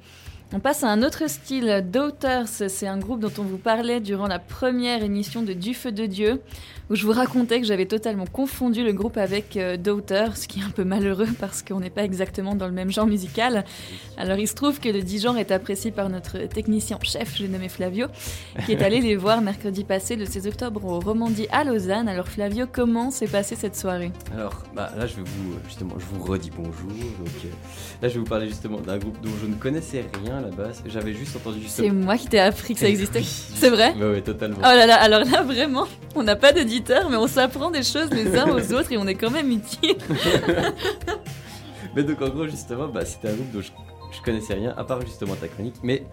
On 0.51 0.59
passe 0.59 0.83
à 0.83 0.89
un 0.89 1.03
autre 1.03 1.29
style, 1.29 1.85
Daughters. 1.91 2.47
C'est 2.47 2.87
un 2.87 2.97
groupe 2.97 3.19
dont 3.19 3.31
on 3.37 3.43
vous 3.43 3.57
parlait 3.57 3.99
durant 3.99 4.27
la 4.27 4.39
première 4.39 5.03
émission 5.03 5.43
de 5.43 5.53
Du 5.53 5.73
Feu 5.73 5.91
de 5.91 6.05
Dieu, 6.05 6.41
où 6.89 6.95
je 6.95 7.05
vous 7.05 7.11
racontais 7.11 7.59
que 7.61 7.65
j'avais 7.67 7.85
totalement 7.85 8.25
confondu 8.25 8.83
le 8.83 8.93
groupe 8.93 9.17
avec 9.17 9.57
euh, 9.57 9.77
Daughters, 9.77 10.37
ce 10.37 10.47
qui 10.47 10.59
est 10.59 10.63
un 10.63 10.69
peu 10.69 10.83
malheureux 10.83 11.27
parce 11.39 11.61
qu'on 11.61 11.79
n'est 11.79 11.89
pas 11.89 12.03
exactement 12.03 12.55
dans 12.55 12.67
le 12.67 12.73
même 12.73 12.91
genre 12.91 13.07
musical. 13.07 13.63
Alors 14.17 14.37
il 14.37 14.47
se 14.47 14.55
trouve 14.55 14.79
que 14.79 14.89
le 14.89 15.01
genre 15.19 15.37
est 15.37 15.51
apprécié 15.51 15.91
par 15.91 16.09
notre 16.09 16.37
technicien 16.47 16.97
en 16.97 17.03
chef, 17.03 17.35
j'ai 17.35 17.47
nommé 17.47 17.69
Flavio, 17.69 18.07
qui 18.65 18.71
est 18.73 18.81
allé 18.81 18.99
les 19.01 19.15
voir 19.15 19.41
mercredi 19.41 19.83
passé, 19.83 20.15
le 20.15 20.25
16 20.25 20.47
octobre, 20.47 20.83
au 20.85 20.99
Romandie 20.99 21.47
à 21.51 21.63
Lausanne. 21.63 22.07
Alors 22.07 22.27
Flavio, 22.27 22.65
comment 22.71 23.11
s'est 23.11 23.27
passée 23.27 23.55
cette 23.55 23.75
soirée? 23.75 24.11
Alors, 24.33 24.63
bah, 24.75 24.91
là, 24.97 25.05
je 25.07 25.15
vais 25.15 25.23
vous, 25.23 25.53
euh, 25.53 25.57
justement, 25.67 25.95
je 25.97 26.05
vous 26.05 26.23
redis 26.23 26.51
bonjour. 26.55 26.71
Donc, 26.89 27.27
euh, 27.45 27.47
là, 28.01 28.07
je 28.09 28.13
vais 28.15 28.19
vous 28.19 28.25
parler 28.25 28.47
justement 28.47 28.79
d'un 28.79 28.97
groupe 28.97 29.19
dont 29.21 29.31
je 29.41 29.47
ne 29.47 29.55
connaissais 29.55 30.05
rien 30.23 30.37
à 30.37 30.41
la 30.41 30.49
base. 30.49 30.83
J'avais 30.87 31.13
juste 31.13 31.35
entendu 31.35 31.59
C'est 31.67 31.83
justement. 31.83 32.05
moi 32.05 32.17
qui 32.17 32.27
t'ai 32.27 32.39
appris 32.39 32.73
que 32.73 32.79
ça 32.79 32.87
existait. 32.89 33.19
oui. 33.19 33.25
C'est 33.55 33.69
vrai? 33.69 33.93
Ouais, 33.95 34.21
totalement. 34.21 34.57
Oh 34.59 34.61
là 34.63 34.85
là, 34.85 34.95
alors 34.95 35.23
là 35.25 35.43
vraiment, 35.43 35.87
on 36.15 36.23
n'a 36.23 36.35
pas 36.35 36.51
mais 37.09 37.15
on 37.17 37.27
s'apprend 37.27 37.69
des 37.71 37.83
choses 37.83 38.09
les 38.11 38.37
uns 38.37 38.47
aux 38.49 38.73
autres 38.73 38.91
et 38.91 38.97
on 38.97 39.07
est 39.07 39.15
quand 39.15 39.31
même 39.31 39.51
utiles. 39.51 39.97
Mais 41.95 42.03
donc, 42.03 42.21
en 42.21 42.29
gros, 42.29 42.47
justement, 42.47 42.87
bah, 42.87 43.03
c'était 43.05 43.29
un 43.29 43.33
groupe 43.33 43.51
dont 43.51 43.61
je, 43.61 43.71
je 44.15 44.21
connaissais 44.23 44.53
rien, 44.53 44.73
à 44.77 44.83
part 44.83 45.01
justement 45.01 45.35
ta 45.35 45.47
chronique. 45.47 45.75
Mais, 45.83 46.03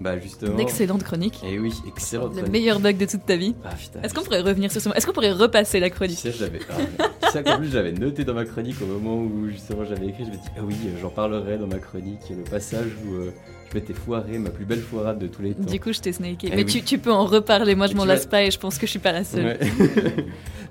bah, 0.00 0.18
justement. 0.18 0.54
D'excellentes 0.56 1.02
chroniques. 1.02 1.40
Et 1.44 1.58
oui, 1.58 1.72
excellente 1.88 2.30
Le 2.30 2.36
chronique. 2.42 2.52
meilleur 2.52 2.78
bug 2.80 2.96
de 2.96 3.06
toute 3.06 3.26
ta 3.26 3.36
vie. 3.36 3.54
Ah, 3.64 3.70
putain. 3.74 4.00
Est-ce 4.02 4.14
qu'on 4.14 4.22
pourrait 4.22 4.40
revenir 4.42 4.70
sur 4.70 4.80
ce 4.80 4.88
moment 4.88 4.96
Est-ce 4.96 5.06
qu'on 5.06 5.12
pourrait 5.12 5.32
repasser 5.32 5.80
la 5.80 5.88
Tu 5.90 5.96
chronique 5.96 6.18
sais, 6.18 6.30
je 6.32 6.42
l'avais. 6.44 6.60
ah. 6.70 7.04
Tu 7.24 7.30
sais 7.32 7.42
qu'en 7.42 7.58
plus, 7.58 7.70
j'avais 7.70 7.92
noté 7.92 8.24
dans 8.24 8.34
ma 8.34 8.44
chronique 8.44 8.76
au 8.82 8.86
moment 8.86 9.16
où 9.16 9.48
justement 9.48 9.84
j'avais 9.84 10.06
écrit. 10.06 10.24
Je 10.24 10.30
me 10.30 10.36
dis, 10.36 10.48
ah 10.56 10.60
oui, 10.62 10.76
j'en 11.00 11.10
parlerai 11.10 11.58
dans 11.58 11.66
ma 11.66 11.78
chronique. 11.78 12.20
Le 12.30 12.44
passage 12.48 12.88
où 13.06 13.14
euh, 13.14 13.32
je 13.74 13.80
m'étais 13.80 13.94
foiré, 13.94 14.38
ma 14.38 14.50
plus 14.50 14.64
belle 14.64 14.80
foirade 14.80 15.18
de 15.18 15.26
tous 15.26 15.42
les 15.42 15.54
temps. 15.54 15.64
Du 15.64 15.80
coup, 15.80 15.92
je 15.92 16.00
t'ai 16.00 16.12
snaké. 16.12 16.48
Eh 16.52 16.56
Mais 16.56 16.64
oui. 16.64 16.70
tu, 16.70 16.82
tu 16.82 16.98
peux 16.98 17.12
en 17.12 17.24
reparler, 17.26 17.74
moi 17.74 17.86
je 17.88 17.94
m'en 17.94 18.04
lasse 18.04 18.26
pas 18.26 18.44
et 18.44 18.50
je 18.50 18.58
pense 18.58 18.78
que 18.78 18.86
je 18.86 18.90
suis 18.92 19.00
pas 19.00 19.12
la 19.12 19.24
seule. 19.24 19.44
Ouais. 19.44 19.58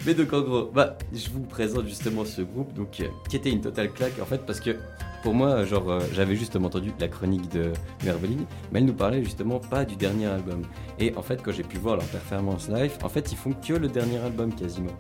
Mais 0.05 0.13
donc 0.13 0.31
en 0.33 0.41
gros, 0.41 0.71
bah, 0.73 0.97
je 1.13 1.29
vous 1.29 1.41
présente 1.41 1.85
justement 1.87 2.25
ce 2.25 2.41
groupe, 2.41 2.73
donc 2.73 2.99
euh, 2.99 3.07
qui 3.29 3.35
était 3.35 3.51
une 3.51 3.61
totale 3.61 3.91
claque 3.91 4.19
en 4.21 4.25
fait, 4.25 4.45
parce 4.45 4.59
que 4.59 4.77
pour 5.21 5.33
moi, 5.33 5.63
genre, 5.65 5.89
euh, 5.89 5.99
j'avais 6.13 6.35
justement 6.35 6.67
entendu 6.67 6.91
la 6.99 7.07
chronique 7.07 7.49
de 7.51 7.71
Merveline, 8.03 8.45
mais 8.71 8.79
elle 8.79 8.85
nous 8.85 8.93
parlait 8.93 9.23
justement 9.23 9.59
pas 9.59 9.85
du 9.85 9.95
dernier 9.95 10.25
album. 10.27 10.61
Et 10.99 11.13
en 11.15 11.21
fait, 11.21 11.41
quand 11.41 11.51
j'ai 11.51 11.63
pu 11.63 11.77
voir 11.77 11.95
leur 11.95 12.05
performance 12.05 12.69
live, 12.69 12.91
en 13.03 13.09
fait, 13.09 13.31
ils 13.31 13.37
font 13.37 13.53
que 13.53 13.73
le 13.73 13.87
dernier 13.87 14.17
album 14.17 14.53
quasiment. 14.53 14.91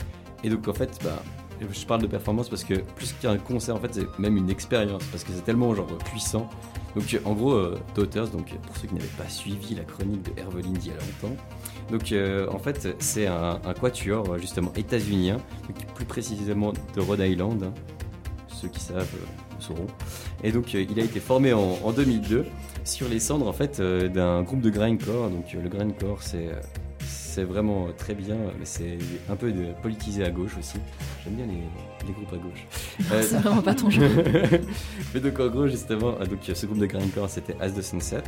Et 0.43 0.49
donc 0.49 0.67
en 0.67 0.73
fait, 0.73 0.97
bah, 1.03 1.21
je 1.61 1.85
parle 1.85 2.01
de 2.01 2.07
performance 2.07 2.49
parce 2.49 2.63
que 2.63 2.75
plus 2.75 3.13
qu'un 3.13 3.37
concert, 3.37 3.75
en 3.75 3.79
fait, 3.79 3.93
c'est 3.93 4.19
même 4.19 4.37
une 4.37 4.49
expérience, 4.49 5.03
parce 5.11 5.23
que 5.23 5.31
c'est 5.33 5.43
tellement 5.43 5.73
genre 5.75 5.87
puissant. 6.05 6.49
Donc 6.95 7.13
euh, 7.13 7.19
en 7.25 7.33
gros, 7.33 7.53
euh, 7.53 7.79
Daughters, 7.95 8.29
donc 8.29 8.53
pour 8.59 8.77
ceux 8.77 8.87
qui 8.87 8.95
n'avaient 8.95 9.07
pas 9.17 9.27
suivi 9.27 9.75
la 9.75 9.83
chronique 9.83 10.23
de 10.23 10.39
Herveline 10.39 10.73
d'il 10.73 10.91
y 10.91 10.95
a 10.95 10.99
longtemps, 10.99 11.35
donc 11.89 12.11
euh, 12.11 12.47
en 12.51 12.59
fait 12.59 12.95
c'est 12.99 13.27
un, 13.27 13.59
quatuor 13.79 14.33
euh, 14.33 14.37
justement 14.37 14.71
états-unien, 14.75 15.37
plus 15.95 16.05
précisément 16.05 16.71
de 16.95 17.01
Rhode 17.01 17.19
Island, 17.19 17.63
hein. 17.63 17.73
ceux 18.47 18.67
qui 18.67 18.79
savent 18.79 19.09
euh, 19.15 19.43
sauront. 19.59 19.87
Et 20.43 20.51
donc 20.51 20.75
euh, 20.75 20.85
il 20.87 20.99
a 20.99 21.03
été 21.03 21.19
formé 21.19 21.53
en, 21.53 21.77
en 21.83 21.91
2002 21.91 22.45
sur 22.83 23.09
les 23.09 23.19
cendres 23.19 23.47
en 23.47 23.53
fait 23.53 23.79
euh, 23.79 24.07
d'un 24.09 24.43
groupe 24.43 24.61
de 24.61 24.69
grindcore. 24.69 25.29
Donc 25.29 25.45
euh, 25.55 25.61
le 25.61 25.69
grindcore 25.69 26.21
c'est 26.21 26.47
euh, 26.49 26.59
c'est 27.33 27.43
vraiment 27.43 27.87
euh, 27.87 27.91
très 27.97 28.13
bien, 28.15 28.35
mais 28.59 28.65
c'est 28.65 28.97
un 29.29 29.35
peu 29.35 29.51
de 29.51 29.73
politisé 29.81 30.23
à 30.23 30.29
gauche 30.31 30.55
aussi. 30.59 30.77
J'aime 31.23 31.35
bien 31.35 31.45
les, 31.47 31.63
les 32.07 32.13
groupes 32.13 32.33
à 32.33 32.37
gauche. 32.37 32.67
Euh, 33.11 33.21
C'est 33.23 33.37
vraiment 33.39 33.61
pas 33.61 33.73
ton 33.75 33.89
genre. 33.89 34.09
mais 35.13 35.19
donc 35.19 35.39
en 35.39 35.47
gros 35.47 35.67
justement, 35.67 36.15
euh, 36.19 36.25
donc 36.25 36.39
ce 36.53 36.65
groupe 36.65 36.77
de 36.79 36.85
grindcore 36.85 37.29
c'était 37.29 37.55
As 37.59 37.71
the 37.71 37.81
Sunset. 37.81 38.23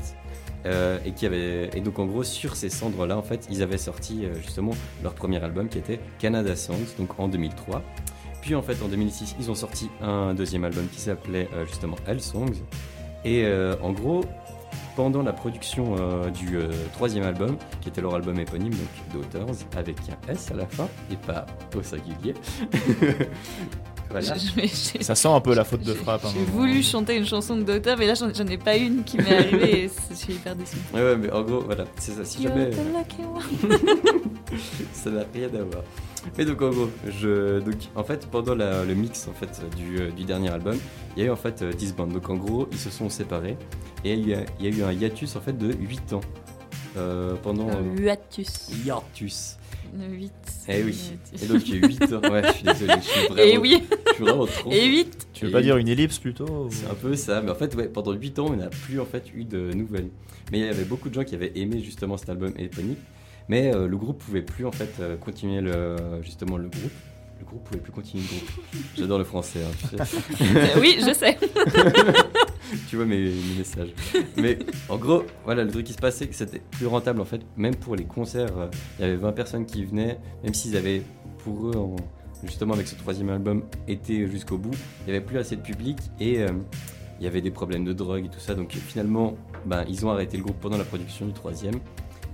euh, 0.66 0.98
et 1.06 1.12
qui 1.12 1.26
avait 1.28 1.70
et 1.76 1.82
donc 1.82 2.00
en 2.00 2.06
gros 2.08 2.24
sur 2.24 2.56
ces 2.56 2.70
cendres 2.70 3.06
là 3.06 3.16
en 3.18 3.22
fait 3.22 3.48
ils 3.52 3.62
avaient 3.62 3.78
sorti 3.78 4.26
euh, 4.26 4.34
justement 4.42 4.72
leur 5.04 5.14
premier 5.14 5.42
album 5.44 5.70
qui 5.70 5.78
était 5.78 6.00
Canada 6.18 6.56
Songs 6.56 6.90
donc 6.98 7.20
en 7.20 7.28
2003 7.28 7.84
puis 8.42 8.56
en 8.56 8.64
fait 8.64 8.78
en 8.84 8.88
2006 8.88 9.36
ils 9.40 9.52
ont 9.52 9.56
sorti 9.56 9.90
un 10.02 10.34
deuxième 10.34 10.64
album 10.64 10.88
qui 10.92 11.00
s'appelait 11.00 11.48
euh, 11.54 11.66
justement 11.68 11.98
Hell 12.08 12.20
Songs 12.22 12.56
et 13.24 13.44
euh, 13.46 13.76
en 13.84 13.92
gros 13.92 14.22
pendant 14.96 15.22
la 15.22 15.34
production 15.34 15.96
euh, 16.00 16.30
du 16.30 16.58
euh, 16.58 16.72
troisième 16.94 17.24
album, 17.24 17.58
qui 17.82 17.90
était 17.90 18.02
leur 18.02 18.16
album 18.16 18.40
éponyme, 18.40 18.72
donc 18.72 18.88
Daughters, 19.14 19.56
avec 19.78 19.98
un 20.10 20.32
S 20.32 20.50
à 20.52 20.56
la 20.56 20.66
fin, 20.66 20.88
et 21.12 21.18
pas 21.18 21.46
au 21.76 21.82
Ça 25.02 25.16
sent 25.16 25.28
un 25.28 25.42
peu 25.42 25.54
la 25.56 25.64
faute 25.64 25.82
de 25.84 25.94
frappe. 25.94 26.26
hein. 26.26 26.30
J'ai 26.34 26.44
voulu 26.46 26.82
chanter 26.84 27.16
une 27.18 27.26
chanson 27.26 27.56
de 27.58 27.64
Docteur, 27.64 27.98
mais 27.98 28.08
là 28.08 28.14
j'en 28.16 28.30
ai 28.48 28.58
pas 28.58 28.76
une 28.78 29.04
qui 29.04 29.18
m'est 29.18 29.36
arrivée 29.38 29.86
et 29.86 29.90
je 30.10 30.16
suis 30.16 30.34
hyper 30.34 30.56
déçue. 30.56 30.78
Ouais, 30.94 31.02
ouais, 31.02 31.18
mais 31.18 31.32
en 31.32 31.42
gros, 31.44 31.62
voilà, 31.62 31.86
c'est 31.98 32.12
ça. 32.14 32.26
Si 32.26 32.44
You're 32.44 32.54
jamais. 32.56 32.72
ça 34.94 35.10
n'a 35.10 35.24
rien 35.34 35.48
à 35.48 35.64
voir. 35.64 35.84
Mais 36.38 36.46
donc 36.46 36.62
en 36.62 36.70
gros, 36.70 36.90
je, 37.08 37.60
donc, 37.60 37.76
en 37.96 38.04
fait 38.04 38.26
pendant 38.28 38.56
la- 38.56 38.84
le 38.84 38.96
mix 38.96 39.28
en 39.28 39.34
fait 39.34 39.62
du, 39.76 40.00
euh, 40.00 40.12
du 40.12 40.24
dernier 40.24 40.50
album, 40.50 40.78
il 41.16 41.22
y 41.22 41.26
a 41.26 41.30
eu 41.30 41.32
en 41.32 41.36
fait 41.36 41.62
euh, 41.62 41.72
10 41.72 41.94
bandes. 41.94 42.14
Donc 42.14 42.30
en 42.30 42.36
gros, 42.36 42.68
ils 42.72 42.78
se 42.80 42.90
sont 42.90 43.10
séparés 43.10 43.58
et 44.04 44.14
il 44.14 44.28
y 44.28 44.34
a, 44.34 44.40
il 44.60 44.66
y 44.66 44.74
a 44.74 44.78
eu 44.78 44.84
un 44.84 44.92
hiatus 44.92 45.36
en 45.36 45.42
fait 45.42 45.58
de 45.58 45.72
8 45.74 46.14
ans. 46.14 46.22
Euh, 46.98 47.34
pendant 47.44 47.68
Un 47.70 47.76
euh, 47.76 48.06
hiatus. 48.06 48.70
hiatus. 48.86 49.58
Une 49.96 50.14
8. 50.14 50.32
Eh 50.68 50.84
oui. 50.84 51.12
Et 51.42 51.46
donc 51.46 51.62
il 51.68 51.76
y 51.76 51.78
a 51.78 51.80
eu 51.80 51.88
8 51.88 52.04
ans. 52.14 52.22
Ouais, 52.32 52.42
je 52.48 52.52
suis 52.54 52.64
désolé, 52.64 52.94
je 52.98 53.02
suis 53.08 53.28
vraiment, 53.28 53.42
Et 53.44 53.58
oui. 53.58 53.84
je 54.10 54.14
suis 54.14 54.24
vraiment 54.24 54.46
trop. 54.46 54.72
Et 54.72 54.86
8. 54.86 55.28
Tu 55.34 55.46
veux 55.46 55.50
Et 55.50 55.54
pas 55.54 55.60
huit. 55.60 55.64
dire 55.66 55.78
une 55.78 55.88
ellipse 55.88 56.20
plutôt 56.20 56.46
ou- 56.48 56.70
C'est 56.72 56.88
un 56.88 56.94
peu 56.96 57.16
ça, 57.16 57.42
mais 57.42 57.52
en 57.52 57.56
fait, 57.56 57.74
ouais, 57.76 57.88
pendant 57.88 58.12
8 58.14 58.40
ans, 58.40 58.48
on 58.50 58.56
n'a 58.56 58.68
plus 58.68 59.00
en 59.00 59.06
fait 59.06 59.24
eu 59.34 59.44
de 59.46 59.72
nouvelles. 59.74 60.10
Mais 60.52 60.60
il 60.60 60.66
y 60.66 60.70
avait 60.70 60.84
beaucoup 60.84 61.10
de 61.10 61.14
gens 61.14 61.24
qui 61.24 61.36
avaient 61.36 61.54
aimé 61.56 61.82
justement 61.84 62.18
cet 62.18 62.30
album 62.30 62.54
éponyme, 62.58 62.96
mais 63.48 63.74
euh, 63.74 63.88
le 63.88 63.98
groupe 63.98 64.20
pouvait 64.24 64.42
plus 64.42 64.66
en 64.66 64.72
fait 64.72 64.92
euh, 65.00 65.16
continuer 65.18 65.62
le, 65.62 65.96
justement 66.24 66.58
le 66.58 66.68
groupe. 66.68 66.92
Le 67.40 67.46
groupe 67.46 67.64
pouvait 67.66 67.80
plus 67.82 67.92
continuer 67.92 68.24
le 68.24 68.30
groupe. 68.30 68.50
J'adore 68.98 69.18
le 69.18 69.24
français, 69.26 69.60
hein, 69.62 69.72
tu 69.80 69.98
sais. 69.98 70.80
oui, 70.80 70.98
je 71.00 71.14
sais. 71.14 71.38
tu 72.90 72.96
vois 72.96 73.06
mes, 73.06 73.24
mes 73.26 73.58
messages. 73.58 73.90
Mais 74.38 74.58
en 74.90 74.98
gros, 74.98 75.24
voilà, 75.44 75.64
le 75.64 75.72
truc 75.72 75.86
qui 75.86 75.94
se 75.94 75.98
passait, 76.00 76.28
c'était 76.32 76.62
plus 76.72 76.88
rentable 76.88 77.22
en 77.22 77.26
fait, 77.26 77.42
même 77.58 77.76
pour 77.76 77.96
les 77.96 78.06
concerts. 78.06 78.58
euh, 78.58 78.68
Il 79.00 79.06
y 79.06 79.08
avait 79.08 79.18
20 79.18 79.32
personnes 79.34 79.66
qui 79.66 79.84
venaient, 79.86 80.20
même 80.44 80.54
s'ils 80.54 80.76
avaient 80.78 81.02
pour 81.40 81.68
eux, 81.70 81.76
en- 81.78 81.96
justement 82.44 82.74
avec 82.74 82.88
ce 82.88 82.96
troisième 82.96 83.30
album, 83.30 83.64
été 83.88 84.28
jusqu'au 84.28 84.58
bout, 84.58 84.74
il 85.02 85.12
n'y 85.12 85.18
avait 85.18 85.26
plus 85.26 85.38
assez 85.38 85.56
de 85.56 85.62
public 85.62 85.98
et 86.20 86.40
euh, 86.40 86.50
il 87.20 87.24
y 87.24 87.28
avait 87.28 87.42
des 87.42 87.52
problèmes 87.52 87.86
de 87.86 87.94
drogue 87.94 88.26
et 88.26 88.30
tout 88.30 88.40
ça. 88.40 88.56
Donc 88.56 88.72
finalement, 88.74 89.36
ben, 89.66 89.86
ils 89.88 90.06
ont 90.06 90.10
arrêté 90.12 90.38
le 90.38 90.44
groupe 90.44 90.60
pendant 90.60 90.78
la 90.78 90.84
production 90.84 91.26
du 91.26 91.34
troisième. 91.34 91.76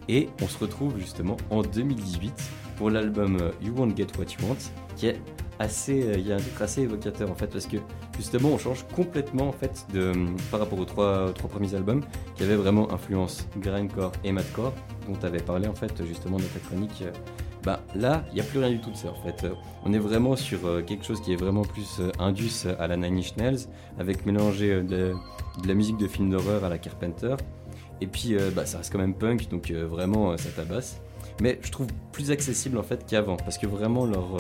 Et 0.10 0.28
on 0.42 0.48
se 0.48 0.58
retrouve 0.58 0.98
justement 1.00 1.38
en 1.52 1.62
2018 1.62 2.34
pour 2.78 2.90
l'album 2.90 3.38
euh, 3.40 3.52
You 3.62 3.74
Won't 3.78 3.96
Get 3.96 4.08
What 4.18 4.26
You 4.40 4.48
Want, 4.50 4.58
qui 5.02 5.08
est 5.08 5.20
assez, 5.58 6.04
euh, 6.04 6.14
il 6.16 6.28
y 6.28 6.32
a 6.32 6.36
un 6.36 6.40
titre 6.40 6.62
assez 6.62 6.82
évocateur 6.84 7.30
en 7.32 7.34
fait, 7.36 7.48
parce 7.48 7.66
que 7.66 7.78
justement 8.18 8.50
on 8.50 8.60
change 8.60 8.86
complètement 8.96 9.50
en 9.50 9.52
fait 9.52 9.86
de, 9.92 10.12
par 10.52 10.60
rapport 10.60 10.78
aux 10.78 10.86
trois, 10.86 11.34
premiers 11.34 11.74
albums, 11.74 12.02
qui 12.36 12.44
avaient 12.44 12.56
vraiment 12.56 12.92
influence 12.94 13.48
grindcore 13.58 14.12
et 14.24 14.32
madcore, 14.32 14.74
dont 15.08 15.16
tu 15.20 15.26
avais 15.26 15.40
parlé 15.40 15.68
en 15.68 15.74
fait 15.74 15.92
justement 16.06 16.38
dans 16.38 16.46
ta 16.46 16.60
chronique. 16.60 17.02
euh, 17.02 17.12
Bah 17.64 17.80
là, 17.96 18.24
il 18.30 18.36
n'y 18.36 18.42
a 18.42 18.44
plus 18.44 18.60
rien 18.60 18.70
du 18.70 18.80
tout 18.80 18.92
de 18.92 18.96
ça 18.96 19.10
en 19.10 19.22
fait. 19.26 19.44
Euh, 19.44 19.54
On 19.86 19.92
est 19.94 20.00
vraiment 20.00 20.36
sur 20.36 20.60
euh, 20.68 20.84
quelque 20.84 21.04
chose 21.04 21.20
qui 21.20 21.34
est 21.34 21.36
vraiment 21.36 21.64
plus 21.64 22.00
euh, 22.00 22.12
indus 22.20 22.68
à 22.80 22.86
la 22.88 22.96
Nine 22.96 23.18
Inch 23.18 23.36
Nails, 23.38 23.66
avec 24.00 24.26
mélangé 24.28 24.72
euh, 24.72 24.84
de, 24.84 25.14
la 25.68 25.74
musique 25.74 25.98
de 25.98 26.08
film 26.08 26.30
d'horreur 26.30 26.64
à 26.64 26.70
la 26.70 26.78
Carpenter. 26.78 27.36
Et 28.02 28.08
puis 28.08 28.36
euh, 28.36 28.52
bah, 28.56 28.66
ça 28.68 28.78
reste 28.80 28.92
quand 28.92 29.00
même 29.00 29.16
punk, 29.16 29.50
donc 29.50 29.72
euh, 29.72 29.88
vraiment 29.88 30.32
euh, 30.32 30.38
ça 30.38 30.50
tabasse. 30.50 31.02
Mais 31.40 31.60
je 31.64 31.72
trouve 31.72 31.88
plus 32.12 32.30
accessible 32.30 32.78
en 32.78 32.84
fait 32.84 33.04
qu'avant, 33.08 33.38
parce 33.38 33.58
que 33.58 33.66
vraiment 33.68 34.06
leur, 34.06 34.36
euh, 34.36 34.40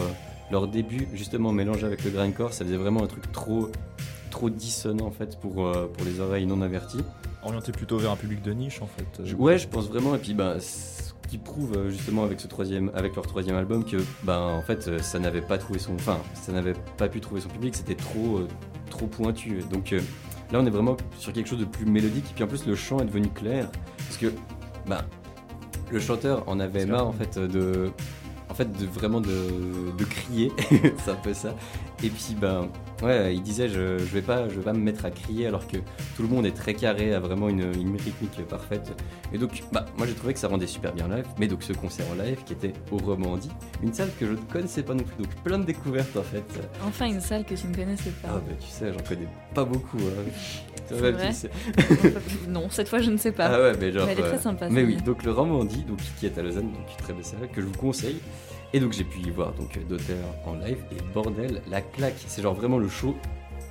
leur 0.51 0.67
début, 0.67 1.07
justement 1.13 1.51
mélangé 1.51 1.85
avec 1.85 2.03
le 2.03 2.11
grindcore, 2.11 2.53
ça 2.53 2.65
faisait 2.65 2.77
vraiment 2.77 3.03
un 3.03 3.07
truc 3.07 3.31
trop, 3.31 3.69
trop 4.29 4.49
dissonant 4.49 5.05
en 5.05 5.11
fait 5.11 5.39
pour, 5.39 5.65
euh, 5.65 5.87
pour 5.87 6.05
les 6.05 6.19
oreilles 6.19 6.45
non 6.45 6.61
averties. 6.61 7.03
Orienté 7.43 7.71
plutôt 7.71 7.97
vers 7.97 8.11
un 8.11 8.15
public 8.15 8.41
de 8.41 8.53
niche 8.53 8.81
en 8.81 8.87
fait. 8.87 9.25
Je- 9.25 9.35
ouais, 9.35 9.57
je 9.57 9.67
pense 9.67 9.87
vraiment. 9.87 10.13
Et 10.15 10.19
puis, 10.19 10.33
bah, 10.33 10.59
ce 10.59 11.11
qui 11.27 11.37
prouve 11.37 11.73
euh, 11.75 11.89
justement 11.89 12.23
avec 12.23 12.39
ce 12.39 12.47
troisième, 12.47 12.91
avec 12.93 13.15
leur 13.15 13.25
troisième 13.25 13.55
album 13.55 13.83
que, 13.85 13.97
bah, 14.23 14.39
en 14.41 14.61
fait, 14.61 14.87
euh, 14.87 14.99
ça 14.99 15.17
n'avait 15.17 15.41
pas 15.41 15.57
trouvé 15.57 15.79
son, 15.79 15.95
enfin, 15.95 16.17
ça 16.35 16.51
n'avait 16.51 16.75
pas 16.97 17.07
pu 17.07 17.19
trouver 17.21 17.41
son 17.41 17.49
public. 17.49 17.75
C'était 17.75 17.95
trop, 17.95 18.37
euh, 18.39 18.47
trop 18.89 19.07
pointu. 19.07 19.61
Donc 19.71 19.93
euh, 19.93 20.01
là, 20.51 20.59
on 20.61 20.65
est 20.65 20.69
vraiment 20.71 20.97
sur 21.17 21.33
quelque 21.33 21.47
chose 21.47 21.59
de 21.59 21.65
plus 21.65 21.85
mélodique. 21.85 22.25
Et 22.29 22.33
puis 22.35 22.43
en 22.43 22.47
plus, 22.47 22.65
le 22.67 22.75
chant 22.75 22.99
est 22.99 23.05
devenu 23.05 23.29
clair 23.29 23.69
parce 23.97 24.17
que, 24.17 24.27
bah, 24.85 25.05
le 25.91 25.99
chanteur 25.99 26.43
en 26.47 26.59
avait 26.59 26.85
marre 26.85 27.07
en 27.07 27.11
fait 27.11 27.37
de, 27.39 27.91
en 28.51 28.53
fait, 28.53 28.69
de 28.77 28.85
vraiment 28.85 29.21
de, 29.21 30.03
crier. 30.03 30.51
C'est 30.69 31.11
un 31.11 31.15
peu 31.15 31.33
ça. 31.33 31.55
Et 32.03 32.09
puis, 32.09 32.35
ben, 32.39 32.67
ouais, 33.01 33.33
il 33.35 33.41
disait, 33.41 33.67
je, 33.69 33.97
je 33.97 34.05
vais 34.05 34.21
pas, 34.21 34.47
je 34.49 34.55
vais 34.55 34.61
pas 34.63 34.73
me 34.73 34.79
mettre 34.79 35.05
à 35.05 35.11
crier 35.11 35.47
alors 35.47 35.67
que 35.67 35.77
tout 36.15 36.21
le 36.23 36.27
monde 36.27 36.45
est 36.45 36.51
très 36.55 36.73
carré, 36.73 37.13
a 37.13 37.19
vraiment 37.19 37.49
une, 37.49 37.71
une 37.75 37.95
rythmique 37.97 38.45
parfaite. 38.47 38.91
Et 39.33 39.37
donc, 39.37 39.63
bah, 39.71 39.85
moi 39.97 40.07
j'ai 40.07 40.13
trouvé 40.13 40.33
que 40.33 40.39
ça 40.39 40.47
rendait 40.47 40.67
super 40.67 40.93
bien 40.93 41.07
live. 41.07 41.25
Mais 41.39 41.47
donc, 41.47 41.63
ce 41.63 41.73
concert 41.73 42.05
en 42.11 42.21
live 42.23 42.37
qui 42.45 42.53
était 42.53 42.73
au 42.91 42.97
Romandie, 42.97 43.51
une 43.83 43.93
salle 43.93 44.09
que 44.19 44.25
je 44.25 44.31
ne 44.31 44.37
connaissais 44.37 44.83
pas 44.83 44.93
non 44.93 45.03
plus. 45.03 45.23
Donc, 45.23 45.33
plein 45.43 45.59
de 45.59 45.65
découvertes 45.65 46.15
en 46.17 46.23
fait. 46.23 46.43
Enfin, 46.85 47.07
une 47.07 47.21
salle 47.21 47.45
que 47.45 47.55
tu 47.55 47.67
ne 47.67 47.75
connaissais 47.75 48.11
Ah, 48.23 48.27
pas. 48.27 48.33
bah, 48.35 48.53
tu 48.59 48.67
sais, 48.67 48.91
j'en 48.93 49.03
connais 49.07 49.27
pas 49.53 49.65
beaucoup. 49.65 49.97
hein. 49.97 50.31
Vrai 50.93 51.13
non, 52.49 52.69
cette 52.69 52.89
fois, 52.89 52.99
je 52.99 53.11
ne 53.11 53.17
sais 53.17 53.31
pas. 53.31 53.45
Ah 53.45 53.61
ouais, 53.61 53.73
mais 53.79 53.91
genre. 53.93 54.05
Mais 54.05 54.11
elle 54.11 54.19
est 54.19 54.23
très 54.23 54.37
euh, 54.37 54.41
sympa, 54.41 54.67
Mais 54.69 54.83
oui, 54.83 54.97
donc 54.97 55.23
le 55.23 55.31
Romandie, 55.31 55.83
donc 55.83 55.99
qui 56.19 56.25
est 56.25 56.37
à 56.37 56.41
Lausanne, 56.41 56.71
donc 56.71 56.97
très 56.97 57.13
belle 57.13 57.23
salle, 57.23 57.47
que 57.53 57.61
je 57.61 57.65
vous 57.67 57.77
conseille. 57.77 58.17
Et 58.73 58.79
donc 58.79 58.93
j'ai 58.93 59.03
pu 59.03 59.19
y 59.19 59.29
voir 59.29 59.53
donc 59.53 59.77
en 60.45 60.53
live 60.55 60.83
et 60.91 61.13
bordel, 61.13 61.61
la 61.69 61.81
claque, 61.81 62.15
c'est 62.27 62.41
genre 62.41 62.53
vraiment 62.53 62.77
le 62.77 62.87
show 62.87 63.15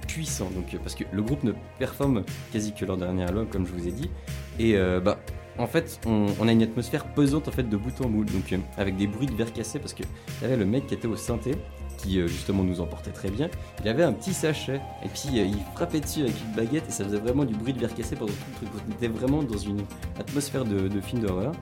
puissant. 0.06 0.50
Donc 0.50 0.76
parce 0.82 0.94
que 0.94 1.04
le 1.12 1.22
groupe 1.22 1.44
ne 1.44 1.52
performe 1.78 2.24
quasi 2.52 2.74
que 2.74 2.84
leur 2.84 2.96
dernier 2.96 3.24
album, 3.24 3.46
comme 3.46 3.66
je 3.66 3.72
vous 3.72 3.88
ai 3.88 3.92
dit. 3.92 4.10
Et 4.58 4.76
euh, 4.76 5.00
bah 5.00 5.18
en 5.58 5.66
fait, 5.66 6.00
on, 6.06 6.48
a 6.48 6.52
une 6.52 6.62
atmosphère 6.62 7.04
pesante 7.12 7.48
en 7.48 7.50
fait 7.50 7.68
de 7.68 7.76
bout 7.76 8.00
en 8.02 8.08
bout, 8.08 8.24
donc 8.24 8.52
euh, 8.52 8.58
avec 8.76 8.96
des 8.96 9.06
bruits 9.06 9.26
de 9.26 9.34
verre 9.34 9.52
cassé 9.52 9.78
parce 9.78 9.94
que 9.94 10.02
y 10.42 10.44
avait 10.44 10.56
le 10.56 10.64
mec 10.64 10.86
qui 10.86 10.94
était 10.94 11.08
au 11.08 11.16
synthé 11.16 11.54
qui 11.98 12.18
euh, 12.18 12.26
justement 12.26 12.62
nous 12.62 12.80
emportait 12.80 13.10
très 13.10 13.30
bien. 13.30 13.50
Il 13.82 13.88
avait 13.88 14.02
un 14.02 14.12
petit 14.12 14.32
sachet 14.32 14.80
et 15.04 15.08
puis 15.08 15.28
il 15.34 15.58
frappait 15.74 16.00
dessus 16.00 16.20
avec 16.20 16.34
une 16.42 16.52
baguette 16.56 16.84
et 16.88 16.92
ça 16.92 17.04
faisait 17.04 17.18
vraiment 17.18 17.44
du 17.44 17.54
bruit 17.54 17.72
de 17.72 17.78
verre 17.78 17.94
cassé 17.94 18.16
pendant 18.16 18.32
tout 18.32 18.62
le 18.62 18.68
truc. 18.68 18.82
On 18.88 18.92
était 18.92 19.08
vraiment 19.08 19.42
dans 19.42 19.58
une 19.58 19.82
atmosphère 20.18 20.64
de 20.64 21.00
film 21.00 21.22
d'horreur. 21.22 21.52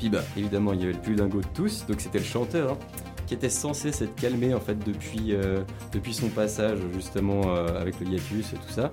Puis 0.00 0.08
bah 0.08 0.22
évidemment 0.34 0.72
il 0.72 0.80
y 0.80 0.84
avait 0.84 0.94
le 0.94 0.98
plus 0.98 1.14
dingo 1.14 1.42
de 1.42 1.46
tous, 1.52 1.84
donc 1.86 2.00
c'était 2.00 2.20
le 2.20 2.24
chanteur 2.24 2.72
hein, 2.72 2.78
qui 3.26 3.34
était 3.34 3.50
censé 3.50 3.92
s'être 3.92 4.14
calmé 4.14 4.54
en 4.54 4.60
fait 4.60 4.78
depuis, 4.78 5.34
euh, 5.34 5.60
depuis 5.92 6.14
son 6.14 6.28
passage 6.30 6.78
justement 6.94 7.42
euh, 7.54 7.78
avec 7.78 8.00
le 8.00 8.06
hiatus 8.06 8.54
et 8.54 8.56
tout 8.56 8.72
ça. 8.72 8.90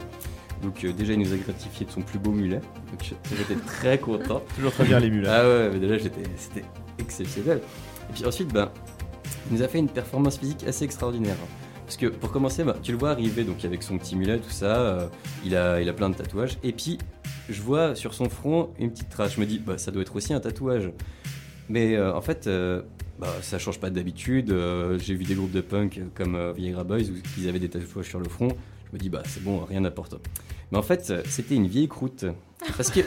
Donc 0.61 0.83
euh, 0.83 0.91
déjà 0.91 1.13
il 1.13 1.19
nous 1.19 1.31
a 1.31 1.37
gratifié 1.37 1.85
de 1.85 1.91
son 1.91 2.01
plus 2.01 2.19
beau 2.19 2.31
mulet, 2.31 2.59
donc 2.91 3.01
j'étais 3.37 3.55
très 3.65 3.97
content. 3.99 4.41
Toujours 4.57 4.73
très 4.73 4.83
bien 4.83 4.99
les 4.99 5.09
mules. 5.09 5.27
Ah 5.29 5.47
ouais, 5.47 5.69
mais 5.71 5.79
déjà 5.79 5.97
c'était 6.35 6.65
exceptionnel. 6.99 7.61
Et 8.09 8.13
puis 8.13 8.25
ensuite, 8.25 8.51
ben, 8.51 8.69
il 9.49 9.55
nous 9.55 9.63
a 9.63 9.69
fait 9.69 9.79
une 9.79 9.87
performance 9.87 10.37
physique 10.37 10.65
assez 10.67 10.83
extraordinaire. 10.83 11.37
hein. 11.41 11.67
Parce 11.85 11.95
que 11.95 12.07
pour 12.07 12.33
commencer, 12.33 12.65
bah, 12.65 12.75
tu 12.83 12.91
le 12.91 12.97
vois 12.97 13.11
arriver 13.11 13.45
donc 13.45 13.63
avec 13.63 13.81
son 13.81 13.97
petit 13.97 14.17
mulet, 14.17 14.39
tout 14.39 14.49
ça, 14.49 14.75
euh, 14.75 15.07
il, 15.45 15.55
a, 15.55 15.79
il 15.81 15.87
a 15.87 15.93
plein 15.93 16.09
de 16.09 16.15
tatouages. 16.15 16.57
Et 16.61 16.73
puis, 16.73 16.97
je 17.49 17.61
vois 17.61 17.95
sur 17.95 18.13
son 18.13 18.29
front 18.29 18.69
une 18.79 18.91
petite 18.91 19.09
trace. 19.09 19.35
Je 19.35 19.39
me 19.39 19.45
dis, 19.45 19.59
bah, 19.59 19.77
ça 19.77 19.91
doit 19.91 20.01
être 20.01 20.15
aussi 20.15 20.33
un 20.33 20.39
tatouage. 20.39 20.91
Mais 21.69 21.95
euh, 21.95 22.13
en 22.13 22.21
fait, 22.21 22.47
euh, 22.47 22.81
bah, 23.19 23.33
ça 23.41 23.57
change 23.57 23.79
pas 23.79 23.89
d'habitude. 23.89 24.51
Euh, 24.51 24.99
J'ai 24.99 25.15
vu 25.15 25.23
des 25.23 25.35
groupes 25.35 25.51
de 25.51 25.61
punk 25.61 26.01
comme 26.15 26.35
euh, 26.35 26.53
Viagra 26.53 26.83
Boys 26.83 27.09
où 27.09 27.15
ils 27.37 27.49
avaient 27.49 27.59
des 27.59 27.69
tatouages 27.69 28.07
sur 28.07 28.19
le 28.19 28.29
front. 28.29 28.49
Je 28.89 28.95
me 28.95 28.99
dis, 28.99 29.09
bah 29.09 29.21
c'est 29.25 29.43
bon, 29.43 29.65
rien 29.65 29.81
d'important. 29.81 30.17
Mais 30.71 30.77
en 30.77 30.81
fait, 30.81 31.13
c'était 31.25 31.55
une 31.55 31.67
vieille 31.67 31.87
croûte. 31.87 32.25
Parce 32.75 32.89
que, 32.89 33.01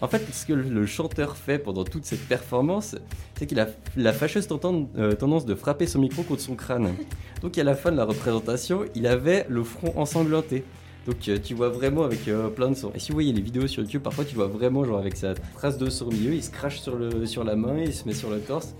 en 0.00 0.08
fait, 0.08 0.22
ce 0.32 0.46
que 0.46 0.52
le, 0.52 0.86
chanteur 0.86 1.36
fait 1.36 1.58
pendant 1.58 1.84
toute 1.84 2.04
cette 2.04 2.26
performance, 2.26 2.96
c'est 3.36 3.46
qu'il 3.46 3.60
a 3.60 3.68
la 3.96 4.12
fâcheuse 4.12 4.46
tendance 4.46 5.46
de 5.46 5.54
frapper 5.54 5.86
son 5.86 6.00
micro 6.00 6.22
contre 6.22 6.40
son 6.40 6.56
crâne. 6.56 6.94
Donc, 7.42 7.58
à 7.58 7.64
la 7.64 7.74
fin 7.74 7.92
de 7.92 7.96
la 7.96 8.04
représentation, 8.04 8.84
il 8.94 9.06
avait 9.06 9.46
le 9.48 9.62
front 9.62 9.92
ensanglanté. 9.96 10.64
Donc, 11.10 11.28
euh, 11.28 11.38
tu 11.42 11.54
vois 11.54 11.70
vraiment 11.70 12.04
avec 12.04 12.28
euh, 12.28 12.48
plein 12.50 12.70
de 12.70 12.76
sang. 12.76 12.92
Et 12.94 13.00
si 13.00 13.10
vous 13.10 13.16
voyez 13.16 13.32
les 13.32 13.40
vidéos 13.40 13.66
sur 13.66 13.82
YouTube, 13.82 14.00
parfois 14.00 14.24
tu 14.24 14.36
vois 14.36 14.46
vraiment, 14.46 14.84
genre 14.84 15.00
avec 15.00 15.16
sa 15.16 15.34
trace 15.56 15.76
de 15.76 15.90
sang 15.90 16.06
au 16.06 16.12
milieu, 16.12 16.34
il 16.34 16.44
se 16.44 16.50
crache 16.50 16.78
sur, 16.78 16.94
le, 16.94 17.26
sur 17.26 17.42
la 17.42 17.56
main, 17.56 17.78
il 17.78 17.92
se 17.92 18.06
met 18.06 18.14
sur 18.14 18.30
le 18.30 18.38
torse. 18.38 18.76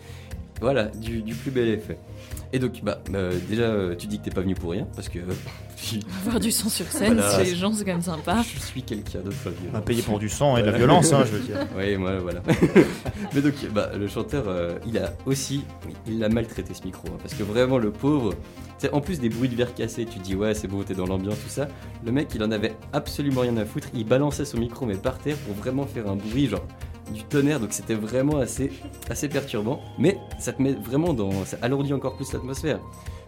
Voilà, 0.60 0.84
du, 0.84 1.22
du 1.22 1.34
plus 1.34 1.50
bel 1.50 1.66
effet. 1.66 1.98
Et 2.52 2.58
donc, 2.58 2.80
bah, 2.82 3.00
euh, 3.14 3.38
déjà, 3.48 3.62
euh, 3.62 3.94
tu 3.94 4.08
dis 4.08 4.18
que 4.18 4.24
t'es 4.24 4.30
pas 4.32 4.40
venu 4.40 4.54
pour 4.56 4.72
rien, 4.72 4.86
parce 4.96 5.08
que 5.08 5.20
euh, 5.20 5.22
je, 5.76 5.98
Avoir 6.26 6.40
du 6.40 6.50
sang 6.50 6.68
sur 6.68 6.86
scène, 6.86 7.14
Voilà. 7.14 7.30
c'est 7.30 7.44
les 7.44 7.54
gens, 7.54 7.72
c'est 7.72 7.84
quand 7.84 7.92
même 7.92 8.02
sympa. 8.02 8.42
je 8.42 8.58
suis 8.60 8.82
quelqu'un 8.82 9.20
d'autre 9.20 9.36
violent. 9.44 9.74
On 9.74 9.78
a 9.78 9.80
payé 9.82 10.02
pour 10.02 10.18
du 10.18 10.28
sang 10.28 10.56
et 10.56 10.62
de 10.62 10.66
la 10.66 10.72
Voilà. 10.72 10.78
violence, 10.86 11.12
hein, 11.12 11.22
je 11.26 11.36
veux 11.36 11.44
dire. 11.46 11.56
Oui, 11.76 11.96
moi, 11.96 12.18
voilà. 12.18 12.42
Mais 13.34 13.40
donc, 13.40 13.54
bah, 13.72 13.90
le 13.96 14.08
chanteur, 14.08 14.44
euh, 14.48 14.78
il 14.84 14.98
a 14.98 15.12
aussi, 15.26 15.62
il 16.08 16.22
a 16.24 16.28
maltraité 16.28 16.74
ce 16.74 16.82
micro, 16.84 17.06
hein, 17.08 17.18
parce 17.22 17.34
que 17.34 17.44
vraiment, 17.44 17.78
le 17.78 17.92
pauvre, 17.92 18.32
tu 18.32 18.86
sais, 18.86 18.92
en 18.92 19.00
plus 19.00 19.20
des 19.20 19.28
bruits 19.28 19.48
de 19.48 19.54
verre 19.54 19.72
cassés, 19.74 20.04
tu 20.04 20.18
dis, 20.18 20.34
ouais, 20.34 20.52
c'est 20.54 20.66
beau, 20.66 20.82
t'es 20.82 20.94
dans 20.94 21.06
l'ambiance, 21.06 21.36
tout 21.42 21.48
ça. 21.50 21.68
Le 22.04 22.10
mec, 22.10 22.28
il 22.34 22.42
en 22.42 22.50
avait 22.50 22.74
absolument 22.92 23.42
rien 23.42 23.56
à 23.58 23.64
foutre. 23.64 23.88
Il 23.94 24.06
balançait 24.06 24.44
son 24.44 24.58
micro, 24.58 24.86
mais 24.86 24.96
par 24.96 25.18
terre, 25.18 25.36
pour 25.46 25.54
vraiment 25.54 25.86
faire 25.86 26.08
un 26.10 26.16
bruit, 26.16 26.48
genre 26.48 26.64
du 27.10 27.24
tonnerre, 27.24 27.60
donc 27.60 27.72
c'était 27.72 27.94
vraiment 27.94 28.38
assez, 28.38 28.70
assez 29.08 29.28
perturbant. 29.28 29.80
Mais 29.98 30.18
ça 30.38 30.52
te 30.52 30.62
met 30.62 30.72
vraiment 30.72 31.12
dans. 31.12 31.44
Ça 31.44 31.58
alourdit 31.62 31.92
encore 31.92 32.16
plus 32.16 32.32
l'atmosphère. 32.32 32.80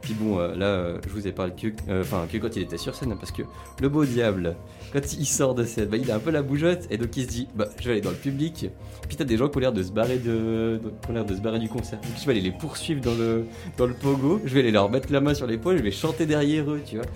Puis 0.02 0.14
bon, 0.14 0.40
euh, 0.40 0.54
là, 0.56 0.66
euh, 0.66 0.98
je 1.06 1.12
vous 1.12 1.28
ai 1.28 1.32
parlé 1.32 1.52
que, 1.52 1.68
euh, 1.88 2.02
quand 2.10 2.56
il 2.56 2.62
était 2.62 2.76
sur 2.76 2.94
scène, 2.94 3.14
parce 3.18 3.30
que 3.30 3.42
le 3.80 3.88
beau 3.88 4.04
diable, 4.04 4.56
quand 4.92 5.12
il 5.12 5.26
sort 5.26 5.54
de 5.54 5.64
scène, 5.64 5.86
bah, 5.86 5.96
il 5.96 6.10
a 6.10 6.16
un 6.16 6.18
peu 6.18 6.30
la 6.30 6.42
bougeotte, 6.42 6.88
et 6.90 6.98
donc 6.98 7.16
il 7.16 7.22
se 7.22 7.28
dit, 7.28 7.48
bah, 7.54 7.68
je 7.78 7.84
vais 7.84 7.92
aller 7.92 8.00
dans 8.00 8.10
le 8.10 8.16
public. 8.16 8.66
Puis 9.06 9.16
t'as 9.16 9.24
des 9.24 9.36
gens 9.36 9.48
qui 9.48 9.58
ont 9.58 9.60
l'air 9.60 9.72
de 9.72 9.82
se 9.82 9.92
barrer 9.92 10.18
de, 10.18 10.80
se 11.06 11.40
barrer 11.40 11.60
du 11.60 11.68
concert. 11.68 12.00
Donc 12.00 12.10
je 12.20 12.26
vais 12.26 12.32
aller 12.32 12.40
les 12.40 12.50
poursuivre 12.50 13.00
dans 13.00 13.14
le, 13.14 13.94
pogo. 13.94 14.40
Je 14.44 14.52
vais 14.52 14.60
aller 14.60 14.72
leur 14.72 14.90
mettre 14.90 15.12
la 15.12 15.20
main 15.20 15.34
sur 15.34 15.46
l'épaule, 15.46 15.78
je 15.78 15.82
vais 15.82 15.92
chanter 15.92 16.26
derrière 16.26 16.68
eux, 16.68 16.80
tu 16.84 16.96
vois. 16.96 17.06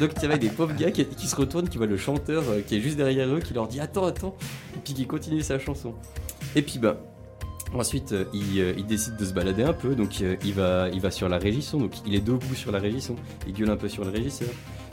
Donc 0.00 0.14
tu 0.14 0.24
avais 0.24 0.38
des 0.38 0.48
pauvres 0.48 0.74
gars 0.74 0.90
qui, 0.90 1.04
se 1.04 1.36
retournent, 1.36 1.68
qui 1.68 1.76
voient 1.76 1.86
le 1.86 1.98
chanteur 1.98 2.42
qui 2.66 2.76
est 2.76 2.80
juste 2.80 2.96
derrière 2.96 3.28
eux, 3.28 3.40
qui 3.40 3.52
leur 3.52 3.68
dit, 3.68 3.80
attends, 3.80 4.06
attends, 4.06 4.34
et 4.74 4.78
puis 4.82 4.94
qui 4.94 5.06
continue 5.06 5.42
sa 5.42 5.58
chanson. 5.58 5.94
Et 6.56 6.62
puis 6.62 6.78
bah. 6.78 6.96
Ensuite, 7.72 8.12
euh, 8.12 8.24
il, 8.32 8.60
euh, 8.60 8.74
il 8.76 8.86
décide 8.86 9.16
de 9.16 9.24
se 9.24 9.32
balader 9.32 9.62
un 9.62 9.72
peu, 9.72 9.94
donc 9.94 10.20
euh, 10.22 10.36
il, 10.44 10.54
va, 10.54 10.88
il 10.92 11.00
va 11.00 11.10
sur 11.10 11.28
la 11.28 11.38
régisson, 11.38 11.78
donc 11.78 11.92
il 12.04 12.14
est 12.14 12.20
debout 12.20 12.54
sur 12.54 12.72
la 12.72 12.80
régisson, 12.80 13.14
il 13.46 13.52
gueule 13.52 13.70
un 13.70 13.76
peu 13.76 13.88
sur 13.88 14.04
le 14.04 14.10
régisseur. 14.10 14.48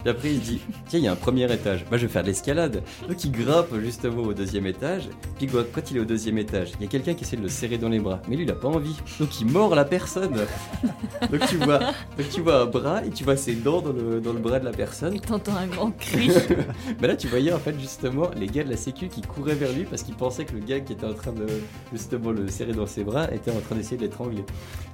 Puis 0.08 0.16
après, 0.16 0.32
il 0.32 0.40
dit 0.40 0.62
Tiens, 0.88 1.00
il 1.00 1.04
y 1.04 1.08
a 1.10 1.12
un 1.12 1.18
premier 1.18 1.52
étage, 1.52 1.84
bah, 1.92 1.98
je 1.98 2.06
vais 2.06 2.08
faire 2.08 2.22
de 2.22 2.30
l'escalade. 2.30 2.82
Donc 3.10 3.26
il 3.26 3.30
grimpe 3.30 3.78
justement 3.82 4.22
au 4.22 4.34
deuxième 4.34 4.66
étage, 4.66 5.10
puis 5.38 5.48
quand 5.48 5.92
il 5.92 5.98
est 5.98 6.00
au 6.00 6.06
deuxième 6.06 6.38
étage, 6.38 6.72
il 6.80 6.84
y 6.84 6.86
a 6.86 6.90
quelqu'un 6.90 7.14
qui 7.14 7.26
essaie 7.26 7.36
de 7.36 7.42
le 7.42 7.50
serrer 7.50 7.78
dans 7.78 7.90
les 7.90 8.00
bras, 8.00 8.22
mais 8.30 8.38
lui 8.38 8.46
il 8.46 8.52
a 8.52 8.56
pas 8.56 8.70
envie, 8.70 8.96
donc 9.20 9.42
il 9.42 9.48
mord 9.48 9.76
la 9.76 9.84
personne. 9.84 10.32
donc, 11.30 11.48
tu 11.50 11.58
vois, 11.58 11.80
donc 11.80 12.30
tu 12.32 12.40
vois 12.40 12.62
un 12.62 12.66
bras 12.68 13.04
et 13.04 13.10
tu 13.10 13.26
vois 13.26 13.36
ses 13.36 13.56
dents 13.56 13.82
dans 13.82 13.92
le, 13.92 14.22
dans 14.22 14.32
le 14.32 14.40
bras 14.40 14.62
de 14.62 14.66
la 14.66 14.72
personne. 14.72 15.20
T'entends 15.20 15.58
un 15.58 15.68
grand 15.68 15.92
cri. 15.92 16.32
Mais 17.02 17.10
là, 17.10 17.18
tu 17.18 17.28
voyais 17.28 17.52
en 17.52 17.60
fait 17.60 17.78
justement 17.78 18.32
les 18.34 18.48
gars 18.48 18.64
de 18.64 18.70
la 18.70 18.78
sécu 18.78 19.10
qui 19.10 19.20
couraient 19.20 19.56
vers 19.56 19.74
lui 19.74 19.84
parce 19.84 20.04
qu'ils 20.04 20.16
pensaient 20.16 20.46
que 20.46 20.54
le 20.54 20.62
gars 20.62 20.80
qui 20.80 20.94
était 20.94 21.06
en 21.06 21.16
train 21.16 21.34
de 21.34 21.48
justement 21.92 22.32
le 22.32 22.48
serrer 22.48 22.72
dans 22.72 22.88
ses 22.88 23.04
bras 23.04 23.30
était 23.34 23.52
en 23.52 23.60
train 23.60 23.76
d'essayer 23.76 23.98
de 23.98 24.04
l'étrangler. 24.04 24.46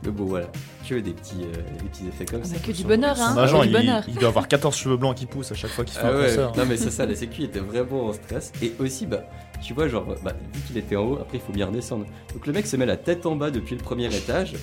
Mais 0.03 0.09
bon, 0.09 0.25
voilà, 0.25 0.47
que 0.87 0.95
des 0.95 1.11
petits, 1.13 1.43
euh, 1.43 1.53
des 1.81 1.89
petits 1.89 2.07
effets 2.07 2.25
comme 2.25 2.41
Ah, 2.43 2.47
ça. 2.47 2.53
mais 2.53 2.59
que 2.59 2.75
du 2.75 2.83
bonheur, 2.83 3.15
hein. 3.19 3.31
Son 3.33 3.39
agent, 3.39 3.63
il, 3.63 3.71
bonheur. 3.71 4.03
il 4.07 4.15
doit 4.15 4.29
avoir 4.29 4.47
14 4.47 4.75
cheveux 4.75 4.97
blancs 4.97 5.15
qui 5.15 5.25
poussent 5.25 5.51
à 5.51 5.55
chaque 5.55 5.71
fois 5.71 5.83
qu'il 5.85 5.97
fait 5.97 6.05
Ah 6.05 6.11
un 6.11 6.17
ouais, 6.19 6.25
concert. 6.27 6.51
non 6.57 6.63
mais 6.67 6.77
c'est 6.77 6.91
ça, 6.91 7.05
la 7.05 7.15
sécu 7.15 7.43
était 7.43 7.59
vraiment 7.59 8.07
en 8.07 8.13
stress. 8.13 8.51
Et 8.61 8.73
aussi, 8.79 9.05
bah, 9.05 9.23
tu 9.61 9.73
vois, 9.73 9.87
genre, 9.87 10.05
bah, 10.23 10.33
vu 10.53 10.61
qu'il 10.67 10.77
était 10.77 10.95
en 10.95 11.03
haut, 11.05 11.17
après 11.19 11.37
il 11.37 11.41
faut 11.41 11.53
bien 11.53 11.67
redescendre. 11.67 12.05
Donc 12.33 12.45
le 12.47 12.53
mec 12.53 12.67
se 12.67 12.75
met 12.77 12.85
la 12.85 12.97
tête 12.97 13.25
en 13.25 13.35
bas 13.35 13.51
depuis 13.51 13.75
le 13.75 13.81
premier 13.81 14.13
étage. 14.15 14.53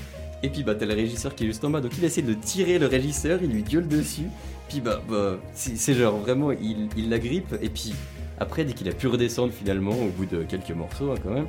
Et 0.43 0.49
puis 0.49 0.63
bah 0.63 0.75
t'as 0.75 0.87
le 0.87 0.95
régisseur 0.95 1.35
qui 1.35 1.45
est 1.45 1.47
juste 1.49 1.63
en 1.67 1.69
bas, 1.71 1.83
donc 1.83 1.93
il 1.99 2.03
essaie 2.05 2.23
de 2.23 2.33
tirer 2.33 2.79
le 2.79 2.87
régisseur, 2.87 3.41
il 3.43 3.51
lui 3.51 3.63
gueule 3.63 3.87
dessus. 3.87 4.23
Puis 4.71 4.81
bah, 4.81 5.03
bah 5.07 5.37
c'est 5.53 5.77
c'est 5.77 5.93
genre 5.93 6.17
vraiment, 6.17 6.51
il, 6.53 6.89
il 6.97 7.11
la 7.11 7.19
grippe. 7.19 7.55
Et 7.61 7.69
puis 7.69 7.93
après, 8.39 8.65
dès 8.65 8.73
qu'il 8.73 8.89
a 8.89 8.93
pu 8.93 9.07
redescendre 9.07 9.53
finalement, 9.53 9.91
au 9.93 10.09
bout 10.09 10.25
de 10.25 10.43
quelques 10.45 10.71
morceaux 10.71 11.11
hein, 11.13 11.17
quand 11.23 11.31
même, 11.33 11.47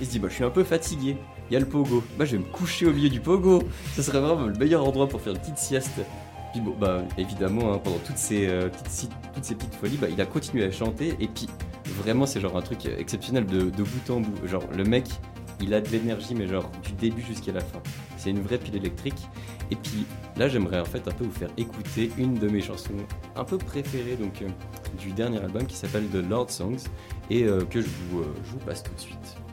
il 0.00 0.06
se 0.08 0.10
dit 0.10 0.18
bah 0.18 0.26
je 0.28 0.34
suis 0.34 0.42
un 0.42 0.50
peu 0.50 0.64
fatigué. 0.64 1.16
Il 1.50 1.54
y 1.54 1.56
a 1.56 1.60
le 1.60 1.66
pogo, 1.66 2.02
bah 2.18 2.24
je 2.24 2.32
vais 2.32 2.38
me 2.38 2.50
coucher 2.50 2.86
au 2.86 2.92
milieu 2.92 3.10
du 3.10 3.20
pogo. 3.20 3.62
Ce 3.94 4.02
serait 4.02 4.20
vraiment 4.20 4.46
le 4.46 4.54
meilleur 4.54 4.86
endroit 4.86 5.08
pour 5.08 5.20
faire 5.20 5.34
une 5.34 5.40
petite 5.40 5.58
sieste. 5.58 6.00
Puis 6.52 6.60
bon, 6.60 6.74
bah 6.78 7.02
évidemment, 7.18 7.74
hein, 7.74 7.80
pendant 7.82 7.98
toutes 7.98 8.16
ces, 8.16 8.46
euh, 8.46 8.68
petites, 8.68 9.10
toutes 9.34 9.44
ces 9.44 9.54
petites 9.54 9.74
folies, 9.74 9.96
bah, 9.96 10.06
il 10.10 10.20
a 10.20 10.26
continué 10.26 10.64
à 10.64 10.70
chanter. 10.70 11.16
Et 11.20 11.28
puis 11.28 11.48
vraiment, 11.84 12.24
c'est 12.24 12.40
genre 12.40 12.56
un 12.56 12.62
truc 12.62 12.86
exceptionnel 12.86 13.44
de, 13.44 13.70
bout 13.70 14.10
en 14.10 14.20
bout. 14.20 14.46
Genre 14.46 14.64
le 14.74 14.84
mec, 14.84 15.04
il 15.60 15.74
a 15.74 15.80
de 15.80 15.88
l'énergie, 15.88 16.34
mais 16.34 16.46
genre 16.46 16.70
du 16.82 16.92
début 16.92 17.22
jusqu'à 17.22 17.52
la 17.52 17.60
fin. 17.60 17.82
C'est 18.16 18.30
une 18.30 18.40
vraie 18.40 18.58
pile 18.58 18.76
électrique. 18.76 19.28
Et 19.70 19.76
puis 19.76 20.06
là, 20.36 20.48
j'aimerais 20.48 20.80
en 20.80 20.84
fait 20.86 21.06
un 21.08 21.12
peu 21.12 21.24
vous 21.24 21.32
faire 21.32 21.50
écouter 21.58 22.10
une 22.16 22.34
de 22.34 22.48
mes 22.48 22.62
chansons 22.62 22.92
un 23.36 23.44
peu 23.44 23.58
préférées 23.58 24.16
donc 24.16 24.40
euh, 24.40 24.48
du 24.98 25.12
dernier 25.12 25.40
album 25.40 25.66
qui 25.66 25.76
s'appelle 25.76 26.06
The 26.06 26.26
Lord 26.28 26.50
Songs 26.50 26.84
et 27.30 27.44
euh, 27.44 27.64
que 27.64 27.80
je 27.80 27.86
vous, 28.10 28.22
je 28.44 28.50
vous 28.52 28.58
passe 28.58 28.82
tout 28.82 28.94
de 28.94 29.00
suite. 29.00 29.43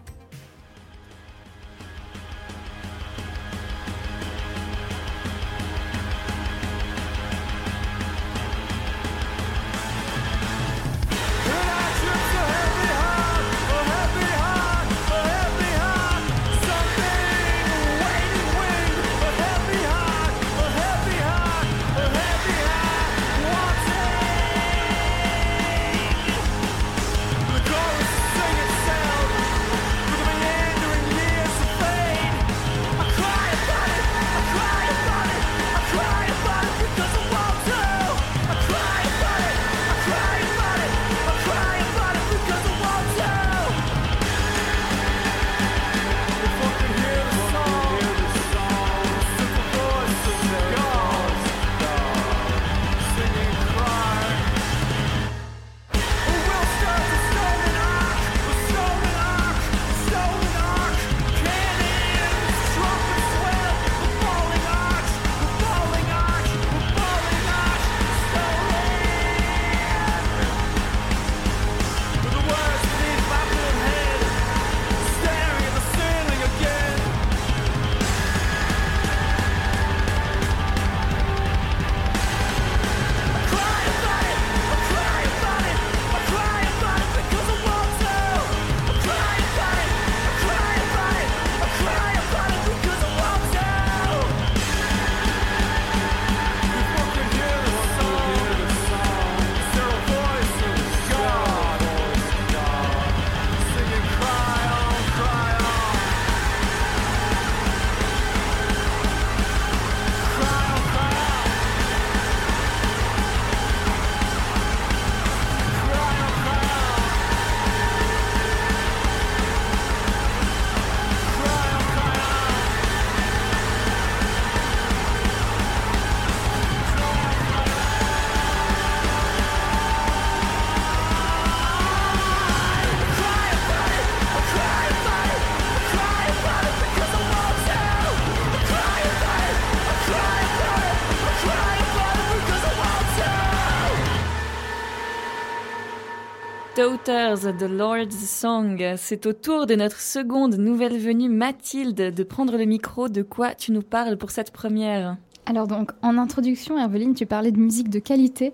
Daughters, 146.81 147.41
The 147.59 147.69
Lord's 147.69 148.27
Song. 148.27 148.81
C'est 148.97 149.27
au 149.27 149.33
tour 149.33 149.67
de 149.67 149.75
notre 149.75 149.99
seconde 149.99 150.55
nouvelle 150.55 150.97
venue, 150.97 151.29
Mathilde, 151.29 152.11
de 152.11 152.23
prendre 152.23 152.57
le 152.57 152.65
micro. 152.65 153.07
De 153.07 153.21
quoi 153.21 153.53
tu 153.53 153.71
nous 153.71 153.83
parles 153.83 154.17
pour 154.17 154.31
cette 154.31 154.49
première 154.49 155.15
Alors 155.45 155.67
donc, 155.67 155.91
en 156.01 156.17
introduction, 156.17 156.79
Herveline, 156.79 157.13
tu 157.13 157.27
parlais 157.27 157.51
de 157.51 157.59
musique 157.59 157.89
de 157.91 157.99
qualité. 157.99 158.53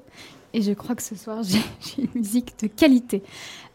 Et 0.53 0.61
je 0.61 0.73
crois 0.73 0.93
que 0.95 1.03
ce 1.03 1.15
soir, 1.15 1.41
j'ai 1.43 1.61
une 2.03 2.09
musique 2.15 2.53
de 2.61 2.67
qualité. 2.67 3.23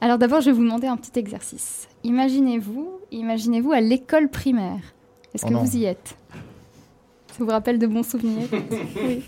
Alors 0.03 0.19
d'abord, 0.19 0.43
je 0.43 0.51
vais 0.51 0.53
vous 0.57 0.65
demander 0.65 0.87
un 0.87 0.99
petit 0.99 1.19
exercice. 1.19 1.89
Imaginez-vous, 2.05 2.91
imaginez-vous 3.11 3.73
à 3.73 3.81
l'école 3.81 4.29
primaire. 4.29 4.83
Est-ce 5.33 5.47
Oh 5.47 5.49
que 5.49 5.55
non. 5.55 5.63
vous 5.63 5.77
y 5.79 5.87
êtes? 5.87 6.15
Ça 7.29 7.39
vous 7.43 7.47
rappelle 7.47 7.79
de 7.79 7.87
bons 7.87 8.07
souvenirs? 8.07 8.49
Oui. 9.03 9.23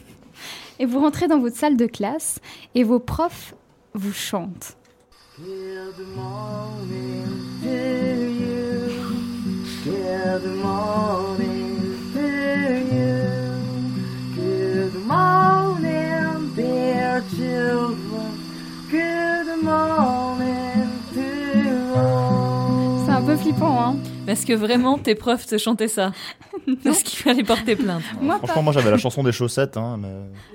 Et 0.81 0.85
vous 0.85 0.99
rentrez 1.01 1.29
dans 1.29 1.39
votre 1.39 1.57
salle 1.57 1.79
de 1.79 1.87
classe 1.87 2.41
et 2.75 2.83
vos 2.83 2.99
profs 2.99 3.55
vous 3.95 4.13
chantent. 4.13 4.77
C'est 5.37 5.43
un 23.11 23.23
peu 23.23 23.37
flippant, 23.37 23.83
hein 23.83 23.97
Parce 24.27 24.45
que 24.45 24.53
vraiment, 24.53 24.99
tes 24.99 25.17
profs 25.17 25.47
te 25.47 25.59
chantaient 25.59 25.89
ça. 25.89 26.13
Parce 26.85 27.03
qu'il 27.03 27.19
fallait 27.19 27.43
porter 27.43 27.75
plainte. 27.75 28.03
Franchement, 28.39 28.63
moi 28.63 28.73
j'avais 28.73 28.93
la 28.93 28.99
chanson 28.99 29.25
des 29.25 29.33
chaussettes. 29.33 29.77
Hein, 29.77 29.99
mais... 30.01 30.15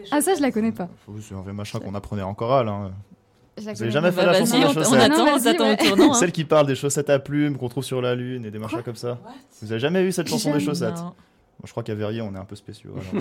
Ah 0.09 0.21
ça, 0.21 0.35
je 0.35 0.41
la 0.41 0.51
connais 0.51 0.71
pas. 0.71 0.87
C'est 1.19 1.35
un 1.35 1.41
vrai 1.41 1.51
machin 1.51 1.79
qu'on 1.79 1.95
apprenait 1.95 2.21
en 2.21 2.33
chorale. 2.33 2.69
Hein. 2.69 2.91
Vous 3.59 3.81
avez 3.83 3.91
jamais 3.91 4.11
fait 4.11 4.25
la 4.25 4.31
Bah, 4.33 4.39
chanson 4.39 4.59
des 4.59 4.65
on 4.65 4.73
chaussettes 4.73 5.01
attend, 5.01 5.25
Non, 5.25 5.31
on 5.33 5.39
ouais. 5.63 5.73
au 5.83 5.87
tournant. 5.87 6.11
hein. 6.11 6.13
Celle 6.15 6.31
qui 6.31 6.43
parle 6.45 6.67
des 6.67 6.75
chaussettes 6.75 7.09
à 7.09 7.19
plumes 7.19 7.57
qu'on 7.57 7.69
trouve 7.69 7.83
sur 7.83 8.01
la 8.01 8.15
lune 8.15 8.45
et 8.45 8.51
des 8.51 8.59
machins 8.59 8.81
comme 8.83 8.95
ça. 8.95 9.17
Vous 9.61 9.71
avez 9.71 9.79
jamais 9.79 10.01
eu 10.03 10.11
cette 10.11 10.27
chanson 10.27 10.53
des 10.53 10.59
chaussettes 10.59 10.99
Je 11.63 11.71
crois 11.71 11.83
qu'à 11.83 11.95
Verrier, 11.95 12.21
on 12.21 12.33
est 12.33 12.39
un 12.39 12.45
peu 12.45 12.55
spéciaux. 12.55 12.91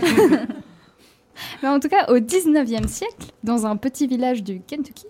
Mais 1.63 1.69
en 1.69 1.79
tout 1.79 1.89
cas, 1.89 2.07
au 2.11 2.19
19e 2.19 2.89
siècle, 2.89 3.27
dans 3.45 3.65
un 3.65 3.77
petit 3.77 4.09
village 4.09 4.43
du 4.43 4.61
Kentucky, 4.61 5.07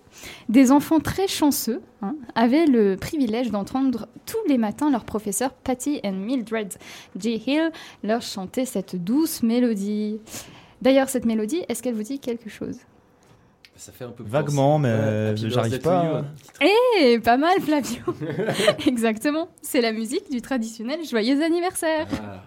des 0.50 0.72
enfants 0.72 1.00
très 1.00 1.26
chanceux 1.26 1.80
hein, 2.02 2.16
avaient 2.34 2.66
le 2.66 2.96
privilège 2.96 3.50
d'entendre 3.50 4.08
tous 4.26 4.36
les 4.46 4.58
matins 4.58 4.90
leur 4.90 5.04
professeur 5.04 5.52
Patty 5.52 6.00
and 6.04 6.12
Mildred 6.12 6.74
J. 7.18 7.42
Hill 7.46 7.70
leur 8.02 8.20
chanter 8.20 8.66
cette 8.66 9.02
douce 9.02 9.42
mélodie. 9.42 10.18
D'ailleurs, 10.82 11.08
cette 11.08 11.24
mélodie, 11.24 11.62
est-ce 11.68 11.82
qu'elle 11.82 11.94
vous 11.94 12.02
dit 12.02 12.18
quelque 12.18 12.50
chose? 12.50 12.76
Ça 13.78 13.92
fait 13.92 14.04
un 14.04 14.10
peu 14.10 14.24
Vaguement, 14.26 14.78
mais 14.80 15.36
j'arrive 15.36 15.78
pas 15.80 16.00
à- 16.00 16.18
hein. 16.18 16.24
Eh, 17.00 17.18
pas 17.20 17.36
mal, 17.36 17.60
Flavio. 17.60 18.02
Exactement, 18.86 19.48
c'est 19.62 19.80
la 19.80 19.92
musique 19.92 20.30
du 20.30 20.42
traditionnel 20.42 21.04
Joyeux 21.04 21.42
anniversaire. 21.42 22.08
Ah, 22.22 22.42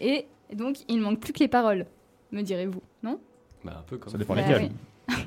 Et 0.00 0.26
donc, 0.54 0.76
il 0.88 0.98
ne 0.98 1.02
manque 1.02 1.18
plus 1.18 1.32
que 1.32 1.40
les 1.40 1.48
paroles, 1.48 1.86
me 2.30 2.42
direz-vous, 2.42 2.80
non? 3.02 3.18
Bah, 3.64 3.78
un 3.80 3.82
peu 3.82 3.98
comme 3.98 4.12
Ça 4.12 4.16
dépend 4.18 4.34
Bah 4.36 4.42
lesquels. 4.42 4.70
oui. 5.08 5.14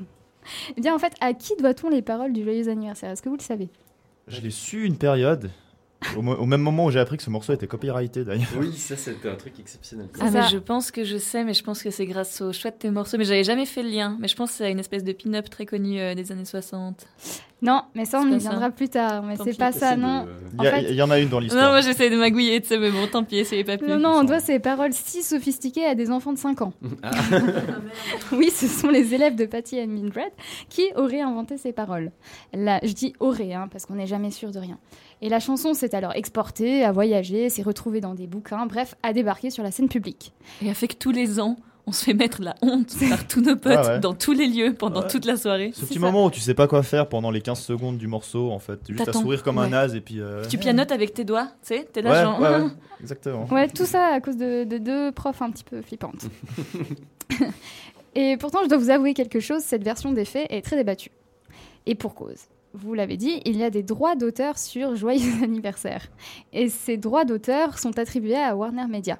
Eh 0.78 0.80
bien, 0.80 0.94
en 0.94 0.98
fait, 0.98 1.12
à 1.20 1.34
qui 1.34 1.54
doit-on 1.56 1.90
les 1.90 2.00
paroles 2.00 2.32
du 2.32 2.42
Joyeux 2.42 2.68
anniversaire? 2.70 3.10
Est-ce 3.10 3.20
que 3.20 3.28
vous 3.28 3.36
le 3.36 3.42
savez? 3.42 3.68
Je 4.28 4.40
l'ai 4.40 4.50
su 4.50 4.86
une 4.86 4.96
période, 4.96 5.50
au, 6.16 6.22
même 6.46 6.60
moment 6.60 6.84
où 6.86 6.90
j'ai 6.90 7.00
appris 7.00 7.16
que 7.16 7.22
ce 7.22 7.30
morceau 7.30 7.52
était 7.52 7.66
copyrighté 7.66 8.24
d'ailleurs. 8.24 8.46
Oui, 8.58 8.72
ça 8.72 8.96
c'était 8.96 9.28
un 9.28 9.34
truc 9.34 9.58
exceptionnel. 9.58 10.06
Ah, 10.20 10.30
mais 10.30 10.42
je 10.50 10.58
pense 10.58 10.90
que 10.90 11.02
je 11.04 11.16
sais, 11.16 11.42
mais 11.44 11.54
je 11.54 11.62
pense 11.64 11.82
que 11.82 11.90
c'est 11.90 12.06
grâce 12.06 12.40
au 12.40 12.52
choix 12.52 12.70
de 12.70 12.76
tes 12.76 12.90
morceaux. 12.90 13.18
Mais 13.18 13.24
j'avais 13.24 13.44
jamais 13.44 13.66
fait 13.66 13.82
le 13.82 13.90
lien. 13.90 14.16
Mais 14.20 14.28
je 14.28 14.36
pense 14.36 14.50
que 14.50 14.56
c'est 14.58 14.70
une 14.70 14.78
espèce 14.78 15.02
de 15.04 15.12
pin-up 15.12 15.50
très 15.50 15.66
connu 15.66 15.98
euh, 16.00 16.14
des 16.14 16.30
années 16.30 16.44
60. 16.44 17.04
Non, 17.60 17.82
mais 17.96 18.04
ça, 18.04 18.20
on 18.20 18.28
y 18.32 18.40
ça. 18.40 18.50
viendra 18.50 18.70
plus 18.70 18.88
tard. 18.88 19.24
Mais 19.24 19.34
c'est 19.42 19.58
pas 19.58 19.72
ça, 19.72 19.96
de- 19.96 20.00
non. 20.00 20.26
Il 20.58 20.62
y, 20.64 20.66
a- 20.68 20.70
En 20.70 20.74
fait- 20.76 20.86
il 20.90 20.94
y 20.94 21.02
en 21.02 21.10
a 21.10 21.18
une 21.18 21.28
dans 21.28 21.38
Non, 21.38 21.40
l'histoire. 21.42 21.70
moi 21.70 21.80
j'essaie 21.80 22.08
de 22.10 22.16
magouiller, 22.16 22.60
tu 22.60 22.68
sais, 22.68 22.78
mais 22.78 22.92
bon, 22.92 23.08
tant 23.10 23.24
pis, 23.24 23.38
essayez 23.38 23.64
pas 23.64 23.76
plus. 23.76 23.88
Non, 23.88 23.98
non, 23.98 24.10
on 24.20 24.24
doit 24.24 24.38
ces 24.38 24.60
paroles 24.60 24.92
si 24.92 25.24
sophistiquées 25.24 25.84
à 25.84 25.96
des 25.96 26.12
enfants 26.12 26.32
de 26.32 26.38
5 26.38 26.62
ans. 26.62 26.72
Ah. 27.02 27.10
oui, 28.32 28.50
ce 28.50 28.68
sont 28.68 28.88
les 28.88 29.14
élèves 29.14 29.34
de 29.34 29.44
Patty 29.46 29.80
and 29.80 29.88
Mildred 29.88 30.30
qui 30.68 30.84
auraient 30.94 31.20
inventé 31.20 31.56
ces 31.56 31.72
paroles. 31.72 32.12
Là, 32.54 32.78
je 32.84 32.92
dis 32.92 33.12
auraient, 33.18 33.52
hein, 33.54 33.68
parce 33.72 33.86
qu'on 33.86 33.94
n'est 33.94 34.06
jamais 34.06 34.30
sûr 34.30 34.52
de 34.52 34.58
rien. 34.60 34.78
Et 35.20 35.28
la 35.28 35.40
chanson 35.40 35.74
s'est 35.74 35.94
alors 35.94 36.12
exportée, 36.14 36.84
a 36.84 36.92
voyagé, 36.92 37.48
s'est 37.48 37.62
retrouvée 37.62 38.00
dans 38.00 38.14
des 38.14 38.26
bouquins, 38.26 38.66
bref, 38.66 38.94
a 39.02 39.12
débarqué 39.12 39.50
sur 39.50 39.62
la 39.64 39.70
scène 39.72 39.88
publique. 39.88 40.32
Et 40.62 40.70
a 40.70 40.74
fait 40.74 40.86
que 40.88 40.94
tous 40.94 41.10
les 41.10 41.40
ans, 41.40 41.56
on 41.88 41.92
se 41.92 42.04
fait 42.04 42.14
mettre 42.14 42.40
la 42.42 42.54
honte 42.62 42.94
par 43.08 43.26
tous 43.26 43.40
nos 43.40 43.56
potes 43.56 43.72
Ah 43.76 43.94
ouais. 43.94 43.98
dans 44.00 44.14
tous 44.14 44.32
les 44.32 44.46
lieux 44.46 44.74
pendant 44.74 45.00
Ouais. 45.00 45.08
toute 45.08 45.24
la 45.24 45.36
soirée. 45.36 45.72
Ce 45.74 45.86
petit 45.86 45.94
ça. 45.94 46.00
moment 46.00 46.26
où 46.26 46.30
tu 46.30 46.38
sais 46.38 46.54
pas 46.54 46.68
quoi 46.68 46.82
faire 46.84 47.08
pendant 47.08 47.30
les 47.32 47.40
15 47.40 47.58
secondes 47.58 47.98
du 47.98 48.06
morceau, 48.06 48.50
en 48.52 48.58
fait. 48.60 48.78
Juste 48.88 49.08
à 49.08 49.12
sourire 49.12 49.42
comme 49.42 49.58
un 49.58 49.68
naze 49.70 49.94
et 49.96 50.00
puis. 50.00 50.20
euh, 50.20 50.44
Tu 50.48 50.56
pianotes 50.58 50.92
avec 50.92 51.14
tes 51.14 51.24
doigts, 51.24 51.46
tu 51.66 51.74
sais, 51.74 51.88
t'es 51.92 52.00
là 52.02 52.10
Ouais, 52.12 52.22
genre. 52.22 52.40
ouais, 52.40 52.64
ouais, 52.64 52.70
exactement. 53.00 53.46
Ouais, 53.50 53.68
tout 53.68 53.86
ça 53.86 54.08
à 54.14 54.20
cause 54.20 54.36
de, 54.36 54.64
de 54.64 54.78
deux 54.78 55.10
profs 55.12 55.42
un 55.42 55.50
petit 55.50 55.64
peu 55.64 55.82
flippantes. 55.82 56.26
Et 58.14 58.36
pourtant, 58.36 58.60
je 58.64 58.68
dois 58.68 58.78
vous 58.78 58.90
avouer 58.90 59.14
quelque 59.14 59.40
chose, 59.40 59.62
cette 59.62 59.84
version 59.84 60.12
des 60.12 60.24
faits 60.24 60.46
est 60.50 60.62
très 60.62 60.76
débattue. 60.76 61.10
Et 61.86 61.94
pour 61.94 62.14
cause. 62.14 62.36
Vous 62.80 62.94
l'avez 62.94 63.16
dit, 63.16 63.40
il 63.44 63.56
y 63.56 63.64
a 63.64 63.70
des 63.70 63.82
droits 63.82 64.14
d'auteur 64.14 64.56
sur 64.56 64.94
Joyeux 64.94 65.32
anniversaire. 65.42 66.06
Et 66.52 66.68
ces 66.68 66.96
droits 66.96 67.24
d'auteur 67.24 67.76
sont 67.78 67.98
attribués 67.98 68.36
à 68.36 68.54
Warner 68.54 68.86
Media. 68.86 69.18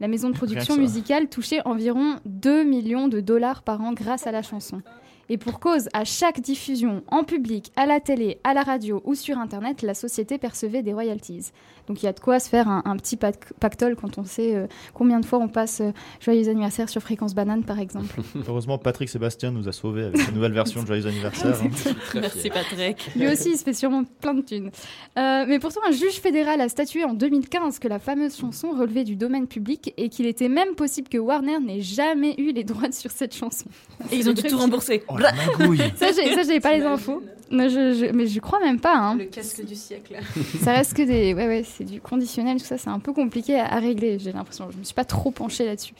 La 0.00 0.08
maison 0.08 0.28
de 0.28 0.34
production 0.34 0.76
musicale 0.76 1.28
touchait 1.28 1.60
environ 1.64 2.16
2 2.24 2.64
millions 2.64 3.06
de 3.06 3.20
dollars 3.20 3.62
par 3.62 3.80
an 3.80 3.92
grâce 3.92 4.26
à 4.26 4.32
la 4.32 4.42
chanson. 4.42 4.82
Et 5.28 5.38
pour 5.38 5.60
cause, 5.60 5.88
à 5.92 6.04
chaque 6.04 6.40
diffusion 6.40 7.02
en 7.08 7.22
public, 7.22 7.72
à 7.76 7.86
la 7.86 8.00
télé, 8.00 8.38
à 8.44 8.54
la 8.54 8.62
radio 8.62 9.02
ou 9.04 9.14
sur 9.14 9.38
Internet, 9.38 9.82
la 9.82 9.94
société 9.94 10.38
percevait 10.38 10.82
des 10.82 10.92
royalties. 10.92 11.50
Donc 11.88 12.02
il 12.02 12.06
y 12.06 12.08
a 12.08 12.12
de 12.12 12.20
quoi 12.20 12.40
se 12.40 12.48
faire 12.48 12.68
un, 12.68 12.82
un 12.84 12.96
petit 12.96 13.16
pac- 13.16 13.52
pactole 13.60 13.96
quand 13.96 14.18
on 14.18 14.24
sait 14.24 14.54
euh, 14.54 14.66
combien 14.94 15.20
de 15.20 15.26
fois 15.26 15.38
on 15.38 15.48
passe 15.48 15.80
euh, 15.80 15.92
Joyeux 16.20 16.48
anniversaire 16.48 16.88
sur 16.88 17.00
Fréquence 17.00 17.34
Banane, 17.34 17.62
par 17.64 17.78
exemple. 17.78 18.14
Heureusement, 18.48 18.78
Patrick 18.78 19.08
Sébastien 19.08 19.50
nous 19.50 19.68
a 19.68 19.72
sauvés 19.72 20.04
avec 20.04 20.18
sa 20.20 20.32
nouvelle 20.32 20.52
version 20.52 20.82
de 20.82 20.86
Joyeux 20.86 21.06
anniversaire. 21.06 21.56
hein. 21.62 21.68
Très 22.06 22.20
Merci. 22.20 22.50
Patrick. 22.50 23.10
Lui 23.16 23.28
aussi, 23.28 23.50
il 23.50 23.56
se 23.56 23.64
fait 23.64 23.72
sûrement 23.72 24.04
plein 24.20 24.34
de 24.34 24.40
thunes. 24.42 24.70
Euh, 25.18 25.44
mais 25.46 25.58
pourtant, 25.58 25.80
un 25.88 25.92
juge 25.92 26.20
fédéral 26.20 26.60
a 26.60 26.68
statué 26.68 27.04
en 27.04 27.14
2015 27.14 27.78
que 27.78 27.88
la 27.88 27.98
fameuse 27.98 28.36
chanson 28.36 28.70
relevait 28.72 29.04
du 29.04 29.16
domaine 29.16 29.46
public 29.46 29.92
et 29.96 30.08
qu'il 30.08 30.26
était 30.26 30.48
même 30.48 30.74
possible 30.74 31.08
que 31.08 31.18
Warner 31.18 31.58
n'ait 31.60 31.80
jamais 31.82 32.34
eu 32.38 32.52
les 32.52 32.64
droits 32.64 32.90
sur 32.92 33.10
cette 33.10 33.34
chanson. 33.34 33.66
Et 34.10 34.16
ils 34.16 34.28
ont 34.28 34.32
dû 34.32 34.42
tout 34.42 34.58
rembourser. 34.58 35.02
Oh 35.08 35.16
la 35.18 35.32
magouille 35.32 35.78
Ça, 35.96 36.08
j'ai- 36.12 36.60
pas 36.60 36.76
les 36.76 36.82
infos. 36.82 37.22
Mais 37.50 37.68
je, 37.68 37.92
je- 37.92 38.12
mais 38.12 38.26
je 38.26 38.40
crois 38.40 38.58
même 38.58 38.80
pas. 38.80 38.96
Hein. 38.96 39.16
Le 39.16 39.24
casque 39.26 39.64
du 39.64 39.74
siècle. 39.76 40.16
Ça 40.62 40.72
reste 40.72 40.94
que 40.94 41.02
des. 41.02 41.32
Ouais, 41.32 41.46
ouais, 41.46 41.62
c'est 41.76 41.84
du 41.84 42.00
conditionnel, 42.00 42.58
tout 42.58 42.64
ça, 42.66 42.78
c'est 42.78 42.88
un 42.90 42.98
peu 43.00 43.12
compliqué 43.12 43.58
à, 43.58 43.66
à 43.74 43.78
régler, 43.78 44.18
j'ai 44.18 44.32
l'impression. 44.32 44.68
Je 44.72 44.78
me 44.78 44.84
suis 44.84 44.94
pas 44.94 45.04
trop 45.04 45.30
penchée 45.30 45.64
là-dessus. 45.66 45.94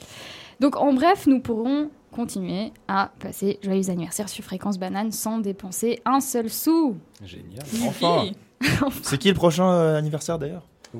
Donc, 0.59 0.75
en 0.75 0.93
bref, 0.93 1.27
nous 1.27 1.39
pourrons 1.39 1.89
continuer 2.11 2.71
à 2.87 3.11
passer 3.19 3.59
Joyeux 3.61 3.89
anniversaire 3.89 4.27
sur 4.29 4.43
Fréquence 4.43 4.79
Banane 4.79 5.11
sans 5.11 5.37
dépenser 5.37 6.01
un 6.05 6.19
seul 6.19 6.49
sou. 6.49 6.97
Génial. 7.23 7.63
Enfin 7.85 8.25
C'est 9.03 9.17
qui 9.19 9.27
le 9.27 9.35
prochain 9.35 9.69
euh, 9.69 9.95
anniversaire 9.97 10.39
d'ailleurs? 10.39 10.63
Ah, 10.95 10.99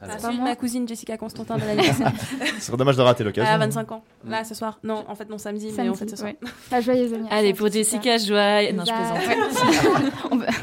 Ah, 0.00 0.06
pas 0.08 0.18
celui 0.18 0.34
de 0.36 0.40
moi. 0.40 0.50
ma 0.50 0.56
cousine 0.56 0.88
Jessica 0.88 1.18
Constantin 1.18 1.56
de 1.56 1.62
l'anniversaire. 1.64 2.12
Ce 2.58 2.66
serait 2.66 2.76
dommage 2.78 2.96
de 2.96 3.02
rater 3.02 3.24
l'occasion. 3.24 3.48
Elle 3.52 3.60
a 3.62 3.66
25 3.66 3.92
ans. 3.92 4.04
Là, 4.26 4.44
ce 4.44 4.54
soir. 4.54 4.78
Non, 4.82 5.04
en 5.08 5.14
fait, 5.14 5.28
non, 5.28 5.36
samedi, 5.38 5.70
mais 5.76 5.88
en 5.88 5.94
fait, 5.94 6.08
ce 6.08 6.16
soir. 6.16 6.30
ouais. 6.30 6.38
Ah, 6.70 6.80
joyeux 6.80 7.04
anniversaire. 7.12 7.32
Allez, 7.38 7.52
pour 7.54 7.70
Jessica. 7.70 8.16
Joie. 8.18 8.72
Non, 8.72 8.84
je 8.86 8.92
plaisante. 8.92 10.42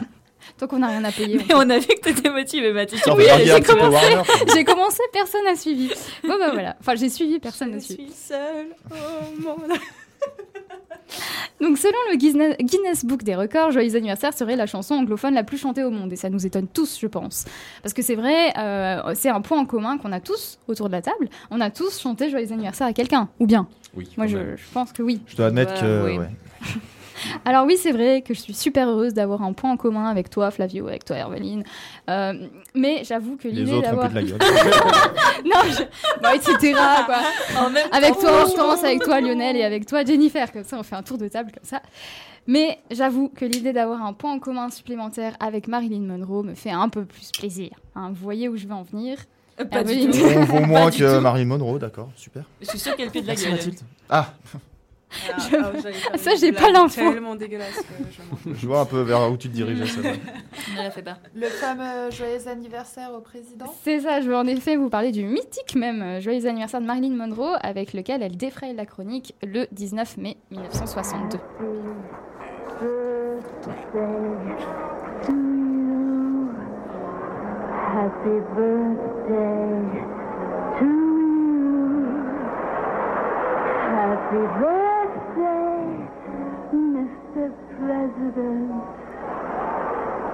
Tant 0.57 0.67
qu'on 0.67 0.79
n'a 0.79 0.87
rien 0.87 1.03
à 1.03 1.11
payer. 1.11 1.37
Mais 1.47 1.53
on 1.55 1.69
a 1.69 1.79
vu 1.79 1.87
que 1.87 2.01
t'étais 2.09 2.29
motivée, 2.29 2.71
Mathilde. 2.73 3.01
Oui, 3.17 3.23
j'ai 3.43 3.61
commencé. 3.61 4.05
J'ai 4.53 4.63
commencé, 4.63 4.99
personne 5.11 5.43
n'a 5.45 5.55
suivi. 5.55 5.89
Bon, 6.23 6.37
bah 6.39 6.51
voilà. 6.53 6.75
Enfin, 6.79 6.95
j'ai 6.95 7.09
suivi, 7.09 7.39
personne 7.39 7.71
n'a 7.71 7.79
Je 7.79 7.83
suivi. 7.85 8.03
suis 8.03 8.13
seule 8.13 8.67
au 8.91 9.41
monde. 9.41 9.71
Donc, 11.61 11.77
selon 11.77 11.97
le 12.11 12.17
Guinness- 12.17 13.05
Book 13.05 13.23
des 13.23 13.35
records, 13.35 13.71
Joyeux 13.71 13.95
anniversaire 13.95 14.33
serait 14.33 14.55
la 14.55 14.65
chanson 14.65 14.95
anglophone 14.95 15.33
la 15.33 15.43
plus 15.43 15.57
chantée 15.57 15.83
au 15.83 15.89
monde. 15.91 16.11
Et 16.11 16.15
ça 16.15 16.29
nous 16.29 16.45
étonne 16.45 16.67
tous, 16.67 16.97
je 16.99 17.07
pense. 17.07 17.45
Parce 17.81 17.93
que 17.93 18.01
c'est 18.01 18.15
vrai, 18.15 18.51
euh, 18.57 19.13
c'est 19.15 19.29
un 19.29 19.41
point 19.41 19.59
en 19.59 19.65
commun 19.65 19.97
qu'on 19.97 20.11
a 20.11 20.19
tous 20.19 20.59
autour 20.67 20.87
de 20.87 20.93
la 20.93 21.01
table. 21.01 21.29
On 21.51 21.61
a 21.61 21.69
tous 21.69 21.99
chanté 21.99 22.29
Joyeux 22.29 22.51
anniversaire 22.51 22.87
à 22.87 22.93
quelqu'un. 22.93 23.29
Ou 23.39 23.45
bien 23.47 23.67
Oui, 23.95 24.09
Moi, 24.17 24.27
je, 24.27 24.37
je 24.55 24.63
pense 24.73 24.91
que 24.91 25.01
oui. 25.03 25.21
Je 25.27 25.35
dois 25.35 25.47
admettre 25.47 25.73
Bah, 25.73 25.81
que. 25.81 26.05
oui. 26.05 26.17
ouais. 26.19 26.29
Alors 27.45 27.65
oui, 27.65 27.78
c'est 27.78 27.91
vrai 27.91 28.21
que 28.21 28.34
je 28.34 28.39
suis 28.39 28.53
super 28.53 28.88
heureuse 28.89 29.13
d'avoir 29.13 29.41
un 29.43 29.53
point 29.53 29.71
en 29.71 29.78
commun 29.78 30.05
avec 30.09 30.30
toi, 30.30 30.51
Flavio, 30.51 30.88
avec 30.88 31.05
toi, 31.05 31.15
Herveline. 31.17 31.63
Euh, 32.09 32.34
mais 32.76 33.03
j'avoue 33.03 33.38
que 33.38 33.47
Les 33.47 33.53
l'idée 33.55 33.74
autres 33.74 33.88
ont 33.88 33.91
d'avoir... 33.91 34.09
plus 34.09 34.24
de 34.24 34.32
la 34.32 34.38
gueule. 34.38 34.39
non, 35.45 35.59
je... 35.67 36.36
etc. 36.36 36.74
quoi. 37.05 37.15
Avec 37.91 38.13
temps, 38.15 38.19
toi, 38.21 38.41
Hortense, 38.43 38.84
avec 38.84 39.01
toi, 39.03 39.21
Lionel, 39.21 39.55
et 39.57 39.63
avec 39.63 39.86
toi, 39.86 40.03
Jennifer. 40.03 40.51
Comme 40.51 40.63
ça, 40.63 40.78
on 40.80 40.84
fait 40.84 40.95
un 40.95 41.03
tour 41.03 41.17
de 41.17 41.28
table 41.28 41.51
comme 41.51 41.63
ça. 41.67 41.82
Mais 42.45 42.80
j'avoue 42.91 43.30
que 43.30 43.45
l'idée 43.45 43.71
d'avoir 43.71 44.03
un 44.03 44.11
point 44.11 44.34
en 44.34 44.39
commun 44.39 44.69
supplémentaire 44.69 45.36
avec 45.39 45.67
Marilyn 45.69 46.01
Monroe 46.01 46.43
me 46.43 46.55
fait 46.55 46.71
un 46.71 46.89
peu 46.89 47.05
plus 47.05 47.32
plaisir. 47.32 47.69
hein. 47.95 48.09
vous 48.09 48.21
voyez 48.21 48.49
où 48.49 48.57
je 48.57 48.67
veux 48.67 48.74
en 48.74 48.84
venir 48.84 49.17
Pas 49.57 49.63
du 49.63 49.78
Herveline. 49.93 50.11
tout. 50.11 50.17
On 50.36 50.43
vaut 50.43 50.59
moins 50.65 50.89
du 50.89 50.97
que. 50.99 51.19
Marilyn 51.19 51.45
Monroe, 51.45 51.80
d'accord, 51.80 52.09
super. 52.17 52.43
Je 52.61 52.67
suis 52.67 52.80
sûre 52.80 52.97
qu'elle 52.97 53.11
pue 53.11 53.21
de 53.21 53.28
la 53.28 53.32
Merci 53.34 53.45
gueule. 53.45 53.53
Mathilde. 53.55 53.80
Ah, 54.09 54.34
Ah, 55.32 55.38
Je- 55.38 55.55
ah, 55.57 55.72
faire 55.82 56.20
Ça, 56.20 56.32
j'ai 56.39 56.51
pas 56.51 56.72
l'info. 56.72 56.95
tellement 57.01 57.36
dégueulasse 57.36 57.78
que 57.78 58.53
je 58.53 58.68
vois 58.68 58.82
un 58.82 58.86
peu 58.86 59.01
vers 59.01 59.32
où 59.32 59.38
tu 59.38 59.49
te. 59.49 59.57
Ne 59.61 60.78
la 60.84 60.91
fais 60.91 61.01
pas. 61.03 61.18
Le 61.36 61.47
fameux 61.47 62.09
joyeux 62.11 62.47
anniversaire 62.47 63.11
au 63.16 63.22
président. 63.22 63.66
C'est 63.84 63.99
ça, 63.99 64.22
je 64.22 64.28
veux 64.28 64.36
en 64.36 64.47
effet 64.47 64.76
vous 64.76 64.89
parler 64.89 65.11
du 65.11 65.24
mythique 65.24 65.76
même 65.76 66.01
euh, 66.01 66.20
joyeux 66.22 66.45
anniversaire 66.47 66.82
de 66.82 66.86
Marilyn 66.86 67.16
Monroe 67.16 67.55
avec 67.61 67.93
lequel 67.93 68.24
elle 68.24 68.38
défraye 68.38 68.74
la 68.76 68.86
chronique 68.86 69.36
le 69.43 69.68
19 69.72 70.18
mai 70.18 70.38
1962. 70.51 71.38
Happy 77.93 78.36
birthday 78.64 79.80
to 80.76 80.86
you. 80.86 81.74
Happy 83.93 84.41
birthday, 84.59 84.92
President. 88.16 88.84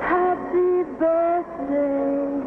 Happy 0.01 0.83
birthday 0.99 2.41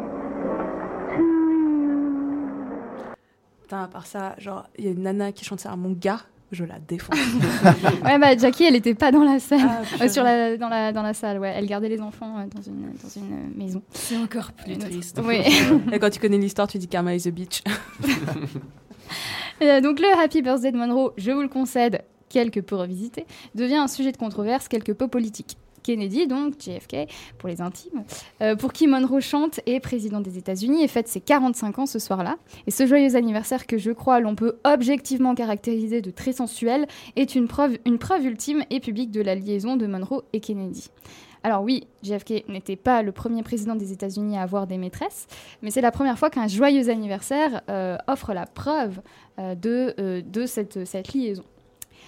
to 1.15 1.21
you. 1.21 3.15
Putain, 3.61 3.83
à 3.83 3.87
part 3.87 4.05
ça, 4.05 4.35
genre, 4.37 4.65
il 4.77 4.85
y 4.85 4.87
a 4.87 4.91
une 4.91 5.01
nana 5.03 5.31
qui 5.31 5.43
chante 5.45 5.59
ça 5.59 5.71
à 5.71 5.75
mon 5.75 5.91
gars. 5.91 6.19
je 6.51 6.65
la 6.65 6.77
défonce. 6.79 7.17
Ouais, 8.03 8.19
bah 8.19 8.37
Jackie, 8.37 8.65
elle 8.65 8.75
était 8.75 8.93
pas 8.93 9.11
dans 9.11 9.23
la 9.23 9.39
salle, 9.39 9.61
Ah, 9.63 10.03
Euh, 10.03 10.07
sur 10.09 10.23
la, 10.23 10.55
dans, 10.57 10.69
la, 10.69 10.91
dans 10.91 11.01
la 11.01 11.13
salle, 11.13 11.39
ouais. 11.39 11.53
Elle 11.55 11.65
gardait 11.65 11.89
les 11.89 12.01
enfants 12.01 12.37
euh, 12.37 12.45
dans 12.53 12.61
une, 12.61 12.91
dans 13.01 13.09
une 13.15 13.33
euh, 13.33 13.57
maison. 13.57 13.81
C'est 13.91 14.17
encore 14.17 14.51
plus 14.51 14.77
triste. 14.77 15.19
Oui. 15.25 15.37
Et 15.91 15.99
quand 15.99 16.09
tu 16.11 16.19
connais 16.19 16.37
l'histoire, 16.37 16.67
tu 16.67 16.77
dis 16.77 16.87
Karma 16.87 17.15
is 17.15 17.27
a 17.27 17.31
bitch. 17.31 17.63
Euh, 19.61 19.79
donc 19.81 19.99
le 19.99 20.07
Happy 20.21 20.41
Birthday 20.41 20.71
de 20.71 20.77
Monroe, 20.77 21.13
je 21.15 21.31
vous 21.31 21.41
le 21.41 21.47
concède, 21.47 22.01
quelque 22.33 22.59
peu 22.59 22.75
revisité, 22.75 23.25
devient 23.55 23.75
un 23.75 23.87
sujet 23.87 24.11
de 24.11 24.17
controverse 24.17 24.67
quelque 24.67 24.91
peu 24.91 25.07
politique. 25.07 25.57
Kennedy, 25.83 26.27
donc 26.27 26.53
JFK, 26.59 27.09
pour 27.37 27.49
les 27.49 27.61
intimes, 27.61 28.03
euh, 28.41 28.55
pour 28.55 28.73
qui 28.73 28.87
Monroe 28.87 29.19
chante, 29.19 29.59
est 29.65 29.79
président 29.79 30.21
des 30.21 30.37
États-Unis 30.37 30.83
et 30.83 30.87
fête 30.87 31.07
ses 31.07 31.19
45 31.19 31.79
ans 31.79 31.85
ce 31.85 31.99
soir-là. 31.99 32.37
Et 32.65 32.71
ce 32.71 32.87
joyeux 32.87 33.15
anniversaire 33.15 33.67
que 33.67 33.77
je 33.77 33.91
crois 33.91 34.19
l'on 34.19 34.35
peut 34.35 34.57
objectivement 34.63 35.35
caractériser 35.35 36.01
de 36.01 36.09
très 36.09 36.31
sensuel 36.31 36.87
est 37.15 37.35
une 37.35 37.47
preuve, 37.47 37.77
une 37.85 37.99
preuve 37.99 38.25
ultime 38.25 38.63
et 38.69 38.79
publique 38.79 39.11
de 39.11 39.21
la 39.21 39.35
liaison 39.35 39.75
de 39.75 39.85
Monroe 39.85 40.23
et 40.31 40.39
Kennedy. 40.39 40.89
Alors 41.45 41.61
oui, 41.61 41.87
JFK 42.03 42.47
n'était 42.47 42.77
pas 42.77 43.01
le 43.01 43.11
premier 43.11 43.43
président 43.43 43.75
des 43.75 43.91
États-Unis 43.91 44.37
à 44.37 44.43
avoir 44.43 44.65
des 44.65 44.77
maîtresses, 44.77 45.27
mais 45.61 45.71
c'est 45.71 45.81
la 45.81 45.91
première 45.91 46.17
fois 46.17 46.29
qu'un 46.29 46.47
joyeux 46.47 46.89
anniversaire 46.89 47.61
euh, 47.69 47.97
offre 48.07 48.33
la 48.33 48.45
preuve 48.45 49.01
euh, 49.39 49.53
de, 49.55 50.45
cette 50.45 51.13
liaison. 51.13 51.43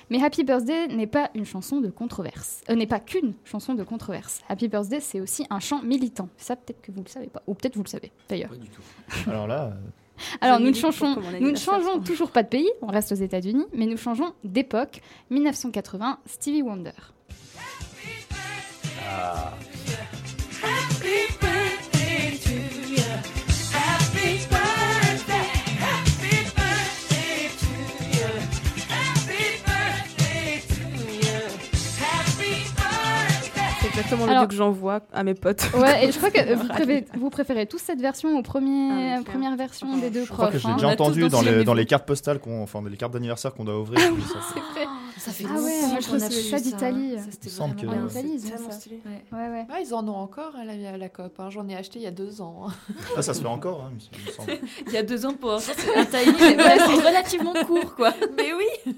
Mais 0.10 0.22
Happy 0.24 0.44
Birthday 0.44 0.88
n'est 0.88 1.08
pas 1.08 1.30
une 1.34 1.46
chanson 1.46 1.82
de 1.82 1.90
controverse, 1.90 2.62
euh, 2.70 2.76
n'est 2.76 2.86
pas 2.88 3.00
qu'une 3.00 3.34
chanson 3.44 3.74
de 3.74 3.84
controverse. 3.84 4.42
Happy 4.50 4.68
Birthday, 4.68 5.00
c'est 5.00 5.20
aussi 5.20 5.46
un 5.50 5.60
chant 5.60 5.82
militant. 5.82 6.30
Ça, 6.38 6.56
peut-être 6.56 6.82
que 6.82 6.92
vous 6.92 7.02
le 7.04 7.10
savez 7.10 7.28
pas, 7.28 7.42
ou 7.48 7.56
peut-être 7.56 7.76
vous 7.76 7.84
le 7.84 7.90
savez 7.90 8.12
d'ailleurs. 8.30 8.50
Pas 8.50 8.56
du 8.56 8.70
tout. 8.70 8.82
Alors 9.30 9.48
là, 9.48 9.66
euh, 9.66 9.72
Alors, 10.42 10.60
nous 10.60 10.70
ne 10.70 10.76
changeons, 10.76 11.16
nous 11.40 11.52
ne 11.52 11.56
changeons 11.58 11.96
change. 11.96 12.06
toujours 12.06 12.32
pas 12.32 12.44
de 12.44 12.50
pays, 12.50 12.70
on 12.82 12.88
reste 12.88 13.12
aux 13.12 13.16
États-Unis, 13.16 13.66
mais 13.74 13.86
nous 13.86 13.98
changeons 13.98 14.34
d'époque. 14.44 15.02
1980, 15.32 16.20
Stevie 16.26 16.62
Wonder. 16.62 16.92
Happy 19.08 19.75
exactement 33.98 34.26
le 34.26 34.32
Alors- 34.32 34.48
que 34.48 34.54
j'envoie 34.54 35.02
à 35.14 35.24
mes 35.24 35.34
potes. 35.34 35.70
Ouais, 35.76 36.06
et 36.06 36.12
je 36.12 36.18
crois 36.18 36.32
que 36.32 36.54
vous 36.56 36.68
préférez, 36.68 37.06
vous 37.18 37.30
préférez 37.30 37.66
tous 37.66 37.80
cette 37.80 38.02
version 38.02 38.38
aux 38.38 38.42
premiers, 38.44 38.92
Ah, 38.92 38.96
oui, 39.18 39.22
euh, 39.22 39.24
premières 39.32 39.56
versions 39.56 39.98
des 39.98 40.10
deux 40.10 40.26
je 40.26 40.32
crois 40.32 40.48
que 40.48 40.58
je 40.58 40.66
l'ai 40.68 40.74
hein. 40.74 40.76
déjà 40.76 40.90
entendu 40.90 41.28
dans 41.30 41.42
le 41.42 41.60
les, 41.60 41.64
dans 41.64 41.74
les 41.74 41.86
cartes 41.86 42.06
postales, 42.06 42.40
qu'on, 42.40 42.64
enfin 42.64 42.82
des 42.82 42.98
cartes 42.98 43.14
d'anniversaire 43.14 43.54
qu'on 43.54 43.66
doit 43.66 43.80
ouvrir. 43.80 44.00
tout 44.10 44.22
ça. 44.22 44.40
C'est 44.54 44.60
vrai. 44.60 44.88
Ça 45.18 45.32
fait 45.32 45.46
Ah 45.50 45.54
ouais, 45.62 45.88
moi, 45.88 46.00
je 46.02 46.08
plus 46.08 46.50
ça 46.50 46.60
d'Italie. 46.60 47.14
Ça, 47.18 47.24
c'était 47.32 47.62
En 47.62 47.70
Italie, 48.08 48.32
ils 48.36 48.46
ont 48.46 48.50
tellement 48.50 48.70
ça. 48.72 48.78
stylé. 48.78 49.00
Ouais. 49.06 49.38
Ouais, 49.38 49.50
ouais. 49.50 49.66
Ah, 49.70 49.80
ils 49.82 49.94
en 49.94 50.08
ont 50.08 50.16
encore 50.16 50.56
à 50.56 50.66
la, 50.66 50.98
la 50.98 51.10
COP. 51.10 51.40
hein. 51.40 51.50
J'en 51.50 51.68
ai 51.70 51.76
acheté 51.76 52.00
il 52.00 52.04
y 52.04 52.08
a 52.08 52.12
deux 52.12 52.42
ans. 52.42 52.68
hein. 52.68 52.74
Ah, 53.18 53.22
ça 53.22 53.34
se 53.34 53.42
fait 53.42 53.48
encore, 53.48 53.82
hein, 53.86 53.92
il 54.14 54.26
me 54.26 54.32
semble. 54.32 54.52
Il 54.88 54.94
y 54.94 54.98
a 54.98 55.04
deux 55.04 55.26
ans 55.26 55.34
pour 55.34 55.52
un 55.54 55.60
timing 55.60 56.36
c'est 56.38 57.08
relativement 57.08 57.54
court, 57.68 57.96
quoi. 57.96 58.14
Mais 58.38 58.52
oui 58.54 58.94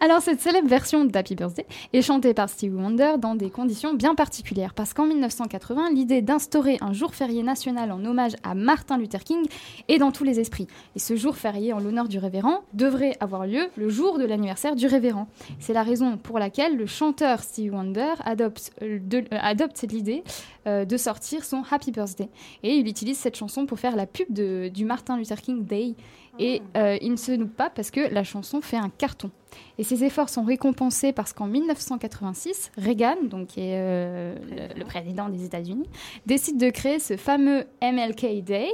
Alors, 0.00 0.20
cette 0.22 0.40
célèbre 0.40 0.68
version 0.68 1.04
d'Happy 1.04 1.34
Birthday 1.34 1.66
est 1.92 2.02
chantée 2.02 2.34
par 2.34 2.48
Stevie 2.48 2.74
Wonder 2.74 3.14
dans 3.18 3.34
des 3.34 3.50
conditions 3.50 3.94
bien 3.94 4.14
particulières. 4.14 4.74
Parce 4.74 4.94
qu'en 4.94 5.06
1980, 5.06 5.90
l'idée 5.92 6.22
d'instaurer 6.22 6.78
un 6.80 6.92
jour 6.92 7.14
férié 7.14 7.42
national 7.42 7.92
en 7.92 8.04
hommage 8.04 8.32
à 8.42 8.54
Martin 8.54 8.98
Luther 8.98 9.22
King 9.24 9.46
est 9.88 9.98
dans 9.98 10.12
tous 10.12 10.24
les 10.24 10.40
esprits. 10.40 10.66
Et 10.96 10.98
ce 10.98 11.16
jour 11.16 11.36
férié 11.36 11.72
en 11.72 11.80
l'honneur 11.80 12.08
du 12.08 12.18
révérend 12.18 12.62
devrait 12.72 13.16
avoir 13.20 13.46
lieu 13.46 13.68
le 13.76 13.88
jour 13.88 14.18
de 14.18 14.24
l'anniversaire 14.24 14.76
du 14.76 14.83
révérend. 14.86 15.28
C'est 15.58 15.72
la 15.72 15.82
raison 15.82 16.16
pour 16.16 16.38
laquelle 16.38 16.76
le 16.76 16.86
chanteur 16.86 17.40
Stevie 17.40 17.70
Wonder 17.70 18.12
adopte, 18.24 18.72
euh, 18.82 18.98
de- 19.02 19.18
euh, 19.18 19.38
adopte 19.40 19.82
l'idée 19.82 20.22
euh, 20.66 20.84
de 20.84 20.96
sortir 20.96 21.44
son 21.44 21.62
Happy 21.70 21.90
Birthday. 21.92 22.28
Et 22.62 22.74
il 22.76 22.88
utilise 22.88 23.18
cette 23.18 23.36
chanson 23.36 23.66
pour 23.66 23.78
faire 23.78 23.96
la 23.96 24.06
pub 24.06 24.26
de- 24.30 24.68
du 24.72 24.84
Martin 24.84 25.16
Luther 25.18 25.40
King 25.40 25.64
Day. 25.64 25.94
Et 26.40 26.62
euh, 26.76 26.96
il 27.00 27.12
ne 27.12 27.16
se 27.16 27.30
loupe 27.30 27.54
pas 27.54 27.70
parce 27.70 27.92
que 27.92 28.12
la 28.12 28.24
chanson 28.24 28.60
fait 28.60 28.76
un 28.76 28.88
carton. 28.90 29.30
Et 29.78 29.84
ses 29.84 30.02
efforts 30.02 30.28
sont 30.28 30.42
récompensés 30.42 31.12
parce 31.12 31.32
qu'en 31.32 31.46
1986, 31.46 32.72
Reagan, 32.76 33.16
donc 33.24 33.48
qui 33.48 33.60
est 33.60 33.74
euh, 33.78 34.34
le, 34.74 34.80
le 34.80 34.84
président 34.84 35.28
des 35.28 35.44
États-Unis, 35.44 35.88
décide 36.26 36.58
de 36.58 36.70
créer 36.70 36.98
ce 36.98 37.16
fameux 37.16 37.64
MLK 37.80 38.42
Day, 38.42 38.68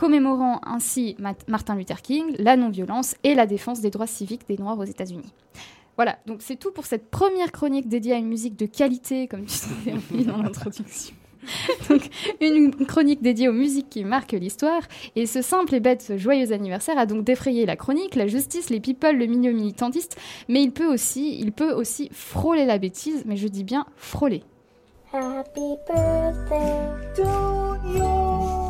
commémorant 0.00 0.62
ainsi 0.64 1.14
Ma- 1.18 1.34
Martin 1.46 1.76
Luther 1.76 2.00
King, 2.00 2.34
la 2.38 2.56
non-violence 2.56 3.16
et 3.22 3.34
la 3.34 3.44
défense 3.44 3.82
des 3.82 3.90
droits 3.90 4.06
civiques 4.06 4.48
des 4.48 4.56
Noirs 4.56 4.78
aux 4.78 4.84
États-Unis. 4.84 5.30
Voilà, 5.96 6.18
donc 6.24 6.38
c'est 6.40 6.56
tout 6.56 6.72
pour 6.72 6.86
cette 6.86 7.10
première 7.10 7.52
chronique 7.52 7.86
dédiée 7.86 8.14
à 8.14 8.16
une 8.16 8.26
musique 8.26 8.56
de 8.56 8.64
qualité, 8.64 9.28
comme 9.28 9.44
tu 9.44 9.58
t'es 9.84 9.92
mis 10.10 10.24
dans 10.24 10.38
l'introduction. 10.38 11.14
Donc, 11.90 12.08
une 12.40 12.70
chronique 12.86 13.20
dédiée 13.20 13.48
aux 13.50 13.52
musiques 13.52 13.90
qui 13.90 14.04
marquent 14.04 14.32
l'histoire. 14.32 14.80
Et 15.16 15.26
ce 15.26 15.42
simple 15.42 15.74
et 15.74 15.80
bête 15.80 16.14
joyeux 16.16 16.52
anniversaire 16.52 16.96
a 16.98 17.04
donc 17.04 17.22
défrayé 17.24 17.66
la 17.66 17.76
chronique, 17.76 18.14
la 18.14 18.26
justice, 18.26 18.70
les 18.70 18.80
people, 18.80 19.18
le 19.18 19.26
milieu 19.26 19.52
militantiste. 19.52 20.18
Mais 20.48 20.62
il 20.62 20.72
peut 20.72 20.90
aussi, 20.90 21.38
il 21.38 21.52
peut 21.52 21.72
aussi 21.72 22.08
frôler 22.12 22.64
la 22.64 22.78
bêtise, 22.78 23.24
mais 23.26 23.36
je 23.36 23.48
dis 23.48 23.64
bien 23.64 23.84
frôler. 23.96 24.44
Happy 25.12 25.76
birthday 25.86 27.14
to 27.16 27.22
you. 27.98 28.69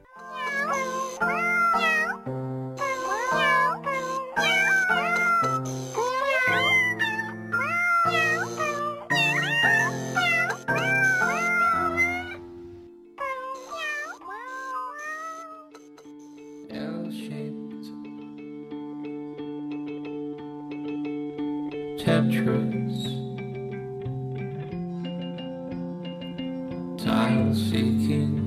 Tetris. 22.01 22.97
Tile 26.97 27.53
seeking 27.53 28.40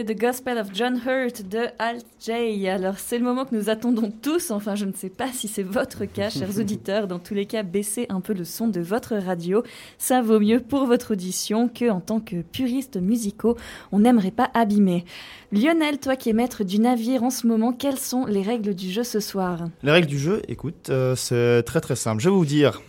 C'était 0.00 0.14
The 0.14 0.18
Gospel 0.18 0.56
of 0.56 0.68
John 0.72 0.98
Hurt 1.06 1.46
de 1.46 1.66
Alt 1.78 2.06
J. 2.24 2.68
Alors, 2.68 2.98
c'est 2.98 3.18
le 3.18 3.24
moment 3.24 3.44
que 3.44 3.54
nous 3.54 3.68
attendons 3.68 4.10
tous. 4.10 4.50
Enfin, 4.50 4.74
je 4.74 4.86
ne 4.86 4.94
sais 4.94 5.10
pas 5.10 5.28
si 5.30 5.46
c'est 5.46 5.62
votre 5.62 6.06
cas, 6.06 6.30
chers 6.30 6.58
auditeurs. 6.58 7.06
Dans 7.06 7.18
tous 7.18 7.34
les 7.34 7.44
cas, 7.44 7.62
baissez 7.62 8.06
un 8.08 8.22
peu 8.22 8.32
le 8.32 8.44
son 8.44 8.68
de 8.68 8.80
votre 8.80 9.16
radio. 9.16 9.62
Ça 9.98 10.22
vaut 10.22 10.40
mieux 10.40 10.60
pour 10.60 10.86
votre 10.86 11.12
audition 11.12 11.68
que, 11.68 11.90
en 11.90 12.00
tant 12.00 12.18
que 12.18 12.40
puristes 12.40 12.96
musicaux, 12.96 13.58
on 13.92 13.98
n'aimerait 13.98 14.30
pas 14.30 14.50
abîmer. 14.54 15.04
Lionel, 15.52 15.98
toi 15.98 16.16
qui 16.16 16.30
es 16.30 16.34
maître 16.34 16.64
du 16.64 16.78
navire 16.78 17.22
en 17.22 17.30
ce 17.30 17.46
moment, 17.46 17.74
quelles 17.74 17.98
sont 17.98 18.24
les 18.24 18.42
règles 18.42 18.74
du 18.74 18.90
jeu 18.90 19.04
ce 19.04 19.20
soir? 19.20 19.68
Les 19.82 19.92
règles 19.92 20.08
du 20.08 20.18
jeu, 20.18 20.40
écoute, 20.48 20.88
euh, 20.88 21.14
c'est 21.14 21.62
très 21.64 21.82
très 21.82 21.96
simple. 21.96 22.22
Je 22.22 22.30
vais 22.30 22.34
vous 22.34 22.46
dire 22.46 22.80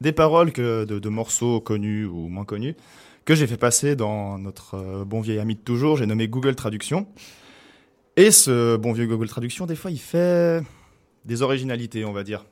des 0.00 0.12
paroles 0.12 0.52
que, 0.52 0.84
de, 0.84 1.00
de 1.00 1.08
morceaux 1.08 1.60
connus 1.60 2.06
ou 2.06 2.28
moins 2.28 2.44
connus 2.44 2.76
que 3.24 3.34
j'ai 3.34 3.46
fait 3.46 3.56
passer 3.56 3.96
dans 3.96 4.38
notre 4.38 4.74
euh, 4.74 5.04
bon 5.04 5.20
vieil 5.20 5.38
ami 5.38 5.54
de 5.54 5.60
toujours, 5.60 5.96
j'ai 5.96 6.06
nommé 6.06 6.28
Google 6.28 6.54
Traduction. 6.54 7.06
Et 8.16 8.30
ce 8.30 8.76
bon 8.76 8.92
vieux 8.92 9.06
Google 9.06 9.28
Traduction, 9.28 9.66
des 9.66 9.76
fois, 9.76 9.90
il 9.90 9.98
fait 10.00 10.62
des 11.24 11.42
originalités, 11.42 12.04
on 12.04 12.12
va 12.12 12.24
dire. 12.24 12.44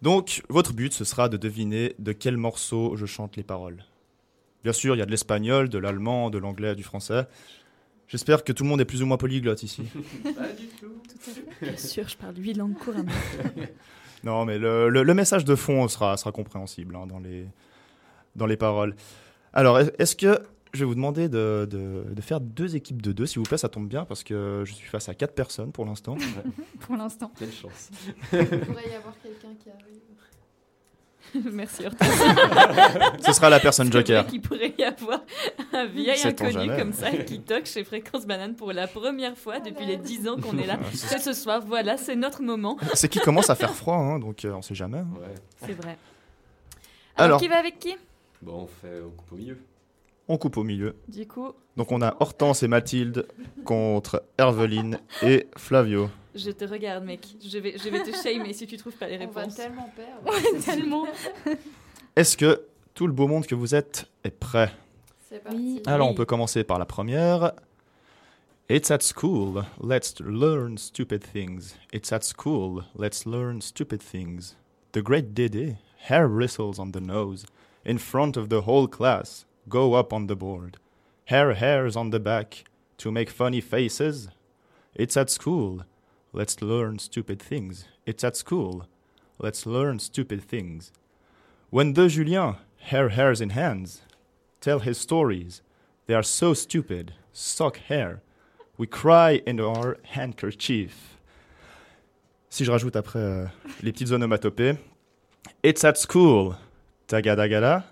Donc, 0.00 0.42
votre 0.48 0.72
but, 0.72 0.92
ce 0.92 1.04
sera 1.04 1.28
de 1.28 1.36
deviner 1.36 1.94
de 1.98 2.12
quel 2.12 2.36
morceau 2.36 2.96
je 2.96 3.06
chante 3.06 3.36
les 3.36 3.44
paroles. 3.44 3.84
Bien 4.64 4.72
sûr, 4.72 4.94
il 4.96 4.98
y 4.98 5.02
a 5.02 5.06
de 5.06 5.10
l'espagnol, 5.10 5.68
de 5.68 5.78
l'allemand, 5.78 6.30
de 6.30 6.38
l'anglais, 6.38 6.74
du 6.74 6.82
français. 6.82 7.26
J'espère 8.08 8.42
que 8.44 8.52
tout 8.52 8.64
le 8.64 8.68
monde 8.68 8.80
est 8.80 8.84
plus 8.84 9.02
ou 9.02 9.06
moins 9.06 9.16
polyglotte 9.16 9.62
ici. 9.62 9.82
Pas 10.24 10.48
du 10.48 10.66
tout. 10.80 10.92
Bien 11.60 11.76
sûr, 11.76 12.08
je 12.08 12.16
parle 12.16 12.34
huit 12.38 12.54
langues 12.54 12.74
couramment. 12.78 13.12
Non, 14.24 14.44
mais 14.44 14.56
le, 14.56 14.88
le- 14.88 15.02
le 15.02 15.14
message 15.14 15.44
de 15.44 15.56
fond 15.56 15.88
sera, 15.88 16.16
sera 16.16 16.30
compréhensible 16.30 16.94
hein, 16.94 17.08
dans, 17.08 17.18
les, 17.18 17.44
dans 18.36 18.46
les 18.46 18.56
paroles. 18.56 18.94
Alors, 19.52 19.78
est- 19.80 19.94
est-ce 20.00 20.16
que 20.16 20.38
je 20.72 20.80
vais 20.80 20.84
vous 20.86 20.94
demander 20.94 21.28
de, 21.28 21.66
de- 21.70 22.04
de 22.12 22.20
faire 22.22 22.40
deux 22.40 22.74
équipes 22.76 23.02
de 23.02 23.12
deux, 23.12 23.26
s'il 23.26 23.38
vous 23.40 23.44
plaît, 23.44 23.58
ça 23.58 23.68
tombe 23.68 23.88
bien 23.88 24.04
parce 24.06 24.24
que 24.24 24.62
je 24.64 24.72
suis 24.72 24.88
face 24.88 25.08
à 25.08 25.14
quatre 25.14 25.34
personnes 25.34 25.70
pour 25.72 25.84
l'instant. 25.84 26.16
Pour 26.80 26.96
l'instant. 26.96 27.30
Quelle 27.38 27.52
chance. 27.52 27.90
Il 28.32 28.38
pourrait 28.60 28.88
y 28.90 28.94
avoir 28.94 29.14
quelqu'un 29.22 29.54
qui 29.62 29.68
arrive. 29.70 30.00
Merci 31.52 31.86
Hortense. 31.86 32.10
Ce 33.24 33.32
sera 33.32 33.48
la 33.48 33.60
personne 33.60 33.90
joker. 33.92 34.26
qu'il 34.26 34.40
pourrait 34.42 34.74
y 34.76 34.82
avoir 34.84 35.20
un 35.72 35.86
vieil 35.86 36.20
inconnu 36.26 36.68
comme 36.76 36.92
ça 36.92 37.10
qui 37.10 37.40
toque 37.40 37.64
chez 37.66 37.84
Fréquence 37.84 38.26
Banane 38.26 38.54
pour 38.54 38.72
la 38.72 38.86
première 38.86 39.38
fois 39.38 39.60
depuis 39.60 39.86
les 39.86 39.96
10 39.96 40.28
ans 40.28 40.36
qu'on 40.38 40.58
est 40.58 40.66
là. 40.66 40.78
Ah, 40.82 40.86
c'est- 40.92 41.18
ce 41.18 41.32
soir, 41.32 41.62
voilà, 41.66 41.96
c'est 41.96 42.16
notre 42.16 42.42
moment. 42.42 42.76
C'est 42.94 43.08
qui 43.08 43.18
commence 43.20 43.48
à 43.50 43.54
faire 43.54 43.72
froid, 43.74 43.94
hein, 43.96 44.18
donc 44.18 44.44
euh, 44.44 44.52
on 44.52 44.62
sait 44.62 44.74
jamais. 44.74 44.98
Ouais. 44.98 45.34
C'est 45.64 45.72
vrai. 45.72 45.96
Alors, 47.16 47.26
Alors, 47.36 47.40
qui 47.40 47.48
va 47.48 47.58
avec 47.58 47.78
qui? 47.78 47.94
Bon, 48.42 48.62
on 48.62 48.66
fait 48.66 49.00
on 49.06 49.10
coupe 49.10 49.32
au 49.32 49.36
milieu. 49.36 49.58
on 50.28 50.36
coupe 50.38 50.56
au 50.56 50.64
milieu. 50.64 50.96
Du 51.08 51.26
coup, 51.26 51.52
Donc 51.76 51.92
on 51.92 52.02
a 52.02 52.16
Hortense 52.20 52.62
et 52.62 52.68
Mathilde 52.68 53.26
contre 53.64 54.24
Herveline 54.38 54.98
et 55.22 55.46
Flavio. 55.56 56.10
je 56.34 56.50
te 56.50 56.64
regarde, 56.64 57.04
mec. 57.04 57.26
Je 57.44 57.58
vais, 57.58 57.76
je 57.78 57.88
vais 57.88 58.02
te 58.02 58.10
shamer 58.16 58.52
si 58.52 58.66
tu 58.66 58.76
trouves 58.76 58.96
pas 58.96 59.06
les 59.08 59.16
On 59.24 59.30
va 59.30 59.40
réponses. 59.42 59.54
tellement 59.56 59.90
perdre. 59.94 60.24
Ouais, 60.54 60.58
tellement. 60.60 61.06
Est-ce 62.16 62.36
que 62.36 62.62
tout 62.94 63.06
le 63.06 63.12
beau 63.12 63.26
monde 63.28 63.46
que 63.46 63.54
vous 63.54 63.74
êtes 63.74 64.06
est 64.24 64.30
prêt 64.30 64.72
C'est 65.28 65.42
parti. 65.42 65.80
Alors, 65.86 66.08
on 66.10 66.14
peut 66.14 66.26
commencer 66.26 66.64
par 66.64 66.78
la 66.78 66.84
première. 66.84 67.52
It's 68.68 68.90
at 68.90 69.00
school, 69.02 69.64
let's 69.82 70.14
learn 70.20 70.78
stupid 70.78 71.22
things. 71.32 71.74
It's 71.92 72.12
at 72.12 72.22
school, 72.22 72.84
let's 72.98 73.26
learn 73.26 73.60
stupid 73.60 74.00
things. 74.02 74.56
The 74.92 74.98
great 75.02 75.32
Dede, 75.34 75.76
hair 76.08 76.28
bristles 76.28 76.78
on 76.78 76.90
the 76.90 77.00
nose, 77.00 77.44
in 77.84 77.98
front 77.98 78.36
of 78.36 78.48
the 78.48 78.62
whole 78.62 78.88
class, 78.88 79.44
go 79.68 79.94
up 79.94 80.12
on 80.12 80.26
the 80.26 80.36
board. 80.36 80.78
Hair 81.26 81.54
hairs 81.54 81.96
on 81.96 82.10
the 82.10 82.20
back, 82.20 82.64
to 82.98 83.10
make 83.10 83.30
funny 83.30 83.60
faces. 83.60 84.28
It's 84.94 85.16
at 85.16 85.30
school, 85.30 85.84
let's 86.32 86.62
learn 86.62 86.98
stupid 86.98 87.40
things. 87.40 87.86
It's 88.06 88.22
at 88.24 88.36
school, 88.36 88.86
let's 89.38 89.66
learn 89.66 89.98
stupid 89.98 90.42
things. 90.44 90.92
When 91.70 91.94
the 91.94 92.08
Julien, 92.08 92.56
hair 92.78 93.08
hairs 93.08 93.40
in 93.40 93.50
hands, 93.50 94.02
tell 94.60 94.80
his 94.80 94.98
stories. 94.98 95.62
They 96.06 96.14
are 96.14 96.22
so 96.22 96.52
stupid. 96.54 97.14
Sock 97.32 97.78
hair. 97.88 98.22
We 98.76 98.86
cry 98.86 99.40
in 99.46 99.60
our 99.60 99.98
handkerchief. 100.14 101.18
Si 102.50 102.64
je 102.64 102.70
rajoute 102.70 102.96
après 102.96 103.20
euh, 103.20 103.46
les 103.82 103.92
petites 103.92 104.12
onomatopées. 104.12 104.76
It's 105.62 105.84
at 105.84 105.96
school. 105.96 106.56
Tagadagada. 107.08 107.84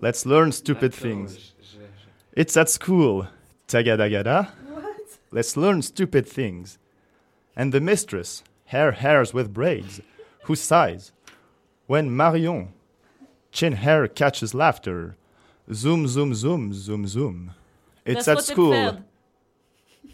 Let's 0.00 0.26
learn 0.26 0.52
stupid 0.52 0.92
Attends, 0.94 1.00
things. 1.02 1.36
je- 1.36 1.78
je- 1.78 2.40
It's 2.40 2.56
at 2.56 2.68
school. 2.68 3.28
Tagadagada. 3.68 4.48
Let's 5.30 5.56
learn 5.56 5.82
stupid 5.82 6.26
things. 6.28 6.78
And 7.56 7.72
the 7.72 7.80
mistress, 7.80 8.42
hair 8.66 8.92
hairs 8.92 9.32
with 9.32 9.52
braids, 9.52 10.00
who 10.44 10.54
sighs. 10.56 11.12
When 11.86 12.14
Marion, 12.14 12.68
chin 13.52 13.74
hair 13.74 14.08
catches 14.08 14.54
laughter. 14.54 15.16
Zoom, 15.72 16.06
zoom, 16.08 16.34
zoom, 16.34 16.72
zoom, 16.72 17.06
zoom. 17.06 17.52
It's 18.04 18.28
at 18.28 18.42
school. 18.42 18.98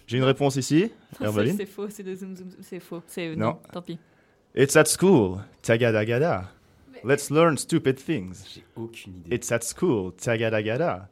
J'ai 0.07 0.19
une 0.19 0.25
réponse 0.25 0.57
ici, 0.57 0.91
c'est- 1.19 1.67
faux, 1.67 1.91
c'est 1.95 2.03
de 2.05 2.15
zoom 2.15 2.37
zoom, 2.37 2.51
zoom, 2.51 2.63
c'est 2.63 2.81
faux. 2.81 3.03
C'est 3.07 3.35
non. 3.37 3.59
tant 3.73 3.83
pis. 3.85 3.99
It's 4.55 4.77
at 4.77 4.87
school. 4.89 5.41
Tagadagada. 5.63 6.49
Let's 7.05 7.31
learn 7.31 7.57
stupid 7.57 7.97
things. 7.99 8.45
J'ai 8.55 8.65
aucune 8.77 9.17
idée. 9.17 9.37
It's 9.37 9.51
at 9.53 9.61
school. 9.63 10.13
Tagadagada. 10.13 11.09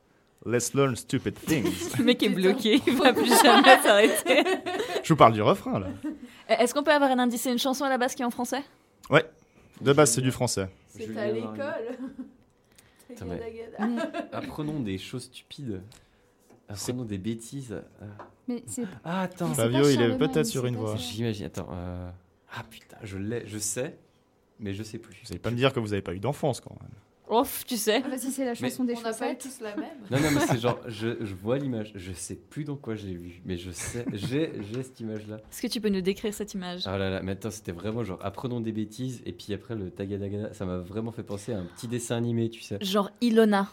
Let's 0.46 0.72
learn 0.74 0.94
stupid 0.96 1.34
things. 1.38 1.96
Le 1.98 2.04
mec 2.04 2.22
est 2.22 2.28
bloqué, 2.28 2.80
il 2.86 2.96
va 2.96 3.12
plus 3.12 3.28
jamais 3.42 3.82
s'arrêter. 3.82 4.44
Je 5.02 5.08
vous 5.12 5.16
parle 5.16 5.32
du 5.32 5.42
refrain 5.42 5.80
là. 5.80 5.88
Est-ce 6.48 6.72
qu'on 6.74 6.82
peut 6.82 6.92
avoir 6.92 7.10
un 7.10 7.18
indice? 7.18 7.42
C'est 7.42 7.52
une 7.52 7.58
chanson 7.58 7.84
à 7.84 7.88
la 7.88 7.98
base 7.98 8.14
qui 8.14 8.22
est 8.22 8.24
en 8.24 8.30
français? 8.30 8.62
Ouais. 9.10 9.24
De 9.80 9.92
base, 9.92 10.12
c'est 10.12 10.20
du 10.20 10.30
français. 10.30 10.68
C'est 10.88 11.16
à 11.18 11.30
l'école. 11.32 11.98
Putain, 13.08 13.24
mais- 13.26 13.66
gada. 13.78 14.10
Apprenons 14.32 14.80
des 14.80 14.98
choses 14.98 15.24
stupides. 15.24 15.80
Apprenons 16.68 17.04
des 17.04 17.18
bêtises. 17.18 17.72
Euh, 18.02 18.06
Mais 18.46 18.62
c'est 18.66 18.84
Ah, 19.04 19.22
attends. 19.22 19.52
Flavio, 19.54 19.88
il 19.88 20.00
est 20.00 20.18
peut-être 20.18 20.44
sur 20.46 20.66
une 20.66 20.76
voie. 20.76 20.92
ça. 20.92 20.96
J'imagine. 20.98 21.46
Attends. 21.46 21.68
euh, 21.72 22.10
Ah 22.54 22.62
putain, 22.70 22.96
je 23.02 23.18
l'ai, 23.18 23.46
je 23.46 23.58
sais, 23.58 23.96
mais 24.60 24.74
je 24.74 24.82
sais 24.82 24.98
plus. 24.98 25.14
Vous 25.24 25.30
allez 25.32 25.38
pas 25.38 25.50
me 25.50 25.56
dire 25.56 25.72
que 25.72 25.80
vous 25.80 25.92
avez 25.92 26.02
pas 26.02 26.14
eu 26.14 26.20
d'enfance 26.20 26.60
quand 26.60 26.76
même. 26.80 26.90
Ouf, 27.30 27.66
tu 27.66 27.76
sais. 27.76 28.00
Ah 28.02 28.08
bah 28.08 28.16
c'est 28.16 28.42
la 28.44 28.54
chanson 28.54 28.84
des 28.84 28.94
On 28.96 29.02
n'a 29.02 29.12
pas 29.12 29.34
tous 29.34 29.60
la 29.60 29.76
même. 29.76 29.84
Non, 30.10 30.18
non, 30.18 30.30
mais 30.32 30.40
c'est 30.40 30.58
genre, 30.58 30.80
je, 30.86 31.08
je 31.22 31.34
vois 31.34 31.58
l'image, 31.58 31.92
je 31.94 32.12
sais 32.14 32.36
plus 32.36 32.64
dans 32.64 32.76
quoi 32.76 32.94
j'ai 32.94 33.12
vu, 33.12 33.42
mais 33.44 33.58
je 33.58 33.70
sais, 33.70 34.06
j'ai, 34.14 34.52
j'ai 34.72 34.82
cette 34.82 34.98
image-là. 35.00 35.36
Est-ce 35.36 35.60
que 35.60 35.66
tu 35.66 35.78
peux 35.78 35.90
nous 35.90 36.00
décrire 36.00 36.32
cette 36.32 36.54
image? 36.54 36.84
Ah 36.86 36.96
là 36.96 37.10
là, 37.10 37.20
mais 37.22 37.32
attends, 37.32 37.50
c'était 37.50 37.72
vraiment 37.72 38.02
genre, 38.02 38.18
apprenons 38.22 38.60
des 38.62 38.72
bêtises, 38.72 39.20
et 39.26 39.32
puis 39.32 39.52
après 39.52 39.74
le 39.74 39.90
tagadagada, 39.90 40.54
ça 40.54 40.64
m'a 40.64 40.78
vraiment 40.78 41.12
fait 41.12 41.22
penser 41.22 41.52
à 41.52 41.58
un 41.58 41.64
petit 41.64 41.86
dessin 41.86 42.16
animé, 42.16 42.48
tu 42.48 42.62
sais. 42.62 42.78
Genre 42.80 43.10
Ilona. 43.20 43.68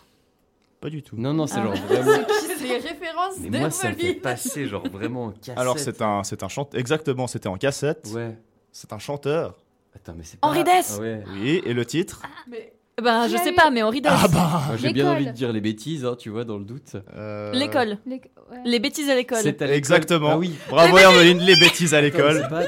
Pas 0.81 0.89
du 0.89 1.01
tout. 1.01 1.15
Non, 1.15 1.33
non, 1.33 1.47
c'est 1.47 1.59
Ah. 1.59 1.63
genre 1.63 1.75
vraiment. 1.75 2.27
C'est 2.57 2.67
les 2.67 2.77
références 2.77 3.35
Mais 3.39 3.59
moi, 3.59 3.69
ça 3.71 3.89
me 3.91 3.95
fait 3.95 4.15
passer 4.15 4.67
genre 4.67 4.85
vraiment 4.89 5.25
en 5.27 5.31
cassette. 5.31 5.57
Alors 5.57 5.79
c'est 5.79 6.01
un, 6.01 6.23
c'est 6.25 6.43
un 6.43 6.49
chanteur. 6.49 6.77
Exactement, 6.77 7.25
c'était 7.27 7.47
en 7.47 7.55
cassette. 7.57 8.09
Ouais. 8.13 8.37
C'est 8.73 8.91
un 8.91 8.99
chanteur. 8.99 9.55
Attends, 9.95 10.13
mais 10.17 10.23
c'est 10.23 10.39
pas. 10.39 10.47
Henri 10.47 10.63
Dess 10.63 10.95
Ah 10.97 11.01
ouais. 11.01 11.23
Oui, 11.33 11.61
et 11.65 11.73
le 11.73 11.85
titre 11.85 12.21
Mais 12.49 12.73
Ben, 13.01 13.27
je 13.27 13.37
sais 13.37 13.49
as 13.49 13.53
pas, 13.53 13.69
mais 13.71 13.81
Henri 13.81 14.01
Dess. 14.01 14.11
Ah 14.13 14.27
bah 14.27 14.61
j'ai 14.77 14.91
bien 14.93 15.11
envie 15.11 15.25
de 15.27 15.31
dire 15.31 15.51
les 15.51 15.61
bêtises, 15.61 16.05
hein, 16.05 16.15
tu 16.17 16.29
vois, 16.29 16.43
dans 16.45 16.57
le 16.57 16.65
doute. 16.65 16.95
euh, 17.15 17.51
L'école. 17.53 17.97
Les... 18.05 18.15
ouais. 18.15 18.57
Les 18.65 18.79
bêtises 18.79 19.09
à 19.09 19.15
l'école. 19.15 19.39
C'est 19.41 19.61
à 19.61 19.65
l'école. 19.65 19.77
Exactement. 19.77 20.29
Ah 20.31 20.37
oui. 20.37 20.53
Bravo 20.69 20.97
Hermeline, 20.97 21.39
les 21.39 21.55
bêtises 21.55 21.93
à 21.93 22.01
l'école. 22.01 22.47
pas- 22.49 22.59
ouais. 22.61 22.67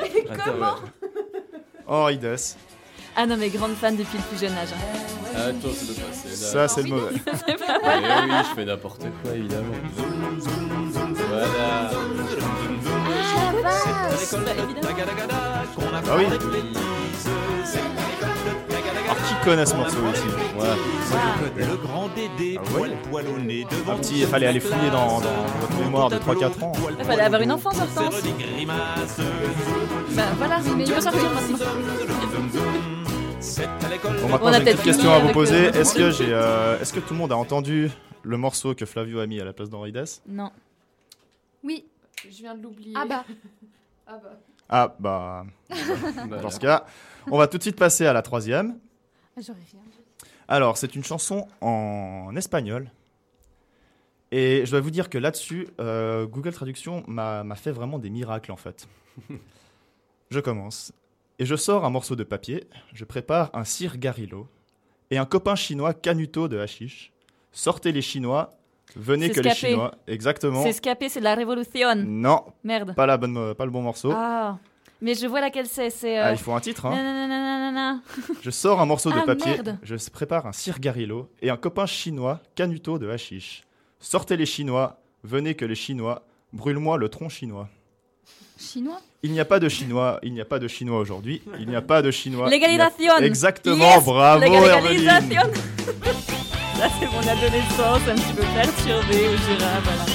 Henri 1.87 2.17
Dess. 2.17 2.57
Ah 3.15 3.25
non, 3.25 3.35
mais 3.37 3.49
grande 3.49 3.73
fan 3.73 3.95
depuis 3.95 4.17
le 4.17 4.23
plus 4.23 4.39
jeune 4.39 4.55
âge. 4.57 4.69
hein. 4.73 4.99
Attends, 5.35 5.69
c'est 5.73 5.87
le 5.87 5.93
passé. 6.05 6.29
Ça, 6.35 6.67
c'est 6.67 6.83
le 6.83 6.89
mauvais. 6.89 7.13
Eh 7.15 7.51
oui, 7.51 8.31
je 8.49 8.55
fais 8.55 8.65
n'importe 8.65 9.05
quoi, 9.23 9.33
évidemment. 9.35 9.73
Voilà. 11.29 11.89
Ah 16.09 16.17
oui. 16.17 16.25
Alors 19.05 19.17
qui 19.27 19.33
connaît 19.45 19.65
ce 19.65 19.75
morceau 19.75 19.97
ici 20.13 20.23
Voilà. 20.55 20.75
Le 21.55 21.75
grand 21.77 22.09
Dédé, 22.09 22.57
Ah 22.59 22.61
ouais 22.61 22.69
poil 22.77 22.91
poilonné 23.23 23.65
devant 23.69 23.93
Un 23.93 23.97
petit, 23.97 24.19
il 24.19 24.27
fallait 24.27 24.47
aller 24.47 24.59
fouiller 24.59 24.89
dans, 24.91 25.21
dans 25.21 25.43
votre 25.61 25.79
mémoire 25.79 26.09
de 26.09 26.17
3-4 26.17 26.63
ans. 26.63 26.73
Il 26.99 27.05
fallait 27.05 27.21
avoir 27.23 27.41
une 27.41 27.51
enfance, 27.53 27.77
Hortense. 27.79 28.21
Ben 30.15 30.25
voilà, 30.37 30.59
tu 30.61 30.93
peux 30.93 31.01
sortir 31.01 31.31
maintenant. 31.33 31.57
On 34.23 34.27
maintenant 34.29 34.47
a 34.47 34.51
j'ai 34.53 34.57
une 34.59 34.63
petite 34.65 34.81
question 34.83 35.11
à 35.13 35.19
vous 35.19 35.29
poser. 35.31 35.71
le- 35.71 35.75
Est-ce 35.77 35.93
que, 35.95 36.11
j'ai, 36.11 36.33
euh, 36.33 36.79
est-ce 36.81 36.91
que 36.91 36.99
tout 36.99 37.13
le 37.13 37.19
monde 37.19 37.31
a 37.31 37.37
entendu 37.37 37.89
le 38.23 38.37
morceau 38.37 38.75
que 38.75 38.85
Flavio 38.85 39.19
a 39.19 39.27
mis 39.27 39.39
à 39.39 39.45
la 39.45 39.53
place 39.53 39.69
d'Henri 39.69 39.91
Dess? 39.93 40.21
Non. 40.27 40.51
Oui. 41.63 41.85
je 42.29 42.35
viens 42.37 42.55
de 42.55 42.61
l'oublier. 42.63 42.93
Ah 42.95 43.05
bah. 43.07 43.23
Ah 44.07 44.19
bah. 44.23 44.37
Ah 44.69 44.95
bah, 44.99 45.45
Voilà. 46.27 46.41
dans 46.41 46.49
ce 46.49 46.59
cas, 46.59 46.85
on 47.31 47.37
va 47.37 47.47
tout 47.47 47.57
de 47.57 47.63
suite 47.63 47.77
passer 47.77 48.05
à 48.05 48.13
la 48.13 48.21
troisième. 48.21 48.77
Ah, 49.37 49.41
J'aurais 49.41 49.59
rien 49.71 49.81
dit. 49.85 50.27
Alors, 50.47 50.77
c'est 50.77 50.95
une 50.95 51.03
chanson 51.03 51.47
en 51.61 52.33
espagnol 52.35 52.89
Et 54.31 54.65
je 54.65 54.71
dois 54.71 54.81
vous 54.81 54.91
dire 54.91 55.09
que 55.09 55.17
là-dessus, 55.17 55.67
euh, 55.79 56.25
Google 56.25 56.53
Traduction 56.53 57.03
m'a 57.07 57.43
fait 57.55 57.71
vraiment 57.71 57.99
des 57.99 58.09
miracles 58.09 58.51
en 58.51 58.57
fait. 58.57 58.87
je 60.31 60.39
commence. 60.39 60.93
Et 61.39 61.45
je 61.45 61.55
sors 61.55 61.85
un 61.85 61.89
morceau 61.89 62.15
de 62.15 62.23
papier, 62.23 62.67
je 62.93 63.05
prépare 63.05 63.51
un 63.53 63.63
cigarillo 63.63 64.47
et 65.11 65.17
un 65.17 65.25
copain 65.25 65.55
chinois 65.55 65.93
canuto 65.93 66.47
de 66.47 66.57
hashish. 66.57 67.11
Sortez 67.51 67.91
les 67.91 68.01
Chinois, 68.01 68.49
venez 68.97 69.29
que 69.29 69.39
les 69.39 69.51
Scapé. 69.51 69.69
Chinois. 69.73 69.91
Exactement. 70.07 70.63
C'est 70.63 70.69
escapé, 70.69 71.09
c'est 71.09 71.19
de 71.19 71.23
la 71.25 71.35
révolution. 71.35 71.95
Non, 71.95 72.43
Merde. 72.63 72.93
pas, 72.95 73.05
la 73.05 73.17
bonne, 73.17 73.53
pas 73.55 73.65
le 73.65 73.71
bon 73.71 73.81
morceau. 73.81 74.11
Ah. 74.13 74.57
Mais 74.99 75.13
je 75.13 75.27
vois 75.27 75.41
laquelle 75.41 75.67
c'est. 75.67 75.91
C'est. 75.91 76.17
euh, 76.17 76.23
Ah, 76.25 76.31
il 76.31 76.37
faut 76.39 76.53
un 76.53 76.59
titre, 76.59 76.85
hein. 76.87 78.01
Je 78.41 78.49
sors 78.49 78.81
un 78.81 78.85
morceau 78.85 79.11
de 79.11 79.17
Ah, 79.19 79.25
papier, 79.25 79.51
merde. 79.53 79.77
je 79.83 79.95
prépare 80.11 80.47
un 80.47 80.51
cigarillo 80.51 81.29
et 81.41 81.49
un 81.51 81.57
copain 81.57 81.85
chinois 81.85 82.39
canuto 82.55 82.97
de 82.97 83.07
hashish. 83.09 83.63
Sortez 83.99 84.35
les 84.37 84.45
Chinois, 84.47 84.99
venez 85.23 85.53
que 85.53 85.65
les 85.65 85.75
Chinois, 85.75 86.23
brûle-moi 86.53 86.97
le 86.97 87.09
tronc 87.09 87.29
chinois. 87.29 87.67
Chinois? 88.59 88.99
Il 89.23 89.31
n'y 89.31 89.39
a 89.39 89.45
pas 89.45 89.59
de 89.59 89.69
Chinois, 89.69 90.19
il 90.23 90.33
n'y 90.33 90.41
a 90.41 90.45
pas 90.45 90.57
de 90.59 90.67
Chinois 90.67 90.99
aujourd'hui, 90.99 91.41
il 91.59 91.67
n'y 91.67 91.75
a 91.75 91.81
pas 91.83 92.01
de 92.01 92.09
Chinois. 92.09 92.49
Légalisation. 92.49 93.11
a- 93.13 93.21
Exactement, 93.21 93.95
Yes, 93.95 94.03
bravo 94.05 94.41
légalisation. 94.43 95.41
Là, 96.79 96.87
c'est 96.99 97.07
mon 97.07 97.19
adolescence 97.19 98.01
un 98.07 98.15
petit 98.15 98.33
peu 98.33 98.43
perturbée 98.53 99.27
où 99.29 99.37
j'irai, 99.37 99.81
voilà. 99.83 100.05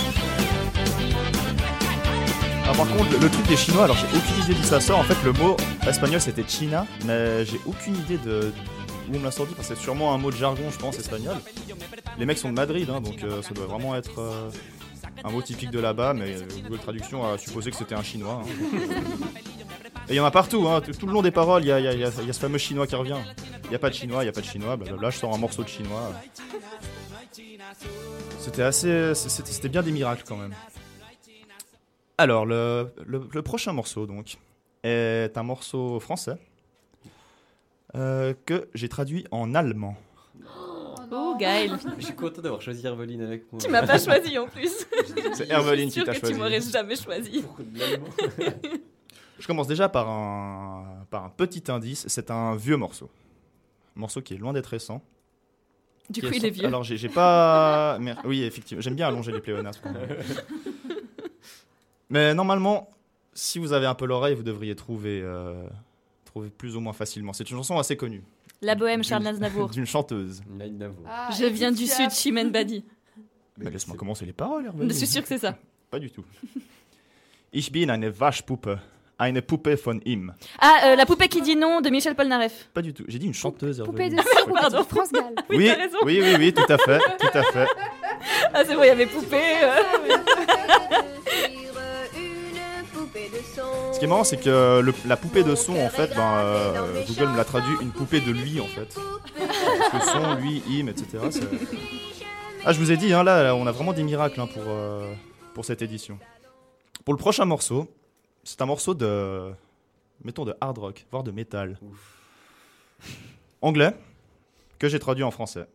Ah, 2.69 2.75
par 2.75 2.89
contre, 2.89 3.21
le, 3.21 3.29
truc 3.29 3.47
des 3.49 3.57
Chinois, 3.57 3.85
alors 3.85 3.97
j'ai 3.97 4.07
aucune 4.17 4.45
idée 4.45 4.55
d'où 4.55 4.63
ça 4.63 4.81
sort. 4.81 5.01
En 5.01 5.03
fait, 5.03 5.17
le 5.25 5.33
mot 5.33 5.57
espagnol 5.87 6.21
c'était 6.21 6.45
China, 6.47 6.87
mais 7.05 7.45
j'ai 7.45 7.61
aucune 7.67 7.97
idée 7.97 8.19
de 8.19 8.53
où 9.11 9.17
on 9.17 9.19
me 9.19 9.25
l'a 9.25 9.31
sorti 9.33 9.55
parce 9.55 9.69
que 9.69 9.75
c'est 9.75 9.81
sûrement 9.81 10.15
un 10.15 10.19
mot 10.19 10.31
de 10.31 10.37
jargon, 10.37 10.71
je 10.71 10.79
pense, 10.79 10.97
espagnol. 10.99 11.37
Les 12.19 12.25
mecs 12.27 12.39
sont 12.39 12.49
de 12.51 12.55
Madrid, 12.55 12.89
hein, 12.89 13.01
donc 13.01 13.25
euh, 13.25 13.43
ça 13.43 13.53
doit 13.53 13.67
vraiment 13.67 13.97
être 13.97 14.21
euh, 14.21 14.51
un 15.25 15.31
mot 15.31 15.43
typique 15.43 15.71
de 15.71 15.81
là-bas, 15.81 16.15
mais 16.15 16.37
euh, 16.37 16.47
Google 16.63 16.79
Traduction 16.79 17.31
a 17.31 17.37
supposé 17.37 17.71
que 17.73 17.77
c'était 17.77 17.97
un 17.97 18.03
chinois. 18.03 18.43
hein. 18.45 19.29
Et 20.09 20.15
il 20.15 20.17
y 20.17 20.21
en 20.21 20.25
a 20.25 20.31
partout, 20.31 20.67
hein, 20.69 20.81
tout, 20.81 20.93
tout 20.93 21.07
le 21.07 21.13
long 21.13 21.23
des 21.23 21.31
paroles, 21.31 21.63
il 21.65 21.69
y 21.69 21.73
a, 21.73 21.79
il 21.81 21.85
y 21.85 21.89
a- 21.89 21.93
il 21.95 22.01
y 22.01 22.05
a- 22.05 22.11
il 22.21 22.27
y 22.27 22.31
a 22.31 22.33
ce 22.33 22.41
fameux 22.41 22.59
chinois 22.59 22.87
qui 22.87 22.95
revient. 22.97 23.17
Il 23.65 23.71
n'y 23.71 23.77
a 23.77 23.79
pas 23.79 23.89
de 23.89 23.95
chinois, 23.95 24.23
il 24.23 24.27
n'y 24.27 24.31
a 24.31 24.33
pas 24.33 24.41
de 24.41 24.47
chinois, 24.47 24.77
blablabla, 24.77 25.11
je 25.11 25.19
sors 25.19 25.33
un 25.35 25.39
morceau 25.39 25.63
de 25.63 25.69
chinois. 25.69 26.13
C'était 28.39 28.63
assez. 28.63 29.15
C'était 29.15 29.69
bien 29.69 29.83
des 29.83 29.93
miracles 29.93 30.25
quand 30.27 30.37
même. 30.37 30.55
Alors, 32.19 32.45
le, 32.47 32.93
le- 33.07 33.27
le 33.33 33.43
prochain 33.43 33.73
morceau, 33.73 34.07
donc, 34.07 34.37
est 34.83 35.33
un 35.37 35.43
morceau 35.43 35.99
français 36.01 36.37
euh, 37.95 38.35
que 38.47 38.69
j'ai 38.75 38.89
traduit 38.89 39.25
en 39.31 39.55
allemand. 39.55 39.97
Oh, 41.15 41.37
Gaël. 41.39 41.79
Je 41.99 42.05
suis 42.07 42.15
content 42.15 42.41
d'avoir 42.43 42.61
choisi 42.63 42.87
Herveline 42.87 43.21
avec 43.23 43.51
moi. 43.53 43.61
Tu 43.61 43.69
m'as 43.71 43.87
pas 43.87 43.99
choisi 44.03 44.37
en 44.39 44.47
plus. 44.47 44.87
C'est 45.35 45.51
Herveline 45.51 45.89
Je 45.89 45.93
suis 45.93 46.01
qui 46.01 46.07
t'a 46.07 46.13
choisi. 46.15 46.33
tu 46.35 46.39
m'aurais 46.41 46.61
jamais 46.61 46.97
choisi. 46.97 47.45
Je 49.43 49.47
commence 49.49 49.67
déjà 49.67 49.89
par 49.89 50.09
un, 50.09 51.05
par 51.11 51.25
un 51.25 51.29
petit 51.31 51.65
indice. 51.69 52.05
C'est 52.07 52.31
un 52.31 52.55
vieux 52.55 52.77
morceau. 52.77 53.11
Un 53.97 54.01
morceau 54.01 54.23
qui 54.23 54.35
est 54.35 54.37
loin 54.39 54.53
d'être 54.53 54.67
récent. 54.67 55.03
Du 56.11 56.21
coup, 56.21 56.29
il 56.29 56.35
sorti- 56.35 56.47
est 56.47 56.51
vieux. 56.51 56.67
Alors, 56.67 56.85
j'ai 56.85 57.09
pas. 57.09 57.99
mer- 58.01 58.23
Oui, 58.25 58.45
effectivement. 58.45 58.81
J'aime 58.81 58.95
bien 58.95 59.09
allonger 59.09 59.33
les 59.33 59.41
pléonasmes. 59.41 59.83
Mais 62.09 62.35
normalement, 62.35 62.89
si 63.35 63.59
vous 63.59 63.73
avez 63.73 63.87
un 63.87 63.95
peu 63.97 64.05
l'oreille, 64.07 64.35
vous 64.37 64.43
devriez 64.45 64.77
trouver, 64.77 65.21
euh, 65.23 65.67
trouver 66.25 66.49
plus 66.51 66.77
ou 66.77 66.81
moins 66.81 66.93
facilement. 66.93 67.33
C'est 67.33 67.51
une 67.51 67.57
chanson 67.57 67.79
assez 67.79 67.97
connue. 67.97 68.23
La 68.61 68.77
bohème, 68.77 69.03
Charles 69.03 69.27
Aznavour. 69.27 69.71
D'une 69.73 69.87
chanteuse. 69.87 70.41
Ah, 71.09 71.31
Je 71.37 71.47
viens 71.47 71.73
du 71.73 71.87
sud, 71.89 72.11
Chimène 72.13 72.53
Badi. 72.53 72.85
Mais 73.59 73.71
laisse-moi 73.73 73.97
commencer 73.97 74.25
les 74.25 74.33
paroles, 74.33 74.67
Hervé. 74.67 74.87
Je 74.89 74.95
suis 74.95 75.07
sûre 75.09 75.23
que 75.23 75.29
c'est 75.29 75.39
ça. 75.39 75.59
Pas 75.91 75.99
du 75.99 76.11
tout. 76.11 76.25
Ich 77.55 77.71
bin 77.71 77.91
eine 77.91 78.09
Waschpuppe. 78.19 78.79
Eine 79.23 79.41
Puppe 79.43 79.69
von 79.85 80.01
ihm. 80.05 80.35
Ah, 80.61 80.79
euh, 80.87 80.97
La 80.97 81.07
poupée 81.07 81.29
qui 81.29 81.43
dit 81.43 81.55
non 81.55 81.81
de 81.81 81.91
Michel 81.91 82.15
Polnareff. 82.17 82.69
Pas 82.75 82.83
du 82.83 82.93
tout. 82.93 83.05
J'ai 83.07 83.19
dit 83.21 83.27
une 83.27 83.35
chanteuse. 83.35 83.81
Poupée 83.85 84.09
de 84.11 84.17
cire, 84.17 84.25
pardon. 84.53 84.79
poupée 84.85 84.85
de 84.85 84.89
France 85.01 85.13
Gall. 85.13 85.35
Oui, 85.51 85.57
Oui, 85.59 85.67
t'as 85.69 85.77
raison. 85.83 85.99
oui, 86.05 86.21
oui, 86.23 86.35
oui, 86.39 86.53
tout 86.53 86.73
à 86.73 86.79
fait, 86.79 86.99
tout 87.21 87.39
à 87.39 87.43
fait. 87.45 87.69
Ah, 88.53 88.63
c'est 88.67 88.75
bon, 88.75 88.83
il 88.83 88.87
y 88.89 88.91
avait 88.91 89.07
poupée. 89.07 89.37
euh. 89.63 89.77
Ce 93.93 93.99
qui 93.99 94.05
est 94.05 94.09
marrant, 94.09 94.25
c'est 94.25 94.39
que 94.39 94.81
le- 94.81 94.95
la 95.07 95.17
poupée 95.17 95.45
de 95.45 95.55
son, 95.55 95.77
en 95.77 95.89
fait, 95.89 96.09
ben, 96.15 96.35
euh, 96.39 97.03
Google 97.07 97.29
me 97.33 97.37
l'a 97.37 97.45
traduit 97.45 97.75
une 97.81 97.91
poupée 97.91 98.21
de 98.21 98.31
lui, 98.33 98.61
en 98.61 98.67
fait. 98.67 98.97
Parce 99.93 100.07
que 100.07 100.11
son, 100.13 100.35
lui, 100.37 100.63
him, 100.69 100.89
etc. 100.89 101.07
c'est- 101.31 101.41
Ah, 102.65 102.73
je 102.73 102.79
vous 102.79 102.91
ai 102.91 102.97
dit, 102.97 103.13
hein, 103.13 103.23
là, 103.25 103.55
on 103.55 103.67
a 103.67 103.73
vraiment 103.73 103.93
des 103.93 104.03
miracles 104.03 104.41
hein, 104.41 104.49
pour, 104.53 104.63
euh, 104.67 105.13
pour 105.55 105.65
cette 105.65 105.83
édition. 105.83 106.19
Pour 107.05 107.15
le 107.15 107.19
prochain 107.19 107.45
morceau, 107.45 107.89
c'est 108.45 108.61
un 108.61 108.67
morceau 108.67 108.95
de, 108.95 109.53
mettons, 110.25 110.45
de 110.45 110.55
hard 110.61 110.79
rock, 110.79 111.07
voire 111.11 111.23
de 111.23 111.31
métal. 111.31 111.79
Anglais, 113.61 113.95
que 114.79 114.89
j'ai 114.89 114.99
traduit 114.99 115.25
en 115.25 115.31
français. 115.31 115.67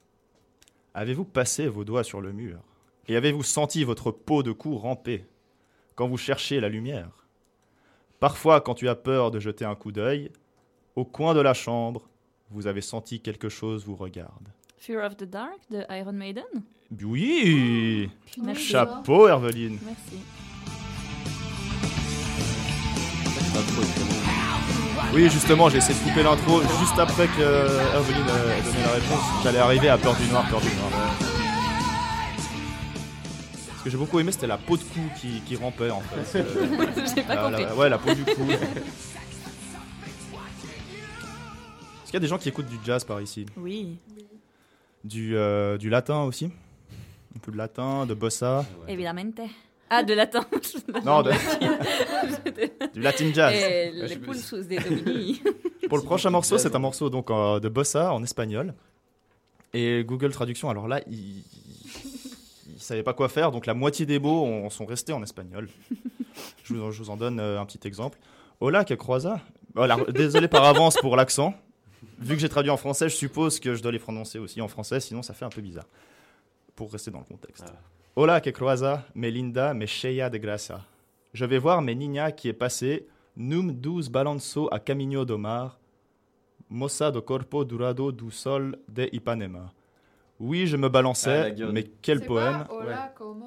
Avez-vous 0.94 1.26
passé 1.26 1.68
vos 1.68 1.84
doigts 1.84 2.04
sur 2.04 2.22
le 2.22 2.32
mur 2.34 2.60
Et 3.08 3.16
avez-vous 3.16 3.44
senti 3.44 3.84
votre 3.84 4.12
peau 4.12 4.44
de 4.44 4.52
cou 4.52 4.78
ramper 4.78 5.26
quand 5.96 6.08
vous 6.08 6.18
cherchez 6.18 6.60
la 6.60 6.70
lumière? 6.70 7.10
Parfois, 8.20 8.62
quand 8.62 8.74
tu 8.74 8.90
as 8.90 8.96
peur 8.96 9.32
de 9.32 9.40
jeter 9.40 9.64
un 9.64 9.76
coup 9.76 9.92
d'œil, 9.92 10.32
au 10.96 11.06
coin 11.06 11.34
de 11.36 11.40
la 11.40 11.54
chambre, 11.54 12.10
vous 12.50 12.66
avez 12.68 12.82
senti 12.82 13.22
quelque 13.22 13.50
chose 13.50 13.86
vous 13.86 13.96
regarde. 13.96 14.50
Fear 14.78 15.06
of 15.06 15.18
the 15.18 15.24
Dark 15.24 15.60
de 15.70 15.84
Iron 15.90 16.14
Maiden? 16.14 16.44
Oui 17.04 18.10
Merci. 18.42 18.64
Chapeau, 18.64 19.28
Herveline 19.28 19.78
Merci. 19.84 20.24
Oui, 25.14 25.30
justement, 25.30 25.70
j'ai 25.70 25.78
essayé 25.78 25.98
de 25.98 26.04
couper 26.10 26.24
l'intro 26.24 26.62
juste 26.80 27.00
après 27.00 27.28
que 27.28 27.40
euh, 27.42 27.94
Herveline 27.94 28.26
euh, 28.30 28.58
ait 28.58 28.62
donné 28.62 28.82
la 28.84 28.92
réponse. 28.92 29.20
J'allais 29.44 29.60
arriver 29.60 29.90
à 29.90 29.98
Peur 29.98 30.16
du 30.16 30.28
Noir, 30.28 30.48
Peur 30.50 30.60
du 30.62 30.68
Noir. 30.68 30.92
Ce 33.80 33.84
que 33.84 33.90
j'ai 33.90 33.98
beaucoup 33.98 34.20
aimé, 34.20 34.32
c'était 34.34 34.48
la 34.48 34.58
peau 34.58 34.76
de 34.76 34.84
cou 34.84 35.00
qui, 35.20 35.42
qui 35.42 35.56
rampait, 35.56 35.90
en 35.92 36.02
fait. 36.02 36.44
Euh, 36.46 36.86
J'ai 37.16 37.24
pas 37.24 37.36
la- 37.36 37.44
compris. 37.44 37.64
la- 37.64 37.76
ouais, 37.76 37.90
la 37.90 37.98
peau 37.98 38.14
du 38.14 38.24
cou. 38.26 38.44
Est-ce 38.52 38.62
qu'il 42.06 42.14
y 42.14 42.18
a 42.18 42.20
des 42.20 42.28
gens 42.28 42.38
qui 42.38 42.50
écoutent 42.50 42.68
du 42.68 42.78
jazz 42.84 43.04
par 43.04 43.22
ici? 43.22 43.46
Oui. 43.58 43.98
du, 45.04 45.36
euh, 45.38 45.78
du 45.78 45.90
latin 45.90 46.22
aussi? 46.24 46.46
Un 47.36 47.40
peu 47.42 47.52
de 47.52 47.58
latin, 47.58 48.06
de 48.06 48.14
bossa? 48.14 48.66
Évidemment. 48.88 49.22
Ah, 49.90 50.04
de 50.04 50.14
latin. 50.14 50.46
Non, 51.06 51.22
de- 51.22 51.32
du 52.94 53.02
latin 53.02 53.32
jazz. 53.34 53.54
Et 53.54 53.92
je 53.96 54.06
les 54.06 54.80
domini. 54.80 55.42
Pour 55.90 55.98
le 55.98 56.04
prochain 56.04 56.30
morceau, 56.30 56.58
c'est 56.58 56.76
un 56.76 56.80
morceau 56.80 57.10
donc 57.10 57.30
euh, 57.32 57.60
de 57.60 57.70
bossa 57.70 58.14
en 58.14 58.22
espagnol. 58.24 58.74
Et 59.74 60.04
Google 60.06 60.32
Traduction, 60.32 60.70
alors 60.70 60.88
là, 60.88 61.02
il, 61.10 61.44
il 62.68 62.80
savait 62.80 63.04
pas 63.04 63.14
quoi 63.14 63.30
faire, 63.30 63.52
donc 63.52 63.66
la 63.66 63.74
moitié 63.74 64.06
des 64.06 64.20
mots 64.20 64.44
ont- 64.44 64.70
sont 64.70 64.86
restés 64.86 65.14
en 65.14 65.24
espagnol. 65.24 65.70
Je 66.64 66.74
vous, 66.74 66.82
en- 66.84 66.92
je 66.92 67.04
vous 67.04 67.10
en 67.10 67.18
donne 67.18 67.40
euh, 67.40 67.60
un 67.60 67.66
petit 67.66 67.88
exemple. 67.88 68.18
Hola, 68.60 68.84
que 68.86 68.94
croisa? 68.94 69.40
Voilà, 69.76 69.98
Désolé 70.10 70.48
par 70.48 70.64
avance 70.66 70.96
pour 70.98 71.16
l'accent. 71.16 71.54
Vu 72.20 72.34
que 72.36 72.42
j'ai 72.42 72.50
traduit 72.50 72.72
en 72.72 72.78
français, 72.78 73.10
je 73.10 73.16
suppose 73.16 73.60
que 73.60 73.76
je 73.76 73.82
dois 73.84 73.92
les 73.92 74.00
prononcer 74.00 74.40
aussi 74.40 74.60
en 74.62 74.68
français, 74.68 75.00
sinon 75.00 75.22
ça 75.22 75.34
fait 75.34 75.46
un 75.46 75.50
peu 75.50 75.62
bizarre. 75.62 75.86
Pour 76.76 76.92
rester 76.92 77.12
dans 77.12 77.20
le 77.20 77.26
contexte. 77.26 77.66
Hola, 78.20 78.42
que 78.42 78.52
croisa, 78.52 79.06
me 79.14 79.30
linda, 79.30 79.76
me 79.76 79.86
cheia 79.86 80.28
de 80.28 80.40
grasa. 80.40 80.82
Je 81.34 81.46
vais 81.46 81.60
voir 81.60 81.84
mes 81.84 81.94
niñas 81.94 82.32
qui 82.32 82.50
est 82.50 82.54
passé, 82.54 83.06
num 83.36 83.72
douze 83.72 84.10
balanço 84.10 84.68
a 84.72 84.80
caminho 84.80 85.24
do 85.24 85.38
mar, 85.38 85.78
moça 86.68 87.12
do 87.12 87.22
corpo 87.22 87.64
durado 87.64 88.12
do 88.12 88.32
sol 88.32 88.76
de 88.88 89.08
Ipanema. 89.14 89.72
Oui, 90.40 90.66
je 90.66 90.78
me 90.78 90.88
Ah, 90.88 90.90
balançais, 90.90 91.42
la 91.44 91.52
gueule. 91.52 91.72
mais 91.72 91.86
quel 92.02 92.26
poème? 92.26 92.66
Hola, 92.70 93.14
como 93.16 93.46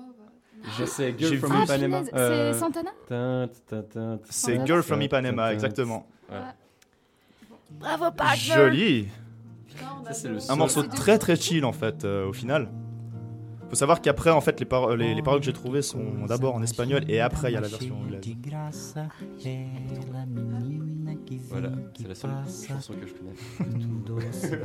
Je 0.78 0.84
sais, 0.84 1.14
J'ai 1.18 1.26
Girl 1.26 1.38
from 1.38 1.52
vu- 1.52 1.64
Ipanema. 1.64 2.04
c'est 2.04 2.52
Santana? 2.52 2.90
tin, 3.08 3.48
tin, 3.66 4.20
C'est 4.28 4.64
Girl 4.66 4.82
from 4.82 5.00
Ipanema, 5.02 5.52
exactement. 5.52 6.06
Ouais. 6.30 6.36
Bravo, 7.70 8.10
partner. 8.12 8.54
Joli 8.54 9.08
Ça, 10.04 10.12
c'est 10.12 10.28
le 10.28 10.38
Un 10.50 10.56
morceau 10.56 10.82
très 10.82 11.18
très 11.18 11.34
chill 11.36 11.64
en 11.64 11.72
fait, 11.72 12.04
euh, 12.04 12.28
au 12.28 12.32
final. 12.32 12.68
Faut 13.70 13.76
savoir 13.76 14.00
qu'après, 14.02 14.30
en 14.30 14.40
fait, 14.40 14.58
les, 14.60 14.66
paro- 14.66 14.94
les, 14.96 15.14
les 15.14 15.22
paroles 15.22 15.40
que 15.40 15.46
j'ai 15.46 15.52
trouvées 15.52 15.80
sont 15.82 16.26
d'abord 16.26 16.54
en 16.56 16.62
espagnol 16.62 17.04
et 17.08 17.20
après 17.20 17.50
il 17.50 17.54
y 17.54 17.56
a 17.56 17.60
la 17.60 17.68
version 17.68 17.96
anglaise. 18.00 18.20
Voilà, 21.48 21.70
c'est 21.96 22.08
la 22.08 22.14
seule 22.14 22.30
chanson 22.68 22.94
que 22.94 23.06
je 23.06 23.12
connais. 23.14 24.58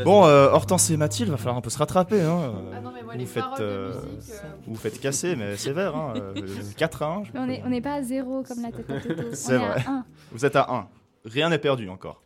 Bon, 0.04 0.24
euh, 0.26 0.48
Hortense 0.50 0.90
et 0.90 0.96
Mathilde, 0.96 1.30
va 1.30 1.36
falloir 1.36 1.56
un 1.56 1.60
peu 1.60 1.70
se 1.70 1.78
rattraper. 1.78 2.20
Hein. 2.22 2.52
Ah 2.74 2.80
non, 2.80 2.90
mais 2.94 3.02
moi, 3.02 3.12
vous, 3.14 3.18
les 3.18 3.26
faites, 3.26 3.42
de 3.58 3.62
euh, 3.62 3.88
musique, 3.88 4.32
euh, 4.34 4.48
vous 4.66 4.74
faites 4.76 5.00
casser, 5.00 5.34
mais 5.36 5.56
sévère. 5.56 5.96
Hein. 5.96 6.14
euh, 6.16 6.32
4 6.76 7.02
à 7.02 7.06
1. 7.06 7.24
je- 7.24 7.30
Mais 7.46 7.62
on 7.64 7.68
n'est 7.70 7.80
pas 7.80 7.94
à 7.94 8.02
zéro 8.02 8.42
comme 8.42 8.62
la 8.62 8.70
tête 8.72 8.90
à 8.90 9.00
Toto. 9.08 9.22
C'est 9.32 9.56
vrai. 9.58 9.80
est 9.80 9.86
à 9.88 9.90
1. 9.90 10.04
Vous 10.32 10.44
êtes 10.44 10.56
à 10.56 10.66
1. 10.72 10.86
Rien 11.24 11.48
n'est 11.48 11.58
perdu 11.58 11.88
encore. 11.88 12.22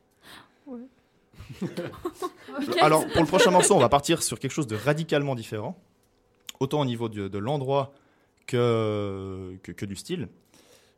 Alors, 2.81 3.07
pour 3.09 3.23
le 3.23 3.27
prochain 3.27 3.51
morceau, 3.51 3.75
on 3.75 3.79
va 3.79 3.89
partir 3.89 4.23
sur 4.23 4.39
quelque 4.39 4.53
chose 4.53 4.67
de 4.67 4.77
radicalement 4.77 5.35
différent. 5.35 5.79
autant 6.61 6.81
au 6.81 6.85
niveau 6.85 7.09
de, 7.09 7.29
de 7.29 7.39
l'endroit 7.39 7.93
que, 8.47 9.57
que, 9.63 9.73
que 9.73 9.87
du 9.87 9.97
style. 9.97 10.29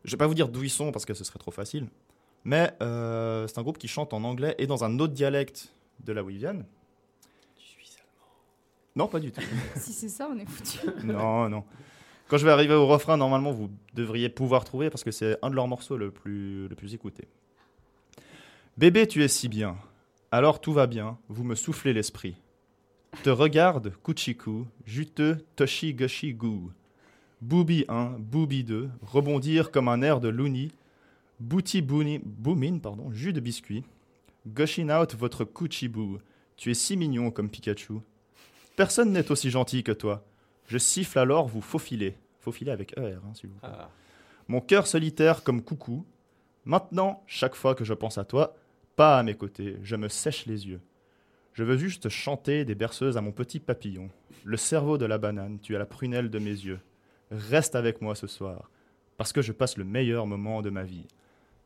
Je 0.05 0.13
vais 0.13 0.17
pas 0.17 0.27
vous 0.27 0.35
dire 0.35 0.49
d'où 0.49 0.63
ils 0.63 0.71
sont 0.71 0.93
parce 0.93 1.05
que 1.05 1.15
ce 1.15 1.25
serait 1.25 1.39
trop 1.39 1.51
facile. 1.51 1.89
Mais 2.45 2.73
euh, 2.83 3.47
c'est 3.47 3.59
un 3.59 3.63
groupe 3.63 3.79
qui 3.79 3.89
chante 3.89 4.15
en 4.15 4.25
anglais 4.25 4.55
et 4.59 4.67
dans 4.67 4.85
un 4.85 4.99
autre 4.99 5.13
dialecte 5.13 5.75
de 6.05 6.13
là 6.13 6.23
où 6.23 6.31
ils 6.31 6.39
viennent. 6.39 6.65
Non, 8.97 9.07
pas 9.07 9.21
du 9.21 9.31
tout. 9.31 9.41
si 9.77 9.93
c'est 9.93 10.09
ça, 10.09 10.29
on 10.33 10.39
est 10.39 10.49
foutu. 10.49 10.79
non, 11.05 11.49
non. 11.49 11.65
Quand 12.29 12.39
je 12.39 12.45
vais 12.45 12.53
arriver 12.53 12.75
au 12.75 12.87
refrain, 12.87 13.17
normalement, 13.17 13.53
vous 13.53 13.71
devriez 13.95 14.29
pouvoir 14.29 14.65
trouver 14.65 14.91
parce 14.91 15.05
que 15.05 15.11
c'est 15.11 15.37
un 15.43 15.51
de 15.51 15.55
leurs 15.55 15.69
morceaux 15.69 15.97
le 15.97 16.11
plus, 16.11 16.69
le 16.69 16.75
plus 16.75 16.95
écouté. 16.95 17.29
Bébé, 18.77 19.07
tu 19.07 19.23
es 19.23 19.29
si 19.29 19.49
bien. 19.49 19.77
Alors 20.33 20.61
tout 20.61 20.73
va 20.73 20.87
bien, 20.87 21.19
vous 21.29 21.43
me 21.43 21.57
soufflez 21.57 21.93
l'esprit. 21.93 22.37
Te 23.25 23.31
regarde, 23.31 23.93
Kuchiku, 24.05 24.65
juteux, 24.87 25.45
Toshi 25.57 25.93
Goshi 25.93 26.35
Gu. 26.35 26.71
Booby 27.41 27.85
1, 27.89 28.17
Booby 28.21 28.63
2, 28.63 28.91
rebondir 29.03 29.73
comme 29.73 29.89
un 29.89 30.03
air 30.03 30.21
de 30.21 30.29
Looney. 30.29 30.71
Booty 31.41 31.83
Boomin, 31.83 32.79
pardon, 32.79 33.11
jus 33.11 33.33
de 33.33 33.41
biscuit. 33.41 33.83
Gushin 34.47 34.89
out 34.89 35.17
votre 35.17 35.45
Kuchibu. 35.45 36.19
Tu 36.57 36.71
es 36.71 36.75
si 36.75 36.97
mignon 36.97 37.33
comme 37.33 37.51
Pikachu. 37.51 37.95
Personne 38.77 39.11
n'est 39.11 39.33
aussi 39.33 39.51
gentil 39.51 39.83
que 39.83 39.91
toi. 39.91 40.25
Je 40.69 40.79
siffle 40.79 41.19
alors 41.19 41.49
vous 41.49 41.61
faufiler. 41.61 42.17
Faufiler 42.39 42.71
avec 42.71 42.97
ER, 42.97 43.15
hein, 43.17 43.35
s'il 43.35 43.51
vous 43.51 43.57
plaît. 43.57 43.69
Ah. 43.73 43.91
Mon 44.47 44.61
cœur 44.61 44.87
solitaire 44.87 45.43
comme 45.43 45.61
coucou. 45.61 46.07
Maintenant, 46.65 47.25
chaque 47.27 47.57
fois 47.57 47.75
que 47.75 47.85
je 47.85 47.95
pense 47.95 48.17
à 48.17 48.25
toi, 48.25 48.55
pas 49.01 49.19
à 49.19 49.23
mes 49.23 49.35
côtés, 49.35 49.79
je 49.83 49.97
me 49.97 50.09
sèche 50.09 50.45
les 50.45 50.69
yeux. 50.69 50.83
Je 51.55 51.65
veux 51.65 51.79
juste 51.79 52.11
chanter 52.11 52.67
des 52.67 52.75
berceuses 52.75 53.17
à 53.17 53.23
mon 53.23 53.33
petit 53.33 53.59
papillon. 53.59 54.11
Le 54.45 54.59
cerveau 54.59 54.99
de 54.99 55.07
la 55.07 55.17
banane, 55.17 55.59
tu 55.59 55.75
as 55.75 55.79
la 55.79 55.87
prunelle 55.87 56.29
de 56.29 56.39
mes 56.39 56.51
yeux. 56.51 56.81
Reste 57.31 57.77
avec 57.77 58.03
moi 58.03 58.15
ce 58.15 58.27
soir, 58.27 58.71
parce 59.17 59.33
que 59.33 59.41
je 59.41 59.53
passe 59.53 59.79
le 59.79 59.85
meilleur 59.85 60.27
moment 60.27 60.61
de 60.61 60.69
ma 60.69 60.83
vie. 60.83 61.07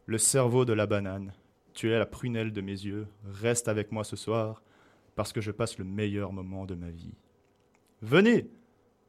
Le 0.06 0.16
cerveau 0.16 0.65
de 0.65 0.74
la 0.74 0.86
banane, 0.86 1.32
tu 1.73 1.90
es 1.90 1.98
la 1.98 2.06
prunelle 2.06 2.52
de 2.52 2.61
mes 2.61 2.70
yeux. 2.70 3.09
Reste 3.24 3.66
avec 3.66 3.90
moi 3.90 4.05
ce 4.05 4.15
soir, 4.15 4.62
parce 5.16 5.32
que 5.32 5.40
je 5.40 5.51
passe 5.51 5.77
le 5.77 5.85
meilleur 5.85 6.32
moment 6.32 6.66
de 6.66 6.77
ma 6.77 6.90
vie. 6.90 7.16
Venez 8.01 8.48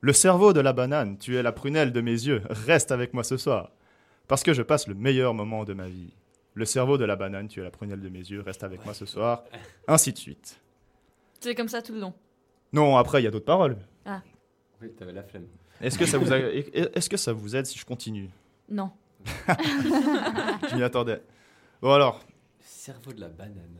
Le 0.02 0.14
cerveau 0.14 0.52
de 0.52 0.62
la 0.62 0.74
banane, 0.74 1.20
tu 1.20 1.36
es 1.36 1.44
la 1.44 1.52
prunelle 1.52 1.92
de 1.92 2.02
mes 2.02 2.26
yeux. 2.26 2.42
Reste 2.50 2.92
avec 2.92 3.14
moi 3.14 3.24
ce 3.24 3.38
soir, 3.38 3.72
parce 4.28 4.42
que 4.42 4.54
je 4.54 4.64
passe 4.64 4.88
le 4.88 4.96
meilleur 4.96 5.36
moment 5.36 5.64
de 5.64 5.76
ma 5.76 5.88
vie. 5.88 6.16
Le 6.56 6.66
cerveau 6.66 6.98
de 6.98 7.06
la 7.06 7.16
banane, 7.16 7.48
tu 7.48 7.60
es 7.60 7.64
la 7.64 7.70
prunelle 7.70 8.02
de 8.02 8.10
mes 8.10 8.20
yeux. 8.20 8.42
Reste 8.42 8.64
avec 8.64 8.84
moi 8.86 8.94
ce 8.94 9.06
soir. 9.06 9.44
Ainsi 9.88 10.12
de 10.14 10.18
suite. 10.18 10.60
C'est 11.42 11.54
comme 11.54 11.68
ça 11.68 11.82
tout 11.82 11.94
le 11.94 12.00
long. 12.00 12.14
Non, 12.74 12.98
après, 12.98 13.22
il 13.22 13.26
y 13.26 13.28
a 13.28 13.32
d'autres 13.32 13.46
paroles. 13.46 13.78
Ah, 14.06 14.22
Oui, 14.82 14.92
t'avais 14.98 15.12
la 15.14 15.24
flemme. 15.24 15.46
Est-ce 15.82 15.98
que, 16.00 16.06
ça 16.06 16.18
vous 16.18 16.32
a- 16.34 16.38
est-ce 16.40 17.10
que 17.10 17.18
ça 17.18 17.34
vous 17.34 17.56
aide 17.56 17.66
si 17.66 17.78
je 17.78 17.86
continue? 17.86 18.30
Non. 18.70 18.90
Je 19.48 20.76
m'y 20.76 20.84
attendais. 20.84 21.22
Bon 21.82 21.92
alors, 21.92 22.22
Cerveau 22.64 23.12
de 23.14 23.22
la 23.22 23.28
banane. 23.30 23.80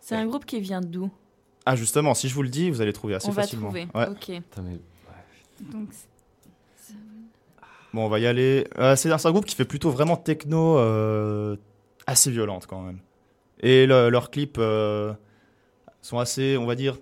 C'est 0.00 0.14
un 0.16 0.26
groupe 0.26 0.44
qui 0.46 0.60
vient 0.60 0.80
d'où? 0.80 1.10
Ah 1.64 1.74
justement, 1.76 2.14
si 2.14 2.28
je 2.28 2.34
vous 2.34 2.42
le 2.42 2.48
dis, 2.48 2.70
vous 2.70 2.80
allez 2.80 2.92
trouver 2.92 3.14
assez 3.16 3.28
On 3.28 3.32
va 3.32 3.42
facilement. 3.42 3.66
trouver. 3.68 3.88
Ouais. 3.94 4.08
Ok. 4.08 4.26
Putain, 4.26 4.62
mais. 4.62 4.78
Donc, 5.60 5.88
Bon, 7.96 8.04
on 8.04 8.08
va 8.10 8.18
y 8.18 8.26
aller. 8.26 8.66
Euh, 8.76 8.94
c'est 8.94 9.10
un 9.10 9.32
groupe 9.32 9.46
qui 9.46 9.54
fait 9.56 9.64
plutôt 9.64 9.90
vraiment 9.90 10.18
techno, 10.18 10.76
euh, 10.76 11.56
assez 12.06 12.30
violente 12.30 12.66
quand 12.66 12.82
même. 12.82 12.98
Et 13.60 13.86
le- 13.86 14.10
leurs 14.10 14.30
clips 14.30 14.58
euh, 14.58 15.14
sont 16.02 16.18
assez, 16.18 16.58
on 16.58 16.66
va 16.66 16.74
dire, 16.74 16.98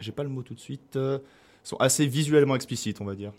j'ai 0.00 0.10
pas 0.10 0.24
le 0.24 0.30
mot 0.30 0.42
tout 0.42 0.54
de 0.54 0.58
suite, 0.58 0.96
euh, 0.96 1.20
sont 1.62 1.76
assez 1.76 2.08
visuellement 2.08 2.56
explicites, 2.56 3.00
on 3.00 3.04
va 3.04 3.14
dire. 3.14 3.30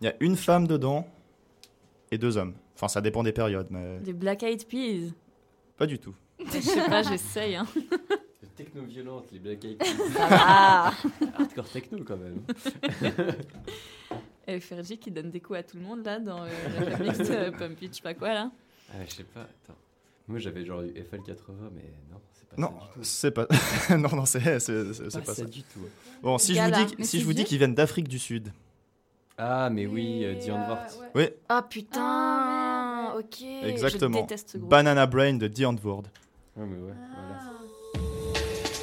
Il 0.00 0.06
y 0.06 0.08
a 0.08 0.14
une 0.20 0.36
femme 0.36 0.66
dedans 0.66 1.06
et 2.10 2.16
deux 2.16 2.38
hommes. 2.38 2.54
Enfin, 2.76 2.88
ça 2.88 3.02
dépend 3.02 3.22
des 3.22 3.32
périodes, 3.32 3.66
mais 3.68 3.98
Des 3.98 4.14
Black 4.14 4.42
Eyed 4.42 4.66
Peas. 4.66 5.12
pas 5.76 5.84
du 5.84 5.98
tout. 5.98 6.14
Je 6.46 6.60
sais 6.60 6.86
pas, 6.86 7.02
j'essaye. 7.02 7.56
Hein. 7.56 7.66
Le 8.58 8.64
techno-violente, 8.64 9.26
les 9.32 9.38
Black 9.38 9.64
Eyed. 9.64 9.82
Ah. 10.18 10.92
Hardcore 11.38 11.68
techno 11.68 11.98
quand 12.04 12.16
même. 12.16 12.42
Et 14.46 14.60
Fergie 14.60 14.98
qui 14.98 15.10
donne 15.10 15.30
des 15.30 15.40
coups 15.40 15.58
à 15.58 15.62
tout 15.62 15.76
le 15.76 15.82
monde 15.84 16.04
là 16.04 16.18
dans 16.18 16.42
euh, 16.42 16.48
le 16.80 16.94
remix 16.96 17.18
de 17.18 17.50
Pump 17.50 17.80
It, 17.82 17.92
je 17.92 17.96
sais 17.96 18.02
pas 18.02 18.14
quoi 18.14 18.32
là. 18.34 18.50
Ah, 18.92 18.96
je 19.06 19.14
sais 19.14 19.24
pas, 19.24 19.42
attends. 19.42 19.78
Moi 20.26 20.38
j'avais 20.38 20.64
genre 20.64 20.80
eu 20.82 20.88
FL80, 20.88 21.70
mais 21.74 21.92
non, 22.10 22.20
c'est 22.32 22.48
pas 22.48 22.56
Non, 22.56 22.68
ça 22.68 22.86
du 22.86 22.92
tout. 22.94 23.00
c'est 23.02 23.30
pas. 23.30 23.46
non, 23.96 24.16
non, 24.16 24.24
c'est 24.26 24.40
Pas 24.40 25.20
pas 25.20 25.24
ça 25.26 25.34
ça. 25.34 25.44
du 25.44 25.62
tout. 25.62 25.80
Bon, 26.22 26.38
si 26.38 26.54
je 26.54 26.60
vous 26.62 26.70
dis, 26.70 26.94
Mais 26.98 27.04
si 27.04 27.10
c'est 27.10 27.18
je 27.20 27.24
vous 27.26 27.32
dis 27.34 27.44
qu'ils 27.44 27.58
viennent 27.58 27.74
d'Afrique 27.74 28.08
du 28.08 28.18
Sud. 28.18 28.52
Ah, 29.36 29.70
mais 29.70 29.86
oui, 29.86 30.24
euh, 30.24 30.34
Dion 30.34 30.66
Vort. 30.66 30.78
Oui, 31.14 31.28
Ah 31.48 31.62
putain, 31.62 33.14
ok. 33.18 33.42
exactement. 33.64 34.16
Je 34.18 34.22
déteste 34.22 34.50
ce 34.50 34.58
groupe. 34.58 34.70
Banana 34.70 35.06
Brain 35.06 35.34
de 35.34 35.46
Dion 35.46 35.76
Ward. 35.84 36.08
Ouais, 36.56 36.66
mais 36.66 36.76
ouais, 36.76 36.92
voilà. 37.14 37.57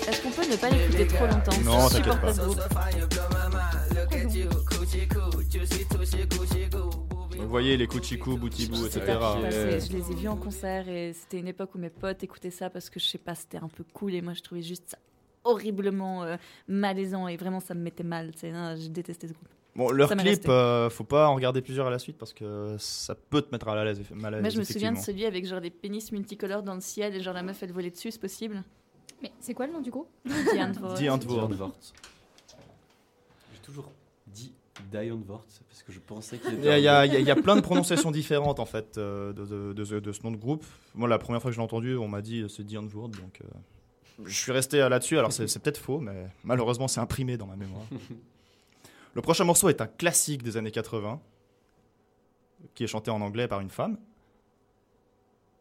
Est-ce 0.07 0.21
qu'on 0.21 0.31
peut 0.31 0.49
ne 0.49 0.55
pas 0.55 0.69
l'écouter 0.69 1.07
trop 1.07 1.25
longtemps 1.25 1.61
Non, 1.63 1.89
t'inquiète 1.89 2.21
pas. 2.21 2.33
Vous 7.37 7.49
voyez 7.49 7.77
les 7.77 7.87
Kuchiku, 7.87 8.37
Boutibou, 8.37 8.85
etc. 8.85 9.01
Euh, 9.07 9.79
Je 9.79 9.91
les 9.93 10.11
ai 10.11 10.15
vus 10.15 10.27
en 10.27 10.35
concert 10.35 10.87
et 10.89 11.13
c'était 11.13 11.39
une 11.39 11.47
époque 11.47 11.75
où 11.75 11.77
mes 11.77 11.89
potes 11.89 12.23
écoutaient 12.23 12.49
ça 12.51 12.69
parce 12.69 12.89
que 12.89 12.99
je 12.99 13.05
sais 13.05 13.17
pas, 13.17 13.35
c'était 13.35 13.57
un 13.57 13.67
peu 13.67 13.83
cool 13.93 14.13
et 14.13 14.21
moi 14.21 14.33
je 14.33 14.41
trouvais 14.41 14.61
juste 14.61 14.89
ça 14.89 14.97
horriblement 15.43 16.23
euh, 16.23 16.37
malaisant 16.67 17.27
et 17.27 17.37
vraiment 17.37 17.59
ça 17.59 17.73
me 17.75 17.81
mettait 17.81 18.03
mal. 18.03 18.31
hein, 18.43 18.75
je 18.75 18.87
détestais 18.87 19.27
ce 19.27 19.33
groupe. 19.33 19.47
Bon, 19.75 19.91
leur 19.91 20.09
Ça 20.09 20.15
clip, 20.15 20.47
euh, 20.47 20.89
faut 20.89 21.03
pas 21.03 21.27
en 21.27 21.35
regarder 21.35 21.61
plusieurs 21.61 21.87
à 21.87 21.89
la 21.89 21.99
suite 21.99 22.17
parce 22.17 22.33
que 22.33 22.75
ça 22.79 23.13
peut 23.13 23.41
te 23.41 23.51
mettre 23.51 23.67
à 23.67 23.83
l'aise. 23.83 24.01
Moi 24.11 24.49
je 24.49 24.57
me 24.59 24.63
souviens 24.63 24.93
de 24.93 24.97
celui 24.97 25.25
avec 25.25 25.45
genre 25.45 25.61
des 25.61 25.69
pénis 25.69 26.11
multicolores 26.11 26.63
dans 26.63 26.75
le 26.75 26.81
ciel 26.81 27.15
et 27.15 27.21
genre 27.21 27.33
la 27.33 27.43
meuf 27.43 27.61
elle 27.61 27.73
volait 27.73 27.91
dessus, 27.91 28.11
c'est 28.11 28.21
possible? 28.21 28.63
Mais 29.25 29.31
c'est 29.39 29.53
quoi 29.55 29.65
le 29.67 29.73
nom 29.73 29.81
du 29.81 29.89
groupe 29.91 30.07
Ward. 31.37 31.53
Vort. 31.53 31.71
J'ai 33.53 33.59
toujours 33.61 33.91
dit 34.27 34.53
Dion 34.91 35.17
Vort 35.25 35.43
parce 35.69 35.81
que 35.83 35.91
je 35.91 35.99
pensais 35.99 36.37
qu'il 36.37 36.59
y, 36.63 36.67
y 36.67 36.81
y 36.81 36.87
a- 36.87 37.05
il 37.05 37.25
y 37.25 37.31
a 37.31 37.35
plein 37.35 37.55
de 37.55 37.61
prononciations 37.61 38.11
différentes 38.11 38.59
en 38.59 38.65
fait 38.65 38.97
euh, 38.97 39.33
de, 39.33 39.45
de- 39.45 39.73
de 39.73 39.83
ce- 39.83 39.95
de 39.95 40.11
ce 40.11 40.21
nom 40.23 40.31
de 40.31 40.37
groupe. 40.37 40.63
Moi, 40.93 41.09
la 41.09 41.17
première 41.17 41.41
fois 41.41 41.49
que 41.49 41.55
je 41.55 41.59
l'ai 41.59 41.63
entendu, 41.63 41.95
on 41.95 42.07
m'a 42.07 42.21
dit 42.21 42.41
euh, 42.41 42.47
c'est 42.47 42.63
Dion 42.63 42.87
Ward, 42.93 43.11
donc 43.15 43.41
euh, 43.41 43.47
je 44.25 44.33
suis 44.37 44.51
resté 44.51 44.77
là-dessus. 44.77 45.17
Alors 45.17 45.31
c'est 45.33 45.59
peut-être 45.59 45.77
faux, 45.79 45.99
mais 45.99 46.27
malheureusement 46.43 46.87
c'est 46.87 46.99
imprimé 46.99 47.37
dans 47.37 47.47
ma 47.47 47.55
mémoire. 47.55 47.83
Le 49.15 49.21
prochain 49.21 49.45
morceau 49.45 49.69
est 49.69 49.79
un 49.81 49.87
classique 49.87 50.43
des 50.43 50.57
années 50.57 50.71
80, 50.71 51.19
qui 52.75 52.83
est 52.83 52.87
chanté 52.87 53.09
en 53.11 53.21
anglais 53.21 53.47
par 53.47 53.61
une 53.61 53.69
femme, 53.69 53.97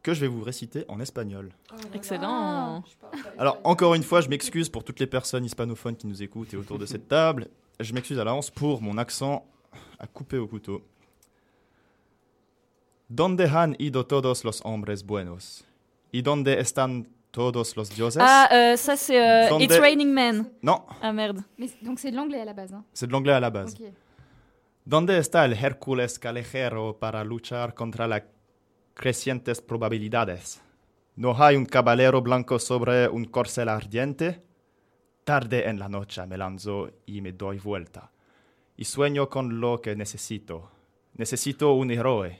que 0.05 0.13
je 0.13 0.21
vais 0.21 0.27
vous 0.27 0.43
réciter 0.43 0.85
en 0.87 0.99
espagnol. 0.99 1.49
Excellent. 1.95 2.83
Alors, 3.39 3.57
encore 3.63 3.95
une 3.95 4.03
fois, 4.03 4.21
je 4.21 4.29
m'excuse 4.29 4.69
pour 4.69 4.83
toutes 4.83 4.99
les 4.99 5.07
personnes 5.07 5.43
hispanophones 5.43 5.95
qui 5.95 6.05
nous 6.05 6.21
écoutent 6.21 6.53
et 6.53 6.57
autour 6.57 6.77
de 6.77 6.85
cette 6.85 7.07
table. 7.07 7.47
Je 7.79 7.91
m'excuse 7.91 8.19
à 8.19 8.23
l'avance 8.23 8.51
pour 8.51 8.83
mon 8.83 8.99
accent 8.99 9.43
à 9.97 10.05
couper 10.05 10.37
au 10.37 10.45
couteau. 10.47 10.83
Donde 13.09 13.41
han 13.41 13.75
ido 13.79 14.03
todos 14.05 14.43
los 14.43 14.61
hombres 14.63 15.03
buenos? 15.03 15.63
¿Y 16.11 16.21
donde 16.21 16.59
están 16.59 17.07
todos 17.31 17.75
los 17.75 17.89
dioses? 17.89 18.21
Ah, 18.21 18.47
euh, 18.51 18.77
ça 18.77 18.95
c'est 18.95 19.19
euh, 19.19 19.49
Donde- 19.49 19.63
It's 19.63 19.79
Raining 19.79 20.11
Men. 20.13 20.45
Non, 20.61 20.83
Ah 21.01 21.11
merde. 21.13 21.41
Mais 21.57 21.67
donc 21.81 21.99
c'est 21.99 22.11
de 22.11 22.15
l'anglais 22.15 22.41
à 22.41 22.45
la 22.45 22.53
base. 22.53 22.73
Hein. 22.73 22.83
c'est 22.93 23.07
de 23.07 23.11
l'anglais 23.11 23.33
à 23.33 23.39
la 23.39 23.49
base. 23.49 23.73
Ok. 23.73 23.87
¿Dónde 24.85 25.17
está 25.17 25.45
el 25.45 25.53
Hércules 25.53 26.19
calejero 26.19 26.97
para 26.99 27.23
luchar 27.23 27.73
contra 27.73 28.07
las 28.07 28.21
crecientes 28.95 29.61
probabilidades? 29.61 30.61
¿No 31.15 31.35
hay 31.41 31.55
un 31.55 31.65
caballero 31.65 32.21
blanco 32.21 32.57
sobre 32.57 33.07
un 33.07 33.25
corcel 33.25 33.69
ardiente? 33.69 34.41
Tarde 35.23 35.69
en 35.69 35.77
la 35.77 35.87
noche 35.87 36.25
me 36.25 36.37
lanzo 36.37 36.89
y 37.05 37.21
me 37.21 37.31
doy 37.31 37.59
vuelta. 37.59 38.11
Y 38.77 38.85
sueño 38.85 39.29
con 39.29 39.59
lo 39.59 39.81
que 39.81 39.95
necesito. 39.95 40.69
Necesito 41.13 41.73
un 41.73 41.91
héroe. 41.91 42.39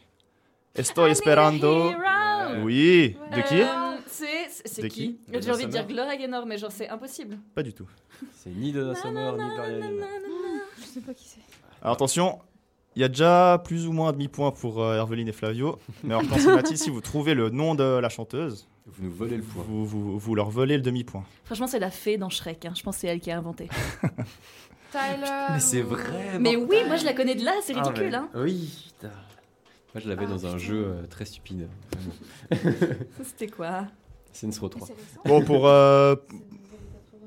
Estoy 0.73 1.11
esperando. 1.11 1.95
Oui, 2.63 3.17
de 3.31 3.43
qui 3.43 3.63
C'est 4.07 4.89
qui, 4.89 5.17
qui 5.17 5.41
J'ai 5.41 5.51
envie 5.51 5.65
de 5.65 5.71
dire 5.71 5.87
Gloria 5.87 6.15
Gaynor, 6.15 6.45
mais 6.45 6.57
genre 6.57 6.71
c'est 6.71 6.87
impossible. 6.89 7.37
Pas 7.53 7.63
du 7.63 7.73
tout. 7.73 7.87
C'est 8.33 8.49
ni 8.49 8.71
Donna 8.71 8.95
Summer 8.95 9.33
ni 9.33 9.43
Gloria 9.55 9.79
Gaynor. 9.79 10.07
Je 10.79 10.85
sais 10.85 11.01
pas 11.01 11.13
qui 11.13 11.27
c'est. 11.27 11.41
Attention, 11.81 12.39
il 12.95 13.01
y 13.01 13.05
a 13.05 13.07
déjà 13.07 13.61
plus 13.63 13.87
ou 13.87 13.91
moins 13.91 14.09
un 14.09 14.11
demi-point 14.13 14.51
pour 14.51 14.81
euh, 14.81 14.95
Herveline 14.97 15.27
et 15.27 15.31
Flavio. 15.33 15.77
Mais 16.03 16.15
et 16.15 16.45
Mathis, 16.47 16.81
si 16.83 16.89
vous 16.89 17.01
trouvez 17.01 17.33
le 17.33 17.49
nom 17.49 17.75
de 17.75 17.83
la 17.83 18.09
chanteuse, 18.09 18.67
Vous 18.87 19.03
nous 19.05 19.11
volez 19.11 19.37
le 19.37 19.43
point. 19.43 19.63
vous, 19.67 19.85
vous, 19.85 20.17
vous 20.19 20.35
leur 20.35 20.49
volez 20.49 20.77
le 20.77 20.81
demi-point. 20.83 21.23
Franchement, 21.43 21.67
c'est 21.67 21.79
la 21.79 21.91
fée 21.91 22.17
dans 22.17 22.29
Shrek. 22.29 22.65
hein. 22.65 22.73
Je 22.75 22.83
pense 22.83 22.95
que 22.95 23.01
c'est 23.01 23.07
elle 23.07 23.19
qui 23.19 23.31
a 23.31 23.37
inventé. 23.37 23.67
Tyler. 24.91 25.29
Mais 25.51 25.59
c'est 25.59 25.81
vrai. 25.81 26.39
Mais 26.39 26.55
oui, 26.55 26.77
moi 26.87 26.95
je 26.95 27.05
la 27.05 27.13
connais 27.13 27.35
de 27.35 27.43
là, 27.43 27.51
c'est 27.63 27.73
Ah, 27.75 27.83
ridicule. 27.83 28.15
hein. 28.15 28.29
Oui, 28.35 28.85
putain. 28.87 29.13
Moi 29.93 30.01
je 30.03 30.09
l'avais 30.09 30.25
Ah, 30.25 30.29
dans 30.29 30.45
un 30.45 30.53
putain. 30.53 30.57
jeu 30.57 30.85
euh, 30.87 31.07
très 31.07 31.25
stupide. 31.25 31.67
Ça, 32.51 32.57
C'était 33.23 33.47
quoi? 33.47 33.87
Saints 34.31 34.49
Row 34.61 34.69
3. 34.69 34.87
C'est 34.87 34.93
récent 34.93 35.21
Bon, 35.25 35.41
pour, 35.43 35.67
euh, 35.67 36.15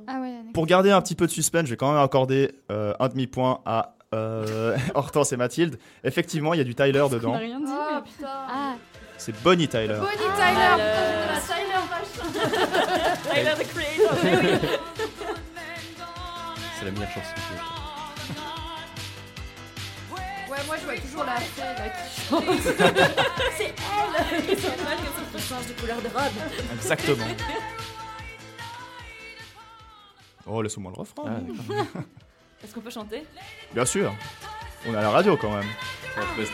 Ah 0.07 0.21
ouais. 0.21 0.35
Pour 0.55 0.65
garder 0.67 0.91
un 0.91 1.01
petit 1.03 1.15
peu 1.15 1.27
de 1.27 1.31
suspense, 1.31 1.67
je 1.67 1.71
vais 1.71 1.77
quand 1.77 1.93
même 1.93 2.03
accorder 2.03 2.53
euh, 2.71 2.95
un 3.01 3.09
demi-point 3.09 3.61
à 3.67 3.95
euh, 4.15 4.77
Hortense 4.95 5.33
et 5.33 5.37
Mathilde. 5.37 5.79
Effectivement, 6.05 6.55
il 6.55 6.59
y 6.59 6.61
a 6.61 6.65
du 6.65 6.75
Tyler 6.75 7.05
dedans. 7.11 7.33
rien 7.37 7.61
dit. 7.61 7.67
Ah 7.69 8.03
putain. 8.05 8.29
Ah, 8.49 8.75
C'est 9.17 9.41
Bonnie 9.43 9.69
Tyler. 9.69 9.99
Bonnie 10.01 10.29
Ah, 10.29 10.37
Tyler. 10.39 10.77
Tyler 11.47 11.83
machin. 11.91 12.27
Tyler 13.31 13.55
the 13.55 13.67
Creator, 13.69 14.15
mais. 14.25 14.61
C'est 16.79 16.85
la 16.85 16.91
meilleure 16.93 17.09
chanson 17.11 17.35
que 17.35 17.41
j'ai. 17.41 17.59
Ouais, 20.51 20.59
moi 20.67 20.77
je 20.81 20.85
vois 20.85 20.97
toujours 20.97 21.25
la 21.25 21.37
fée 21.37 21.61
là 21.61 21.89
qui 21.91 22.21
chante. 22.29 22.45
C'est 22.65 23.67
elle 23.67 24.59
C'est 24.59 24.77
normal 24.79 24.97
que 24.97 25.39
ça 25.39 25.55
change 25.55 25.67
de 25.67 25.73
couleur 25.81 25.99
de 26.01 26.09
robe. 26.09 26.39
Exactement. 26.75 27.27
Oh, 30.47 30.63
laisse-moi 30.63 30.91
le 30.95 31.01
refrain. 31.01 31.25
Ah. 31.27 32.01
Est-ce 32.63 32.75
qu'on 32.75 32.81
peut 32.81 32.91
chanter? 32.91 33.25
Bien 33.73 33.85
sûr. 33.85 34.13
On 34.87 34.95
est 34.95 34.97
à 34.97 35.03
la 35.03 35.11
radio 35.11 35.37
quand 35.37 35.51
même. 35.51 35.67
Ouais, 36.17 36.45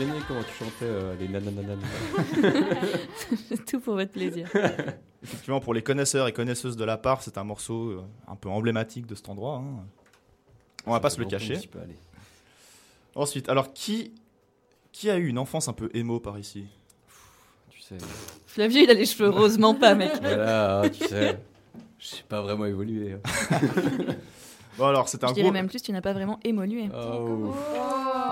aimé 0.00 0.14
comment 0.26 0.42
tu 0.42 0.52
chantais 0.52 0.84
euh, 0.84 1.14
les 1.18 1.28
nananana. 1.28 1.74
Tout 3.70 3.80
pour 3.80 3.94
votre 3.94 4.12
plaisir. 4.12 4.48
Effectivement, 5.22 5.60
pour 5.60 5.74
les 5.74 5.82
connaisseurs 5.82 6.28
et 6.28 6.32
connaisseuses 6.32 6.76
de 6.76 6.84
la 6.84 6.96
part, 6.96 7.22
c'est 7.22 7.38
un 7.38 7.44
morceau 7.44 7.90
euh, 7.90 8.02
un 8.28 8.36
peu 8.36 8.48
emblématique 8.48 9.06
de 9.06 9.14
cet 9.14 9.28
endroit. 9.28 9.56
hein. 9.56 9.84
On 10.86 10.92
va 10.92 11.00
pas 11.00 11.10
se 11.10 11.18
le 11.20 11.26
cacher. 11.26 11.58
Ensuite, 13.14 13.48
alors 13.48 13.72
qui 13.72 14.12
qui 14.92 15.10
a 15.10 15.16
eu 15.16 15.26
une 15.26 15.38
enfance 15.38 15.68
un 15.68 15.72
peu 15.74 15.90
émo 15.92 16.18
par 16.18 16.38
ici? 16.38 16.64
Tu 17.70 17.80
sais. 17.80 17.98
Flavio, 18.46 18.82
il 18.84 18.90
a 18.90 18.94
les 18.94 19.04
cheveux 19.06 19.28
rosement 19.28 19.74
pas, 19.74 19.94
mec. 19.94 20.12
Voilà, 20.22 20.80
hein, 20.82 20.88
tu 20.88 21.04
sais. 21.06 21.38
J'ai 21.98 22.22
pas 22.28 22.40
vraiment 22.42 22.64
évolué. 22.64 23.12
hein. 23.14 23.20
Bon 24.78 24.86
alors, 24.86 25.08
c'est 25.08 25.22
un 25.24 25.28
Je 25.28 25.34
dirais 25.34 25.50
même 25.50 25.68
plus, 25.68 25.82
tu 25.82 25.90
n'as 25.92 26.00
pas 26.00 26.12
vraiment 26.12 26.38
évolué. 26.44 26.88
Oh. 26.94 27.52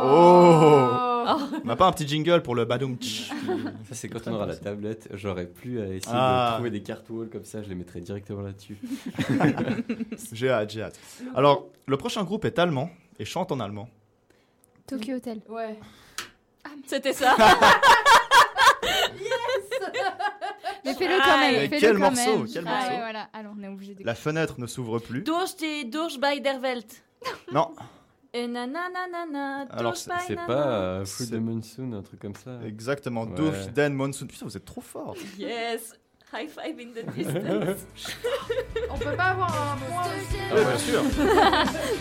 Oh 0.03 1.06
Oh. 1.29 1.41
On 1.65 1.67
n'a 1.67 1.77
pas 1.77 1.87
un 1.87 1.93
petit 1.93 2.07
jingle 2.07 2.41
pour 2.43 2.55
le 2.55 2.65
badoum 2.65 2.97
tch. 3.01 3.29
Ça, 3.89 3.95
c'est 3.95 4.09
quand 4.09 4.27
on 4.29 4.35
aura 4.35 4.47
la 4.47 4.57
tablette. 4.57 5.09
J'aurais 5.15 5.47
plus 5.47 5.81
à 5.81 5.87
essayer 5.87 6.13
Ah. 6.15 6.49
de 6.51 6.55
trouver 6.57 6.71
des 6.71 6.83
cartes 6.83 7.09
wall 7.11 7.29
comme 7.29 7.45
ça. 7.45 7.63
Je 7.63 7.69
les 7.69 7.75
mettrais 7.75 8.01
directement 8.01 8.43
là-dessus. 8.43 8.79
J'ai 10.33 10.51
hâte, 10.51 10.71
j'ai 10.71 10.83
hâte. 10.83 10.99
Alors, 11.35 11.67
le 11.87 11.97
prochain 11.97 12.23
groupe 12.25 12.45
est 12.45 12.59
allemand 12.59 12.91
et 13.19 13.25
chante 13.25 13.51
en 13.53 13.61
allemand. 13.61 13.89
Tokyo 14.87 15.17
Hotel. 15.17 15.41
Ouais. 15.49 15.79
C'était 16.87 17.13
ça 17.13 17.37
Mais 20.85 20.95
fais-le 20.95 21.19
quand 21.25 21.39
même. 21.39 21.55
Mais 21.55 21.69
fais-le 21.69 21.81
quel 21.81 21.93
quand 21.99 22.11
morceau, 22.11 22.39
même. 22.39 22.47
quel 22.53 22.65
Ah 22.67 22.71
morceau. 22.71 22.91
ouais, 22.91 22.99
voilà. 22.99 23.29
Alors, 23.33 23.53
on 23.59 23.63
est 23.63 23.69
obligé 23.69 23.95
de. 23.95 24.05
La 24.05 24.15
fenêtre 24.15 24.55
ne 24.59 24.67
s'ouvre 24.67 24.99
plus. 25.01 25.23
Durch 25.23 25.57
die 25.57 25.91
Durch 25.91 26.19
bei 26.21 26.39
der 26.41 26.61
Welt. 26.63 27.03
Non, 27.53 27.71
Et 28.39 28.47
nananana, 28.47 29.67
Alors, 29.71 29.97
c'est- 29.97 30.11
pas 30.47 30.67
euh, 30.69 31.05
Fruit 31.07 31.27
C'est- 31.27 31.35
the 31.37 31.41
Monsoon, 31.41 31.93
un 31.95 32.03
truc 32.03 32.21
comme 32.21 32.35
ça. 32.35 32.51
exactement. 32.67 33.23
Ouais. 33.25 33.67
Den 33.75 33.95
Monsoon. 33.95 34.27
Putain, 34.27 34.45
vous 34.47 34.57
êtes 34.57 34.65
trop 34.65 34.81
fort. 34.83 35.15
Yes 35.39 35.95
High 36.35 36.49
five 36.51 36.77
in 36.81 36.91
the 36.93 37.07
distance. 37.17 37.87
On 38.91 38.99
peut 38.99 39.17
pas 39.17 39.27
avoir 39.31 39.73
un 39.73 39.77
point 39.77 40.03
aussi 40.03 40.37
Ah 40.51 40.55
ouais. 40.55 40.65
bien 40.65 40.79
sûr. 40.79 41.03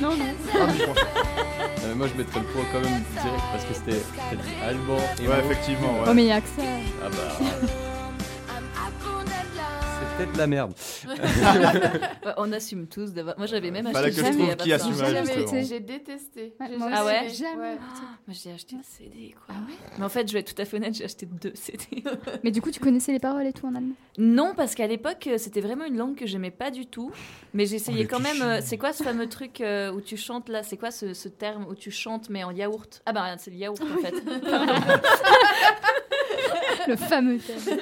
Non, 0.02 0.18
non. 0.18 0.26
Ah, 0.54 0.68
mais 0.68 0.78
je 0.80 0.86
pense- 0.86 0.98
Euh, 1.86 1.96
moi, 1.96 2.08
je 2.08 2.18
mettrais 2.18 2.40
le 2.40 2.46
point 2.48 2.64
quand 2.74 2.82
même 2.82 3.04
direct 3.14 3.44
parce 3.52 3.64
que 3.66 3.74
c'était 3.76 4.02
t'as 4.30 4.36
dit 4.36 4.50
allemand 4.68 4.98
et 5.24 5.28
Ouais, 5.28 5.40
effectivement. 5.46 5.94
Oh, 6.02 6.08
Ouais. 6.08 6.14
mais 6.16 6.24
il 6.24 6.28
y 6.28 6.32
a 6.32 6.42
que 6.42 6.48
ça. 6.48 6.64
Ah 7.04 7.10
bah. 7.12 7.46
C'est 10.18 10.24
peut-être 10.26 10.38
la 10.38 10.48
merde. 10.48 10.74
Ouais, 11.08 11.16
on 12.38 12.52
assume 12.54 12.88
tous 12.88 13.12
d'avoir. 13.14 13.38
Moi 13.38 13.48
j'avais 13.48 13.70
même 13.72 13.86
acheté 13.88 14.12
que 14.12 14.16
je. 14.16 15.64
J'ai 15.68 15.80
détesté. 15.82 16.54
Ouais, 16.60 16.78
moi 16.78 16.90
Ah 16.94 17.06
ouais. 17.06 17.28
Jamais. 17.30 17.76
Moi 17.76 18.36
j'ai 18.44 18.52
acheté 18.54 18.76
le 18.78 18.82
CD 18.84 19.36
quoi. 19.46 19.56
Mais 19.98 20.06
en 20.06 20.10
fait, 20.10 20.28
je 20.28 20.34
vais 20.34 20.40
être 20.40 20.54
tout 20.56 20.62
à 20.62 20.66
fait 20.66 20.78
honnête, 20.78 20.94
j'ai 20.94 21.04
acheté 21.06 21.26
deux 21.26 21.52
CD. 21.56 22.04
Mais 22.44 22.52
du 22.52 22.62
coup, 22.62 22.72
tu 22.72 22.80
connaissais 22.80 23.12
les 23.12 23.20
paroles 23.20 23.46
et 23.46 23.54
tout 23.54 23.66
en 23.68 23.76
allemand? 23.76 23.96
Non, 24.18 24.54
parce 24.56 24.74
qu'à 24.76 24.88
l'époque, 24.88 25.28
euh, 25.28 25.38
c'était 25.38 25.62
vraiment 25.62 25.84
une 25.86 25.98
langue 25.98 26.16
que 26.16 26.26
j'aimais 26.26 26.52
pas 26.52 26.72
du 26.72 26.86
tout. 26.86 27.12
Mais 27.54 27.66
j'essayais 27.66 28.06
Oh, 28.06 28.08
quand 28.10 28.20
même. 28.22 28.42
euh, 28.42 28.60
C'est 28.64 28.78
quoi 28.78 28.94
ce 28.94 29.04
fameux 29.04 29.28
truc 29.28 29.60
euh, 29.62 29.92
où 29.92 30.00
tu 30.02 30.16
chantes 30.18 30.48
là 30.50 30.64
C'est 30.64 30.78
quoi 30.78 30.92
ce, 30.92 31.14
ce 31.14 31.28
terme 31.28 31.66
où 31.70 31.76
tu 31.76 31.92
chantes 31.92 32.30
mais 32.30 32.44
en 32.44 32.52
yaourt? 32.52 33.02
Ah 33.06 33.12
bah 33.14 33.36
c'est 33.38 33.52
le 33.52 33.58
yaourt 33.58 33.82
en 33.82 33.98
fait. 34.02 34.14
Le 36.88 36.96
fameux 36.96 37.40
thème. 37.40 37.78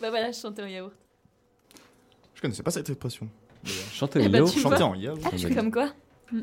bah 0.00 0.10
voilà, 0.10 0.30
je 0.30 0.38
chantais 0.38 0.62
en 0.62 0.66
yaourt. 0.66 0.92
Je 2.44 2.48
connaissais 2.48 2.62
pas 2.62 2.70
cette 2.72 2.90
expression. 2.90 3.26
Chanter 3.94 4.20
Eh 4.22 4.28
yaourt. 4.28 4.52
tu 4.52 4.60
Chanter 4.60 4.76
vois. 4.76 4.84
en 4.88 4.94
yaourt. 4.94 5.18
Ah, 5.24 5.30
tu 5.34 5.54
comme 5.54 5.72
quoi 5.72 5.88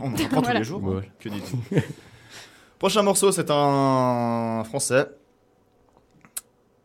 On 0.00 0.08
en 0.10 0.14
apprend 0.14 0.26
tous 0.40 0.42
Voilà. 0.46 0.58
les 0.58 0.64
jours. 0.64 0.82
Ouais. 0.82 1.02
hein. 1.06 1.12
Que 1.20 1.28
dites-vous 1.28 1.62
Prochain 2.80 3.02
morceau, 3.04 3.30
c'est 3.30 3.52
un 3.52 4.64
français. 4.64 5.06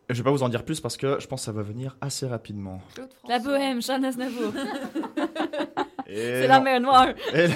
Et 0.07 0.13
je 0.13 0.19
vais 0.19 0.23
pas 0.23 0.29
vous 0.29 0.43
en 0.43 0.49
dire 0.49 0.63
plus 0.63 0.79
parce 0.81 0.97
que 0.97 1.17
je 1.19 1.25
pense 1.25 1.41
que 1.41 1.45
ça 1.45 1.51
va 1.51 1.63
venir 1.63 1.97
assez 1.99 2.27
rapidement. 2.27 2.79
La 3.27 3.39
bohème, 3.39 3.81
Charles 3.81 4.05
Aznavour. 4.05 4.53
C'est 6.07 6.45
la 6.47 6.59
non. 6.59 6.63
mer 6.63 6.79
Noire. 6.79 7.07
Et- 7.33 7.47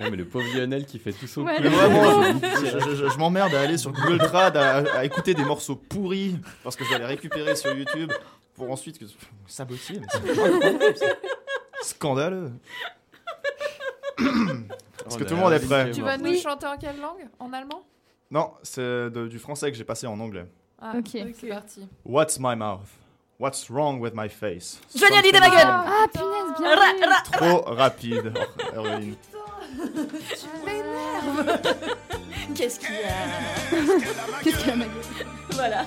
Ouais, 0.00 0.08
mais 0.10 0.16
le 0.16 0.24
pauvre 0.24 0.46
Lionel 0.56 0.86
qui 0.86 0.98
fait 0.98 1.12
tout 1.12 1.26
son 1.26 1.42
Ouais, 1.42 1.56
coup. 1.56 1.62
Mais 1.62 1.68
vraiment, 1.68 2.22
je, 2.22 2.66
je- 2.66 2.94
je- 2.96 3.08
je 3.10 3.18
m'emmerde 3.18 3.54
à 3.54 3.60
aller 3.60 3.76
sur 3.76 3.92
Google 3.92 4.18
Trad 4.18 4.56
à, 4.56 4.78
à 4.98 5.04
écouter 5.04 5.34
des 5.34 5.44
morceaux 5.44 5.76
pourris 5.76 6.36
parce 6.64 6.74
que 6.74 6.84
je 6.84 6.88
dois 6.88 6.98
les 6.98 7.04
récupérer 7.04 7.54
sur 7.54 7.72
YouTube 7.76 8.10
pour 8.60 8.70
ensuite 8.70 8.98
que 8.98 9.06
sabotier. 9.46 10.00
mais 10.22 10.34
Scandaleux. 11.82 12.52
Est-ce 14.18 15.16
que 15.16 15.24
tout 15.24 15.34
le 15.34 15.40
monde 15.40 15.54
est 15.54 15.66
prêt 15.66 15.90
Tu 15.92 16.02
vas 16.02 16.18
nous 16.18 16.24
Oui. 16.30 16.38
chanter 16.40 16.66
en 16.66 16.76
quelle 16.76 17.00
langue? 17.00 17.26
En 17.38 17.50
allemand? 17.54 17.82
Non, 18.30 18.52
c'est 18.62 19.08
du 19.10 19.38
français 19.38 19.70
que 19.72 19.78
j'ai 19.78 19.84
passé 19.84 20.06
en 20.06 20.20
anglais. 20.20 20.46
Ah, 20.80 20.92
Ok. 20.98 21.16
C'est 21.40 21.48
parti. 21.48 21.88
What's 22.04 22.38
my 22.38 22.54
mouth? 22.54 22.80
What's 23.38 23.70
wrong 23.70 23.98
with 24.00 24.12
my 24.14 24.28
face? 24.28 24.78
Johnny 24.94 25.16
Hallyday, 25.16 25.40
ma 25.40 25.48
gueule 25.48 25.66
Ah, 25.66 26.06
punaise, 26.12 26.52
bien 26.58 26.76
Ra- 26.76 26.92
vu. 26.94 27.04
ra- 27.04 27.22
Trop 27.32 27.62
rapide. 27.74 28.34
Oh, 28.74 28.78
Aurélie. 28.80 29.16
Qu'est-ce 32.54 32.78
qu'il 32.80 32.94
y 32.94 33.04
a? 33.04 33.08
Qu'est-ce 34.42 34.58
qu'il 34.58 34.68
y 34.68 34.72
a, 34.72 34.76
ma 34.76 34.84
gueule? 34.84 35.04
Voilà. 35.52 35.86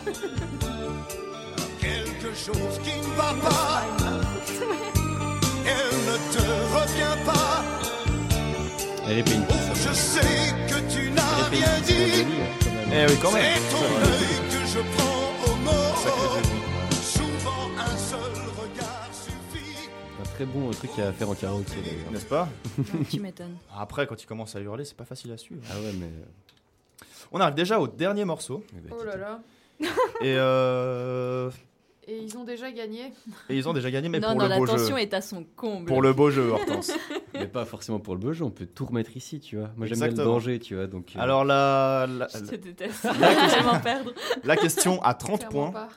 Chose 2.35 2.79
qui 2.83 2.97
ne 2.99 3.15
va 3.15 3.33
pas. 3.47 3.83
Elle 5.65 5.97
ne 6.09 6.17
te 6.33 6.43
revient 6.75 7.25
pas. 7.25 7.63
Elle 9.07 9.19
est 9.19 9.23
pénible. 9.23 9.45
Je 9.75 9.93
sais 9.93 10.19
que 10.67 10.93
tu 10.93 11.07
Elle 11.07 11.13
n'as 11.13 11.21
est 11.21 11.49
rien 11.51 11.79
dit. 11.85 12.25
Eh 12.91 13.05
oui, 13.11 13.17
quand 13.21 13.31
même. 13.31 13.43
C'est 13.55 13.75
ton 13.75 13.83
œil 13.83 14.49
que 14.49 14.65
je 14.67 14.79
prends 14.97 15.29
au 15.45 15.55
Johnny. 16.03 16.59
Souvent 17.01 17.69
un 17.77 17.97
seul 17.97 18.19
regard 18.57 19.09
suffit. 19.13 19.89
Un 20.21 20.25
très 20.35 20.45
bon 20.45 20.71
truc 20.71 20.91
à 20.99 21.13
faire 21.13 21.29
en 21.29 21.35
karaoké 21.35 21.75
d'ailleurs. 21.85 22.11
N'est-ce 22.11 22.25
pas? 22.25 22.49
Tu 23.09 23.19
m'étonnes. 23.19 23.57
Après, 23.77 24.07
quand 24.07 24.21
il 24.21 24.25
commence 24.25 24.55
à 24.55 24.59
hurler, 24.59 24.85
c'est 24.85 24.97
pas 24.97 25.05
facile 25.05 25.31
à 25.31 25.37
suivre. 25.37 25.61
Ah 25.71 25.75
ouais, 25.79 25.93
mais. 25.99 26.07
euh, 26.07 27.05
On 27.31 27.39
arrive 27.39 27.55
déjà 27.55 27.79
au 27.79 27.87
dernier 27.87 28.25
morceau. 28.25 28.63
eh 28.75 28.79
ben, 28.81 28.95
Oh 28.99 29.03
là 29.03 29.15
là. 29.17 29.39
Et, 30.21 30.35
euh, 30.37 31.49
Et 32.07 32.17
ils 32.17 32.37
ont 32.37 32.43
déjà 32.43 32.71
gagné. 32.71 33.13
et 33.49 33.55
ils 33.57 33.67
ont 33.69 33.73
déjà 33.73 33.89
gagné, 33.89 34.09
mais 34.09 34.19
non, 34.19 34.29
pour 34.29 34.37
non, 34.37 34.43
le 34.43 34.49
la 34.49 34.57
beau 34.57 34.65
jeu. 34.67 34.73
tension 34.77 34.97
est 34.97 35.13
à 35.13 35.21
son 35.21 35.43
comble. 35.55 35.85
Pour 35.85 36.01
le 36.01 36.11
beau 36.13 36.29
jeu, 36.31 36.49
Hortense. 36.49 36.91
Mais 37.33 37.47
pas 37.47 37.65
forcément 37.65 37.99
pour 37.99 38.13
le 38.13 38.19
beau 38.19 38.31
jeu, 38.33 38.43
on 38.45 38.51
peut 38.51 38.67
tout 38.67 38.85
remettre 38.85 39.17
ici, 39.17 39.39
tu 39.39 39.57
vois. 39.57 39.71
Moi 39.75 39.87
j'aime 39.87 39.97
bien 39.97 40.07
le 40.09 40.13
danger, 40.13 40.59
tu 40.59 40.75
vois. 40.75 40.85
Donc, 40.85 41.13
euh, 41.15 41.19
Alors, 41.19 41.43
la, 41.45 42.05
la, 42.07 42.27
Je 42.27 42.39
te 42.45 42.55
déteste. 42.55 43.03
La 43.05 43.79
perdre. 43.83 44.13
la 44.43 44.55
question 44.55 45.01
à 45.01 45.13
30 45.15 45.39
Clairement 45.49 45.71
points. 45.71 45.87
pas. 45.87 45.89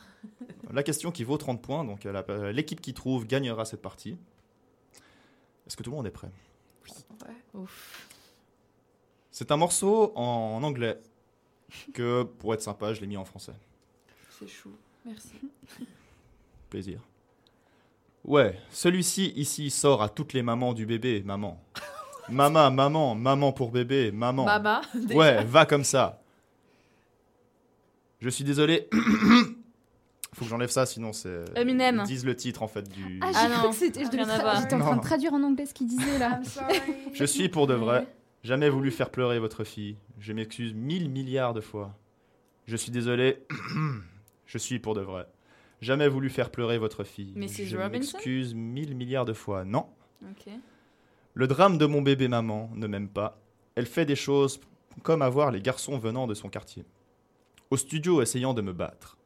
La 0.73 0.83
question 0.83 1.11
qui 1.11 1.25
vaut 1.25 1.37
30 1.37 1.61
points. 1.61 1.85
Donc, 1.85 2.07
euh, 2.07 2.13
la- 2.13 2.25
euh, 2.31 2.53
l'équipe 2.53 2.81
qui 2.81 2.95
trouve 2.95 3.27
gagnera 3.27 3.65
cette 3.67 3.83
partie. 3.83 4.17
Est-ce 5.67 5.77
que 5.77 5.83
tout 5.83 5.91
le 5.91 5.97
monde 5.97 6.07
est 6.07 6.11
prêt? 6.11 6.31
Ouais. 7.27 7.35
Ouf. 7.61 8.09
C'est 9.31 9.51
un 9.51 9.57
morceau 9.59 10.13
en 10.17 10.63
anglais 10.63 10.99
que, 11.93 12.23
pour 12.23 12.55
être 12.55 12.63
sympa, 12.63 12.95
je 12.95 13.01
l'ai 13.03 13.07
mis 13.07 13.17
en 13.19 13.25
français. 13.27 13.53
C'est 14.39 14.49
chou. 14.49 14.71
Merci. 15.05 15.33
Plaisir. 16.77 17.01
Ouais, 18.23 18.61
celui-ci 18.69 19.33
ici 19.35 19.71
sort 19.71 20.03
à 20.03 20.11
toutes 20.11 20.35
les 20.35 20.43
mamans 20.43 20.75
du 20.75 20.85
bébé, 20.85 21.23
maman. 21.25 21.59
Maman, 22.29 22.71
maman, 22.71 23.15
maman 23.15 23.51
pour 23.53 23.71
bébé, 23.71 24.11
maman. 24.13 24.45
Mama, 24.45 24.83
déjà. 24.95 25.15
Ouais, 25.15 25.45
va 25.45 25.65
comme 25.65 25.85
ça. 25.85 26.21
Je 28.21 28.29
suis 28.29 28.45
désolé. 28.45 28.91
Faut 30.35 30.45
que 30.45 30.51
j'enlève 30.51 30.69
ça, 30.69 30.85
sinon 30.85 31.15
c'est. 31.15 31.45
Eminem. 31.57 32.03
Ils 32.05 32.09
disent 32.09 32.27
le 32.27 32.37
titre 32.37 32.63
en 32.63 32.69
fait 32.69 32.87
du. 32.91 33.21
Ah, 33.23 33.31
j'ai 33.33 33.39
Ah 33.39 33.49
cru 33.49 33.63
non, 33.63 33.71
que 33.71 33.77
c'était. 33.77 34.05
J'étais 34.05 34.21
en 34.21 34.27
train 34.27 34.77
Non. 34.77 34.97
de 34.97 35.01
traduire 35.01 35.33
en 35.33 35.43
anglais 35.43 35.65
ce 35.65 35.73
qu'il 35.73 35.87
disait 35.87 36.19
là. 36.19 36.41
Je 37.15 37.25
suis 37.25 37.49
pour 37.49 37.67
de 37.67 37.73
vrai. 37.75 38.07
Jamais 38.45 38.69
voulu 38.69 38.91
faire 38.91 39.09
pleurer 39.09 39.39
votre 39.39 39.65
fille. 39.65 39.97
Je 40.19 40.35
m'excuse 40.35 40.75
mille 40.75 41.09
milliards 41.09 41.55
de 41.55 41.63
fois. 41.63 41.95
Je 42.67 42.77
suis 42.77 42.91
désolé. 42.93 43.39
Je 44.47 44.59
suis 44.59 44.79
pour 44.79 44.95
de 44.95 45.01
vrai. 45.01 45.27
Jamais 45.81 46.09
voulu 46.09 46.31
faire 46.31 46.51
pleurer 46.51 46.79
votre 46.79 47.05
fille. 47.05 47.33
Mrs. 47.37 47.67
Je 47.67 47.77
Robinson 47.77 48.17
m'excuse 48.17 48.55
mille 48.55 48.95
milliards 48.95 49.25
de 49.25 49.33
fois. 49.33 49.65
Non. 49.65 49.87
Ok. 50.23 50.53
Le 51.35 51.47
drame 51.47 51.77
de 51.77 51.87
mon 51.87 52.01
bébé 52.03 52.29
maman 52.29 52.71
ne 52.75 52.87
m'aime 52.87 53.09
pas. 53.09 53.39
Elle 53.75 53.87
fait 53.87 54.07
des 54.07 54.17
choses 54.17 54.59
comme 55.03 55.21
avoir 55.21 55.51
les 55.51 55.61
garçons 55.61 55.99
venant 55.99 56.27
de 56.27 56.35
son 56.35 56.49
quartier. 56.49 56.87
Au 57.71 57.77
studio 57.77 58.23
essayant 58.23 58.55
de 58.55 58.63
me 58.63 58.73
battre. 58.73 59.19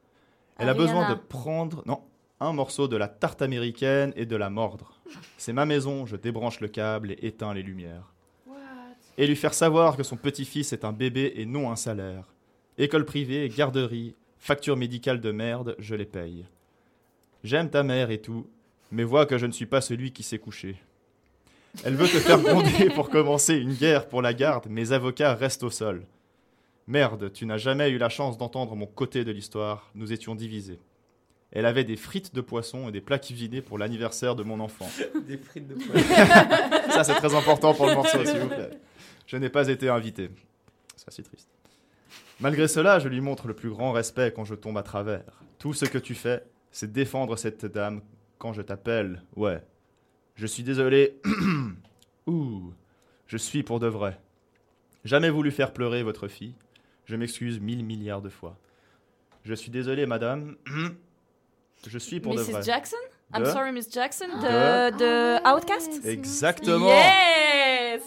Elle 0.59 0.69
a 0.69 0.75
besoin 0.75 1.09
de 1.09 1.15
prendre 1.15 1.83
non, 1.87 2.03
un 2.41 2.53
morceau 2.53 2.89
de 2.89 2.97
la 2.97 3.09
tarte 3.09 3.43
américaine 3.43 4.13
et 4.17 4.27
de 4.27 4.37
la 4.37 4.51
mordre. 4.51 5.01
C'est 5.39 5.53
ma 5.53 5.67
maison, 5.67 6.05
je 6.05 6.17
débranche 6.17 6.61
le 6.61 6.69
câble 6.69 7.13
et 7.13 7.27
éteins 7.27 7.55
les 7.55 7.63
lumières. 7.63 8.13
Et 9.17 9.27
lui 9.27 9.37
faire 9.37 9.55
savoir 9.55 9.97
que 9.97 10.03
son 10.03 10.17
petit-fils 10.17 10.73
est 10.73 10.85
un 10.85 10.93
bébé 10.93 11.33
et 11.37 11.47
non 11.47 11.71
un 11.71 11.77
salaire. 11.77 12.25
École 12.79 13.05
privée, 13.05 13.49
garderie, 13.49 14.15
facture 14.41 14.77
médicale 14.77 15.21
de 15.21 15.31
merde, 15.31 15.77
je 15.79 15.95
les 15.95 16.07
paye. 16.07 16.47
J'aime 17.45 17.71
ta 17.71 17.83
mère 17.83 18.11
et 18.11 18.21
tout, 18.21 18.49
mais 18.91 19.05
vois 19.05 19.27
que 19.27 19.39
je 19.39 19.47
ne 19.47 19.53
suis 19.53 19.67
pas 19.67 19.81
celui 19.81 20.13
qui 20.13 20.23
s'est 20.23 20.39
couché. 20.39 20.77
Elle 21.85 21.95
veut 21.95 22.09
te 22.09 22.19
faire 22.19 22.41
gronder 22.41 22.91
pour 22.91 23.11
commencer 23.11 23.55
une 23.55 23.75
guerre 23.75 24.09
pour 24.09 24.23
la 24.23 24.35
garde, 24.35 24.67
mes 24.67 24.91
avocats 24.91 25.35
restent 25.35 25.63
au 25.63 25.71
sol. 25.71 26.05
Merde, 26.89 27.33
tu 27.33 27.47
n'as 27.47 27.59
jamais 27.59 27.91
eu 27.91 27.99
la 27.99 28.09
chance 28.09 28.37
d'entendre 28.37 28.75
mon 28.75 28.87
côté 28.87 29.25
de 29.25 29.31
l'histoire, 29.31 29.91
nous 29.95 30.13
étions 30.13 30.35
divisés. 30.35 30.81
Elle 31.53 31.67
avait 31.67 31.85
des 31.85 31.97
frites 31.97 32.35
de 32.35 32.41
poisson 32.41 32.89
et 32.89 32.93
des 32.93 33.01
plats 33.01 33.19
cuisinés 33.19 33.61
pour 33.61 33.79
l'anniversaire 33.79 34.35
de 34.35 34.43
mon 34.43 34.61
enfant. 34.61 34.89
Des 35.27 35.37
frites 35.37 35.67
de 35.67 35.75
poisson. 35.75 36.09
Ça, 36.91 37.03
c'est 37.03 37.15
très 37.15 37.35
important 37.35 37.75
pour 37.75 37.87
le 37.87 37.95
morceau, 37.95 38.25
s'il 38.25 38.39
vous 38.39 38.49
plaît. 38.49 38.71
Je 39.27 39.37
n'ai 39.37 39.49
pas 39.49 39.67
été 39.67 39.89
invité. 39.89 40.31
Ça, 40.97 41.07
c'est 41.09 41.25
triste. 41.25 41.49
Malgré 42.41 42.69
cela, 42.69 42.99
je 42.99 43.09
lui 43.09 43.21
montre 43.21 43.49
le 43.49 43.55
plus 43.55 43.71
grand 43.71 43.93
respect 43.93 44.33
quand 44.35 44.45
je 44.45 44.55
tombe 44.55 44.79
à 44.79 44.83
travers. 44.83 45.25
Tout 45.59 45.75
ce 45.75 45.85
que 45.85 45.99
tu 45.99 46.15
fais, 46.15 46.43
c'est 46.71 46.91
défendre 46.91 47.37
cette 47.37 47.67
dame 47.67 48.01
quand 48.39 48.53
je 48.55 48.63
t'appelle. 48.63 49.23
Ouais. 49.37 49.63
Je 50.37 50.47
suis 50.47 50.63
désolé. 50.63 51.21
Ouh. 52.27 52.73
Je 53.27 53.37
suis 53.37 53.63
pour 53.63 53.79
de 53.79 53.87
vrai. 53.87 54.19
Jamais 55.05 55.29
voulu 55.31 55.51
faire 55.51 55.73
pleurer 55.73 56.03
votre 56.03 56.29
fille. 56.29 56.55
Je 57.05 57.17
m'excuse 57.17 57.61
mille 57.61 57.85
milliards 57.85 58.23
de 58.23 58.31
fois. 58.31 58.57
Je 59.45 59.55
suis 59.55 59.71
désolé, 59.71 60.07
madame. 60.07 60.57
Je 61.87 61.99
suis 61.99 62.21
pour 62.21 62.35
de 62.35 62.41
vrai. 62.41 62.61
Mrs. 62.61 62.65
Jackson? 62.67 62.97
I'm 63.35 63.47
sorry, 63.47 63.73
Miss 63.73 63.91
Jackson 63.91 64.27
De- 64.27 64.91
de, 64.91 64.99
de 64.99 65.49
Outcast? 65.49 66.05
Exactement. 66.05 66.89
Yes 66.89 68.03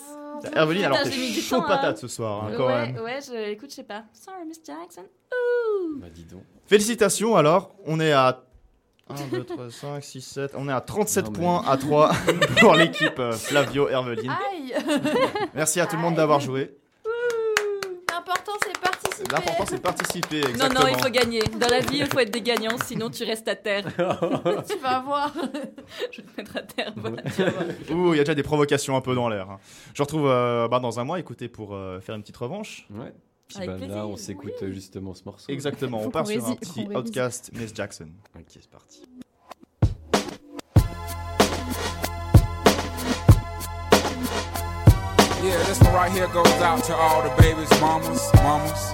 Herveline, 0.56 0.86
alors 0.86 1.04
t'es 1.04 1.12
j'ai 1.12 1.20
mis 1.22 1.32
du 1.34 1.42
chaud 1.42 1.58
temps, 1.58 1.64
hein. 1.66 1.68
patate 1.68 1.98
ce 1.98 2.08
soir, 2.08 2.44
hein, 2.46 2.52
quand 2.58 2.68
ouais, 2.68 2.92
même. 2.92 3.02
ouais, 3.02 3.20
je, 3.26 3.52
écoute, 3.52 3.70
je 3.70 3.76
sais 3.76 3.84
pas. 3.84 4.04
Sorry, 4.14 4.46
Miss 4.48 4.60
Jackson. 4.66 5.04
Ouh. 5.04 6.00
Bah 6.00 6.08
dis 6.14 6.26
donc. 6.26 6.44
Félicitations 6.66 7.36
alors, 7.36 7.76
on 7.86 8.00
est 8.00 8.12
à 8.12 8.44
1, 9.10 9.16
2, 9.32 9.44
3, 9.44 9.70
5, 9.70 10.04
6, 10.04 10.22
7, 10.22 10.52
on 10.56 10.70
est 10.70 10.72
à 10.74 10.82
37 10.82 11.26
Non, 11.26 11.32
mais- 11.32 11.38
points 11.40 11.64
à 11.68 11.78
3 11.78 12.12
pour 12.60 12.76
l'équipe 12.76 13.20
euh, 13.20 13.32
Flavio 13.34 13.90
Herveline. 13.90 14.32
Aïe 14.52 14.74
Merci 15.54 15.80
à 15.80 15.86
tout 15.86 15.96
le 15.98 16.02
monde 16.02 16.16
d'avoir 16.16 16.40
joué. 16.40 16.76
L'important 19.32 19.66
c'est 19.68 19.78
de 19.78 19.82
participer, 19.82 20.42
Non, 20.42 20.50
exactement. 20.50 20.80
non, 20.82 20.88
il 20.88 21.04
faut 21.04 21.10
gagner. 21.10 21.42
Dans 21.60 21.68
la 21.68 21.80
vie, 21.80 21.98
il 22.00 22.06
faut 22.08 22.20
être 22.20 22.32
des 22.32 22.42
gagnants, 22.42 22.78
sinon 22.86 23.10
tu 23.10 23.24
restes 23.24 23.48
à 23.48 23.56
terre. 23.56 23.86
tu 23.96 24.78
vas 24.78 25.00
voir. 25.00 25.34
je 26.12 26.22
vais 26.22 26.28
te 26.28 26.38
mettre 26.38 26.58
à 26.58 26.62
terre. 26.62 26.94
voilà, 26.96 27.22
tu 27.24 27.44
vas 27.44 27.50
voir. 27.50 27.66
Ouh, 27.92 28.14
il 28.14 28.18
y 28.18 28.20
a 28.20 28.24
déjà 28.24 28.36
des 28.36 28.44
provocations 28.44 28.96
un 28.96 29.02
peu 29.02 29.16
dans 29.16 29.30
l'air. 29.30 29.50
hein. 29.50 29.60
Je 29.94 30.02
retrouve 30.04 30.28
euh, 30.28 30.68
bah, 30.68 30.80
dans 30.80 31.00
un 31.00 31.04
mois, 31.04 31.20
écoutez, 31.20 31.48
pour 31.48 31.74
euh, 31.74 32.00
faire 32.00 32.16
une 32.16 32.22
petite 32.22 32.38
revanche. 32.38 32.86
Ouais. 32.92 33.14
Puis 33.48 33.58
Avec 33.58 33.70
bah, 33.70 33.76
plaisir, 33.78 33.96
là, 33.96 34.08
on 34.08 34.16
s'écoute 34.16 34.54
justement 34.72 35.14
ce 35.14 35.24
morceau. 35.26 35.52
Exactement, 35.52 36.00
Faut 36.00 36.08
on 36.08 36.12
part 36.12 36.28
sur 36.28 36.46
un 36.48 36.56
petit. 36.56 36.88
Outcast 36.96 37.52
Miss 37.54 37.74
Jackson. 37.74 38.08
Ok, 38.36 38.46
c'est 38.50 38.70
parti. 38.70 39.02
Yeah, 45.44 45.62
this 45.68 45.82
one 45.82 45.94
right 45.94 46.12
here 46.12 46.28
goes 46.28 46.48
out 46.62 46.82
to 46.86 46.96
all 46.96 47.22
the 47.22 47.30
babies, 47.42 47.70
mamas, 47.82 48.32
mamas. 48.36 48.94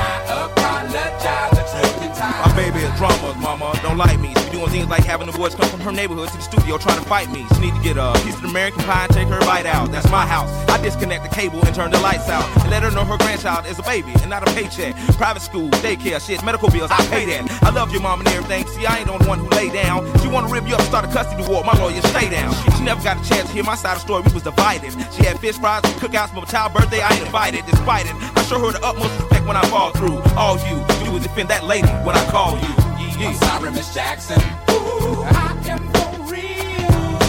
My 2.41 2.51
baby 2.55 2.79
is 2.79 2.89
drama, 2.97 3.35
mama. 3.39 3.77
Don't 3.83 3.97
like 3.97 4.19
me. 4.19 4.33
She 4.33 4.45
be 4.45 4.57
doing 4.57 4.69
things 4.69 4.87
like 4.87 5.03
having 5.03 5.27
the 5.27 5.37
boys 5.37 5.53
come 5.53 5.69
from 5.69 5.79
her 5.81 5.91
neighborhood 5.91 6.29
to 6.29 6.37
the 6.37 6.41
studio 6.41 6.79
trying 6.79 6.97
to 6.97 7.07
fight 7.07 7.29
me. 7.29 7.45
She 7.53 7.61
need 7.61 7.75
to 7.75 7.81
get 7.81 7.97
a 7.97 8.13
piece 8.25 8.35
of 8.35 8.45
American 8.45 8.81
pie 8.81 9.05
and 9.05 9.13
take 9.13 9.27
her 9.27 9.39
bite 9.41 9.67
out. 9.67 9.91
That's 9.91 10.09
my 10.09 10.25
house. 10.25 10.49
I 10.67 10.81
disconnect 10.81 11.23
the 11.23 11.29
cable 11.29 11.63
and 11.63 11.75
turn 11.75 11.91
the 11.91 11.99
lights 11.99 12.29
out. 12.29 12.43
And 12.61 12.71
let 12.71 12.81
her 12.81 12.89
know 12.89 13.05
her 13.05 13.17
grandchild 13.17 13.67
is 13.67 13.77
a 13.77 13.83
baby 13.83 14.13
and 14.21 14.29
not 14.29 14.41
a 14.41 14.51
paycheck. 14.53 14.95
Private 15.21 15.41
school, 15.41 15.69
daycare, 15.85 16.19
shit, 16.25 16.43
medical 16.43 16.69
bills, 16.69 16.89
I 16.89 17.05
pay 17.13 17.25
that. 17.25 17.45
I 17.61 17.69
love 17.69 17.91
your 17.91 18.01
mom 18.01 18.21
and 18.21 18.29
everything. 18.29 18.65
See, 18.73 18.87
I 18.87 18.97
ain't 18.97 19.07
the 19.07 19.13
only 19.13 19.27
one 19.27 19.37
who 19.37 19.49
lay 19.49 19.69
down. 19.69 20.01
She 20.21 20.27
wanna 20.27 20.47
rip 20.47 20.67
you 20.67 20.73
up, 20.73 20.81
start 20.81 21.05
a 21.05 21.09
custody 21.09 21.45
war. 21.47 21.63
My 21.63 21.77
lawyer, 21.77 22.01
stay 22.09 22.27
down. 22.27 22.53
She 22.75 22.83
never 22.83 23.03
got 23.03 23.23
a 23.23 23.29
chance 23.29 23.49
to 23.49 23.53
hear 23.53 23.63
my 23.63 23.75
side 23.75 23.97
of 23.97 24.01
the 24.01 24.05
story. 24.05 24.23
We 24.25 24.33
was 24.33 24.43
divided. 24.43 24.91
She 25.13 25.23
had 25.23 25.39
fish 25.39 25.57
fries 25.57 25.83
and 25.85 25.93
cookouts 26.01 26.29
for 26.29 26.41
my 26.41 26.49
child's 26.49 26.73
birthday. 26.73 27.01
I 27.01 27.13
ain't 27.13 27.25
invited, 27.25 27.65
despite 27.69 28.07
it. 28.07 28.15
I 28.35 28.41
show 28.49 28.57
her 28.65 28.71
the 28.71 28.83
utmost 28.83 29.13
respect 29.21 29.45
when 29.45 29.57
I 29.57 29.65
fall 29.69 29.91
through. 29.91 30.17
All 30.35 30.57
you, 30.65 30.81
you 31.11 31.15
would 31.15 31.23
defend 31.23 31.49
that 31.49 31.65
lady 31.65 31.89
when 32.07 32.15
I 32.15 32.23
call 32.31 32.55
you. 32.55 32.71
Yeah. 33.19 33.27
I'm 33.27 33.35
sorry, 33.35 33.71
Miss 33.71 33.93
Jackson. 33.93 34.39
Ooh, 34.71 35.27
I 35.27 35.51
am 35.67 35.83
for 35.91 36.07
real. 36.31 37.19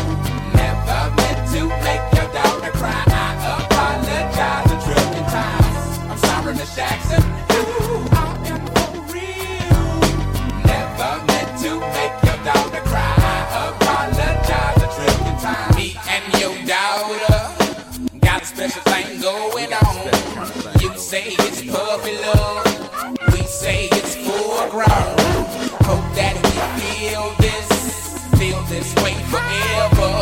Never 0.54 1.02
meant 1.18 1.42
to 1.50 1.66
make 1.82 2.04
your 2.14 2.30
daughter 2.30 2.70
cry. 2.78 3.02
I 3.10 3.58
apologize 3.58 4.70
a 4.70 4.78
trillion 4.86 5.26
times. 5.34 5.98
I'm 6.06 6.18
sorry, 6.30 6.54
Miss 6.54 6.70
Jackson. 6.76 7.22
Ooh, 7.58 8.06
I 8.14 8.30
am 8.54 8.62
for 8.70 9.02
real. 9.10 9.82
Never 10.62 11.10
meant 11.26 11.50
to 11.66 11.70
make 11.82 12.16
your 12.22 12.38
daughter 12.46 12.82
cry. 12.86 13.14
I 13.18 13.74
apologize 13.74 14.78
a 14.78 14.88
trillion 14.94 15.36
times. 15.42 15.74
Me 15.74 15.98
and 16.06 16.22
your 16.38 16.54
daughter 16.70 17.34
got 18.22 18.42
a 18.42 18.46
special 18.46 18.82
thing 18.86 19.20
going 19.20 19.74
on. 19.74 20.06
You 20.78 20.94
say 20.96 21.34
it's 21.34 21.66
puppy 21.66 22.14
love. 22.22 22.71
Say 23.62 23.84
it's 23.92 24.16
full 24.16 24.68
grown. 24.70 24.88
Hope 25.86 26.08
that 26.16 26.34
we 26.42 26.50
feel 26.82 27.32
this, 27.38 28.18
feel 28.36 28.60
this 28.62 28.92
way 28.96 29.14
forever. 29.30 30.21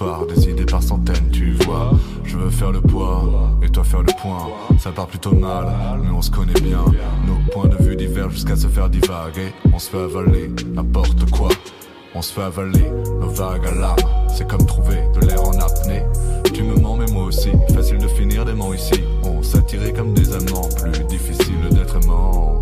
Histoires, 0.00 0.26
par 0.70 0.82
centaines, 0.82 1.30
tu 1.30 1.52
vois. 1.64 1.90
Je 2.24 2.36
veux 2.36 2.50
faire 2.50 2.72
le 2.72 2.80
poids 2.80 3.50
et 3.62 3.68
toi 3.68 3.84
faire 3.84 4.02
le 4.02 4.12
point. 4.20 4.48
Ça 4.78 4.90
part 4.92 5.06
plutôt 5.06 5.34
mal, 5.34 5.66
mais 6.02 6.10
on 6.10 6.22
se 6.22 6.30
connaît 6.30 6.60
bien. 6.60 6.84
Nos 7.26 7.52
points 7.52 7.68
de 7.68 7.82
vue 7.82 7.96
divergent 7.96 8.30
jusqu'à 8.30 8.56
se 8.56 8.66
faire 8.66 8.88
divaguer. 8.88 9.52
On 9.72 9.78
se 9.78 9.90
fait 9.90 9.98
avaler 9.98 10.50
n'importe 10.74 11.30
quoi. 11.30 11.48
On 12.14 12.22
se 12.22 12.32
fait 12.32 12.42
avaler 12.42 12.90
nos 13.20 13.28
vagues 13.28 13.66
à 13.66 13.74
l'âme. 13.74 13.96
C'est 14.28 14.48
comme 14.48 14.64
trouver 14.64 14.98
de 15.14 15.26
l'air 15.26 15.42
en 15.42 15.52
apnée. 15.52 16.02
Tu 16.52 16.62
me 16.62 16.76
mens, 16.76 16.96
mais 16.96 17.12
moi 17.12 17.24
aussi. 17.24 17.50
Facile 17.74 17.98
de 17.98 18.08
finir 18.08 18.44
des 18.44 18.54
mots 18.54 18.74
ici. 18.74 19.04
On 19.24 19.42
s'attirait 19.42 19.92
comme 19.92 20.14
des 20.14 20.32
amants. 20.32 20.68
Plus 20.80 21.04
difficile 21.04 21.68
d'être 21.70 21.96
aimant. 22.02 22.60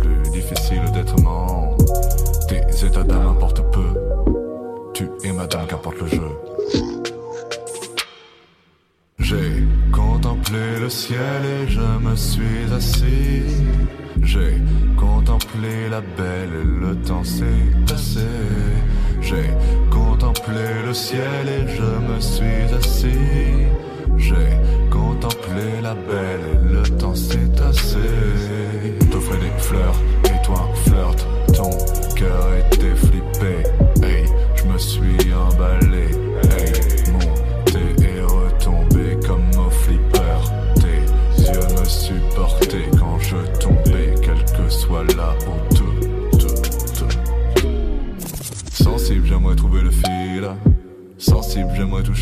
Plus 0.00 0.30
difficile 0.30 0.82
d'être 0.92 1.18
aimant. 1.18 1.76
Tes 2.48 2.86
états 2.86 3.04
d'âme 3.04 3.28
importent 3.28 3.64
peu. 3.72 3.88
Tu 4.92 5.08
es 5.24 5.32
madame, 5.32 5.66
qu'importe 5.66 6.00
le 6.00 6.08
jeu. 6.08 6.27
Ciel 11.08 11.42
et 11.58 11.66
je 11.70 11.88
me 12.06 12.14
suis 12.16 12.64
assis. 12.78 13.64
J'ai 14.22 14.56
contemplé 14.94 15.88
la 15.88 16.02
belle 16.02 16.54
et 16.62 16.68
le 16.84 16.94
temps 16.96 17.24
s'est 17.24 17.66
passé. 17.88 18.28
J'ai 19.22 19.48
contemplé 19.90 20.66
le 20.86 20.92
ciel 20.92 21.44
et 21.58 21.64
je 21.76 21.90
me 22.08 22.20
suis 22.20 22.64
assis. 22.80 23.48
J'ai 24.18 24.50
contemplé 24.90 25.66
la 25.82 25.94
belle 25.94 26.46
et 26.52 26.74
le 26.74 26.84
temps 27.00 27.14
s'est 27.14 27.50
tassé. 27.56 28.08
T'offrais 29.10 29.40
des 29.46 29.62
fleurs 29.68 29.98
et 30.24 30.38
toi 30.44 30.60
un 30.70 31.37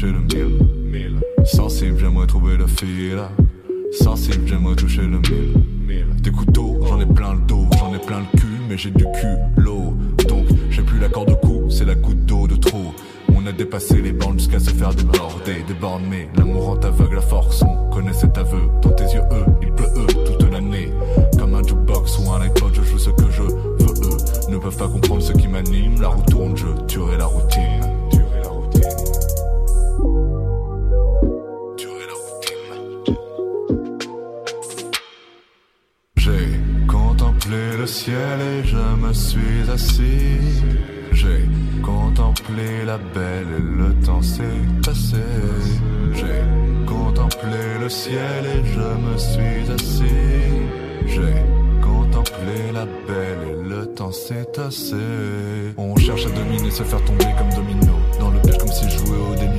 le 0.02 0.20
mille. 0.90 1.20
Sensible, 1.44 1.96
j'aimerais 1.98 2.26
trouver 2.26 2.56
le 2.56 2.66
fil. 2.66 3.18
Sensible, 3.92 4.46
j'aimerais 4.46 4.76
toucher 4.76 5.02
le 5.02 5.18
mille. 5.18 6.06
Des 6.20 6.30
couteaux, 6.30 6.78
j'en 6.86 7.00
ai 7.00 7.06
plein 7.06 7.34
le 7.34 7.40
dos, 7.40 7.66
j'en 7.78 7.94
ai 7.94 7.98
plein 7.98 8.20
le 8.20 8.38
cul, 8.38 8.46
mais 8.68 8.76
j'ai 8.76 8.90
du 8.90 9.04
cul, 9.04 9.36
l'eau. 9.56 9.94
Donc, 10.28 10.46
j'ai 10.70 10.82
plus 10.82 10.98
la 10.98 11.08
corde 11.08 11.30
au 11.30 11.36
cou, 11.36 11.70
c'est 11.70 11.86
la 11.86 11.94
goutte 11.94 12.26
d'eau 12.26 12.46
de 12.46 12.56
trop. 12.56 12.92
On 13.34 13.46
a 13.46 13.52
dépassé 13.52 14.02
les 14.02 14.12
bornes 14.12 14.38
jusqu'à 14.38 14.58
se 14.58 14.70
faire 14.70 14.92
déborder, 14.92 15.64
déborder. 15.66 16.04
Mais 16.10 16.28
l'amour 16.36 16.70
en 16.70 16.76
t'aveugle 16.76 17.16
la 17.16 17.22
force, 17.22 17.62
on 17.62 17.90
connaît 17.90 18.12
cet 18.12 18.36
aveu. 18.36 18.68
Dans 18.82 18.90
tes 18.90 19.04
yeux, 19.04 19.22
eux, 19.32 19.44
il 19.62 19.72
pleut 19.72 19.88
eux 19.96 20.06
toute 20.26 20.52
l'année. 20.52 20.90
Comme 21.38 21.54
un 21.54 21.62
jukebox 21.62 22.18
ou 22.18 22.32
un 22.32 22.42
iPod, 22.42 22.74
je 22.74 22.82
joue 22.82 22.98
ce 22.98 23.10
que 23.10 23.30
je 23.30 23.42
veux, 23.42 23.48
eux. 23.50 24.50
Ne 24.50 24.58
peuvent 24.58 24.76
pas 24.76 24.88
comprendre 24.88 25.22
ce 25.22 25.32
qui 25.32 25.48
m'anime. 25.48 26.00
La 26.02 26.08
roue 26.08 26.22
tourne, 26.30 26.56
je 26.56 26.66
tuerai 26.86 27.16
la 27.16 27.26
routine. 27.26 27.85
J'ai 41.12 41.46
contemplé 41.82 42.86
la 42.86 42.96
belle 42.96 43.48
et 43.58 43.60
le 43.60 43.92
temps 44.06 44.22
s'est 44.22 44.42
passé. 44.82 45.22
J'ai 46.14 46.86
contemplé 46.86 47.78
le 47.78 47.88
ciel 47.90 48.46
et 48.46 48.64
je 48.64 48.80
me 48.80 49.18
suis 49.18 49.70
assis. 49.70 50.04
J'ai 51.06 51.42
contemplé 51.82 52.72
la 52.72 52.86
belle 52.86 53.50
et 53.50 53.68
le 53.68 53.86
temps 53.86 54.12
s'est 54.12 54.46
tassé. 54.46 54.96
On 55.76 55.94
cherche 55.96 56.24
à 56.24 56.30
dominer, 56.30 56.70
se 56.70 56.82
faire 56.82 57.04
tomber 57.04 57.26
comme 57.36 57.50
domino. 57.50 57.92
Dans 58.18 58.30
le 58.30 58.40
piège 58.40 58.56
comme 58.56 58.72
si 58.72 58.88
je 58.88 58.96
jouais 58.96 59.18
au 59.30 59.34
démineur. 59.34 59.55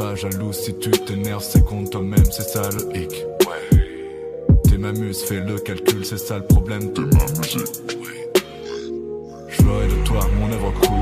Pas 0.00 0.14
jaloux 0.14 0.52
si 0.52 0.74
tu 0.78 0.90
t'énerves, 0.90 1.42
c'est 1.42 1.62
contre 1.64 1.90
toi-même, 1.90 2.24
c'est 2.24 2.48
ça 2.48 2.62
le 2.70 2.96
hic. 2.96 3.12
Ouais. 3.46 4.56
T'es 4.64 4.78
m'amuses, 4.78 5.22
fais 5.22 5.40
le 5.40 5.58
calcul, 5.58 6.06
c'est 6.06 6.18
ça 6.18 6.38
le 6.38 6.46
problème, 6.46 6.92
t'es 6.94 7.02
m'amuser. 7.02 7.64
Je 9.48 9.56
ferai 9.62 9.86
de 9.88 10.04
toi 10.06 10.20
mon 10.38 10.50
œuvre 10.52 10.72
cool, 10.80 10.99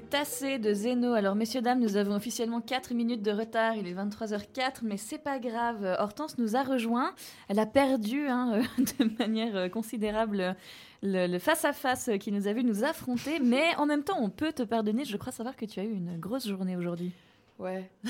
C'était 0.00 0.18
Tassé 0.18 0.58
de 0.58 0.72
Zeno. 0.72 1.12
Alors, 1.12 1.34
messieurs, 1.34 1.60
dames, 1.60 1.80
nous 1.80 1.96
avons 1.96 2.14
officiellement 2.14 2.60
4 2.60 2.94
minutes 2.94 3.22
de 3.22 3.32
retard. 3.32 3.74
Il 3.76 3.86
est 3.86 3.92
23h04, 3.92 4.80
mais 4.82 4.96
c'est 4.96 5.18
pas 5.18 5.38
grave. 5.38 5.96
Hortense 5.98 6.38
nous 6.38 6.56
a 6.56 6.62
rejoint. 6.62 7.12
Elle 7.48 7.58
a 7.58 7.66
perdu 7.66 8.26
hein, 8.26 8.62
euh, 8.78 8.82
de 8.98 9.10
manière 9.18 9.70
considérable 9.70 10.56
le 11.02 11.38
face-à-face 11.38 12.10
qui 12.18 12.32
nous 12.32 12.46
a 12.46 12.52
vu 12.52 12.64
nous 12.64 12.84
affronter. 12.84 13.40
Mais 13.40 13.74
en 13.76 13.84
même 13.84 14.02
temps, 14.02 14.16
on 14.20 14.30
peut 14.30 14.52
te 14.52 14.62
pardonner. 14.62 15.04
Je 15.04 15.16
crois 15.16 15.32
savoir 15.32 15.56
que 15.56 15.66
tu 15.66 15.80
as 15.80 15.84
eu 15.84 15.92
une 15.92 16.16
grosse 16.18 16.48
journée 16.48 16.76
aujourd'hui. 16.76 17.12
Ouais. 17.58 17.90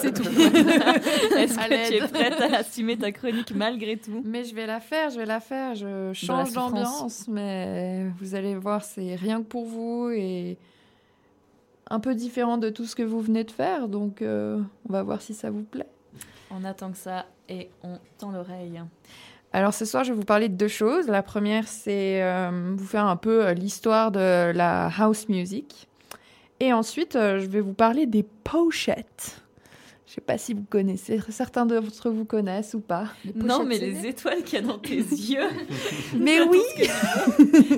c'est 0.00 0.14
tout. 0.14 0.22
Est-ce 0.28 1.58
que 1.58 1.88
tu 1.88 1.94
es 1.96 2.08
prête 2.08 2.40
à 2.40 2.58
assumer 2.58 2.96
ta 2.96 3.12
chronique 3.12 3.52
malgré 3.54 3.98
tout? 3.98 4.22
Mais 4.24 4.44
je 4.44 4.54
vais 4.54 4.66
la 4.66 4.80
faire, 4.80 5.10
je 5.10 5.18
vais 5.18 5.26
la 5.26 5.40
faire. 5.40 5.74
Je 5.74 6.12
change 6.14 6.52
d'ambiance, 6.52 7.28
mais 7.28 8.06
vous 8.18 8.34
allez 8.34 8.54
voir, 8.54 8.82
c'est 8.84 9.16
rien 9.16 9.42
que 9.42 9.48
pour 9.48 9.66
vous 9.66 10.10
et 10.10 10.56
un 11.90 12.00
peu 12.00 12.14
différent 12.14 12.56
de 12.56 12.70
tout 12.70 12.86
ce 12.86 12.96
que 12.96 13.02
vous 13.02 13.20
venez 13.20 13.44
de 13.44 13.50
faire. 13.50 13.88
Donc, 13.88 14.22
euh, 14.22 14.60
on 14.88 14.92
va 14.92 15.02
voir 15.02 15.20
si 15.20 15.34
ça 15.34 15.50
vous 15.50 15.62
plaît. 15.62 15.88
On 16.50 16.64
attend 16.64 16.90
que 16.90 16.98
ça 16.98 17.26
et 17.48 17.68
on 17.82 17.98
tend 18.18 18.30
l'oreille. 18.30 18.80
Alors 19.52 19.74
ce 19.74 19.84
soir, 19.84 20.04
je 20.04 20.12
vais 20.12 20.18
vous 20.18 20.24
parler 20.24 20.48
de 20.48 20.54
deux 20.54 20.68
choses. 20.68 21.08
La 21.08 21.22
première, 21.22 21.66
c'est 21.66 22.22
euh, 22.22 22.74
vous 22.76 22.86
faire 22.86 23.06
un 23.06 23.16
peu 23.16 23.46
euh, 23.46 23.54
l'histoire 23.54 24.12
de 24.12 24.52
la 24.52 24.90
house 24.96 25.28
music. 25.28 25.88
Et 26.60 26.72
ensuite, 26.72 27.16
euh, 27.16 27.40
je 27.40 27.46
vais 27.46 27.60
vous 27.60 27.72
parler 27.72 28.06
des 28.06 28.22
pochettes. 28.22 29.42
Je 30.10 30.16
sais 30.16 30.20
pas 30.20 30.38
si 30.38 30.54
vous 30.54 30.64
connaissez, 30.68 31.20
certains 31.28 31.64
d'entre 31.64 32.10
vous 32.10 32.24
connaissent 32.24 32.74
ou 32.74 32.80
pas. 32.80 33.04
Non, 33.36 33.62
mais 33.62 33.78
les 33.78 34.08
étoiles 34.08 34.42
qu'il 34.42 34.58
y 34.58 34.62
a 34.64 34.66
dans 34.66 34.76
tes 34.76 34.96
yeux. 34.98 35.48
Mais 36.16 36.40
oui 36.40 36.58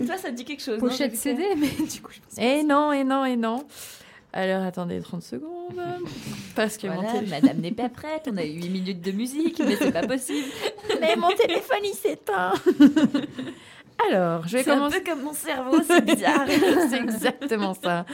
Toi, 0.06 0.16
ça 0.16 0.30
te 0.30 0.34
dit 0.36 0.46
quelque 0.46 0.62
chose. 0.62 0.78
Pochette 0.78 1.12
non, 1.12 1.18
CD, 1.18 1.44
mais 1.59 1.68
du 1.68 2.00
coup, 2.00 2.10
je 2.10 2.20
pense 2.20 2.38
Et 2.38 2.62
non, 2.62 2.90
et 2.90 3.04
non, 3.04 3.26
et 3.26 3.36
non. 3.36 3.66
Alors 4.32 4.62
attendez 4.62 4.98
30 4.98 5.22
secondes. 5.22 5.76
Parce 6.56 6.78
que 6.78 6.86
mon 6.86 7.02
téléphone... 7.02 7.28
madame 7.28 7.59
n'est 7.59 7.70
pas 7.70 7.90
prête, 7.90 8.26
on 8.32 8.36
a 8.38 8.44
eu 8.46 8.54
8 8.54 8.68
minutes 8.70 9.02
de 9.02 9.12
musique, 9.12 9.60
mais 9.62 9.76
c'est 9.76 9.92
pas 9.92 10.06
possible. 10.06 10.48
Mais 11.02 11.16
mon 11.16 11.32
téléphone, 11.32 11.84
il 11.84 11.94
s'éteint. 11.94 12.54
Alors, 14.10 14.46
je 14.46 14.56
vais 14.58 14.62
C'est 14.64 14.70
un 14.70 14.76
commencer. 14.76 15.00
peu 15.00 15.10
comme 15.10 15.22
mon 15.22 15.32
cerveau, 15.32 15.78
c'est 15.86 16.00
bizarre. 16.04 16.44
c'est 16.48 17.00
exactement 17.00 17.74
ça. 17.74 18.04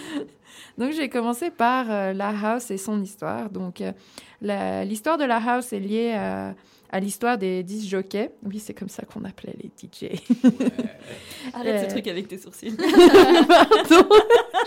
Donc, 0.77 0.93
je 0.93 0.98
vais 0.98 1.09
commencer 1.09 1.51
par 1.51 1.86
euh, 1.90 2.12
la 2.12 2.28
house 2.31 2.70
et 2.70 2.78
son 2.78 3.01
histoire. 3.02 3.51
Donc, 3.51 3.81
euh, 3.81 4.85
l'histoire 4.85 5.19
de 5.19 5.24
la 5.24 5.36
house 5.36 5.73
est 5.73 5.81
liée 5.81 6.12
à, 6.12 6.55
à 6.90 7.01
l'histoire 7.01 7.36
des 7.39 7.62
disc 7.62 7.89
jockeys. 7.89 8.31
Oui, 8.44 8.59
c'est 8.60 8.74
comme 8.74 8.89
ça 8.89 9.02
qu'on 9.05 9.24
appelait 9.24 9.55
les 9.62 9.70
DJ. 9.70 10.12
Arrête 11.55 11.74
Euh, 11.74 11.85
ce 11.85 11.90
truc 11.90 12.06
avec 12.09 12.28
tes 12.28 12.39
sourcils. 12.39 12.77
Pardon, 13.48 14.09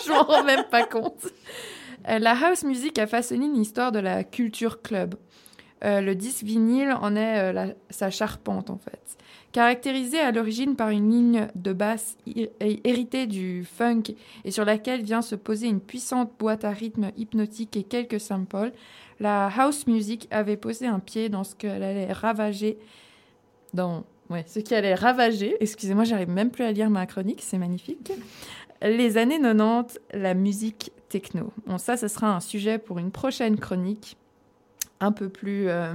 je 0.04 0.10
m'en 0.12 0.24
rends 0.24 0.44
même 0.44 0.66
pas 0.70 0.84
compte. 0.86 1.28
Euh, 2.10 2.20
la 2.20 2.32
house 2.32 2.64
music 2.64 2.98
a 3.00 3.08
façonné 3.08 3.46
une 3.46 3.58
histoire 3.58 3.92
de 3.92 4.00
la 4.00 4.24
culture 4.24 4.82
club. 4.82 5.16
Le 5.84 6.14
disque 6.14 6.44
vinyle 6.44 6.92
en 7.02 7.16
est 7.16 7.54
la- 7.54 7.74
sa 7.90 8.12
charpente 8.12 8.70
en 8.70 8.78
fait. 8.78 9.02
Caractérisé 9.52 10.20
à 10.20 10.32
l'origine 10.32 10.76
par 10.78 10.90
une 10.92 11.12
ligne 11.12 11.48
de 11.56 11.74
basse 11.74 12.16
hé- 12.26 12.50
héritée 12.86 13.28
du 13.28 13.66
funk 13.66 14.04
et 14.46 14.52
sur 14.52 14.64
laquelle 14.64 15.02
vient 15.04 15.22
se 15.22 15.36
poser 15.36 15.68
une 15.68 15.82
puissante 15.82 16.32
boîte 16.40 16.64
à 16.64 16.70
rythme 16.72 17.12
hypnotique 17.18 17.76
et 17.76 17.84
quelques 17.84 18.22
samples, 18.22 18.72
la 19.20 19.48
house 19.48 19.88
music 19.88 20.28
avait 20.32 20.56
posé 20.58 20.88
un 20.88 21.00
pied 21.00 21.28
dans 21.28 21.44
ce 21.44 21.56
qu'elle 21.56 21.84
allait 21.84 22.14
ravager 22.14 22.78
dans 23.74 24.06
ouais, 24.30 24.46
ce 24.48 24.60
qui 24.60 24.74
allait 24.74 24.96
ravager, 24.96 25.58
excusez-moi, 25.60 26.06
j'arrive 26.06 26.30
même 26.30 26.50
plus 26.50 26.64
à 26.64 26.72
lire 26.72 26.90
ma 26.90 27.06
chronique, 27.06 27.42
c'est 27.42 27.58
magnifique. 27.58 28.12
Les 28.82 29.18
années 29.18 29.40
90, 29.40 30.00
la 30.14 30.34
musique 30.34 30.92
techno. 31.10 31.52
Bon, 31.68 31.78
ça, 31.78 31.98
ce 31.98 32.08
sera 32.08 32.34
un 32.34 32.40
sujet 32.40 32.78
pour 32.80 33.00
une 33.00 33.12
prochaine 33.12 33.58
chronique, 33.60 34.16
un 35.02 35.12
peu 35.12 35.28
plus 35.30 35.68
euh, 35.68 35.94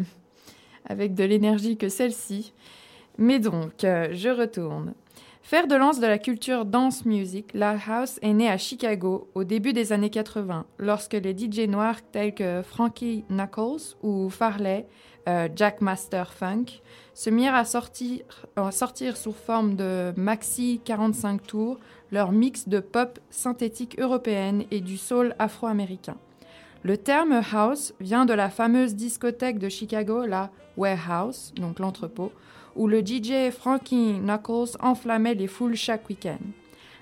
avec 0.88 1.14
de 1.14 1.24
l'énergie 1.24 1.76
que 1.78 1.88
celle-ci. 1.88 2.52
Mais 3.18 3.38
donc, 3.38 3.84
euh, 3.84 4.08
je 4.12 4.28
retourne. 4.28 4.94
Faire 5.42 5.68
de 5.68 5.76
lance 5.76 6.00
de 6.00 6.06
la 6.08 6.18
culture 6.18 6.64
dance 6.64 7.04
music, 7.04 7.50
la 7.54 7.76
house 7.88 8.18
est 8.20 8.32
née 8.32 8.50
à 8.50 8.58
Chicago 8.58 9.28
au 9.34 9.44
début 9.44 9.72
des 9.72 9.92
années 9.92 10.10
80, 10.10 10.66
lorsque 10.78 11.12
les 11.12 11.38
DJ 11.38 11.68
noirs 11.68 12.02
tels 12.10 12.34
que 12.34 12.62
Frankie 12.62 13.24
Knuckles 13.30 13.94
ou 14.02 14.28
Farley, 14.28 14.88
euh, 15.28 15.48
Jack 15.54 15.80
Master 15.80 16.32
Funk, 16.32 16.80
se 17.14 17.30
mirent 17.30 17.54
à 17.54 17.64
sortir, 17.64 18.24
à 18.56 18.72
sortir 18.72 19.16
sous 19.16 19.32
forme 19.32 19.76
de 19.76 20.12
maxi 20.16 20.80
45 20.84 21.42
tours 21.44 21.78
leur 22.10 22.32
mix 22.32 22.68
de 22.68 22.80
pop 22.80 23.20
synthétique 23.30 24.00
européenne 24.00 24.64
et 24.70 24.80
du 24.80 24.96
soul 24.96 25.34
afro-américain. 25.38 26.16
Le 26.82 26.96
terme 26.96 27.40
house 27.52 27.94
vient 28.00 28.26
de 28.26 28.34
la 28.34 28.50
fameuse 28.50 28.94
discothèque 28.94 29.58
de 29.58 29.68
Chicago, 29.68 30.26
la 30.26 30.50
Warehouse, 30.76 31.52
donc 31.56 31.78
l'entrepôt, 31.78 32.32
où 32.76 32.86
le 32.86 33.00
DJ 33.00 33.50
Frankie 33.50 34.20
Knuckles 34.20 34.76
enflammait 34.80 35.34
les 35.34 35.46
foules 35.46 35.76
chaque 35.76 36.08
week-end. 36.08 36.38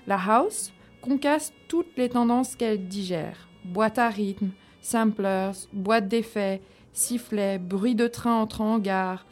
La 0.07 0.17
house 0.17 0.71
concasse 1.01 1.53
toutes 1.67 1.97
les 1.97 2.09
tendances 2.09 2.55
qu'elle 2.55 2.87
digère. 2.87 3.47
Boîte 3.63 3.99
à 3.99 4.09
rythme, 4.09 4.49
samplers, 4.81 5.67
boîte 5.73 6.07
d'effets, 6.07 6.61
sifflets, 6.93 7.59
bruit 7.59 7.95
de 7.95 8.07
train 8.07 8.35
entrant 8.35 8.75
en 8.75 8.79
gare, 8.79 9.25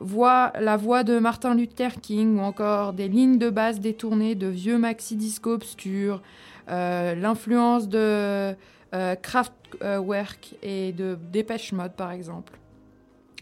voix, 0.00 0.52
la 0.60 0.76
voix 0.76 1.04
de 1.04 1.18
Martin 1.18 1.54
Luther 1.54 2.00
King 2.00 2.38
ou 2.38 2.42
encore 2.42 2.92
des 2.92 3.08
lignes 3.08 3.38
de 3.38 3.50
basse 3.50 3.80
détournées 3.80 4.34
de 4.34 4.46
vieux 4.46 4.78
maxi-disco 4.78 5.52
obscurs, 5.52 6.22
euh, 6.68 7.14
l'influence 7.14 7.88
de 7.88 8.54
euh, 8.94 9.14
Kraftwerk 9.16 10.56
et 10.62 10.92
de 10.92 11.18
Dépêche 11.30 11.72
Mode 11.72 11.94
par 11.94 12.12
exemple. 12.12 12.58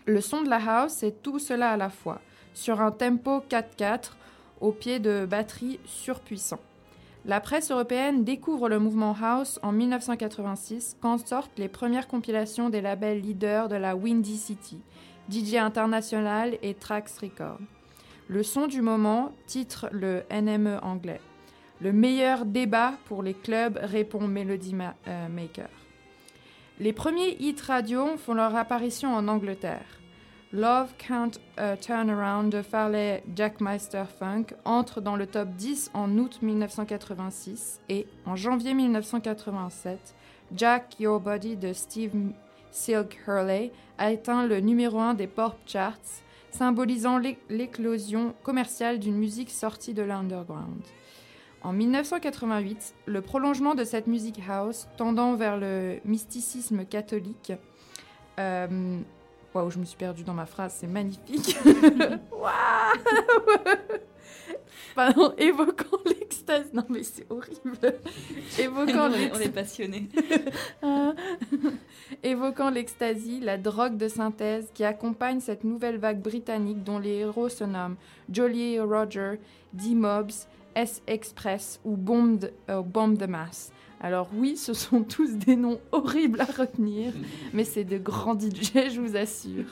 Le 0.07 0.21
son 0.21 0.43
de 0.43 0.49
la 0.49 0.57
house, 0.57 0.93
c'est 0.93 1.23
tout 1.23 1.39
cela 1.39 1.71
à 1.73 1.77
la 1.77 1.89
fois, 1.89 2.21
sur 2.55 2.81
un 2.81 2.91
tempo 2.91 3.43
4-4 3.49 4.13
au 4.61 4.73
pied 4.73 4.99
de 4.99 5.27
batteries 5.27 5.81
surpuissants. 5.85 6.61
La 7.25 7.41
presse 7.41 7.71
européenne 7.71 8.25
découvre 8.25 8.69
le 8.69 8.81
mouvement 8.81 9.17
house 9.21 9.61
en 9.63 9.71
1986 9.71 10.97
quand 11.01 11.25
sortent 11.25 11.57
les 11.59 11.69
premières 11.69 12.09
compilations 12.09 12.69
des 12.69 12.81
labels 12.81 13.21
leaders 13.21 13.69
de 13.69 13.77
la 13.77 13.95
Windy 13.95 14.37
City, 14.37 14.81
DJ 15.31 15.55
International 15.55 16.59
et 16.63 16.75
Trax 16.75 17.19
Record. 17.19 17.59
Le 18.27 18.43
son 18.43 18.67
du 18.67 18.83
moment 18.83 19.33
titre 19.47 19.89
le 19.93 20.23
NME 20.33 20.79
anglais. 20.83 21.21
Le 21.81 21.93
meilleur 21.93 22.45
débat 22.45 22.95
pour 23.05 23.23
les 23.23 23.35
clubs 23.35 23.79
répond 23.81 24.27
Melody 24.27 24.75
euh, 25.07 25.29
Maker. 25.29 25.69
Les 26.81 26.93
premiers 26.93 27.37
hits 27.41 27.63
radio 27.65 28.17
font 28.17 28.35
leur 28.35 28.57
apparition 28.57 29.15
en 29.15 29.29
Angleterre. 29.29 30.02
Love 30.53 30.91
Can't 30.99 31.39
uh, 31.59 31.77
Turn 31.81 32.11
Around 32.11 32.51
de 32.53 32.61
Farley 32.63 33.23
Jackmeister 33.35 34.05
Funk 34.19 34.47
entre 34.67 35.01
dans 35.01 35.17
le 35.17 35.27
top 35.27 35.49
10 35.57 35.91
en 35.95 36.19
août 36.19 36.41
1986 36.43 37.81
et 37.89 38.07
en 38.27 38.37
janvier 38.37 38.75
1987, 38.75 40.15
Jack 40.55 41.01
Your 41.01 41.21
Body 41.21 41.57
de 41.57 41.73
Steve 41.73 42.13
Silk 42.71 43.19
Hurley 43.27 43.73
a 43.97 44.07
atteint 44.09 44.47
le 44.47 44.61
numéro 44.61 44.99
1 44.99 45.15
des 45.15 45.27
pop 45.27 45.55
charts, 45.65 45.99
symbolisant 46.51 47.17
l'é- 47.17 47.39
l'éclosion 47.49 48.35
commerciale 48.43 48.99
d'une 48.99 49.17
musique 49.17 49.51
sortie 49.51 49.95
de 49.95 50.03
l'underground. 50.03 50.83
En 51.63 51.73
1988, 51.73 52.95
le 53.07 53.23
prolongement 53.23 53.75
de 53.75 53.85
cette 53.85 54.07
musique 54.07 54.41
house 54.51 54.87
tendant 54.99 55.35
vers 55.35 55.57
le 55.57 55.99
mysticisme 56.05 56.85
catholique. 56.85 57.53
Euh, 58.39 58.99
Waouh, 59.55 59.71
je 59.71 59.79
me 59.79 59.85
suis 59.85 59.97
perdue 59.97 60.23
dans 60.25 60.33
ma 60.35 60.47
phrase, 60.47 60.77
c'est 60.79 60.87
magnifique. 60.87 61.57
Waouh 62.33 63.73
Pardon, 64.95 65.33
évoquant 65.39 65.99
l'extase. 66.05 66.71
Non, 66.75 66.85
mais 66.89 67.03
c'est 67.03 67.27
horrible. 67.31 67.79
Évoquant 68.59 69.09
on, 69.11 69.13
est, 69.15 69.19
l'ex- 69.19 69.37
on 69.37 69.41
est 69.41 69.49
passionnés. 69.55 70.09
Ah. 70.83 71.13
Évoquant 72.23 72.71
l'ecstasy, 72.71 73.41
la 73.41 73.57
drogue 73.59 73.97
de 73.97 74.09
synthèse 74.09 74.69
qui 74.75 74.85
accompagne 74.85 75.41
cette 75.41 75.65
nouvelle 75.65 75.97
vague 75.99 76.21
britannique 76.21 76.83
dont 76.85 76.99
les 76.99 77.19
héros 77.21 77.49
se 77.49 77.65
nomment 77.65 77.97
Jolly 78.31 78.79
Roger, 78.81 79.39
D-Mobs, 79.73 80.47
S-Express 80.75 81.81
ou 81.85 81.97
Bomb 81.97 82.39
de, 82.39 82.53
euh, 82.71 82.83
Bomb 82.83 83.17
de 83.17 83.27
Mass. 83.27 83.73
Alors 84.03 84.29
oui, 84.35 84.57
ce 84.57 84.73
sont 84.75 85.05
tous 85.05 85.37
des 85.37 85.55
noms 85.57 85.79
horribles 85.93 86.41
à 86.41 86.45
retenir, 86.45 87.13
mais 87.53 87.65
c'est 87.65 87.85
de 87.85 87.99
grands 87.99 88.39
DJ, 88.39 88.91
je 88.91 89.01
vous 89.01 89.17
assure. 89.17 89.67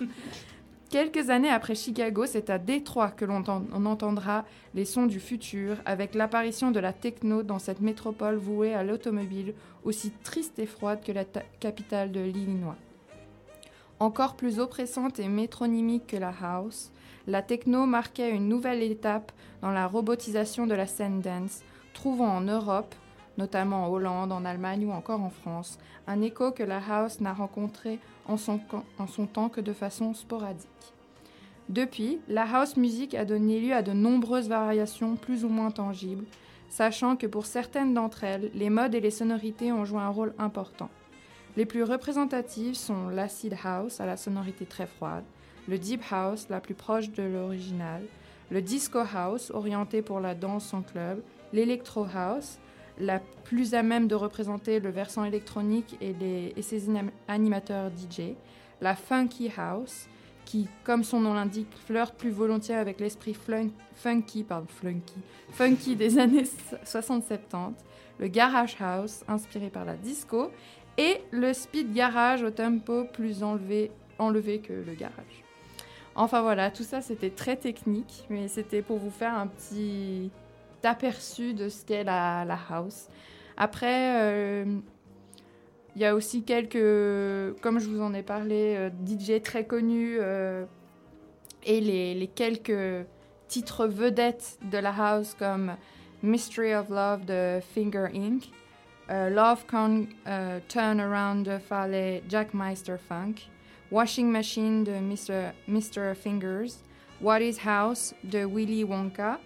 Quelques 0.88 1.30
années 1.30 1.50
après 1.50 1.74
Chicago, 1.74 2.26
c'est 2.26 2.48
à 2.50 2.58
Détroit 2.58 3.10
que 3.10 3.24
l'on 3.24 3.36
entend- 3.38 3.64
on 3.72 3.86
entendra 3.86 4.44
les 4.74 4.84
sons 4.84 5.06
du 5.06 5.20
futur, 5.20 5.76
avec 5.84 6.14
l'apparition 6.14 6.70
de 6.70 6.80
la 6.80 6.92
techno 6.92 7.42
dans 7.42 7.58
cette 7.58 7.80
métropole 7.80 8.36
vouée 8.36 8.74
à 8.74 8.82
l'automobile, 8.84 9.54
aussi 9.84 10.12
triste 10.24 10.58
et 10.58 10.66
froide 10.66 11.00
que 11.04 11.12
la 11.12 11.24
ta- 11.24 11.42
capitale 11.60 12.10
de 12.12 12.20
l'Illinois. 12.20 12.76
Encore 14.00 14.34
plus 14.36 14.58
oppressante 14.58 15.18
et 15.20 15.28
métronymique 15.28 16.06
que 16.08 16.16
la 16.16 16.32
house, 16.42 16.90
la 17.26 17.42
techno 17.42 17.84
marquait 17.86 18.30
une 18.34 18.48
nouvelle 18.48 18.82
étape 18.82 19.30
dans 19.62 19.70
la 19.70 19.86
robotisation 19.86 20.66
de 20.66 20.74
la 20.74 20.86
scène 20.86 21.20
dance, 21.20 21.62
trouvant 21.94 22.30
en 22.36 22.40
Europe, 22.40 22.94
notamment 23.40 23.86
en 23.86 23.88
Hollande, 23.88 24.32
en 24.32 24.44
Allemagne 24.44 24.86
ou 24.86 24.92
encore 24.92 25.22
en 25.22 25.30
France, 25.30 25.78
un 26.06 26.20
écho 26.20 26.52
que 26.52 26.62
la 26.62 26.78
house 26.78 27.20
n'a 27.20 27.32
rencontré 27.32 27.98
en 28.26 28.36
son, 28.36 28.58
temps 29.26 29.48
que 29.48 29.62
de 29.62 29.72
façon 29.72 30.12
sporadique. 30.14 30.92
Depuis, 31.70 32.20
la 32.28 32.42
house 32.42 32.76
music 32.76 33.14
a 33.14 33.24
donné 33.24 33.60
lieu 33.60 33.72
à 33.72 33.82
de 33.82 33.92
nombreuses 33.92 34.48
variations 34.48 35.16
plus 35.16 35.44
ou 35.44 35.48
moins 35.48 35.70
tangibles, 35.70 36.26
sachant 36.68 37.16
que 37.16 37.26
pour 37.26 37.46
certaines 37.46 37.94
d'entre 37.94 38.24
elles, 38.24 38.50
les 38.54 38.70
modes 38.70 38.94
et 38.94 39.00
les 39.00 39.10
sonorités 39.10 39.72
ont 39.72 39.84
joué 39.86 40.00
un 40.00 40.10
rôle 40.10 40.34
important. 40.38 40.90
Les 41.56 41.66
plus 41.66 41.82
représentatives 41.82 42.74
sont 42.74 43.08
l'acid 43.08 43.56
house 43.64 44.00
à 44.00 44.06
la 44.06 44.16
sonorité 44.16 44.66
très 44.66 44.86
froide, 44.86 45.24
le 45.66 45.78
deep 45.78 46.02
house 46.10 46.46
la 46.50 46.60
plus 46.60 46.74
proche 46.74 47.10
de 47.10 47.22
l'original, 47.22 48.02
le 48.50 48.60
disco 48.60 48.98
house 48.98 49.50
orienté 49.50 50.02
pour 50.02 50.20
la 50.20 50.34
danse 50.34 50.74
en 50.74 50.82
club, 50.82 51.22
l'électro 51.52 52.06
house 52.14 52.58
la 53.00 53.20
plus 53.44 53.74
à 53.74 53.82
même 53.82 54.06
de 54.08 54.14
représenter 54.14 54.78
le 54.80 54.90
versant 54.90 55.24
électronique 55.24 55.96
et, 56.00 56.12
les- 56.12 56.52
et 56.56 56.62
ses 56.62 56.88
anim- 56.88 57.10
animateurs 57.28 57.90
DJ, 57.90 58.34
la 58.80 58.94
funky 58.94 59.50
house 59.56 60.06
qui, 60.44 60.68
comme 60.84 61.04
son 61.04 61.20
nom 61.20 61.34
l'indique, 61.34 61.68
flirte 61.86 62.14
plus 62.16 62.30
volontiers 62.30 62.74
avec 62.74 62.98
l'esprit 63.00 63.36
funky, 63.94 64.42
pardon, 64.44 64.66
funky 65.52 65.96
des 65.96 66.18
années 66.24 66.44
60-70, 66.84 67.72
le 68.18 68.28
garage 68.28 68.76
house 68.80 69.22
inspiré 69.28 69.70
par 69.70 69.84
la 69.84 69.96
disco 69.96 70.50
et 70.98 71.18
le 71.30 71.52
speed 71.52 71.92
garage 71.92 72.42
au 72.42 72.50
tempo 72.50 73.04
plus 73.12 73.42
enlevé, 73.42 73.90
enlevé 74.18 74.58
que 74.58 74.72
le 74.72 74.92
garage. 74.94 75.44
Enfin 76.16 76.42
voilà, 76.42 76.70
tout 76.70 76.82
ça 76.82 77.00
c'était 77.00 77.30
très 77.30 77.56
technique, 77.56 78.24
mais 78.28 78.48
c'était 78.48 78.82
pour 78.82 78.98
vous 78.98 79.10
faire 79.10 79.34
un 79.34 79.46
petit 79.46 80.30
aperçu 80.86 81.54
de 81.54 81.68
ce 81.68 81.84
qu'est 81.84 82.04
la, 82.04 82.58
house. 82.68 83.08
Après, 83.56 84.20
euh, 84.20 84.64
il 85.94 86.02
y 86.02 86.04
a 86.04 86.14
aussi 86.14 86.42
quelques, 86.42 87.60
comme 87.60 87.78
je 87.78 87.88
vous 87.88 88.00
en 88.00 88.14
ai 88.14 88.22
parlé, 88.22 88.76
euh, 88.76 88.90
DJ 89.06 89.42
très 89.42 89.64
connus 89.64 90.18
euh, 90.20 90.64
et 91.64 91.80
les, 91.80 92.30
quelques 92.34 93.06
titres 93.48 93.86
vedettes 93.86 94.58
de 94.70 94.78
la 94.78 94.90
house 94.90 95.34
comme 95.38 95.76
Mystery 96.22 96.74
of 96.74 96.88
Love 96.88 97.24
de 97.24 97.60
Finger 97.74 98.06
Inc., 98.14 98.50
Love 99.08 99.66
Can 99.66 100.06
Turn 100.68 101.00
Around 101.00 101.42
de 101.48 102.20
Jack 102.28 102.54
Meister 102.54 102.94
Funk, 102.96 103.50
Washing 103.90 104.30
Machine 104.30 104.84
de 104.84 104.92
Mr. 104.92 105.52
Mr. 105.66 106.14
Fingers, 106.14 106.84
What 107.20 107.40
is 107.42 107.58
House 107.58 108.14
de 108.22 108.46
Willy 108.46 108.84
Wonka, 108.84 109.40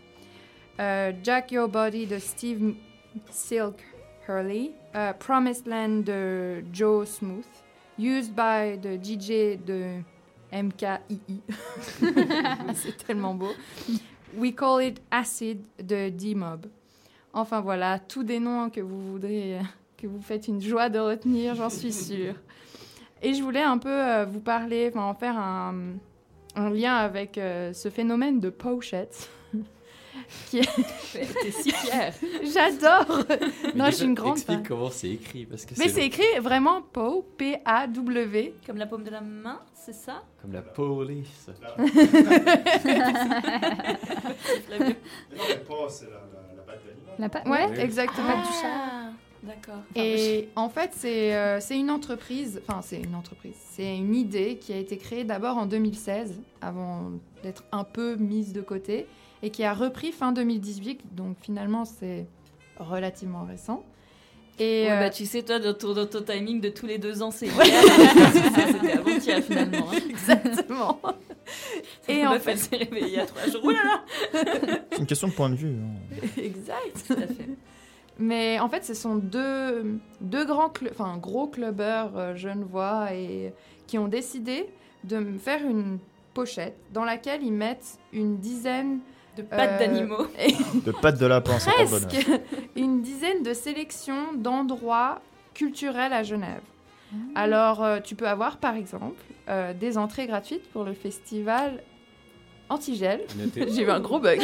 euh, 0.81 1.13
Jack 1.23 1.53
Your 1.53 1.69
Body 1.69 2.07
de 2.07 2.19
Steve 2.19 2.75
Silk 3.31 3.77
Hurley, 4.29 4.73
euh, 4.95 5.13
Promised 5.13 5.67
Land 5.67 6.03
de 6.05 6.65
Joe 6.73 7.09
Smooth, 7.09 7.45
Used 7.99 8.35
by 8.35 8.79
de 8.79 8.97
DJ 8.97 9.59
de 9.65 10.01
MKII. 10.53 11.41
C'est 12.75 12.97
tellement 13.07 13.35
beau. 13.35 13.53
We 14.37 14.55
Call 14.55 14.85
It 14.85 15.03
Acid 15.11 15.65
de 15.83 16.09
D-Mob. 16.09 16.67
Enfin 17.33 17.61
voilà, 17.61 17.99
tous 17.99 18.23
des 18.23 18.39
noms 18.39 18.71
que 18.71 18.81
vous 18.81 19.13
voudrez, 19.13 19.59
que 19.97 20.07
vous 20.07 20.23
faites 20.23 20.49
une 20.49 20.61
joie 20.61 20.89
de 20.89 20.99
retenir, 20.99 21.55
j'en 21.55 21.71
suis 21.71 21.93
sûre. 21.93 22.35
Et 23.23 23.33
je 23.33 23.43
voulais 23.43 23.63
un 23.63 23.79
peu 23.79 23.89
euh, 23.89 24.27
vous 24.27 24.41
parler, 24.41 24.91
enfin 24.93 25.07
en 25.07 25.15
faire 25.15 25.39
un, 25.39 25.75
lien 26.57 26.95
avec 26.95 27.39
euh, 27.39 27.73
ce 27.73 27.89
phénomène 27.89 28.39
de 28.39 28.51
pochette. 28.51 29.31
Qui 30.51 30.59
est... 30.59 30.63
T'es 31.13 31.51
si 31.51 31.71
fière. 31.71 32.13
J'adore 32.43 33.19
Non, 33.75 33.85
Mais 33.85 33.91
je 33.91 33.97
suis 33.97 34.05
une 34.05 34.15
déjà, 34.15 34.23
grande 34.23 34.37
Explique 34.37 34.59
fan. 34.59 34.67
comment 34.67 34.91
c'est 34.91 35.11
écrit. 35.11 35.47
Parce 35.47 35.65
que 35.67 35.75
Mais 35.79 35.89
c'est 35.89 36.05
écrit 36.07 36.39
vraiment 36.41 36.83
PO, 36.83 37.27
P-A-W. 37.37 38.55
Comme 38.67 38.77
la 38.79 38.87
paume 38.87 39.05
de 39.05 39.11
la 39.11 39.21
main, 39.21 39.61
c'est 39.75 39.95
ça? 39.95 40.23
Comme 40.43 40.53
la 40.53 40.63
police. 40.63 41.49
La 44.71 44.79
Ouais, 47.47 47.67
Oui. 47.71 47.79
exactement. 47.79 48.29
La 48.29 48.35
patte 48.35 48.47
du 48.47 48.53
chat. 48.53 48.69
Ah, 48.69 49.11
d'accord. 49.43 49.83
Et 49.95 50.49
en 50.57 50.69
fait, 50.69 50.91
c'est 50.95 51.35
euh, 51.35 51.61
c'est 51.61 51.79
une 51.79 51.91
entreprise, 51.91 52.61
enfin 52.67 52.81
c'est 52.83 53.01
une 53.01 53.15
entreprise, 53.15 53.55
c'est 53.71 53.97
une 53.97 54.15
idée 54.15 54.57
qui 54.57 54.73
a 54.73 54.77
été 54.79 54.97
créée 54.97 55.25
d'abord 55.25 55.59
en 55.59 55.67
2016, 55.67 56.41
avant 56.61 57.11
d'être 57.43 57.65
un 57.73 57.85
peu 57.85 58.17
mise 58.17 58.53
de 58.53 58.63
côté, 58.63 59.07
et 59.45 59.51
qui 59.51 59.63
a 59.65 59.75
repris 59.75 60.11
fin 60.13 60.33
2018, 60.33 61.15
donc 61.15 61.37
finalement 61.41 61.85
c'est 61.85 62.27
relativement 62.79 63.45
récent. 63.45 63.85
Et 64.59 64.85
Ouais, 64.87 64.93
euh, 64.93 65.01
bah, 65.01 65.11
tu 65.11 65.27
sais, 65.27 65.43
toi, 65.43 65.59
dans 65.59 65.75
ton, 65.75 65.95
dans 65.95 66.07
ton 66.07 66.23
timing 66.23 66.61
de 66.61 66.69
tous 66.69 66.87
les 66.87 66.99
deux 66.99 67.23
ans, 67.23 67.33
c'est 67.33 67.47
hier. 67.49 67.83
C'était 68.33 68.93
avant-hier, 68.93 69.43
finalement. 69.43 69.87
hein. 69.91 69.99
Exactement. 70.09 71.01
Et 72.09 72.25
en 72.25 72.39
fait, 72.39 72.57
s'est 72.57 72.77
réveillée 72.77 73.07
il 73.09 73.13
y 73.15 73.19
a 73.19 73.27
trois 73.27 73.49
jours. 73.49 73.69
C'est 74.33 74.99
une 75.01 75.07
question 75.07 75.27
de 75.29 75.33
point 75.33 75.51
de 75.51 75.57
vue. 75.57 75.75
hein. 75.77 76.27
exact. 76.37 77.05
Tout 77.07 77.15
à 77.15 77.27
fait. 77.27 77.49
Mais 78.19 78.61
en 78.61 78.69
fait, 78.69 78.85
ce 78.85 78.95
sont 78.95 79.17
deux, 79.17 79.99
deux 80.21 80.45
grands, 80.45 80.69
cl- 80.69 80.91
enfin 80.93 81.17
gros 81.19 81.49
clubbers 81.49 82.13
euh, 82.17 82.37
genevois 82.37 83.13
et 83.13 83.53
qui 83.89 83.99
ont 83.99 84.07
décidé 84.07 84.67
de 85.03 85.37
faire 85.39 85.67
une 85.67 85.99
pochette 86.33 86.77
dans 86.93 87.05
laquelle 87.05 87.43
ils 87.43 87.53
mettent 87.53 87.99
une 88.13 88.37
dizaine 88.39 89.01
de 89.37 89.43
pattes 89.43 89.79
d'animaux. 89.79 90.27
De 90.85 90.93
pattes 90.93 91.19
de 91.19 91.27
lapin, 91.27 91.59
c'est 91.59 91.71
pas 91.71 91.85
bonheur. 91.85 92.09
Presque 92.09 92.41
une 92.77 93.03
dizaine 93.03 93.43
de 93.43 93.53
sélections 93.53 94.33
d'endroits 94.35 95.21
culturels 95.55 96.13
à 96.13 96.23
Genève. 96.23 96.63
Alors, 97.35 97.85
euh, 97.85 98.01
tu 98.01 98.17
peux 98.17 98.27
avoir 98.27 98.57
par 98.57 98.75
exemple 98.75 99.23
euh, 99.49 99.73
des 99.73 99.99
entrées 99.99 100.27
gratuites 100.27 100.69
pour 100.73 100.83
le 100.85 100.95
festival 100.95 101.81
Antigel. 102.69 103.21
J'ai 103.55 103.83
eu 103.83 103.91
un 103.91 104.01
gros 104.01 104.19
bug. 104.19 104.41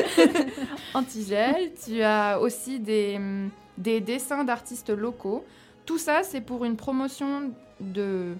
Antigel, 0.94 1.72
tu 1.84 2.02
as 2.02 2.38
aussi 2.38 2.78
des, 2.78 3.14
hum, 3.16 3.50
des 3.78 4.00
dessins 4.00 4.44
d'artistes 4.44 4.90
locaux. 4.90 5.44
Tout 5.86 5.98
ça, 5.98 6.22
c'est 6.22 6.40
pour 6.40 6.64
une 6.64 6.76
promotion 6.76 7.50
de, 7.80 8.34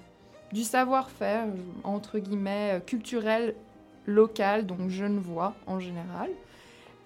du 0.52 0.62
savoir-faire, 0.62 1.47
entre 1.82 2.18
guillemets, 2.18 2.74
euh, 2.74 2.81
culturel 2.81 3.55
local, 4.06 4.66
donc 4.66 4.89
genevois 4.89 5.55
en 5.66 5.81
général. 5.81 6.31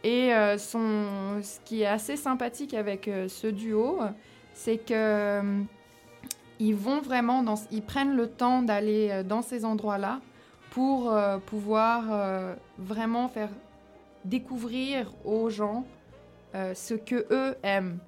Et 0.05 0.33
euh, 0.33 0.59
son, 0.59 1.41
ce 1.43 1.59
qui 1.65 1.83
est 1.83 1.87
assez 1.87 2.17
sympathique 2.17 2.75
avec 2.75 3.09
euh, 3.09 3.29
ce 3.29 3.49
duo, 3.49 3.99
c'est 4.55 4.79
que 4.79 5.41
hum, 5.41 5.67
ils 6.61 6.77
prennent 7.83 8.17
le 8.17 8.27
temps 8.29 8.63
d'aller 8.63 9.09
euh, 9.11 9.23
dans 9.23 9.43
ces 9.43 9.65
endroits-là 9.65 10.21
pour 10.71 11.11
euh, 11.11 11.39
pouvoir 11.39 12.05
euh, 12.11 12.55
vraiment 12.79 13.29
faire 13.29 13.51
découvrir 14.25 15.13
aux 15.25 15.51
gens 15.51 15.85
euh, 16.55 16.75
ce 16.75 16.95
que 16.95 17.27
eux 17.31 17.57
aiment. 17.63 17.99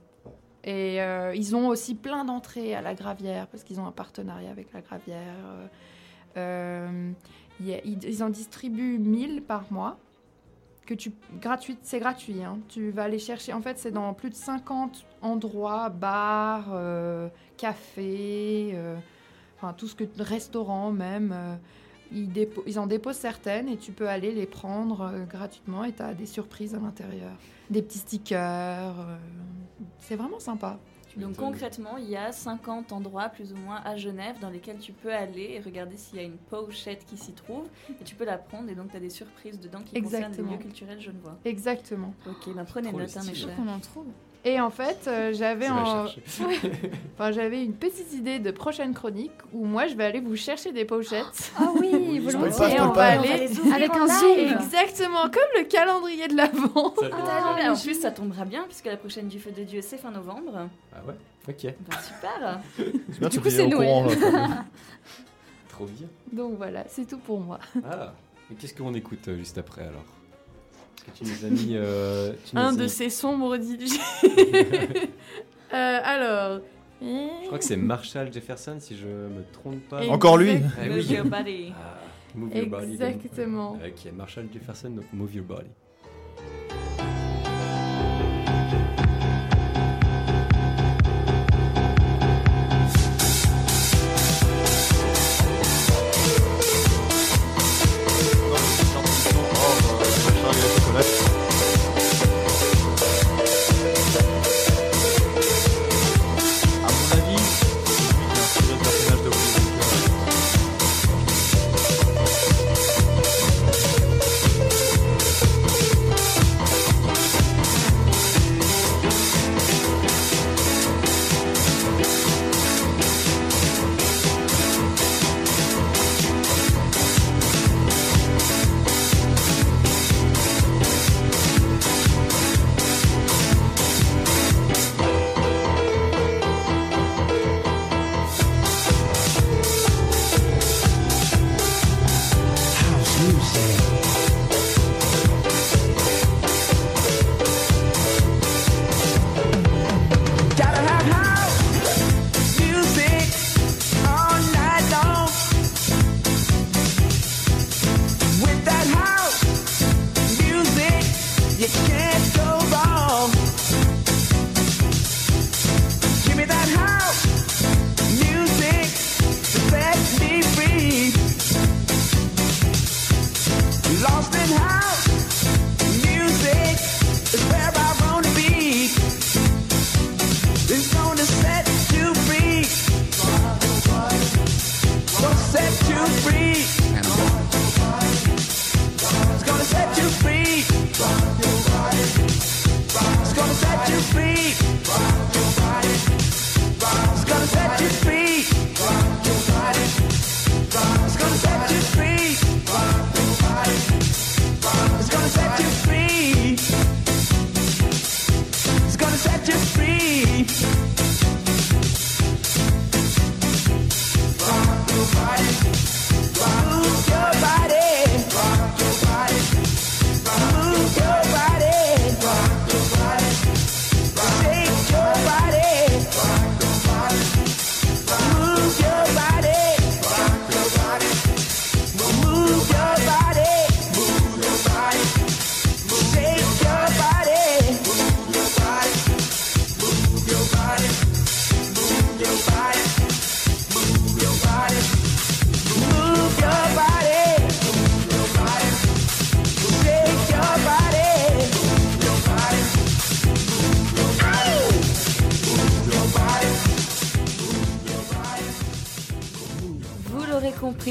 Et 0.62 1.00
euh, 1.00 1.34
ils 1.34 1.56
ont 1.56 1.68
aussi 1.68 1.94
plein 1.94 2.24
d'entrées 2.24 2.74
à 2.74 2.82
la 2.82 2.94
Gravière 2.94 3.46
parce 3.46 3.64
qu'ils 3.64 3.80
ont 3.80 3.86
un 3.86 3.92
partenariat 3.92 4.50
avec 4.50 4.72
la 4.72 4.82
Gravière. 4.82 5.34
Ils, 7.60 8.22
en 8.22 8.30
distribuent 8.30 8.98
1000 8.98 9.42
par 9.42 9.64
mois. 9.70 9.98
Que 10.86 10.94
tu, 10.94 11.12
gratuit, 11.40 11.78
c'est 11.82 12.00
gratuit. 12.00 12.42
hein. 12.42 12.58
Tu 12.68 12.90
vas 12.90 13.04
aller 13.04 13.18
chercher. 13.18 13.52
En 13.52 13.60
fait, 13.60 13.78
c'est 13.78 13.92
dans 13.92 14.12
plus 14.14 14.30
de 14.30 14.34
50 14.34 15.04
endroits, 15.22 15.88
bars, 15.88 16.68
euh, 16.72 17.28
cafés, 17.56 18.70
euh, 18.74 18.96
tout 19.76 19.86
ce 19.86 19.94
que 19.94 20.04
restaurants 20.18 20.90
même. 20.90 21.32
euh, 21.32 21.54
ils, 22.12 22.32
ils 22.66 22.78
en 22.80 22.88
déposent 22.88 23.16
certaines 23.18 23.68
et 23.68 23.76
tu 23.76 23.92
peux 23.92 24.08
aller 24.08 24.32
les 24.32 24.46
prendre 24.46 25.12
gratuitement 25.30 25.84
et 25.84 25.92
tu 25.92 26.02
as 26.02 26.12
des 26.12 26.26
surprises 26.26 26.74
à 26.74 26.80
l'intérieur. 26.80 27.30
Des 27.68 27.82
petits 27.82 27.98
stickers. 27.98 28.94
c'est 30.00 30.16
vraiment 30.16 30.40
sympa. 30.40 30.80
Donc 31.16 31.36
concrètement, 31.36 31.96
il 31.96 32.08
y 32.08 32.16
a 32.16 32.32
50 32.32 32.92
endroits 32.92 33.28
plus 33.28 33.52
ou 33.52 33.56
moins 33.56 33.80
à 33.84 33.96
Genève 33.96 34.36
dans 34.40 34.50
lesquels 34.50 34.78
tu 34.78 34.92
peux 34.92 35.12
aller 35.12 35.50
et 35.54 35.60
regarder 35.60 35.96
s'il 35.96 36.16
y 36.16 36.20
a 36.20 36.24
une 36.24 36.36
pochette 36.38 37.04
qui 37.04 37.16
s'y 37.16 37.32
trouve 37.32 37.66
et 38.00 38.04
tu 38.04 38.14
peux 38.14 38.24
la 38.24 38.38
prendre 38.38 38.68
et 38.70 38.74
donc 38.74 38.90
tu 38.90 38.96
as 38.96 39.00
des 39.00 39.10
surprises 39.10 39.58
dedans 39.58 39.80
qui 39.82 40.00
concernent 40.00 40.22
les 40.22 40.26
Exactement. 40.28 40.52
lieux 40.52 40.58
culturels 40.58 41.00
genevois. 41.00 41.38
Exactement. 41.44 42.14
Ok, 42.26 42.54
ben 42.54 42.64
prenez 42.64 42.92
note, 42.92 43.16
hein, 43.16 43.22
mes 43.26 43.34
chers. 43.34 43.56
On 43.58 43.68
en 43.68 43.80
trouve. 43.80 44.06
Et 44.44 44.58
en 44.58 44.70
fait, 44.70 45.04
euh, 45.06 45.32
j'avais 45.34 45.68
en- 45.68 46.04
enfin, 47.14 47.30
j'avais 47.30 47.62
une 47.62 47.74
petite 47.74 48.12
idée 48.14 48.38
de 48.38 48.50
prochaine 48.50 48.94
chronique 48.94 49.32
où 49.52 49.66
moi 49.66 49.86
je 49.86 49.94
vais 49.94 50.04
aller 50.04 50.20
vous 50.20 50.34
chercher 50.36 50.72
des 50.72 50.86
pochettes. 50.86 51.52
Ah 51.58 51.70
oui, 51.78 52.18
volontiers. 52.20 52.76
Et 52.76 52.80
on 52.80 52.90
pas. 52.90 53.16
va 53.16 53.20
On 53.20 53.22
va 53.22 53.28
aller 53.34 53.48
Avec 53.74 53.90
un 53.94 54.06
zoom. 54.06 54.38
Exactement, 54.38 55.22
comme 55.24 55.50
le 55.58 55.64
calendrier 55.64 56.26
de 56.28 56.36
l'avant. 56.36 56.94
Ah, 57.12 57.70
en 57.70 57.76
plus, 57.76 58.00
ça 58.00 58.10
tombera 58.10 58.46
bien 58.46 58.64
puisque 58.64 58.86
la 58.86 58.96
prochaine 58.96 59.28
du 59.28 59.38
Feu 59.38 59.50
de 59.50 59.62
Dieu, 59.62 59.80
c'est 59.82 59.98
fin 59.98 60.10
novembre. 60.10 60.68
Ah 60.94 60.98
ouais 61.06 61.14
Ok. 61.48 61.62
Ben, 61.64 61.96
super. 62.00 62.60
bien, 63.20 63.28
du 63.28 63.40
coup, 63.40 63.48
es 63.48 63.50
c'est 63.50 63.66
Noël. 63.66 63.88
courant, 63.88 64.04
là, 64.06 64.64
Trop 65.68 65.84
bien. 65.86 66.08
Donc 66.32 66.54
voilà, 66.56 66.84
c'est 66.88 67.06
tout 67.06 67.18
pour 67.18 67.40
moi. 67.40 67.58
Ah, 67.84 68.12
et 68.50 68.54
qu'est-ce 68.54 68.74
qu'on 68.74 68.94
écoute 68.94 69.28
euh, 69.28 69.36
juste 69.36 69.58
après 69.58 69.82
alors? 69.82 70.04
Parce 71.06 71.18
que 71.18 71.24
tu 71.24 71.30
nous 71.30 71.44
as 71.46 71.50
mis. 71.50 71.76
euh, 71.76 72.32
tu 72.44 72.56
nous 72.56 72.62
Un 72.62 72.74
as 72.74 72.76
de 72.76 72.82
mis- 72.84 72.88
ces 72.90 73.10
sombres 73.10 73.56
DJ. 73.56 73.98
Euh, 75.72 76.00
alors. 76.02 76.60
Je 77.00 77.46
crois 77.46 77.58
que 77.58 77.64
c'est 77.64 77.76
Marshall 77.76 78.32
Jefferson 78.32 78.76
si 78.80 78.96
je 78.96 79.06
me 79.06 79.44
trompe 79.52 79.80
pas. 79.88 80.04
Encore 80.08 80.36
lui 80.36 80.50
Ah 80.76 80.80
oui. 80.82 80.88
Move 80.96 81.12
your 81.12 81.24
body. 81.26 81.72
Ah, 81.76 81.98
Move 82.34 82.56
Your 82.56 82.66
Body. 82.68 82.86
de- 82.86 82.92
Exactement. 83.04 83.70
Ok, 83.72 84.12
Marshall 84.12 84.48
Jefferson, 84.52 84.90
donc 84.90 85.04
Move 85.12 85.34
Your 85.36 85.44
Body. 85.46 85.70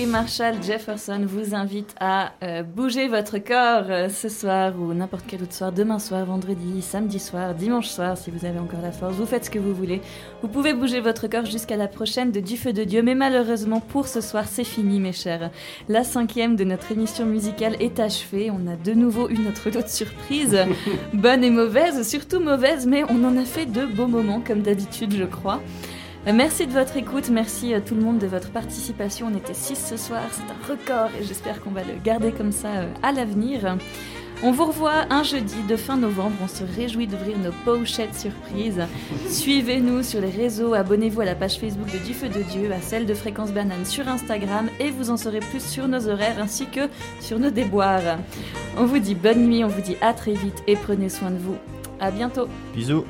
Marshall 0.09 0.55
Jefferson 0.63 1.21
vous 1.23 1.53
invite 1.53 1.93
à 1.99 2.31
euh, 2.41 2.63
bouger 2.63 3.07
votre 3.07 3.37
corps 3.37 3.85
euh, 3.89 4.09
ce 4.09 4.27
soir 4.27 4.73
ou 4.79 4.91
n'importe 4.93 5.25
quel 5.27 5.43
autre 5.43 5.53
soir, 5.53 5.71
demain 5.71 5.99
soir, 5.99 6.25
vendredi, 6.25 6.81
samedi 6.81 7.19
soir, 7.19 7.53
dimanche 7.53 7.87
soir, 7.87 8.17
si 8.17 8.31
vous 8.31 8.43
avez 8.45 8.57
encore 8.57 8.81
la 8.81 8.91
force. 8.91 9.15
Vous 9.15 9.27
faites 9.27 9.45
ce 9.45 9.49
que 9.51 9.59
vous 9.59 9.73
voulez. 9.73 10.01
Vous 10.41 10.47
pouvez 10.47 10.73
bouger 10.73 10.99
votre 10.99 11.27
corps 11.27 11.45
jusqu'à 11.45 11.77
la 11.77 11.87
prochaine 11.87 12.31
de 12.31 12.39
Du 12.39 12.57
Feu 12.57 12.73
de 12.73 12.83
Dieu, 12.83 13.03
mais 13.03 13.13
malheureusement 13.13 13.81
pour 13.81 14.07
ce 14.07 14.19
soir, 14.19 14.45
c'est 14.47 14.63
fini, 14.63 14.99
mes 14.99 15.13
chers. 15.13 15.51
La 15.87 16.03
cinquième 16.03 16.55
de 16.55 16.63
notre 16.63 16.91
émission 16.91 17.27
musicale 17.27 17.75
est 17.79 17.99
achevée. 17.99 18.49
On 18.49 18.67
a 18.67 18.75
de 18.75 18.93
nouveau 18.93 19.29
eu 19.29 19.37
notre 19.37 19.69
lot 19.69 19.81
de 19.83 19.87
surprises, 19.87 20.57
bonnes 21.13 21.43
et 21.43 21.51
mauvaises, 21.51 22.07
surtout 22.07 22.39
mauvaises, 22.39 22.87
mais 22.87 23.03
on 23.09 23.23
en 23.23 23.37
a 23.37 23.45
fait 23.45 23.67
de 23.67 23.85
beaux 23.85 24.07
moments, 24.07 24.41
comme 24.41 24.63
d'habitude, 24.63 25.13
je 25.15 25.25
crois. 25.25 25.61
Euh, 26.27 26.33
Merci 26.33 26.67
de 26.67 26.73
votre 26.73 26.97
écoute, 26.97 27.29
merci 27.29 27.73
à 27.73 27.81
tout 27.81 27.95
le 27.95 28.01
monde 28.01 28.19
de 28.19 28.27
votre 28.27 28.51
participation. 28.51 29.27
On 29.31 29.37
était 29.37 29.53
6 29.53 29.87
ce 29.89 29.97
soir, 29.97 30.21
c'est 30.31 30.41
un 30.43 30.73
record 30.73 31.09
et 31.19 31.23
j'espère 31.23 31.61
qu'on 31.61 31.71
va 31.71 31.81
le 31.81 31.93
garder 32.03 32.31
comme 32.31 32.51
ça 32.51 32.67
euh, 32.69 32.93
à 33.03 33.11
l'avenir. 33.11 33.77
On 34.41 34.51
vous 34.51 34.65
revoit 34.67 35.05
un 35.09 35.23
jeudi 35.23 35.61
de 35.67 35.75
fin 35.75 35.97
novembre, 35.97 36.35
on 36.41 36.47
se 36.47 36.63
réjouit 36.63 37.07
d'ouvrir 37.07 37.37
nos 37.39 37.51
pochettes 37.65 38.15
surprises. 38.15 38.81
Suivez-nous 39.27 40.01
sur 40.01 40.21
les 40.21 40.29
réseaux, 40.29 40.73
abonnez-vous 40.73 41.19
à 41.21 41.25
la 41.25 41.35
page 41.35 41.59
Facebook 41.59 41.91
de 41.91 41.97
Du 42.05 42.13
Feu 42.13 42.29
de 42.29 42.41
Dieu, 42.43 42.71
à 42.71 42.79
celle 42.79 43.05
de 43.05 43.13
Fréquence 43.13 43.51
Banane 43.51 43.85
sur 43.85 44.07
Instagram 44.07 44.69
et 44.79 44.91
vous 44.91 45.09
en 45.09 45.17
saurez 45.17 45.41
plus 45.41 45.61
sur 45.61 45.89
nos 45.89 46.07
horaires 46.07 46.37
ainsi 46.41 46.67
que 46.67 46.87
sur 47.19 47.37
nos 47.37 47.49
déboires. 47.49 48.17
On 48.77 48.85
vous 48.85 48.99
dit 48.99 49.15
bonne 49.15 49.45
nuit, 49.45 49.65
on 49.65 49.67
vous 49.67 49.81
dit 49.81 49.97
à 49.99 50.13
très 50.13 50.33
vite 50.33 50.63
et 50.67 50.77
prenez 50.77 51.09
soin 51.09 51.31
de 51.31 51.37
vous. 51.37 51.57
À 51.99 52.09
bientôt. 52.09 52.47
Bisous. 52.73 53.03